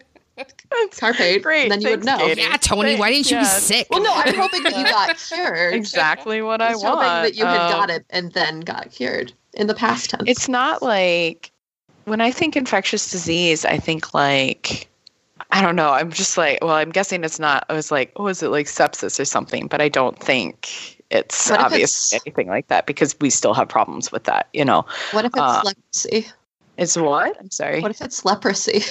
Great, 1.42 1.64
and 1.64 1.72
then 1.72 1.80
you 1.80 1.92
would 1.92 2.04
know. 2.04 2.18
Katie. 2.18 2.42
Yeah, 2.42 2.58
Tony, 2.58 2.98
why 2.98 3.10
didn't 3.10 3.32
you 3.32 3.38
Yeah. 3.38 3.44
be 3.44 3.46
sick? 3.48 3.88
Well, 3.90 4.04
no, 4.04 4.12
I'm 4.14 4.36
hoping 4.36 4.64
that 4.64 4.78
you 4.78 4.84
got 4.84 5.18
cured. 5.18 5.74
Exactly 5.74 6.42
what 6.42 6.62
I 6.62 6.72
I 6.72 6.74
was 6.74 6.84
want. 6.84 6.96
hoping 7.00 7.24
that 7.24 7.36
you 7.36 7.46
had 7.46 7.62
Um, 7.62 7.72
got 7.72 7.90
it 7.90 8.06
and 8.10 8.34
then 8.34 8.60
got 8.60 8.92
cured 8.92 9.32
in 9.54 9.68
the 9.68 9.74
past 9.74 10.10
tense. 10.10 10.24
It's 10.28 10.50
not 10.50 10.84
like 10.84 11.52
when 12.04 12.20
I 12.20 12.32
think 12.32 12.58
infectious 12.58 13.10
disease, 13.10 13.64
I 13.64 13.78
think 13.78 14.14
like 14.14 14.90
I 15.52 15.62
don't 15.62 15.78
know. 15.78 15.92
I'm 15.92 16.12
just 16.12 16.38
like, 16.38 16.60
well, 16.62 16.74
I'm 16.74 16.92
guessing 16.92 17.24
it's 17.24 17.40
not. 17.40 17.66
I 17.70 17.74
was 17.74 17.92
like, 17.92 18.12
oh, 18.18 18.28
is 18.28 18.44
it 18.44 18.50
like 18.50 18.66
sepsis 18.66 19.22
or 19.22 19.26
something? 19.26 19.68
But 19.68 19.80
I 19.82 19.88
don't 19.88 20.20
think 20.20 20.97
it's 21.10 21.50
What 21.50 21.60
obvious 21.60 22.12
it's- 22.14 22.22
anything 22.26 22.48
like 22.48 22.68
that 22.68 22.86
because 22.86 23.16
we 23.22 23.30
still 23.30 23.54
have 23.54 23.68
problems 23.70 24.12
with 24.12 24.26
that. 24.26 24.48
You 24.54 24.66
know, 24.66 24.86
what 25.12 25.26
if 25.26 25.32
it's 25.32 25.40
uh, 25.42 25.62
leprosy? 25.64 26.28
it's 26.78 26.98
what? 26.98 27.38
I'm 27.40 27.52
sorry. 27.52 27.82
What 27.82 27.92
if 27.92 28.02
it's 28.02 28.26
leprosy? 28.26 28.84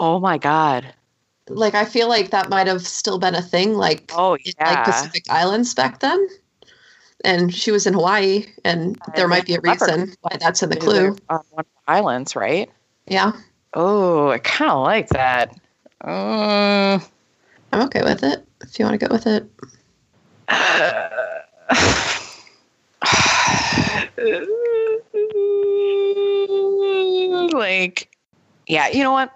oh 0.00 0.18
my 0.20 0.38
god. 0.38 0.92
Like 1.48 1.74
I 1.74 1.84
feel 1.86 2.08
like 2.08 2.30
that 2.30 2.50
might 2.50 2.66
have 2.66 2.86
still 2.86 3.18
been 3.18 3.34
a 3.34 3.42
thing, 3.42 3.74
like 3.74 4.10
Oh 4.14 4.34
in 4.34 4.52
yeah. 4.58 4.74
like 4.74 4.84
Pacific 4.84 5.24
Islands 5.30 5.74
back 5.74 6.00
then. 6.00 6.26
And 7.24 7.52
she 7.52 7.72
was 7.72 7.84
in 7.84 7.94
Hawaii, 7.94 8.46
and 8.64 8.96
there 9.16 9.26
might 9.26 9.44
be 9.44 9.54
a 9.54 9.60
leper- 9.60 9.86
reason 9.86 10.14
why 10.20 10.36
that's 10.38 10.62
in 10.62 10.68
the 10.70 10.76
clue. 10.76 11.16
on 11.28 11.40
one 11.50 11.60
of 11.60 11.66
the 11.66 11.90
islands, 11.90 12.36
right? 12.36 12.70
Yeah, 13.08 13.32
Oh, 13.74 14.28
I 14.30 14.38
kind 14.38 14.70
of 14.70 14.84
like 14.84 15.08
that. 15.08 15.50
Uh, 16.04 17.00
I'm 17.72 17.82
okay 17.86 18.02
with 18.04 18.22
it. 18.22 18.46
If 18.62 18.78
you 18.78 18.84
want 18.84 19.00
to 19.00 19.04
go 19.08 19.12
with 19.12 19.26
it, 19.26 19.50
like 27.52 28.08
yeah 28.66 28.88
you 28.88 29.02
know 29.02 29.12
what 29.12 29.30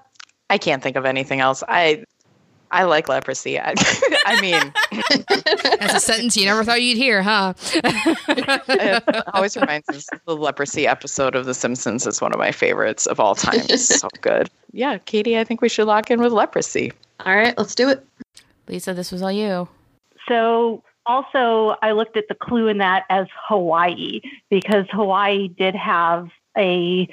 i 0.51 0.59
can't 0.59 0.82
think 0.82 0.97
of 0.97 1.05
anything 1.05 1.40
else 1.40 1.62
i 1.68 2.05
i 2.70 2.84
like 2.84 3.09
leprosy 3.09 3.59
i, 3.60 3.74
I 4.26 4.40
mean 4.40 4.72
That's 5.78 5.94
a 5.94 6.01
sentence 6.01 6.36
you 6.36 6.47
never 6.47 6.64
thought 6.64 6.80
you'd 6.80 6.97
hear, 6.97 7.22
huh? 7.22 7.55
it 7.74 9.24
always 9.34 9.56
reminds 9.56 9.89
us 9.89 10.06
of 10.12 10.20
the 10.26 10.36
leprosy 10.36 10.86
episode 10.86 11.34
of 11.34 11.44
the 11.44 11.55
simpsons 11.55 12.06
is 12.06 12.20
one 12.20 12.32
of 12.32 12.39
my 12.39 12.52
favorites 12.52 13.06
of 13.06 13.20
all 13.20 13.34
time 13.34 13.60
it's 13.68 14.01
so 14.01 14.09
good 14.20 14.48
yeah 14.72 14.98
katie 14.98 15.39
i 15.39 15.44
think 15.44 15.60
we 15.60 15.68
should 15.68 15.86
lock 15.86 16.10
in 16.10 16.20
with 16.20 16.32
leprosy 16.32 16.93
all 17.24 17.36
right, 17.36 17.56
let's 17.56 17.74
do 17.74 17.89
it. 17.89 18.05
Lisa, 18.68 18.94
this 18.94 19.12
was 19.12 19.22
all 19.22 19.30
you. 19.32 19.68
So 20.28 20.82
also, 21.06 21.76
I 21.82 21.92
looked 21.92 22.16
at 22.16 22.28
the 22.28 22.34
clue 22.34 22.68
in 22.68 22.78
that 22.78 23.04
as 23.10 23.26
Hawaii 23.48 24.20
because 24.50 24.86
Hawaii 24.90 25.48
did 25.48 25.74
have 25.74 26.28
a 26.56 27.08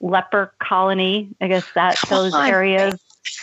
leper 0.00 0.54
colony. 0.62 1.34
I 1.40 1.48
guess 1.48 1.66
that 1.74 1.98
those 2.08 2.34
on, 2.34 2.48
areas 2.48 2.94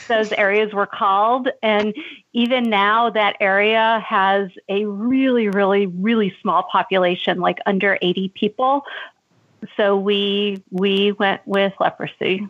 those 0.07 0.31
areas 0.33 0.73
were 0.73 0.85
called 0.85 1.47
and 1.63 1.95
even 2.33 2.69
now 2.69 3.09
that 3.09 3.35
area 3.39 4.03
has 4.07 4.49
a 4.69 4.85
really 4.85 5.47
really 5.49 5.87
really 5.87 6.35
small 6.41 6.63
population 6.71 7.39
like 7.39 7.57
under 7.65 7.97
80 8.01 8.29
people 8.35 8.83
so 9.75 9.97
we 9.97 10.63
we 10.69 11.13
went 11.13 11.41
with 11.45 11.73
leprosy 11.79 12.47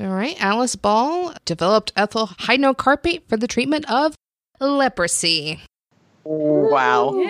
All 0.00 0.08
right. 0.08 0.36
Alice 0.40 0.76
Ball 0.76 1.34
developed 1.44 1.92
ethyl 1.96 2.28
hydnocarpate 2.28 3.28
for 3.28 3.36
the 3.36 3.48
treatment 3.48 3.90
of 3.90 4.14
leprosy. 4.60 5.60
Wow 6.24 7.10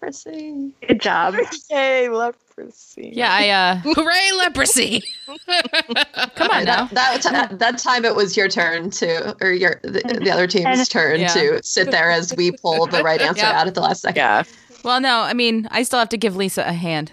Leprosy. 0.00 0.70
good 0.86 1.00
job 1.00 1.34
yay 1.70 2.08
leprosy 2.08 3.10
Yeah, 3.14 3.30
I 3.32 3.48
uh 3.48 3.76
Hooray, 3.94 4.30
leprosy! 4.38 5.02
come 6.36 6.50
on 6.50 6.64
now. 6.64 6.86
That, 6.92 7.22
that, 7.22 7.48
ti- 7.50 7.56
that 7.56 7.78
time 7.78 8.04
it 8.04 8.14
was 8.14 8.36
your 8.36 8.48
turn 8.48 8.90
to, 8.90 9.34
or 9.40 9.50
your 9.52 9.80
the, 9.82 10.00
the 10.22 10.30
other 10.30 10.46
team's 10.46 10.88
turn 10.88 11.20
Yeah. 11.20 11.28
to 11.28 11.60
sit 11.64 11.90
there 11.90 12.10
as 12.10 12.34
we 12.36 12.52
pull 12.52 12.86
the 12.86 13.02
right 13.02 13.20
answer 13.20 13.42
Yep. 13.42 13.54
out 13.54 13.66
at 13.66 13.74
the 13.74 13.80
last 13.80 14.02
second. 14.02 14.16
yeah 14.16 14.42
Well, 14.84 15.00
no, 15.00 15.20
I 15.22 15.32
mean, 15.34 15.66
I 15.70 15.82
still 15.82 15.98
have 15.98 16.10
to 16.10 16.16
give 16.18 16.36
Lisa 16.36 16.62
a 16.66 16.72
hand. 16.72 17.10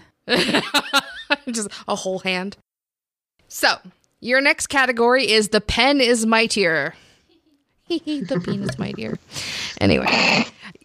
Just 1.49 1.69
a 1.87 1.95
whole 1.95 2.19
hand. 2.19 2.57
So, 3.47 3.75
your 4.19 4.41
next 4.41 4.67
category 4.67 5.29
is 5.31 5.49
the 5.49 5.61
pen 5.61 6.01
is 6.01 6.25
mightier. 6.25 6.93
the 7.89 8.41
pen 8.45 8.63
is 8.63 8.77
mightier. 8.77 9.17
Anyway, 9.79 10.05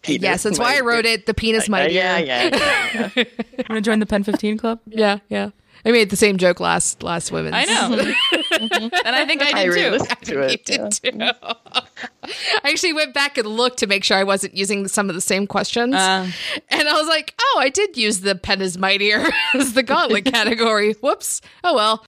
yes, 0.07 0.43
that's 0.43 0.59
why 0.59 0.77
I 0.77 0.81
wrote 0.81 1.05
it. 1.05 1.25
The 1.25 1.33
penis 1.33 1.69
mightier. 1.69 1.95
yeah 1.99 2.17
yeah, 2.17 3.09
yeah. 3.15 3.23
gonna 3.67 3.81
join 3.81 3.99
the 3.99 4.05
Pen 4.05 4.23
15 4.23 4.57
Club? 4.57 4.79
yeah, 4.87 5.19
yeah. 5.29 5.51
I 5.85 5.91
made 5.91 6.09
the 6.09 6.15
same 6.15 6.37
joke 6.37 6.59
last 6.59 7.03
last 7.03 7.31
women's. 7.31 7.55
I 7.55 7.63
know. 7.65 7.99
and 9.05 9.15
I 9.15 9.25
think 9.25 9.41
I 9.41 9.49
I 9.59 9.65
did 9.65 9.73
too. 9.73 9.79
re-listened 9.79 10.21
to 10.23 10.33
You 10.33 10.41
it 10.41 10.65
did 10.65 10.91
too. 10.91 11.19
I 11.21 12.69
actually 12.71 12.93
went 12.93 13.13
back 13.13 13.37
and 13.37 13.47
looked 13.47 13.77
to 13.79 13.87
make 13.87 14.03
sure 14.03 14.17
I 14.17 14.23
wasn't 14.23 14.55
using 14.55 14.87
some 14.87 15.07
of 15.07 15.15
the 15.15 15.21
same 15.21 15.47
questions. 15.47 15.93
Uh, 15.93 16.29
and 16.69 16.89
I 16.89 16.93
was 16.93 17.07
like, 17.07 17.35
oh, 17.39 17.57
I 17.59 17.69
did 17.69 17.95
use 17.95 18.21
the 18.21 18.35
pen 18.35 18.61
is 18.61 18.77
mightier 18.77 19.23
as 19.53 19.73
the 19.73 19.83
gauntlet 19.83 20.25
category. 20.25 20.93
Whoops. 20.93 21.41
Oh 21.63 21.75
well. 21.75 22.03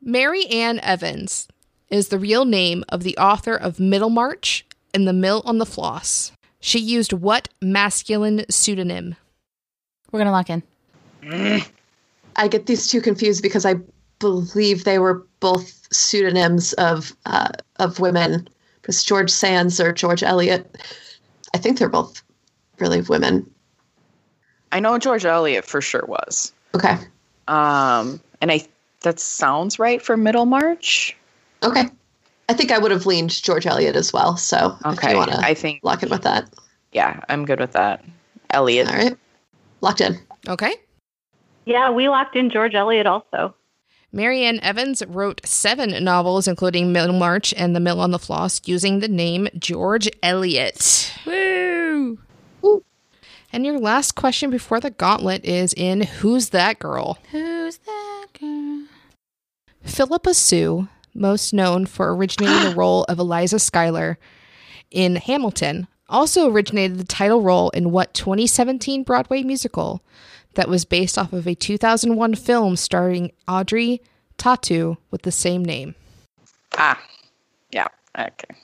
Mary 0.00 0.46
Ann 0.46 0.78
Evans 0.80 1.48
is 1.88 2.08
the 2.08 2.18
real 2.18 2.44
name 2.44 2.84
of 2.88 3.02
the 3.02 3.16
author 3.18 3.54
of 3.54 3.78
Middlemarch 3.78 4.66
and 4.92 5.06
The 5.06 5.12
Mill 5.12 5.42
on 5.44 5.58
the 5.58 5.66
Floss. 5.66 6.32
She 6.62 6.78
used 6.78 7.12
what 7.12 7.48
masculine 7.60 8.46
pseudonym? 8.48 9.16
we're 10.10 10.20
going 10.20 10.26
to 10.26 10.32
lock 10.32 10.48
in. 10.50 11.62
I 12.36 12.48
get 12.48 12.66
these 12.66 12.86
two 12.86 13.00
confused 13.00 13.42
because 13.42 13.66
I 13.66 13.74
believe 14.18 14.84
they 14.84 14.98
were 14.98 15.26
both 15.40 15.88
pseudonyms 15.92 16.72
of 16.74 17.14
uh, 17.26 17.48
of 17.76 17.98
women. 18.00 18.48
Because 18.80 19.04
George 19.04 19.30
Sands 19.30 19.78
or 19.80 19.92
George 19.92 20.22
Eliot, 20.22 20.76
I 21.54 21.58
think 21.58 21.78
they're 21.78 21.88
both 21.88 22.22
really 22.78 23.00
women. 23.02 23.48
i 24.72 24.80
know 24.80 24.98
george 24.98 25.24
eliot 25.24 25.64
for 25.64 25.80
sure 25.80 26.04
was 26.08 26.52
Okay, 26.74 26.96
um 27.46 28.20
and 28.40 28.50
i 28.50 28.66
that 29.02 29.20
sounds 29.20 29.78
right 29.78 30.02
for 30.02 30.16
middlemarch 30.16 31.14
okay. 31.62 31.84
I 32.48 32.54
think 32.54 32.70
I 32.70 32.78
would 32.78 32.90
have 32.90 33.06
leaned 33.06 33.42
George 33.42 33.66
Eliot 33.66 33.96
as 33.96 34.12
well. 34.12 34.36
So 34.36 34.76
if 34.80 34.86
okay 34.86 35.12
you 35.12 35.16
want 35.16 35.30
to 35.30 35.38
i 35.38 35.54
think 35.54 35.80
lock 35.82 36.02
in 36.02 36.10
with 36.10 36.22
that, 36.22 36.48
yeah 36.92 37.20
i'm 37.28 37.44
good 37.44 37.60
with 37.60 37.72
that 37.72 38.04
eliot 38.50 38.88
all 38.88 38.94
right, 38.94 39.16
locked 39.80 40.00
in. 40.00 40.18
Okay. 40.48 40.74
yeah 41.64 41.90
we 41.90 42.08
locked 42.08 42.36
in 42.36 42.50
george 42.50 42.74
eliot 42.74 43.06
also 43.06 43.54
Mary 44.14 44.42
Ann 44.44 44.60
Evans 44.60 45.02
wrote 45.08 45.40
seven 45.42 46.04
novels, 46.04 46.46
including 46.46 46.92
Middlemarch 46.92 47.54
and 47.56 47.74
The 47.74 47.80
Mill 47.80 47.98
on 47.98 48.10
the 48.10 48.18
Floss, 48.18 48.60
using 48.66 48.98
the 49.00 49.08
name 49.08 49.48
George 49.58 50.06
Eliot. 50.22 51.14
Woo! 51.24 52.18
And 53.54 53.64
your 53.64 53.78
last 53.78 54.14
question 54.14 54.50
before 54.50 54.80
the 54.80 54.90
gauntlet 54.90 55.46
is 55.46 55.72
in 55.72 56.02
Who's 56.02 56.50
That 56.50 56.78
Girl? 56.78 57.16
Who's 57.30 57.78
that 57.78 58.26
girl? 58.38 58.84
Phillipa 59.82 60.34
Soo, 60.34 60.88
most 61.14 61.52
known 61.52 61.86
for 61.86 62.14
originating 62.14 62.70
the 62.70 62.74
role 62.76 63.04
of 63.04 63.18
Eliza 63.18 63.58
Schuyler 63.58 64.18
in 64.90 65.16
Hamilton, 65.16 65.86
also 66.08 66.50
originated 66.50 66.98
the 66.98 67.04
title 67.04 67.40
role 67.42 67.70
in 67.70 67.90
what 67.90 68.12
2017 68.14 69.02
Broadway 69.02 69.42
musical 69.42 70.02
that 70.54 70.68
was 70.68 70.84
based 70.84 71.16
off 71.16 71.32
of 71.32 71.46
a 71.46 71.54
2001 71.54 72.34
film 72.34 72.76
starring 72.76 73.32
Audrey 73.48 74.02
Tautou 74.38 74.98
with 75.10 75.22
the 75.22 75.32
same 75.32 75.64
name. 75.64 75.94
Ah, 76.76 77.00
yeah. 77.70 77.88
Okay. 78.18 78.54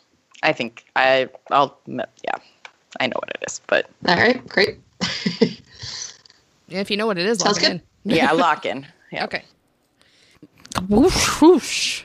I 0.43 0.53
think 0.53 0.85
I. 0.97 1.29
I'll. 1.51 1.79
Yeah. 1.87 2.37
I 3.01 3.07
know 3.07 3.17
what 3.17 3.31
it 3.31 3.45
is, 3.47 3.61
but 3.67 3.89
All 4.07 4.17
right, 4.17 4.47
great. 4.49 4.79
If 6.69 6.91
you 6.91 6.97
know 6.97 7.07
what 7.07 7.17
it 7.19 7.27
is, 7.27 7.39
Sounds 7.39 7.57
lock 7.57 7.63
good. 7.63 7.83
in. 8.05 8.11
yeah, 8.17 8.33
lock 8.33 8.67
in. 8.67 8.87
Yeah. 9.11 9.25
Okay. 9.25 9.43
Whoosh, 10.87 11.41
whoosh. 11.41 12.03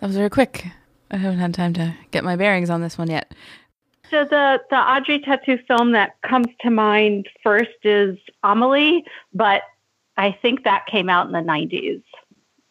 That 0.00 0.06
was 0.06 0.16
very 0.16 0.30
quick. 0.30 0.66
I 1.10 1.16
haven't 1.16 1.38
had 1.38 1.54
time 1.54 1.72
to 1.74 1.94
get 2.10 2.24
my 2.24 2.36
bearings 2.36 2.70
on 2.70 2.82
this 2.82 2.98
one 2.98 3.10
yet. 3.10 3.32
So 4.10 4.24
the 4.24 4.60
the 4.70 4.76
Audrey 4.76 5.20
Tautou 5.20 5.64
film 5.66 5.92
that 5.92 6.20
comes 6.22 6.46
to 6.60 6.70
mind 6.70 7.28
first 7.42 7.70
is 7.82 8.16
Amelie, 8.42 9.04
but 9.34 9.62
I 10.16 10.32
think 10.32 10.64
that 10.64 10.86
came 10.86 11.08
out 11.08 11.26
in 11.26 11.32
the 11.32 11.38
90s 11.38 12.02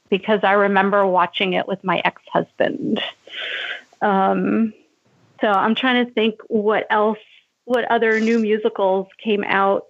because 0.10 0.41
I 0.44 0.54
remember 0.54 1.06
watching 1.06 1.54
it 1.54 1.68
with 1.68 1.84
my 1.84 2.02
ex-husband. 2.04 3.02
Um, 4.02 4.74
so 5.41 5.48
I'm 5.48 5.76
trying 5.76 6.06
to 6.06 6.12
think 6.14 6.41
what 6.48 6.88
else, 6.90 7.20
what 7.66 7.86
other 7.91 8.20
new 8.20 8.40
musicals 8.40 9.08
came 9.24 9.44
out 9.44 9.86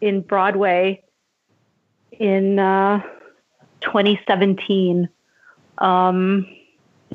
in 0.00 0.20
Broadway 0.22 1.02
in 2.12 2.58
uh, 2.58 3.02
2017. 3.80 5.08
Um, 5.78 6.46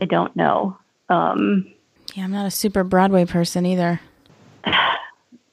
I 0.03 0.05
don't 0.05 0.35
know. 0.35 0.77
Um, 1.07 1.65
Yeah, 2.13 2.25
I'm 2.25 2.31
not 2.33 2.45
a 2.45 2.51
super 2.51 2.83
Broadway 2.83 3.23
person 3.23 3.65
either. 3.65 4.01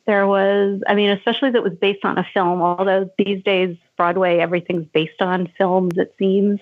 there 0.06 0.27
was 0.27 0.81
i 0.89 0.94
mean 0.94 1.10
especially 1.10 1.51
if 1.51 1.55
it 1.55 1.62
was 1.62 1.74
based 1.74 2.05
on 2.05 2.18
a 2.18 2.27
film 2.35 2.60
although 2.62 3.09
these 3.18 3.40
days 3.44 3.77
broadway 3.97 4.39
everything's 4.39 4.86
based 4.93 5.20
on 5.20 5.47
films 5.56 5.93
it 5.98 6.12
seems 6.18 6.59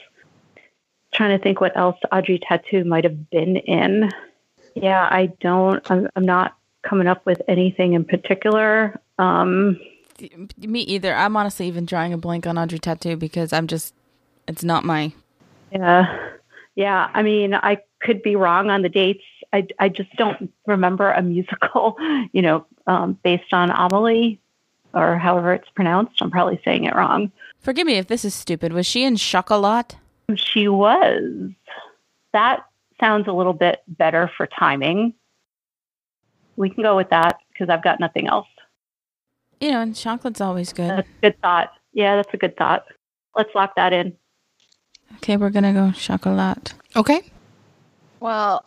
trying 1.14 1.36
to 1.36 1.42
think 1.42 1.60
what 1.60 1.74
else 1.76 1.96
audrey 2.12 2.38
tautou 2.40 2.84
might 2.84 3.04
have 3.04 3.30
been 3.30 3.56
in 3.56 4.10
yeah 4.74 5.08
i 5.10 5.26
don't 5.40 5.88
i'm, 5.90 6.08
I'm 6.16 6.26
not 6.26 6.56
coming 6.82 7.06
up 7.06 7.24
with 7.24 7.40
anything 7.48 7.94
in 7.94 8.04
particular 8.04 9.00
um 9.18 9.78
Me 10.58 10.80
either. 10.80 11.14
I'm 11.14 11.36
honestly 11.36 11.68
even 11.68 11.86
drawing 11.86 12.12
a 12.12 12.18
blank 12.18 12.44
on 12.46 12.58
Audrey 12.58 12.80
Tautou 12.80 13.16
because 13.16 13.52
I'm 13.52 13.68
just, 13.68 13.94
it's 14.48 14.64
not 14.64 14.84
my. 14.84 15.12
yeah 15.70 16.30
yeah 16.78 17.10
i 17.12 17.22
mean 17.22 17.52
i 17.54 17.76
could 18.00 18.22
be 18.22 18.36
wrong 18.36 18.70
on 18.70 18.80
the 18.82 18.88
dates 18.88 19.24
i, 19.52 19.66
I 19.78 19.90
just 19.90 20.14
don't 20.16 20.50
remember 20.66 21.10
a 21.10 21.20
musical 21.20 21.96
you 22.32 22.40
know 22.40 22.64
um, 22.86 23.18
based 23.22 23.52
on 23.52 23.70
amelie 23.70 24.40
or 24.94 25.18
however 25.18 25.52
it's 25.52 25.68
pronounced 25.74 26.22
i'm 26.22 26.30
probably 26.30 26.60
saying 26.64 26.84
it 26.84 26.94
wrong 26.94 27.30
Forgive 27.60 27.86
me 27.86 27.94
if 27.94 28.06
this 28.06 28.24
is 28.24 28.34
stupid. 28.34 28.72
Was 28.72 28.86
she 28.86 29.04
in 29.04 29.16
Chocolat? 29.16 29.96
She 30.36 30.68
was. 30.68 31.50
That 32.32 32.64
sounds 33.00 33.26
a 33.26 33.32
little 33.32 33.52
bit 33.52 33.82
better 33.86 34.30
for 34.36 34.46
timing. 34.46 35.14
We 36.56 36.70
can 36.70 36.82
go 36.82 36.96
with 36.96 37.10
that 37.10 37.38
because 37.52 37.68
I've 37.68 37.82
got 37.82 38.00
nothing 38.00 38.26
else. 38.26 38.46
You 39.60 39.72
know, 39.72 39.80
and 39.80 39.94
chocolate's 39.94 40.40
always 40.40 40.72
good. 40.72 40.90
That's 40.90 41.08
a 41.08 41.20
good 41.20 41.40
thought. 41.40 41.72
Yeah, 41.92 42.16
that's 42.16 42.32
a 42.32 42.36
good 42.36 42.56
thought. 42.56 42.84
Let's 43.36 43.54
lock 43.54 43.74
that 43.76 43.92
in. 43.92 44.16
Okay, 45.16 45.36
we're 45.36 45.50
gonna 45.50 45.72
go 45.72 45.92
Chocolat. 45.92 46.74
Okay. 46.96 47.22
Well, 48.20 48.64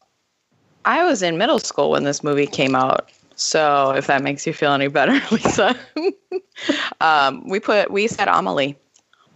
I 0.86 1.04
was 1.04 1.22
in 1.22 1.38
middle 1.38 1.60
school 1.60 1.92
when 1.92 2.04
this 2.04 2.24
movie 2.24 2.48
came 2.48 2.76
out. 2.76 3.10
So 3.36 3.92
if 3.92 4.08
that 4.08 4.22
makes 4.22 4.46
you 4.46 4.54
feel 4.54 4.72
any 4.72 4.88
better, 4.88 5.20
Lisa, 5.32 5.76
um, 7.00 7.48
we 7.48 7.60
put 7.60 7.92
we 7.92 8.08
said 8.08 8.28
Amelie. 8.28 8.78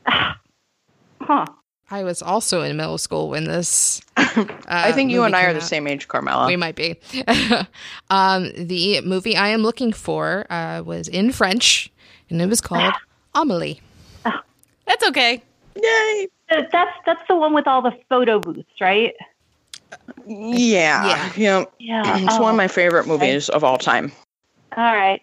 Huh. 0.07 1.45
I 1.91 2.03
was 2.03 2.22
also 2.22 2.61
in 2.61 2.77
middle 2.77 2.98
school 2.98 3.30
when 3.30 3.45
this. 3.45 4.02
I 4.18 4.91
think 4.91 5.11
you 5.11 5.23
and 5.23 5.36
I 5.36 5.44
are 5.44 5.48
came 5.48 5.56
the 5.56 5.61
same 5.61 5.88
age, 5.88 6.07
Carmela. 6.07 6.48
We 6.48 6.56
might 6.56 6.76
be. 6.76 6.95
um, 8.10 8.52
the 8.57 9.02
movie 9.02 9.36
I 9.36 9.49
am 9.49 9.61
looking 9.61 9.94
for 9.94 10.45
uh, 10.52 10.82
was 10.84 11.07
in 11.07 11.32
French, 11.32 11.91
and 12.30 12.41
it 12.41 12.48
was 12.48 12.60
called 12.60 12.94
Amelie. 13.36 13.82
That's 14.23 15.07
okay. 15.07 15.44
Yay! 15.82 16.27
That's 16.50 16.72
that's 17.06 17.22
the 17.28 17.36
one 17.36 17.54
with 17.54 17.68
all 17.68 17.82
the 17.82 17.94
photo 18.10 18.40
booths, 18.40 18.70
right? 18.80 19.16
Yeah, 20.28 21.32
yeah. 21.36 21.66
Yeah. 21.80 22.18
It's 22.18 22.40
one 22.40 22.50
of 22.50 22.54
Oh, 22.54 22.58
my 22.58 22.68
favorite 22.68 23.08
movies 23.08 23.50
of 23.50 23.64
all 23.64 23.78
time. 23.78 24.12
All 24.76 24.84
right. 24.96 25.22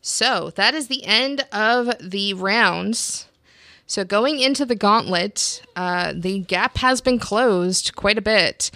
So 0.00 0.50
that 0.56 0.74
is 0.74 0.88
the 0.88 1.04
end 1.04 1.46
of 1.52 1.90
the 2.00 2.34
rounds. 2.34 3.26
So 3.86 4.04
going 4.04 4.40
into 4.40 4.64
the 4.66 4.74
gauntlet, 4.74 5.62
uh, 5.76 6.12
the 6.14 6.40
gap 6.40 6.76
has 6.78 7.00
been 7.00 7.18
closed 7.18 7.94
quite 7.96 8.18
a 8.18 8.22
bit. 8.22 8.70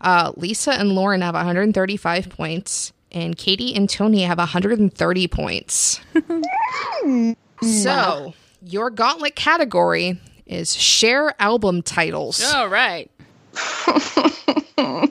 Uh, 0.00 0.32
Lisa 0.36 0.72
and 0.72 0.92
Lauren 0.92 1.20
have 1.22 1.34
135 1.34 2.28
points, 2.28 2.92
and 3.12 3.36
Katie 3.36 3.74
and 3.74 3.88
Tony 3.88 4.22
have 4.22 4.38
130 4.38 5.28
points. 5.28 6.00
so 7.62 8.34
your 8.62 8.90
gauntlet 8.90 9.36
category 9.36 10.18
is 10.46 10.74
Cher 10.74 11.34
album 11.38 11.82
titles. 11.82 12.42
All 12.52 12.68
right. 12.68 13.10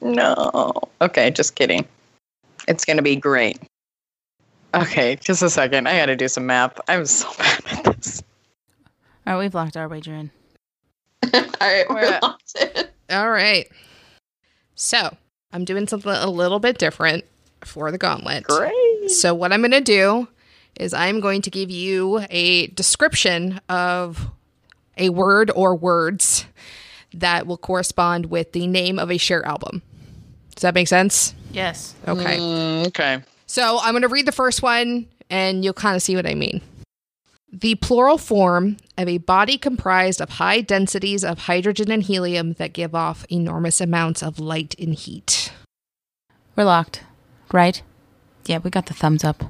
No. 0.00 0.72
Okay, 1.00 1.30
just 1.30 1.54
kidding. 1.54 1.86
It's 2.66 2.84
gonna 2.84 3.02
be 3.02 3.16
great. 3.16 3.58
Okay, 4.74 5.16
just 5.16 5.42
a 5.42 5.50
second. 5.50 5.86
I 5.86 5.98
gotta 5.98 6.16
do 6.16 6.28
some 6.28 6.46
math. 6.46 6.80
I'm 6.88 7.04
so 7.06 7.28
bad 7.38 7.62
at 7.70 7.96
this. 7.96 8.22
All 9.26 9.34
right, 9.34 9.38
we've 9.38 9.54
locked 9.54 9.76
our 9.76 9.88
wager 9.88 10.14
in. 10.14 10.30
All 11.34 11.42
right, 11.60 11.84
we're 11.88 11.96
we're 11.96 12.18
locked 12.22 12.56
in. 12.58 12.86
All 13.10 13.30
right. 13.30 13.68
So 14.74 15.14
I'm 15.52 15.64
doing 15.64 15.86
something 15.88 16.12
a 16.12 16.30
little 16.30 16.60
bit 16.60 16.78
different 16.78 17.24
for 17.62 17.90
the 17.90 17.98
gauntlet. 17.98 18.44
Great. 18.44 19.10
So 19.10 19.34
what 19.34 19.52
I'm 19.52 19.60
going 19.60 19.72
to 19.72 19.80
do 19.80 20.28
is 20.78 20.94
I'm 20.94 21.20
going 21.20 21.42
to 21.42 21.50
give 21.50 21.70
you 21.70 22.24
a 22.30 22.68
description 22.68 23.60
of 23.68 24.30
a 24.96 25.10
word 25.10 25.50
or 25.54 25.74
words 25.74 26.46
that 27.14 27.46
will 27.46 27.56
correspond 27.56 28.26
with 28.26 28.52
the 28.52 28.66
name 28.66 28.98
of 28.98 29.10
a 29.10 29.18
Cher 29.18 29.44
album. 29.44 29.82
Does 30.54 30.62
that 30.62 30.74
make 30.74 30.88
sense? 30.88 31.34
Yes. 31.52 31.94
Okay. 32.06 32.38
Mm, 32.38 32.88
okay. 32.88 33.22
So 33.46 33.78
I'm 33.80 33.92
going 33.92 34.02
to 34.02 34.08
read 34.08 34.26
the 34.26 34.32
first 34.32 34.62
one 34.62 35.06
and 35.30 35.64
you'll 35.64 35.74
kind 35.74 35.96
of 35.96 36.02
see 36.02 36.16
what 36.16 36.26
I 36.26 36.34
mean. 36.34 36.60
The 37.50 37.76
plural 37.76 38.18
form 38.18 38.76
of 38.98 39.08
a 39.08 39.18
body 39.18 39.56
comprised 39.56 40.20
of 40.20 40.30
high 40.30 40.60
densities 40.60 41.24
of 41.24 41.40
hydrogen 41.40 41.90
and 41.90 42.02
helium 42.02 42.54
that 42.54 42.74
give 42.74 42.94
off 42.94 43.24
enormous 43.30 43.80
amounts 43.80 44.22
of 44.22 44.38
light 44.38 44.74
and 44.78 44.94
heat. 44.94 45.52
We're 46.56 46.64
locked. 46.64 47.04
Right? 47.52 47.80
Yeah, 48.44 48.58
we 48.58 48.68
got 48.68 48.86
the 48.86 48.94
thumbs 48.94 49.24
up. 49.24 49.44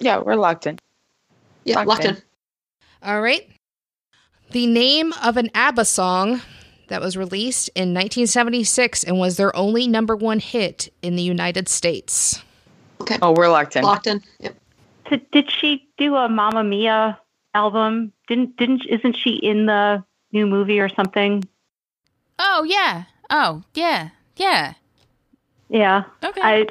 Yeah, 0.00 0.18
we're 0.18 0.34
locked 0.34 0.66
in. 0.66 0.78
Yeah, 1.64 1.76
Locked 1.76 1.88
locked 1.88 2.04
in. 2.04 2.16
in. 2.16 2.22
All 3.02 3.20
right. 3.20 3.48
The 4.50 4.66
name 4.66 5.12
of 5.22 5.36
an 5.36 5.50
ABBA 5.54 5.84
song 5.84 6.40
that 6.88 7.00
was 7.00 7.16
released 7.16 7.68
in 7.76 7.94
1976 7.94 9.04
and 9.04 9.18
was 9.18 9.36
their 9.36 9.54
only 9.54 9.86
number 9.86 10.16
one 10.16 10.40
hit 10.40 10.92
in 11.02 11.14
the 11.16 11.22
United 11.22 11.68
States. 11.68 12.42
Okay. 13.00 13.16
Oh, 13.22 13.32
we're 13.32 13.48
locked 13.48 13.76
in. 13.76 13.84
Locked 13.84 14.06
in. 14.08 14.22
Yep. 14.40 14.56
So 15.08 15.16
did 15.32 15.50
she 15.50 15.88
do 15.98 16.16
a 16.16 16.28
Mamma 16.28 16.64
Mia 16.64 17.18
album? 17.54 18.12
Didn't 18.28 18.56
didn't 18.56 18.86
isn't 18.86 19.16
she 19.16 19.30
in 19.36 19.66
the 19.66 20.02
new 20.32 20.46
movie 20.46 20.80
or 20.80 20.88
something? 20.88 21.44
Oh, 22.38 22.64
yeah. 22.64 23.04
Oh, 23.28 23.62
yeah. 23.74 24.10
Yeah. 24.36 24.74
Yeah. 25.68 26.04
Okay. 26.24 26.40
I 26.42 26.66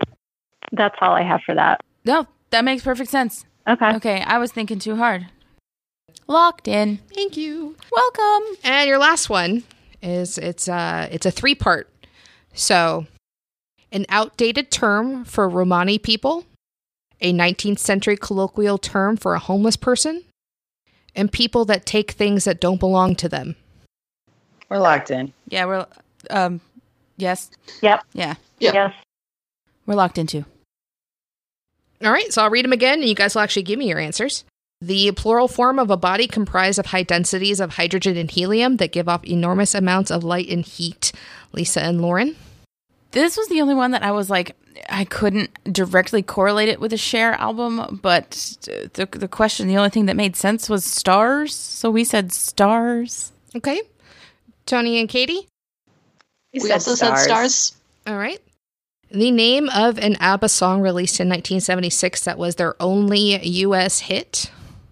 that's 0.71 0.95
all 1.01 1.11
I 1.13 1.21
have 1.23 1.41
for 1.45 1.55
that. 1.55 1.81
no, 2.05 2.27
that 2.51 2.65
makes 2.65 2.83
perfect 2.83 3.09
sense. 3.09 3.45
Okay. 3.67 3.95
Okay, 3.95 4.21
I 4.21 4.37
was 4.37 4.51
thinking 4.51 4.79
too 4.79 4.95
hard. 4.95 5.27
Locked 6.27 6.67
in. 6.67 6.97
Thank 7.13 7.37
you. 7.37 7.75
Welcome. 7.91 8.57
And 8.63 8.87
your 8.87 8.99
last 8.99 9.29
one 9.29 9.63
is 10.01 10.37
it's 10.37 10.67
uh 10.67 11.07
it's 11.11 11.25
a 11.25 11.31
three 11.31 11.55
part. 11.55 11.89
So, 12.53 13.07
an 13.91 14.05
outdated 14.09 14.71
term 14.71 15.25
for 15.25 15.47
Romani 15.47 15.97
people, 15.99 16.45
a 17.21 17.31
19th 17.33 17.79
century 17.79 18.17
colloquial 18.17 18.77
term 18.77 19.17
for 19.17 19.33
a 19.33 19.39
homeless 19.39 19.75
person, 19.75 20.23
and 21.15 21.31
people 21.31 21.65
that 21.65 21.85
take 21.85 22.11
things 22.11 22.43
that 22.45 22.59
don't 22.59 22.79
belong 22.79 23.15
to 23.17 23.29
them. 23.29 23.55
We're 24.69 24.79
locked 24.79 25.11
in. 25.11 25.33
Yeah, 25.47 25.65
we're 25.65 25.85
um 26.29 26.61
yes. 27.17 27.49
Yep. 27.81 28.03
Yeah. 28.13 28.35
Yep. 28.59 28.73
Yes. 28.73 28.93
We're 29.85 29.95
locked 29.95 30.17
into. 30.17 30.45
All 32.03 32.11
right, 32.11 32.31
so 32.31 32.41
I'll 32.43 32.49
read 32.49 32.65
them 32.65 32.71
again, 32.73 32.99
and 32.99 33.09
you 33.09 33.15
guys 33.15 33.35
will 33.35 33.41
actually 33.41 33.63
give 33.63 33.77
me 33.79 33.89
your 33.89 33.99
answers. 33.99 34.45
The 34.81 35.11
plural 35.11 35.49
form 35.49 35.77
of 35.79 35.89
a 35.89 35.97
body 35.97 36.27
comprised 36.27 36.79
of 36.79 36.87
high 36.87 37.03
densities 37.03 37.59
of 37.59 37.71
hydrogen 37.71 38.15
and 38.15 38.31
helium 38.31 38.77
that 38.77 38.93
give 38.93 39.09
off 39.09 39.25
enormous 39.25 39.75
amounts 39.75 40.09
of 40.09 40.23
light 40.23 40.47
and 40.49 40.65
heat. 40.65 41.11
Lisa 41.51 41.81
and 41.81 42.01
Lauren. 42.01 42.37
This 43.11 43.35
was 43.35 43.49
the 43.49 43.59
only 43.59 43.73
one 43.73 43.91
that 43.91 44.03
I 44.03 44.11
was 44.11 44.29
like, 44.29 44.55
I 44.87 45.03
couldn't 45.03 45.49
directly 45.73 46.21
correlate 46.21 46.69
it 46.69 46.79
with 46.79 46.93
a 46.93 46.97
Cher 46.97 47.33
album, 47.33 47.99
but 48.01 48.31
the 48.93 49.05
the 49.11 49.27
question, 49.27 49.67
the 49.67 49.77
only 49.77 49.89
thing 49.89 50.05
that 50.05 50.15
made 50.15 50.35
sense 50.37 50.69
was 50.69 50.85
stars. 50.85 51.53
So 51.53 51.89
we 51.91 52.03
said 52.05 52.31
stars. 52.31 53.33
Okay. 53.55 53.81
Tony 54.65 54.99
and 54.99 55.09
Katie. 55.09 55.47
We 56.53 56.59
We 56.61 56.67
said 56.67 56.73
also 56.75 56.95
stars. 56.95 57.19
said 57.19 57.25
stars. 57.25 57.75
All 58.07 58.17
right. 58.17 58.39
The 59.11 59.31
name 59.31 59.69
of 59.69 59.97
an 59.97 60.17
ABBA 60.19 60.49
song 60.49 60.81
released 60.81 61.19
in 61.19 61.27
1976 61.29 62.25
that 62.25 62.37
was 62.37 62.55
their 62.55 62.75
only 62.79 63.43
U.S. 63.43 63.99
hit, 64.01 64.51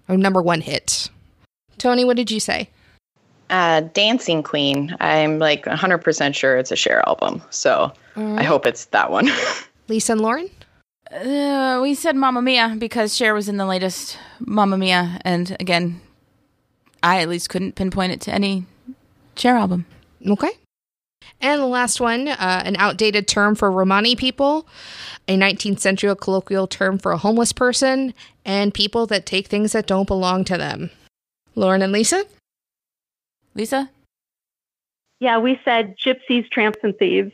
or 0.10 0.18
number 0.18 0.42
one 0.42 0.62
hit. 0.62 1.10
Tony, 1.78 2.04
what 2.04 2.18
did 2.18 2.32
you 2.32 2.40
say? 2.40 2.70
Uh, 3.52 3.82
Dancing 3.82 4.42
Queen. 4.42 4.96
I'm 5.00 5.38
like 5.38 5.66
100% 5.66 6.34
sure 6.34 6.58
it's 6.58 6.72
a 6.72 6.76
Cher 6.76 7.08
album. 7.08 7.44
So 7.52 7.94
I 8.16 8.44
hope 8.44 8.66
it's 8.66 8.86
that 8.86 9.12
one. 9.12 9.30
Lisa 9.88 10.14
and 10.14 10.22
Lauren? 10.22 10.50
Uh, 11.12 11.80
we 11.84 11.94
said 11.94 12.16
Mamma 12.16 12.42
Mia 12.42 12.76
because 12.78 13.16
Cher 13.16 13.36
was 13.36 13.48
in 13.48 13.58
the 13.58 13.68
latest 13.68 14.18
Mamma 14.40 14.78
Mia, 14.80 15.20
and 15.22 15.56
again, 15.60 16.02
I 17.04 17.22
at 17.22 17.30
least 17.30 17.50
couldn't 17.50 17.76
pinpoint 17.76 18.14
it 18.14 18.22
to 18.22 18.34
any 18.34 18.66
Cher 19.36 19.56
album. 19.56 19.86
Okay. 20.28 20.52
And 21.42 21.62
the 21.62 21.68
last 21.68 22.00
one, 22.02 22.28
uh, 22.28 22.62
an 22.66 22.76
outdated 22.78 23.28
term 23.28 23.56
for 23.56 23.72
Romani 23.72 24.16
people, 24.16 24.68
a 25.28 25.38
19th 25.38 25.80
century 25.80 26.16
colloquial 26.16 26.68
term 26.68 26.98
for 26.98 27.12
a 27.12 27.18
homeless 27.18 27.52
person, 27.52 28.14
and 28.46 28.74
people 28.74 29.06
that 29.08 29.26
take 29.26 29.48
things 29.48 29.72
that 29.74 29.88
don't 29.88 30.08
belong 30.08 30.44
to 30.46 30.58
them. 30.58 30.90
Lauren 31.56 31.82
and 31.82 31.92
Lisa? 31.92 32.24
Lisa? 33.56 33.90
Yeah, 35.20 35.40
we 35.40 35.60
said 35.66 35.96
gypsies, 35.98 36.50
tramps, 36.52 36.80
and 36.84 36.98
thieves. 36.98 37.34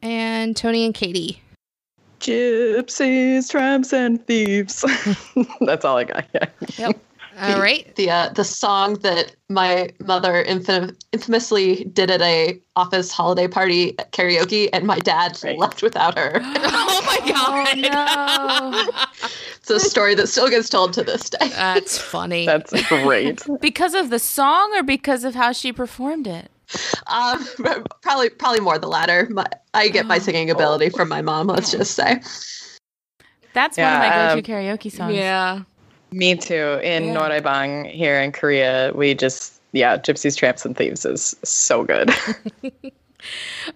And 0.00 0.56
Tony 0.56 0.86
and 0.86 0.94
Katie. 0.94 1.42
Gypsies, 2.20 3.50
tramps, 3.50 3.92
and 3.92 4.24
thieves. 4.26 4.84
That's 5.60 5.84
all 5.84 5.98
I 5.98 6.04
got. 6.04 6.24
Yeah. 6.78 6.92
All 7.40 7.60
right. 7.60 7.94
The 7.96 8.10
uh, 8.10 8.28
the 8.30 8.44
song 8.44 8.94
that 9.00 9.34
my 9.48 9.90
mother 10.00 10.44
infam- 10.44 10.96
infamously 11.12 11.84
did 11.84 12.10
at 12.10 12.20
a 12.22 12.60
office 12.76 13.10
holiday 13.12 13.46
party 13.48 13.98
at 13.98 14.12
karaoke, 14.12 14.68
and 14.72 14.86
my 14.86 14.98
dad 14.98 15.38
Right. 15.44 15.58
left 15.58 15.82
without 15.82 16.18
her. 16.18 16.40
Oh 16.44 17.02
my 17.06 17.30
God. 17.32 17.78
no. 17.78 18.92
It's 19.58 19.70
a 19.70 19.78
story 19.80 20.14
that 20.14 20.28
still 20.28 20.48
gets 20.48 20.68
told 20.70 20.94
to 20.94 21.04
this 21.04 21.28
day. 21.28 21.48
That's 21.50 21.98
funny. 21.98 22.46
That's 22.46 22.72
great. 22.88 23.42
because 23.60 23.92
of 23.94 24.08
the 24.08 24.18
song 24.18 24.72
or 24.74 24.82
because 24.82 25.24
of 25.24 25.34
how 25.34 25.52
she 25.52 25.72
performed 25.74 26.26
it? 26.26 26.50
Um, 27.06 27.46
probably 28.02 28.30
probably 28.30 28.60
more 28.60 28.78
the 28.78 28.88
latter. 28.88 29.28
My, 29.30 29.44
I 29.74 29.88
get 29.88 30.06
my 30.06 30.18
singing 30.18 30.50
ability 30.50 30.88
from 30.90 31.08
my 31.10 31.20
mom. 31.22 31.48
Let's 31.48 31.70
just 31.70 31.92
say. 31.94 32.20
That's 33.52 33.76
one 33.76 33.86
of 33.92 33.98
my 33.98 34.08
go-to 34.08 34.32
um, 34.38 34.42
karaoke 34.42 34.90
songs. 34.90 35.14
yeah. 35.14 35.62
Me 36.10 36.34
too. 36.36 36.80
In 36.82 37.04
Yeah. 37.04 37.14
Noraebang 37.14 37.90
here 37.90 38.20
in 38.20 38.32
Korea, 38.32 38.92
we 38.94 39.14
just, 39.14 39.60
yeah, 39.72 39.96
Gypsies, 39.98 40.36
Tramps, 40.36 40.64
and 40.64 40.76
Thieves 40.76 41.04
is 41.04 41.36
so 41.44 41.84
good. 41.84 42.10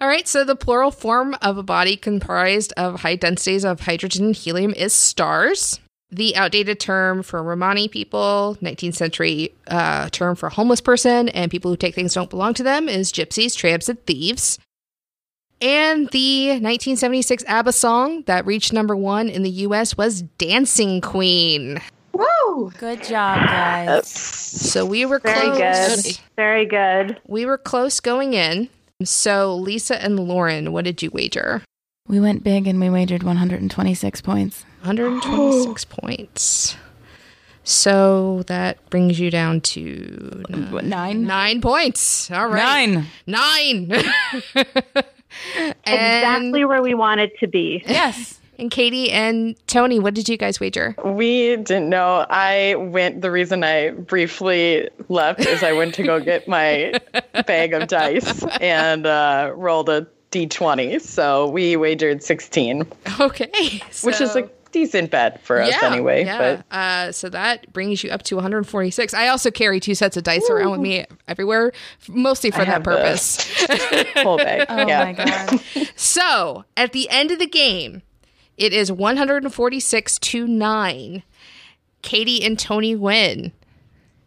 All 0.01 0.07
right, 0.07 0.27
so 0.27 0.43
the 0.43 0.55
plural 0.55 0.89
form 0.91 1.35
of 1.41 1.57
a 1.57 1.63
body 1.63 1.97
comprised 1.97 2.73
of 2.77 3.01
high 3.01 3.15
densities 3.15 3.65
of 3.65 3.81
hydrogen 3.81 4.27
and 4.27 4.35
helium 4.35 4.73
is 4.73 4.93
stars. 4.93 5.79
The 6.11 6.35
outdated 6.35 6.79
term 6.79 7.23
for 7.23 7.41
Romani 7.41 7.87
people, 7.87 8.57
19th 8.61 8.95
century 8.95 9.53
uh, 9.67 10.09
term 10.09 10.35
for 10.35 10.49
homeless 10.49 10.79
person, 10.81 11.29
and 11.29 11.49
people 11.51 11.71
who 11.71 11.77
take 11.77 11.95
things 11.95 12.13
don't 12.13 12.29
belong 12.29 12.53
to 12.55 12.63
them 12.63 12.87
is 12.87 13.11
gypsies, 13.11 13.55
tramps, 13.55 13.89
and 13.89 14.03
thieves. 14.05 14.59
And 15.59 16.09
the 16.09 16.49
1976 16.49 17.43
ABBA 17.47 17.71
song 17.71 18.23
that 18.23 18.45
reached 18.45 18.73
number 18.73 18.95
one 18.95 19.29
in 19.29 19.43
the 19.43 19.49
US 19.49 19.95
was 19.97 20.21
Dancing 20.21 20.99
Queen. 21.01 21.79
Woo! 22.13 22.71
Good 22.77 23.03
job, 23.03 23.39
guys. 23.47 24.07
So 24.07 24.85
we 24.85 25.05
were 25.05 25.19
Very 25.19 25.51
close. 25.51 26.05
good. 26.05 26.19
Very 26.35 26.65
good. 26.65 27.19
We 27.27 27.45
were 27.45 27.57
close 27.57 27.99
going 27.99 28.33
in. 28.33 28.69
So 29.03 29.55
Lisa 29.55 30.01
and 30.01 30.19
Lauren, 30.19 30.71
what 30.71 30.85
did 30.85 31.01
you 31.01 31.09
wager? 31.11 31.63
We 32.07 32.19
went 32.19 32.43
big 32.43 32.67
and 32.67 32.79
we 32.79 32.89
wagered 32.89 33.23
126 33.23 34.21
points. 34.21 34.63
126 34.81 35.85
points. 35.89 36.75
So 37.63 38.43
that 38.47 38.89
brings 38.89 39.19
you 39.19 39.31
down 39.31 39.61
to 39.61 40.43
nine, 40.49 40.89
nine? 40.89 41.23
nine 41.23 41.61
points. 41.61 42.29
All 42.29 42.47
right. 42.47 42.89
Nine. 42.89 43.07
Nine. 43.25 44.03
and, 45.55 45.75
exactly 45.85 46.65
where 46.65 46.81
we 46.81 46.93
wanted 46.93 47.31
to 47.39 47.47
be. 47.47 47.81
Yes. 47.87 48.39
And 48.59 48.69
Katie 48.71 49.11
and 49.11 49.55
Tony, 49.67 49.99
what 49.99 50.13
did 50.13 50.29
you 50.29 50.37
guys 50.37 50.59
wager? 50.59 50.95
we 51.03 51.55
didn't 51.57 51.89
know. 51.89 52.25
I 52.29 52.75
went, 52.75 53.21
the 53.21 53.31
reason 53.31 53.63
I 53.63 53.91
briefly 53.91 54.89
left 55.09 55.41
is 55.41 55.63
I 55.63 55.73
went 55.73 55.95
to 55.95 56.03
go 56.03 56.19
get 56.19 56.47
my 56.47 56.93
bag 57.47 57.73
of 57.73 57.87
dice 57.87 58.43
and 58.61 59.05
uh, 59.05 59.51
rolled 59.55 59.89
a 59.89 60.07
d20. 60.31 60.99
So 61.01 61.49
we 61.49 61.75
wagered 61.75 62.23
16, 62.23 62.85
Okay. 63.19 63.81
which 64.03 64.19
is 64.21 64.31
so- 64.33 64.45
a 64.45 64.49
decent 64.71 65.11
bet 65.11 65.39
for 65.43 65.61
us 65.61 65.71
anyway. 65.83 66.25
Yeah. 66.25 66.37
But 66.71 66.75
uh, 66.75 67.11
so 67.11 67.29
that 67.29 67.71
brings 67.73 68.03
you 68.03 68.09
up 68.09 68.23
to 68.23 68.35
146. 68.35 69.13
I 69.13 69.27
also 69.27 69.51
carry 69.51 69.79
two 69.79 69.93
sets 69.93 70.17
of 70.17 70.23
dice 70.23 70.49
around 70.49 70.71
with 70.71 70.79
me 70.79 71.05
everywhere, 71.27 71.71
mostly 72.07 72.49
for 72.49 72.61
I 72.61 72.65
that 72.65 72.71
have 72.71 72.83
the- 72.83 72.89
purpose. 72.89 74.13
whole 74.23 74.37
bag. 74.37 74.65
Oh 74.69 74.87
yeah. 74.87 75.03
my 75.03 75.13
god. 75.13 75.61
So 75.95 76.65
at 76.75 76.91
the 76.91 77.07
end 77.11 77.29
of 77.29 77.37
the 77.37 77.45
game, 77.45 78.01
it 78.57 78.73
is 78.73 78.91
146 78.91 80.19
to 80.19 80.47
9. 80.47 81.23
Katie 82.01 82.43
and 82.43 82.59
Tony 82.59 82.95
win. 82.95 83.51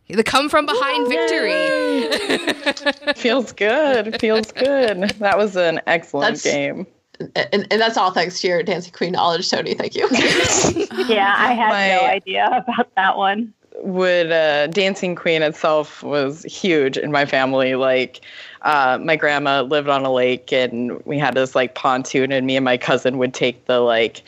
The 0.09 0.23
come 0.23 0.49
from 0.49 0.67
behind 0.67 1.09
victory. 1.09 3.13
Feels 3.17 3.53
good. 3.53 4.21
Feels 4.21 4.53
good. 4.53 5.11
That 5.19 5.37
was 5.37 5.57
an 5.57 5.81
excellent 5.87 6.37
That's- 6.37 6.43
game. 6.55 6.87
And, 7.35 7.67
and 7.71 7.81
that's 7.81 7.97
all 7.97 8.11
thanks 8.11 8.43
to 8.43 8.49
your 8.49 8.63
dancing 8.63 8.93
queen 8.93 9.13
knowledge, 9.13 9.49
Tony. 9.49 9.73
Thank 9.75 9.95
you. 9.95 10.07
Yeah, 11.09 11.35
I 11.39 11.53
had 11.55 12.01
no 12.01 12.07
idea 12.07 12.47
about 12.47 12.95
that 12.97 13.17
one. 13.17 13.55
would 13.83 14.31
uh, 14.33 14.67
dancing 14.67 15.15
queen 15.15 15.43
itself 15.43 16.03
was 16.03 16.43
huge 16.45 16.99
in 16.99 17.11
my 17.13 17.25
family 17.25 17.75
like 17.75 18.21
uh, 18.63 18.99
my 19.03 19.17
grandma 19.17 19.63
lived 19.63 19.89
on 19.89 20.05
a 20.05 20.13
lake 20.13 20.53
and 20.53 21.01
we 21.05 21.19
had 21.19 21.35
this 21.35 21.55
like 21.55 21.75
pontoon 21.75 22.33
and 22.33 22.47
me 22.47 22.57
and 22.57 22.65
my 22.65 22.77
cousin 22.77 23.19
would 23.19 23.35
take 23.35 23.65
the 23.67 23.81
like 23.81 24.23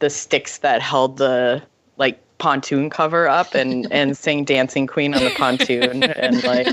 the 0.00 0.10
sticks 0.10 0.58
that 0.58 0.82
held 0.82 1.16
the 1.18 1.62
like 1.96 2.18
pontoon 2.38 2.90
cover 2.90 3.28
up 3.28 3.54
and 3.54 3.86
and 3.92 4.16
sing 4.24 4.44
dancing 4.44 4.86
queen 4.86 5.14
on 5.14 5.22
the 5.22 5.30
pontoon 5.36 6.02
and 6.02 6.42
like 6.44 6.66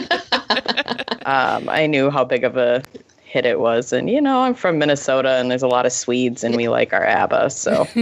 um, 1.27 1.69
i 1.69 1.85
knew 1.85 2.09
how 2.09 2.23
big 2.23 2.43
of 2.43 2.57
a 2.57 2.81
hit 3.23 3.45
it 3.45 3.59
was 3.59 3.93
and 3.93 4.09
you 4.09 4.19
know 4.19 4.41
i'm 4.41 4.55
from 4.55 4.80
minnesota 4.80 5.34
and 5.34 5.51
there's 5.51 5.61
a 5.61 5.67
lot 5.67 5.85
of 5.85 5.91
swedes 5.91 6.43
and 6.43 6.55
we 6.55 6.67
like 6.67 6.91
our 6.93 7.05
abba 7.05 7.49
so 7.51 7.88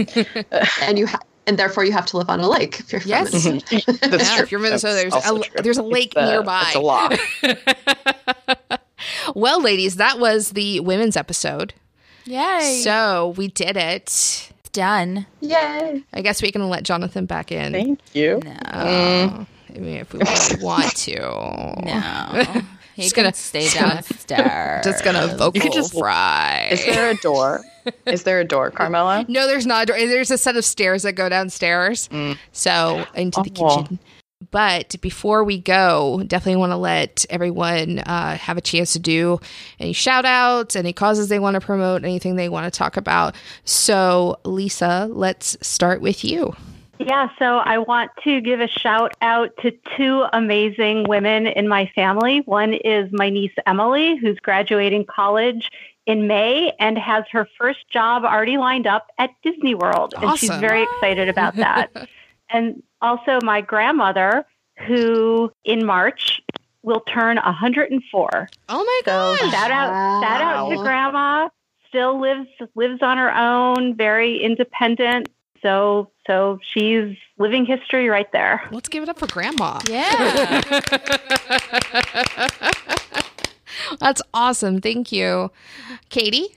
and 0.82 0.98
you 0.98 1.06
ha- 1.06 1.20
and 1.46 1.58
therefore 1.58 1.84
you 1.84 1.92
have 1.92 2.06
to 2.06 2.16
live 2.16 2.30
on 2.30 2.40
a 2.40 2.48
lake 2.48 2.80
if 2.80 2.90
you're 2.92 3.00
from 3.02 3.10
Yes. 3.10 3.44
Minnesota. 3.46 3.92
that's 4.08 4.30
Yeah, 4.30 4.34
true. 4.36 4.42
if 4.44 4.52
you're 4.52 4.60
Minnesota, 4.60 4.94
That's 5.10 5.14
there's 5.30 5.46
a- 5.46 5.48
true. 5.50 5.62
there's 5.62 5.78
a 5.78 5.82
lake 5.82 6.12
It's, 6.16 6.30
nearby. 6.30 6.62
it's 6.66 6.74
a 6.74 6.80
lot 6.80 7.18
well, 9.34 9.60
ladies, 9.62 9.96
that 9.96 10.18
was 10.18 10.50
the 10.50 10.80
women's 10.80 11.16
episode. 11.16 11.74
Yay. 12.24 12.80
So 12.84 13.34
we 13.36 13.48
did 13.48 13.76
it. 13.76 14.52
done. 14.72 15.26
Yay! 15.40 16.02
I 16.12 16.20
guess 16.20 16.42
we 16.42 16.52
can 16.52 16.68
let 16.68 16.82
Jonathan 16.82 17.24
back 17.26 17.50
in. 17.50 17.72
Thank 17.72 18.00
you. 18.14 18.40
Uh, 18.66 19.44
I 19.74 19.78
mean, 19.78 19.96
if 19.98 20.12
we 20.12 20.20
really 20.20 20.62
want 20.64 20.94
to. 20.96 21.18
No. 21.18 22.62
He's 22.94 23.12
gonna 23.12 23.26
gonna- 23.28 23.34
stay 23.36 23.68
downstairs. 23.70 24.84
Just 24.84 25.04
gonna 25.04 25.26
vocal 25.38 25.60
could 25.60 25.72
just- 25.72 25.96
fry. 25.96 26.68
Is 26.72 26.84
there 26.84 27.10
a 27.10 27.16
door? 27.16 27.64
Is 28.06 28.24
there 28.24 28.40
a 28.40 28.44
door, 28.44 28.70
Carmela? 28.72 29.24
No, 29.28 29.46
there's 29.46 29.66
not. 29.66 29.84
a 29.84 29.86
door. 29.86 29.96
There's 29.96 30.30
a 30.30 30.36
set 30.38 30.56
of 30.56 30.64
stairs 30.64 31.04
that 31.04 31.12
go 31.12 31.28
downstairs. 31.28 32.10
So 32.52 33.06
into 33.14 33.40
the 33.42 33.52
Oh. 33.60 33.82
kitchen. 33.82 33.98
But 34.50 34.96
before 35.00 35.44
we 35.44 35.58
go, 35.58 36.22
definitely 36.26 36.56
want 36.56 36.72
to 36.72 36.76
let 36.76 37.26
everyone 37.28 37.98
uh, 37.98 38.36
have 38.36 38.56
a 38.56 38.62
chance 38.62 38.94
to 38.94 38.98
do 38.98 39.40
any 39.78 39.92
shout 39.92 40.24
outs, 40.24 40.76
any 40.76 40.92
causes 40.92 41.28
they 41.28 41.38
want 41.38 41.54
to 41.54 41.60
promote, 41.60 42.04
anything 42.04 42.36
they 42.36 42.48
want 42.48 42.72
to 42.72 42.76
talk 42.76 42.96
about. 42.96 43.34
So, 43.64 44.38
Lisa, 44.44 45.08
let's 45.10 45.56
start 45.60 46.00
with 46.00 46.24
you. 46.24 46.54
Yeah, 47.00 47.28
so 47.38 47.58
I 47.58 47.78
want 47.78 48.10
to 48.24 48.40
give 48.40 48.60
a 48.60 48.66
shout 48.66 49.14
out 49.22 49.56
to 49.62 49.72
two 49.96 50.24
amazing 50.32 51.04
women 51.04 51.46
in 51.46 51.68
my 51.68 51.86
family. 51.94 52.40
One 52.44 52.74
is 52.74 53.08
my 53.12 53.30
niece 53.30 53.52
Emily, 53.66 54.16
who's 54.16 54.38
graduating 54.40 55.04
college 55.04 55.70
in 56.06 56.26
May 56.26 56.72
and 56.80 56.98
has 56.98 57.24
her 57.30 57.46
first 57.58 57.88
job 57.90 58.24
already 58.24 58.56
lined 58.56 58.86
up 58.86 59.08
at 59.18 59.30
Disney 59.44 59.74
World. 59.74 60.14
And 60.16 60.36
she's 60.38 60.48
very 60.48 60.82
excited 60.82 61.28
about 61.28 61.54
that. 61.56 62.08
and 62.50 62.82
also, 63.00 63.38
my 63.42 63.60
grandmother, 63.60 64.44
who 64.86 65.52
in 65.64 65.84
March 65.86 66.42
will 66.82 67.00
turn 67.00 67.36
104. 67.36 68.48
Oh 68.68 68.84
my 68.84 69.00
So 69.04 69.36
gosh. 69.36 69.52
shout 69.52 69.70
out, 69.70 70.22
shout 70.22 70.40
out 70.40 70.68
to 70.70 70.76
grandma. 70.78 71.48
Still 71.88 72.20
lives 72.20 72.48
lives 72.74 73.02
on 73.02 73.18
her 73.18 73.34
own, 73.34 73.96
very 73.96 74.42
independent. 74.42 75.28
So 75.62 76.10
so 76.26 76.58
she's 76.62 77.16
living 77.38 77.64
history 77.66 78.08
right 78.08 78.30
there. 78.32 78.62
Let's 78.70 78.88
give 78.88 79.02
it 79.02 79.08
up 79.08 79.18
for 79.18 79.26
grandma. 79.26 79.80
Yeah. 79.88 80.60
That's 84.00 84.20
awesome. 84.34 84.80
Thank 84.80 85.12
you. 85.12 85.50
Katie? 86.10 86.48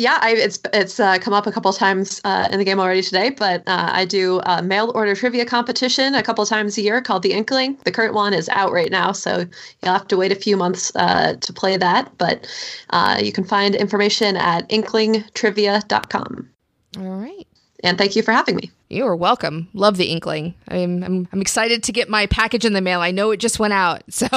Yeah, 0.00 0.16
I, 0.22 0.32
it's 0.32 0.58
it's 0.72 0.98
uh, 0.98 1.18
come 1.18 1.34
up 1.34 1.46
a 1.46 1.52
couple 1.52 1.70
times 1.74 2.22
uh, 2.24 2.48
in 2.50 2.58
the 2.58 2.64
game 2.64 2.80
already 2.80 3.02
today, 3.02 3.28
but 3.28 3.62
uh, 3.66 3.90
I 3.92 4.06
do 4.06 4.40
a 4.46 4.62
mail 4.62 4.92
order 4.94 5.14
trivia 5.14 5.44
competition 5.44 6.14
a 6.14 6.22
couple 6.22 6.46
times 6.46 6.78
a 6.78 6.80
year 6.80 7.02
called 7.02 7.22
the 7.22 7.32
Inkling. 7.32 7.76
The 7.84 7.92
current 7.92 8.14
one 8.14 8.32
is 8.32 8.48
out 8.48 8.72
right 8.72 8.90
now, 8.90 9.12
so 9.12 9.44
you'll 9.82 9.92
have 9.92 10.08
to 10.08 10.16
wait 10.16 10.32
a 10.32 10.36
few 10.36 10.56
months 10.56 10.90
uh, 10.96 11.34
to 11.38 11.52
play 11.52 11.76
that. 11.76 12.16
But 12.16 12.48
uh, 12.88 13.20
you 13.22 13.30
can 13.30 13.44
find 13.44 13.74
information 13.74 14.38
at 14.38 14.66
inklingtrivia.com. 14.70 16.48
All 16.96 17.20
right. 17.20 17.46
And 17.84 17.98
thank 17.98 18.16
you 18.16 18.22
for 18.22 18.32
having 18.32 18.56
me. 18.56 18.70
You 18.88 19.04
are 19.04 19.16
welcome. 19.16 19.68
Love 19.74 19.98
the 19.98 20.06
Inkling. 20.06 20.54
I'm, 20.68 21.02
I'm, 21.02 21.28
I'm 21.30 21.42
excited 21.42 21.82
to 21.82 21.92
get 21.92 22.08
my 22.08 22.24
package 22.24 22.64
in 22.64 22.72
the 22.72 22.80
mail. 22.80 23.00
I 23.00 23.10
know 23.10 23.32
it 23.32 23.36
just 23.36 23.58
went 23.58 23.74
out. 23.74 24.02
So, 24.10 24.28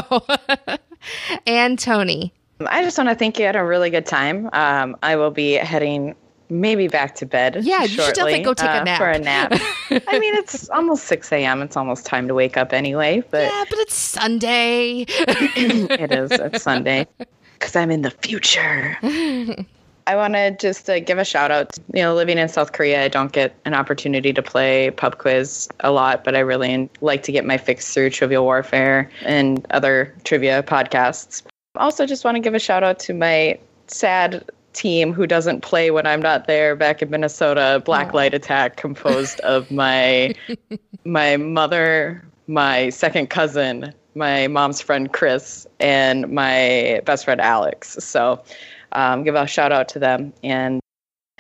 and 1.48 1.80
Tony. 1.80 2.34
I 2.70 2.84
just 2.84 2.98
want 2.98 3.10
to 3.10 3.16
thank 3.16 3.40
you. 3.40 3.46
I 3.46 3.48
had 3.48 3.56
a 3.56 3.64
really 3.64 3.90
good 3.90 4.06
time. 4.06 4.50
Um, 4.54 4.96
I 5.04 5.16
will 5.16 5.32
be 5.32 5.54
heading 5.54 6.16
maybe 6.50 6.88
back 6.88 7.16
to 7.16 7.26
bed. 7.26 7.60
Yeah, 7.64 7.82
you 7.82 7.88
should 7.88 8.14
definitely 8.14 8.44
go 8.44 8.54
take 8.54 8.70
a 8.70 8.82
uh, 8.82 8.84
nap. 8.84 8.98
For 8.98 9.10
a 9.10 9.20
nap. 9.20 9.52
I 10.08 10.20
mean, 10.20 10.36
it's 10.36 10.70
almost 10.70 11.06
6 11.06 11.32
a.m. 11.32 11.62
It's 11.62 11.76
almost 11.76 12.06
time 12.06 12.28
to 12.28 12.34
wake 12.34 12.58
up 12.58 12.74
anyway, 12.74 13.24
but 13.30 13.44
Yeah, 13.44 13.64
but 13.70 13.80
it's 13.80 13.96
Sunday. 13.96 15.06
it 15.08 16.12
is. 16.12 16.32
It's 16.32 16.64
Sunday 16.64 17.08
because 17.54 17.76
I'm 17.76 17.92
in 17.92 18.02
the 18.02 18.12
future. 18.12 18.98
I 20.06 20.18
want 20.18 20.34
to 20.34 20.52
just 20.52 20.90
uh, 20.90 21.00
give 21.00 21.18
a 21.18 21.24
shout 21.24 21.50
out. 21.50 21.78
You 21.94 22.02
know, 22.02 22.14
living 22.14 22.38
in 22.38 22.50
South 22.50 22.74
Korea, 22.74 23.06
I 23.06 23.08
don't 23.08 23.32
get 23.32 23.56
an 23.64 23.74
opportunity 23.74 24.34
to 24.34 24.42
play 24.42 24.92
pub 24.92 25.18
quiz 25.18 25.70
a 25.80 25.92
lot, 25.92 26.26
but 26.26 26.36
I 26.36 26.40
really 26.40 26.90
like 27.00 27.24
to 27.24 27.32
get 27.32 27.46
my 27.46 27.58
fix 27.58 27.94
through 27.94 28.10
Trivial 28.10 28.44
Warfare 28.44 29.10
and 29.22 29.66
other 29.72 30.14
trivia 30.26 30.62
podcasts. 30.62 31.42
Also, 31.76 32.06
just 32.06 32.24
want 32.24 32.36
to 32.36 32.42
give 32.42 32.54
a 32.54 32.60
shout 32.60 32.84
out 32.84 33.00
to 33.00 33.14
my 33.14 33.58
sad 33.88 34.48
team 34.74 35.14
who 35.14 35.26
doesn't 35.26 35.62
play 35.62 35.92
when 35.92 36.06
I'm 36.06 36.22
not 36.22 36.46
there 36.46 36.76
back 36.76 37.02
in 37.02 37.10
Minnesota. 37.10 37.82
Black 37.84 38.14
Light 38.14 38.34
Attack, 38.34 38.78
composed 38.78 39.40
of 39.42 39.72
my 39.72 40.36
my 41.06 41.38
mother, 41.38 42.24
my 42.48 42.90
second 42.90 43.30
cousin, 43.30 43.94
my 44.16 44.48
mom's 44.48 44.82
friend 44.82 45.12
Chris, 45.12 45.66
and 45.80 46.30
my 46.30 47.02
best 47.06 47.26
friend 47.26 47.42
Alex. 47.42 47.98
So, 48.00 48.44
um, 48.92 49.24
give 49.24 49.34
a 49.34 49.48
shout 49.48 49.72
out 49.72 49.88
to 49.90 50.00
them 50.00 50.34
and 50.44 50.83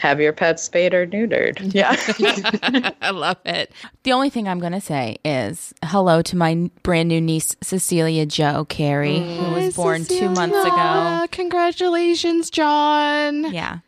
have 0.04 0.20
your 0.20 0.34
pets 0.34 0.62
spayed 0.62 0.94
or 0.94 1.08
neutered. 1.08 1.74
Yeah. 1.74 1.96
I 3.02 3.12
love 3.12 3.38
it. 3.46 3.72
the 4.04 4.12
only 4.12 4.30
thing 4.30 4.50
I'm 4.50 4.60
going 4.60 4.74
to 4.74 4.82
say 4.82 5.16
is 5.24 5.74
hello 5.82 6.22
to 6.24 6.36
my 6.36 6.70
brand 6.84 7.08
new 7.08 7.22
niece, 7.22 7.56
Cecilia 7.64 8.26
Joe 8.26 8.66
Carey, 8.66 9.20
who 9.20 9.52
was 9.52 9.74
born 9.78 10.04
two 10.04 10.30
months 10.30 10.58
ago. 10.58 11.26
Congratulations, 11.32 12.50
John. 12.50 13.54
Yeah. 13.54 13.80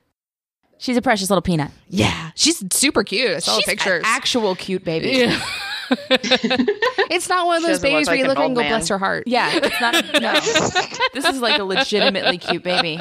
She's 0.78 0.96
a 0.96 1.02
precious 1.02 1.30
little 1.30 1.42
peanut. 1.42 1.72
Yeah, 1.90 2.32
she's 2.36 2.64
super 2.74 3.04
cute. 3.04 3.32
I 3.32 3.40
saw 3.40 3.56
She's 3.58 3.66
the 3.66 3.72
an 3.72 3.78
pictures. 3.78 4.04
actual 4.06 4.56
cute 4.56 4.86
baby. 4.86 5.10
Yeah. 5.10 5.42
it's 6.10 7.28
not 7.30 7.46
one 7.46 7.58
of 7.58 7.64
those 7.64 7.80
babies 7.80 8.08
where 8.08 8.16
you 8.16 8.24
an 8.24 8.30
look 8.30 8.38
at 8.38 8.44
it 8.44 8.46
and 8.48 8.56
go, 8.56 8.62
man. 8.62 8.72
bless 8.72 8.88
her 8.88 8.98
heart. 8.98 9.28
Yeah, 9.28 9.52
it's 9.54 9.82
not. 9.82 9.96
A, 9.96 10.20
no, 10.20 10.34
this 11.14 11.26
is 11.26 11.42
like 11.42 11.60
a 11.60 11.64
legitimately 11.64 12.38
cute 12.38 12.64
baby. 12.64 13.00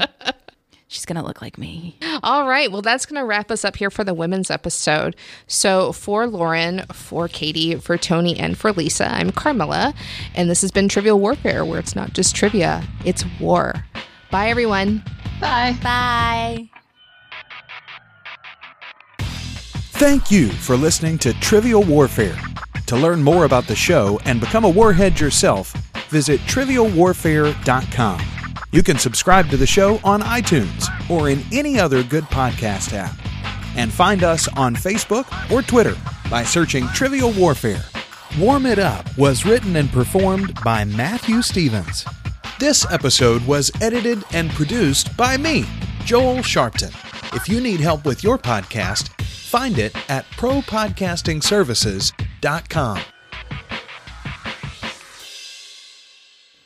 She's 0.95 1.05
gonna 1.05 1.25
look 1.25 1.43
like 1.43 1.59
me. 1.59 1.99
All 2.23 2.47
right. 2.47 2.71
Well, 2.71 2.81
that's 2.81 3.05
going 3.05 3.21
to 3.21 3.27
wrap 3.27 3.51
us 3.51 3.65
up 3.65 3.75
here 3.75 3.91
for 3.91 4.05
the 4.05 4.15
women's 4.15 4.49
episode. 4.49 5.16
So, 5.49 5.91
for 5.91 6.29
Lauren, 6.29 6.85
for 6.93 7.27
Katie, 7.27 7.75
for 7.75 7.99
Tony, 7.99 8.39
and 8.39 8.57
for 8.57 8.73
Lisa, 8.73 9.12
I'm 9.12 9.33
Carmela. 9.33 9.93
And 10.37 10.49
this 10.49 10.61
has 10.61 10.71
been 10.71 10.89
Trivial 10.89 11.19
Warfare, 11.19 11.65
where 11.65 11.81
it's 11.81 11.97
not 11.97 12.12
just 12.12 12.37
trivia, 12.37 12.85
it's 13.05 13.25
war. 13.41 13.85
Bye, 14.31 14.49
everyone. 14.49 15.03
Bye. 15.41 15.77
Bye. 15.83 16.71
Thank 19.19 20.31
you 20.31 20.49
for 20.49 20.77
listening 20.77 21.19
to 21.19 21.33
Trivial 21.41 21.83
Warfare. 21.83 22.39
To 22.87 22.97
learn 22.97 23.23
more 23.23 23.45
about 23.45 23.66
the 23.66 23.75
show 23.75 24.21
and 24.25 24.39
become 24.39 24.65
a 24.65 24.71
warhead 24.71 25.19
yourself, 25.19 25.73
visit 26.09 26.41
trivialwarfare.com. 26.43 28.21
You 28.73 28.83
can 28.83 28.99
subscribe 28.99 29.51
to 29.51 29.57
the 29.57 29.66
show 29.66 30.01
on 30.05 30.21
iTunes 30.21 30.84
or 31.10 31.31
in 31.31 31.43
any 31.52 31.78
other 31.78 32.02
good 32.02 32.24
podcast 32.24 32.93
app. 32.93 33.14
And 33.76 33.93
find 33.93 34.22
us 34.22 34.48
on 34.56 34.74
Facebook 34.74 35.26
or 35.51 35.62
Twitter 35.62 35.97
by 36.31 36.44
searching 36.44 36.86
Trivial 36.89 37.32
Warfare. 37.32 37.82
Warm 38.39 38.66
It 38.66 38.78
Up 38.78 39.16
was 39.16 39.47
written 39.47 39.76
and 39.76 39.90
performed 39.90 40.59
by 40.64 40.85
Matthew 40.85 41.40
Stevens. 41.43 42.05
This 42.59 42.85
episode 42.90 43.47
was 43.47 43.70
edited 43.81 44.24
and 44.32 44.51
produced 44.51 45.16
by 45.16 45.36
me, 45.36 45.64
Joel 46.05 46.39
Sharpton. 46.39 46.93
If 47.35 47.48
you 47.48 47.60
need 47.60 47.81
help 47.81 48.05
with 48.05 48.22
your 48.22 48.39
podcast, 48.39 49.09
find 49.22 49.78
it 49.78 49.94
at 50.10 50.24
propodcastingservices.com. 50.32 53.14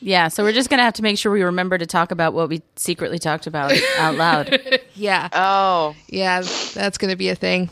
Yeah, 0.01 0.29
so 0.29 0.43
we're 0.43 0.53
just 0.53 0.69
gonna 0.69 0.83
have 0.83 0.93
to 0.93 1.01
make 1.03 1.17
sure 1.17 1.31
we 1.31 1.43
remember 1.43 1.77
to 1.77 1.85
talk 1.85 2.11
about 2.11 2.33
what 2.33 2.47
we 2.49 2.61
secretly 2.75 3.19
talked 3.19 3.47
about 3.47 3.73
out 3.97 4.15
loud. 4.15 4.59
Yeah. 4.95 5.29
oh, 5.31 5.95
Yeah. 6.09 6.41
That's 6.73 6.97
going 6.97 7.09
to 7.09 7.15
be 7.15 7.29
a 7.29 7.35
thing. 7.35 7.69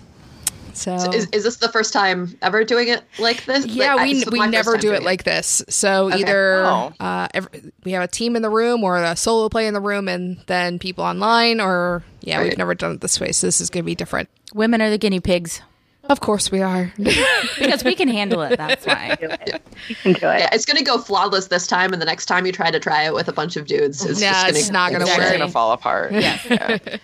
So, 0.72 0.94
Is, 1.12 1.28
is 1.34 1.44
this 1.44 1.58
the 1.58 1.68
first 1.68 1.92
time 1.92 2.38
ever 2.42 2.64
doing 2.64 2.88
it 2.88 3.04
like 3.20 3.44
this? 3.44 3.66
yeah, 3.66 3.96
Like, 3.96 4.06
we, 4.08 4.14
this 4.14 4.26
we 4.32 4.48
never 4.48 4.78
do 4.78 4.94
it 4.94 4.98
doing 5.00 5.04
like 5.04 5.24
this. 5.26 5.62
So 5.68 6.06
Okay. 6.06 6.20
either 6.22 6.64
Oh. 6.66 6.94
uh, 7.02 7.28
every, 7.34 7.74
we 7.84 7.92
have 7.92 8.04
a 8.04 8.08
team 8.08 8.38
in 8.38 8.44
the 8.44 8.50
room 8.50 8.82
or 8.82 8.96
a 9.04 9.16
solo 9.18 9.50
play 9.50 9.68
in 9.68 9.74
the 9.74 9.82
room 9.82 10.08
and 10.08 10.38
then 10.48 10.80
people 10.80 11.04
online 11.04 11.60
or, 11.60 12.04
yeah, 12.22 12.42
we've 12.42 12.58
never 12.58 12.74
done 12.76 12.94
it 12.94 13.02
this 13.02 13.20
way. 13.20 13.34
So 13.34 13.48
this 13.48 13.60
is 13.60 13.70
going 13.70 13.84
to 13.84 13.86
be 13.86 13.96
different. 13.96 14.30
Women 14.54 14.82
are 14.82 14.90
the 14.90 14.98
guinea 14.98 15.20
pigs 15.20 15.62
Of 16.10 16.20
course 16.22 16.52
we 16.52 16.62
are. 16.62 16.92
because 16.98 17.84
we 17.84 17.96
can 17.96 18.08
handle 18.08 18.42
it. 18.42 18.58
That's 18.58 18.86
why. 18.86 19.18
You 19.20 19.96
can 19.96 20.14
do 20.14 20.28
it. 20.28 20.40
Yeah, 20.40 20.50
it's 20.54 20.66
going 20.66 20.78
to 20.78 20.84
go 20.84 20.98
flawless 20.98 21.48
this 21.48 21.68
time, 21.68 21.92
and 21.94 22.02
the 22.02 22.06
next 22.06 22.26
time 22.28 22.46
you 22.46 22.52
try 22.52 22.72
to 22.72 22.80
try 22.80 23.04
it 23.04 23.14
with 23.14 23.28
a 23.28 23.34
bunch 23.34 23.58
of 23.58 23.66
dudes, 23.68 24.04
it's 24.06 24.22
Nah, 24.22 24.28
just 24.32 24.46
gonna, 24.48 24.58
it's 24.60 24.70
not 24.70 24.92
gonna 24.92 25.06
work. 25.06 25.18
It's 25.20 25.32
gonna 25.32 25.50
fall 25.50 25.72
apart. 25.74 26.14
Yes. 26.14 26.46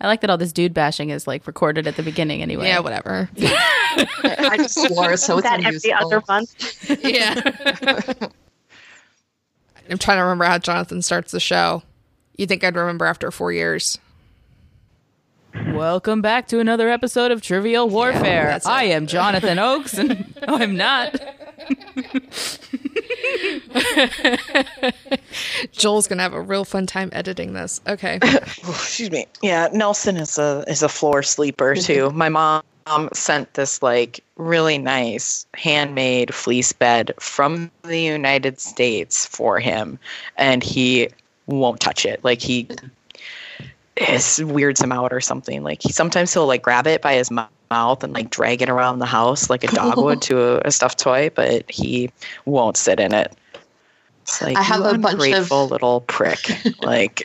I 0.00 0.06
like 0.06 0.20
that 0.20 0.30
all 0.30 0.38
this 0.38 0.52
dude 0.52 0.72
bashing 0.74 1.10
is 1.10 1.26
like 1.26 1.46
recorded 1.46 1.86
at 1.88 1.96
the 1.96 2.04
beginning 2.04 2.40
anyway. 2.40 2.66
yeah, 2.68 2.78
whatever. 2.78 3.28
I 3.38 4.54
just 4.58 4.74
swore, 4.74 5.16
so 5.16 5.38
it's 5.38 5.42
that 5.44 5.64
every 5.64 5.90
unusable. 5.90 6.06
other 6.06 6.22
month. 6.28 7.04
yeah. 7.04 8.28
I'm 9.90 9.98
trying 9.98 10.18
to 10.18 10.22
remember 10.22 10.44
how 10.44 10.58
Jonathan 10.58 11.02
starts 11.02 11.32
the 11.32 11.40
show. 11.40 11.82
You 12.36 12.46
think 12.46 12.62
I'd 12.62 12.76
remember 12.76 13.06
after 13.06 13.30
four 13.32 13.50
years? 13.52 13.98
Welcome 15.54 16.20
back 16.20 16.46
to 16.48 16.60
another 16.60 16.90
episode 16.90 17.30
of 17.30 17.40
Trivial 17.40 17.88
Warfare. 17.88 18.44
that's 18.46 18.66
it. 18.66 18.70
I 18.70 18.84
am 18.84 19.06
Jonathan 19.06 19.58
Oakes, 19.58 19.94
and 19.94 20.34
no, 20.46 20.56
I'm 20.56 20.76
not. 20.76 21.18
Joel's 25.72 26.06
gonna 26.06 26.22
have 26.22 26.34
a 26.34 26.40
real 26.40 26.64
fun 26.64 26.86
time 26.86 27.08
editing 27.12 27.54
this. 27.54 27.80
Okay. 27.86 28.18
excuse 28.22 29.10
me. 29.10 29.26
Yeah, 29.42 29.68
Nelson 29.72 30.16
is 30.18 30.38
a 30.38 30.64
is 30.68 30.82
a 30.82 30.88
floor 30.88 31.22
sleeper 31.22 31.74
too. 31.74 32.10
My 32.10 32.28
mom 32.28 32.62
sent 33.12 33.54
this 33.54 33.82
like 33.82 34.20
really 34.36 34.78
nice 34.78 35.46
handmade 35.54 36.34
fleece 36.34 36.72
bed 36.72 37.14
from 37.18 37.70
the 37.82 38.00
United 38.00 38.60
States 38.60 39.24
for 39.26 39.58
him, 39.60 39.98
and 40.36 40.62
he 40.62 41.08
won't 41.46 41.80
touch 41.80 42.04
it. 42.04 42.22
Like 42.22 42.42
he 42.42 42.68
it 44.00 44.44
weirds 44.44 44.80
him 44.80 44.92
out 44.92 45.12
or 45.12 45.20
something. 45.20 45.62
Like 45.62 45.82
he 45.82 45.92
sometimes 45.92 46.32
he'll 46.32 46.46
like 46.46 46.62
grab 46.62 46.86
it 46.86 47.02
by 47.02 47.14
his 47.14 47.30
mou- 47.30 47.42
mouth 47.70 48.02
and 48.02 48.12
like 48.12 48.30
drag 48.30 48.62
it 48.62 48.70
around 48.70 48.98
the 48.98 49.06
house 49.06 49.50
like 49.50 49.62
a 49.62 49.68
dog 49.68 49.98
would 49.98 50.22
to 50.28 50.40
a, 50.40 50.60
a 50.64 50.70
stuffed 50.70 50.98
toy, 50.98 51.30
but 51.34 51.70
he 51.70 52.10
won't 52.44 52.76
sit 52.76 53.00
in 53.00 53.12
it. 53.12 53.32
It's 54.22 54.42
like 54.42 54.56
I 54.56 54.62
have 54.62 54.84
a 54.84 54.98
bunch 54.98 55.32
of- 55.32 55.50
little 55.50 56.02
prick. 56.02 56.50
like 56.82 57.22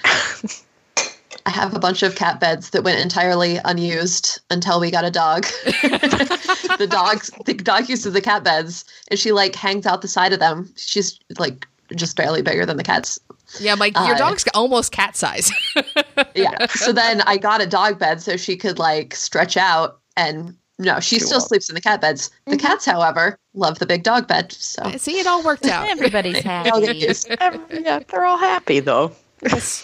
I 1.45 1.50
have 1.50 1.76
a 1.76 1.80
bunch 1.80 2.04
of 2.04 2.16
cat 2.16 2.40
beds 2.40 2.70
that 2.70 2.84
went 2.84 3.02
entirely 3.02 3.60
unused 3.66 4.40
until 4.50 4.80
we 4.80 4.90
got 4.90 5.04
a 5.04 5.12
dog. 5.12 5.44
the 5.74 6.88
dog, 6.90 7.26
the 7.45 7.54
dog 7.54 7.90
uses 7.90 8.14
the 8.14 8.22
cat 8.22 8.45
beds, 8.45 8.86
and 9.10 9.20
she 9.20 9.34
like 9.34 9.54
hangs 9.56 9.86
out 9.86 10.02
the 10.02 10.08
side 10.08 10.32
of 10.32 10.40
them. 10.40 10.72
She's 10.78 11.20
like 11.38 11.68
just 11.95 12.15
barely 12.15 12.41
bigger 12.41 12.65
than 12.65 12.77
the 12.77 12.84
cat's. 12.84 13.19
Yeah, 13.60 13.76
like 13.76 13.95
your 13.95 14.15
Uh, 14.15 14.18
dog's 14.18 14.45
almost 14.53 14.91
cat 14.91 15.15
size. 15.15 15.51
Yeah. 16.35 16.65
so 16.68 16.91
then 16.91 17.22
I 17.22 17.38
got 17.38 17.61
a 17.61 17.68
dog 17.68 17.99
bed 17.99 18.22
so 18.22 18.38
she 18.38 18.55
could 18.57 18.80
like 18.80 19.14
stretch 19.15 19.55
out 19.57 19.99
and 20.18 20.55
no, 20.80 20.99
she 20.99 21.19
still 21.19 21.39
sleeps 21.39 21.69
in 21.69 21.76
the 21.76 21.81
cat 21.81 22.01
beds. 22.01 22.31
The 22.47 22.57
cats, 22.57 22.85
however, 22.85 23.38
love 23.53 23.77
the 23.80 23.85
big 23.85 24.01
dog 24.03 24.27
bed. 24.27 24.51
So 24.51 24.81
See, 24.97 25.19
it 25.19 25.27
all 25.27 25.43
worked 25.43 25.65
out. 25.68 25.88
Everybody's 25.89 26.38
I'll 26.45 26.80
get 26.81 26.88
happy. 26.88 26.97
used. 26.99 27.27
yeah, 27.30 27.99
they're 28.07 28.26
all 28.26 28.38
happy 28.39 28.80
though. 28.80 29.11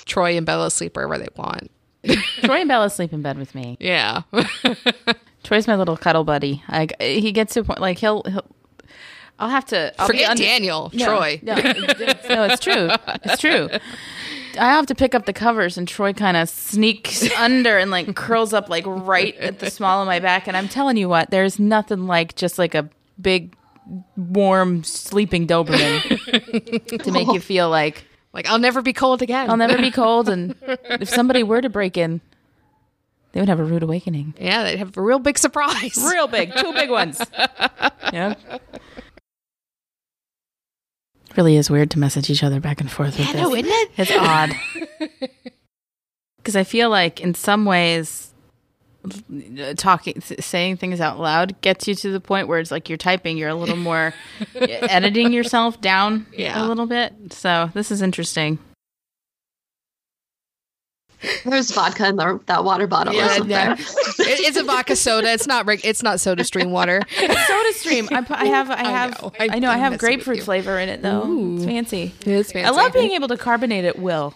Troy 0.05 0.35
and 0.37 0.45
Bella 0.45 0.71
sleep 0.71 0.95
wherever 0.95 1.17
they 1.19 1.27
want. 1.35 1.69
Troy 2.43 2.61
and 2.61 2.67
Bella 2.67 2.89
sleep 2.89 3.13
in 3.13 3.21
bed 3.21 3.37
with 3.37 3.53
me. 3.53 3.77
Yeah. 3.79 4.21
Troy's 5.43 5.67
my 5.67 5.75
little 5.75 5.97
cuddle 5.97 6.23
buddy. 6.23 6.63
Like 6.71 6.99
he 7.01 7.31
gets 7.31 7.53
to 7.53 7.59
a 7.61 7.63
point 7.63 7.79
like 7.79 7.97
he'll 7.99 8.23
he'll. 8.23 8.45
I'll 9.39 9.49
have 9.49 9.65
to 9.67 9.93
I'll 9.99 10.07
be 10.07 10.13
Forget 10.13 10.29
under- 10.31 10.43
Daniel, 10.43 10.91
No, 10.93 11.05
Troy. 11.05 11.39
No, 11.41 11.53
it's- 11.57 12.29
no, 12.29 12.43
it's 12.43 12.59
true. 12.61 12.89
It's 13.23 13.41
true. 13.41 13.69
I 14.59 14.65
have 14.71 14.85
to 14.87 14.95
pick 14.95 15.15
up 15.15 15.25
the 15.25 15.33
covers, 15.33 15.77
and 15.77 15.87
Troy 15.87 16.11
kind 16.11 16.35
of 16.35 16.49
sneaks 16.49 17.31
under 17.37 17.77
and 17.77 17.89
like 17.91 18.15
curls 18.15 18.51
up 18.53 18.67
like 18.69 18.83
right 18.85 19.35
at 19.37 19.59
the 19.59 19.69
small 19.71 20.01
of 20.01 20.07
my 20.07 20.19
back. 20.19 20.47
And 20.47 20.57
I'm 20.57 20.67
telling 20.67 20.97
you 20.97 21.07
what, 21.07 21.29
there's 21.31 21.57
nothing 21.59 22.05
like 22.07 22.35
just 22.35 22.57
like 22.59 22.75
a 22.75 22.89
big, 23.21 23.55
warm 24.17 24.83
sleeping 24.83 25.47
Doberman 25.47 26.99
to 27.03 27.11
make 27.11 27.27
you 27.27 27.39
feel 27.39 27.69
like 27.69 28.05
Like 28.33 28.47
I'll 28.49 28.59
never 28.59 28.81
be 28.81 28.91
cold 28.93 29.21
again. 29.21 29.49
I'll 29.49 29.57
never 29.57 29.77
be 29.77 29.91
cold. 29.91 30.27
And 30.29 30.55
if 30.61 31.07
somebody 31.09 31.43
were 31.43 31.61
to 31.61 31.69
break 31.69 31.95
in, 31.97 32.19
they 33.31 33.39
would 33.39 33.49
have 33.49 33.59
a 33.59 33.63
rude 33.63 33.83
awakening. 33.83 34.33
Yeah, 34.39 34.63
they'd 34.63 34.77
have 34.79 34.97
a 34.97 35.01
real 35.01 35.19
big 35.19 35.37
surprise. 35.37 35.95
Real 36.11 36.27
big, 36.27 36.53
two 36.55 36.73
big 36.73 36.89
ones. 36.89 37.21
Yeah. 38.11 38.33
Really 41.37 41.55
is 41.57 41.69
weird 41.69 41.91
to 41.91 41.99
message 41.99 42.29
each 42.29 42.43
other 42.43 42.59
back 42.59 42.81
and 42.81 42.89
forth 42.91 43.17
with 43.17 43.27
Yeah, 43.33 43.41
no, 43.43 43.49
this. 43.55 43.59
isn't 43.65 43.71
it? 43.71 43.91
It's 43.97 44.11
odd. 44.11 44.51
Because 46.37 46.55
I 46.55 46.63
feel 46.63 46.89
like 46.89 47.19
in 47.19 47.35
some 47.35 47.65
ways, 47.65 48.31
talking, 49.75 50.21
saying 50.21 50.77
things 50.77 51.01
out 51.01 51.19
loud 51.19 51.59
gets 51.61 51.85
you 51.87 51.93
to 51.95 52.11
the 52.11 52.21
point 52.21 52.47
where 52.47 52.59
it's 52.59 52.71
like 52.71 52.87
you're 52.89 52.97
typing, 52.97 53.37
you're 53.37 53.49
a 53.49 53.55
little 53.55 53.75
more 53.75 54.13
editing 54.55 55.33
yourself 55.33 55.79
down 55.81 56.25
Yeah. 56.35 56.65
a 56.65 56.65
little 56.65 56.85
bit. 56.85 57.13
So 57.33 57.69
this 57.73 57.91
is 57.91 58.01
interesting. 58.01 58.57
There's 61.45 61.71
vodka 61.71 62.07
in 62.07 62.15
the, 62.15 62.39
that 62.45 62.63
water 62.63 62.87
bottle. 62.87 63.13
Yeah, 63.13 63.31
isn't 63.33 63.49
yeah. 63.49 63.73
It- 63.73 63.79
it's 64.19 64.57
a 64.57 64.63
vodka 64.63 64.95
soda. 64.95 65.31
It's 65.31 65.47
not. 65.47 65.65
It's 65.83 66.01
not 66.03 66.17
SodaStream 66.17 66.69
water. 66.69 67.01
SodaStream. 67.17 68.07
I, 68.11 68.25
I 68.41 68.45
have. 68.45 68.69
I 68.69 68.73
I 68.85 68.89
have. 68.91 69.21
know. 69.21 69.31
I, 69.39 69.47
I- 69.51 69.59
know. 69.59 69.69
I 69.69 69.77
have 69.77 69.97
grapefruit 69.97 70.43
flavor 70.43 70.79
in 70.79 70.89
it 70.89 71.01
though. 71.01 71.25
Ooh. 71.27 71.55
It's 71.57 71.65
fancy. 71.65 72.13
It's 72.21 72.51
fancy. 72.51 72.65
I 72.65 72.69
love 72.69 72.93
being 72.93 73.11
able 73.11 73.27
to 73.29 73.37
carbonate 73.37 73.85
at 73.85 73.99
will. 73.99 74.33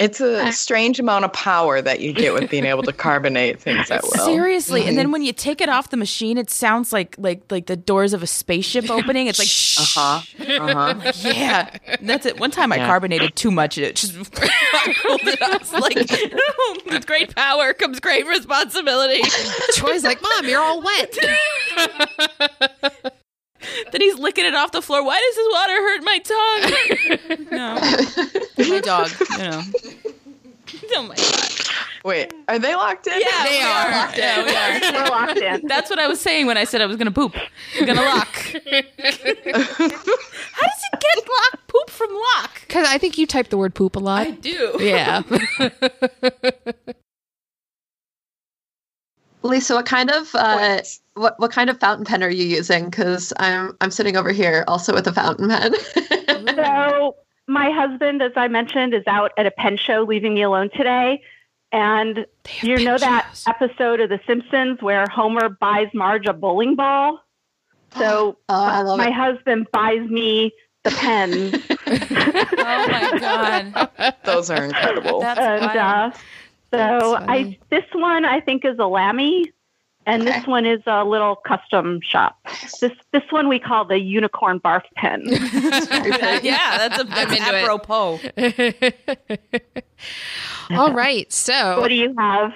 It's 0.00 0.20
a 0.20 0.50
strange 0.52 0.98
amount 0.98 1.24
of 1.24 1.32
power 1.32 1.80
that 1.80 2.00
you 2.00 2.12
get 2.12 2.34
with 2.34 2.50
being 2.50 2.64
able 2.64 2.82
to 2.82 2.92
carbonate 3.06 3.60
things 3.60 3.88
that 3.88 4.02
well. 4.02 4.24
Seriously, 4.26 4.86
and 4.86 4.98
then 4.98 5.12
when 5.12 5.22
you 5.22 5.32
take 5.32 5.60
it 5.60 5.68
off 5.68 5.90
the 5.90 5.96
machine, 5.96 6.36
it 6.38 6.50
sounds 6.50 6.92
like 6.92 7.14
like 7.18 7.42
like 7.50 7.66
the 7.66 7.76
doors 7.76 8.12
of 8.12 8.22
a 8.22 8.26
spaceship 8.26 8.90
opening. 8.90 9.28
It's 9.28 9.38
like, 9.38 9.48
Uh 9.78 10.20
huh. 10.40 10.64
Uh 10.64 10.92
huh. 10.94 11.12
yeah, 11.24 11.70
that's 12.02 12.26
it. 12.26 12.40
One 12.40 12.50
time 12.50 12.72
I 12.72 12.78
carbonated 12.78 13.36
too 13.36 13.50
much, 13.50 13.76
and 13.78 13.86
it 13.86 13.96
just 13.96 14.14
pulled 14.32 15.20
it 15.22 15.40
off. 15.42 15.62
It's 15.62 15.72
like, 15.72 16.86
with 16.86 17.06
great 17.14 17.34
power 17.34 17.72
comes 17.72 18.00
great 18.00 18.26
responsibility. 18.26 19.22
Troy's 19.74 20.04
like, 20.04 20.20
Mom, 20.22 20.46
you're 20.46 20.60
all 20.60 20.82
wet. 20.82 21.16
then 23.92 24.00
he's 24.00 24.18
licking 24.18 24.44
it 24.44 24.54
off 24.54 24.72
the 24.72 24.82
floor. 24.82 25.02
Why 25.04 25.18
does 25.20 25.36
this 25.36 25.48
water 25.52 25.72
hurt 25.72 26.02
my 26.04 26.18
tongue? 27.38 27.46
no, 27.58 27.78
my 28.70 28.80
dog. 28.80 29.10
You 29.30 29.38
know. 29.38 29.62
Oh 30.96 31.02
my 31.04 31.14
god. 31.14 31.50
Wait, 32.04 32.34
are 32.48 32.58
they 32.58 32.74
locked 32.74 33.06
in? 33.06 33.18
Yeah, 33.20 33.44
They 33.44 33.50
we 33.50 33.62
are. 33.62 34.10
Yeah, 34.16 34.44
we 34.44 34.54
are. 34.54 34.80
We're 34.92 35.08
locked 35.08 35.38
in. 35.38 35.66
That's 35.66 35.88
what 35.88 35.98
I 35.98 36.06
was 36.08 36.20
saying 36.20 36.46
when 36.46 36.58
I 36.58 36.64
said 36.64 36.82
I 36.82 36.86
was 36.86 36.96
going 36.96 37.06
to 37.06 37.12
poop. 37.12 37.34
I'm 37.78 37.86
going 37.86 37.96
to 37.96 38.04
lock. 38.04 38.28
How 38.34 38.60
does 38.60 38.74
it 40.82 41.00
get 41.00 41.28
lock? 41.28 41.60
Poop 41.68 41.88
from 41.90 42.12
lock? 42.12 42.60
Because 42.66 42.86
I 42.88 42.98
think 42.98 43.16
you 43.18 43.26
type 43.26 43.48
the 43.48 43.56
word 43.56 43.74
poop 43.74 43.96
a 43.96 44.00
lot. 44.00 44.26
I 44.26 44.30
do. 44.32 44.76
yeah. 44.80 45.22
Lisa, 49.44 49.74
what 49.74 49.86
kind 49.86 50.10
of 50.10 50.34
uh, 50.34 50.80
what 51.14 51.38
what 51.38 51.52
kind 51.52 51.68
of 51.68 51.78
fountain 51.78 52.04
pen 52.06 52.22
are 52.22 52.30
you 52.30 52.44
using? 52.44 52.86
Because 52.86 53.32
I'm 53.38 53.76
I'm 53.80 53.90
sitting 53.90 54.16
over 54.16 54.32
here 54.32 54.64
also 54.66 54.94
with 54.94 55.06
a 55.06 55.12
fountain 55.12 55.48
pen. 55.48 55.74
So 56.54 57.16
my 57.46 57.70
husband, 57.70 58.22
as 58.22 58.32
I 58.36 58.48
mentioned, 58.48 58.94
is 58.94 59.02
out 59.06 59.32
at 59.36 59.44
a 59.46 59.50
pen 59.50 59.76
show, 59.76 60.02
leaving 60.02 60.34
me 60.34 60.42
alone 60.42 60.70
today. 60.70 61.20
And 61.72 62.26
you 62.62 62.76
pen 62.76 62.84
know 62.84 62.98
that 62.98 63.42
episode 63.46 64.00
of 64.00 64.08
The 64.08 64.20
Simpsons 64.26 64.80
where 64.80 65.06
Homer 65.08 65.48
buys 65.48 65.88
Marge 65.92 66.26
a 66.26 66.32
bowling 66.32 66.74
ball? 66.76 67.20
So 67.98 68.38
oh, 68.48 68.54
I 68.54 68.82
love 68.82 68.98
my 68.98 69.08
it. 69.08 69.12
husband 69.12 69.68
buys 69.72 70.08
me 70.10 70.52
the 70.82 70.90
pens. 70.90 71.54
Oh 71.86 72.88
my 72.88 73.18
god. 73.20 74.14
Those 74.24 74.50
are 74.50 74.64
incredible. 74.64 75.20
That's 75.20 75.38
and 75.38 75.60
wild. 75.60 76.12
uh, 76.12 76.18
so 77.00 77.16
I 77.16 77.58
this 77.70 77.84
one 77.92 78.24
I 78.24 78.40
think 78.40 78.64
is 78.64 78.78
a 78.78 78.86
Lamy, 78.86 79.52
and 80.06 80.26
this 80.26 80.46
one 80.46 80.66
is 80.66 80.80
a 80.86 81.04
little 81.04 81.36
custom 81.36 82.00
shop. 82.02 82.38
This 82.80 82.92
this 83.12 83.22
one 83.30 83.48
we 83.48 83.58
call 83.58 83.84
the 83.84 83.98
unicorn 83.98 84.60
barf 84.60 84.82
pen. 84.96 85.22
yeah, 86.42 86.78
that's 86.78 87.00
a 87.00 87.04
that's 87.04 87.32
into 87.32 87.54
it. 87.54 87.64
apropos. 87.64 88.20
all 90.76 90.92
right. 90.92 91.32
So 91.32 91.80
what 91.80 91.88
do 91.88 91.94
you 91.94 92.14
have? 92.18 92.52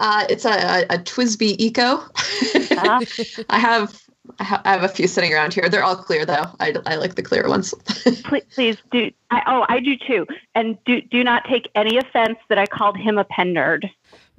Uh, 0.00 0.26
it's 0.28 0.44
a, 0.44 0.50
a, 0.50 0.82
a 0.90 0.98
TWSBI 0.98 1.54
Eco. 1.58 1.98
Uh, 2.76 3.04
I 3.48 3.58
have 3.58 4.03
I 4.38 4.44
ha- 4.44 4.62
I 4.64 4.72
have 4.72 4.82
a 4.82 4.88
few 4.88 5.06
sitting 5.06 5.32
around 5.32 5.54
here. 5.54 5.68
They're 5.68 5.84
all 5.84 5.96
clear 5.96 6.24
though. 6.26 6.44
I, 6.60 6.74
I 6.86 6.96
like 6.96 7.14
the 7.14 7.22
clear 7.22 7.48
ones. 7.48 7.74
please, 8.24 8.44
please 8.54 8.76
do. 8.90 9.10
I, 9.30 9.42
oh, 9.46 9.64
I 9.68 9.80
do 9.80 9.96
too. 9.96 10.26
And 10.54 10.76
do 10.84 11.00
do 11.00 11.22
not 11.24 11.44
take 11.48 11.68
any 11.74 11.96
offense 11.98 12.38
that 12.48 12.58
I 12.58 12.66
called 12.66 12.96
him 12.96 13.18
a 13.18 13.24
pen 13.24 13.54
nerd. 13.54 13.90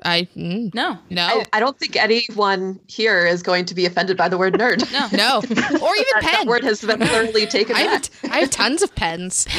I 0.04 0.28
mm, 0.36 0.74
No. 0.76 0.98
no 1.10 1.24
I, 1.24 1.46
I 1.54 1.60
don't 1.60 1.80
think 1.80 1.96
anyone 1.96 2.80
here 2.88 3.26
is 3.26 3.42
going 3.42 3.64
to 3.66 3.76
be 3.76 3.86
offended 3.86 4.18
by 4.18 4.28
the 4.28 4.38
word 4.38 4.54
nerd. 4.56 4.92
No. 4.92 5.08
no 5.14 5.40
or 5.40 5.96
even 5.96 6.06
that, 6.14 6.22
pen. 6.22 6.34
that 6.34 6.46
word 6.48 6.64
has 6.64 6.82
been 6.82 7.00
thoroughly 7.00 7.46
taken 7.46 7.76
I 7.76 7.86
back. 7.86 8.06
have, 8.22 8.32
I 8.32 8.40
have 8.40 8.50
tons 8.50 8.82
of 8.84 8.94
pens. 8.96 9.48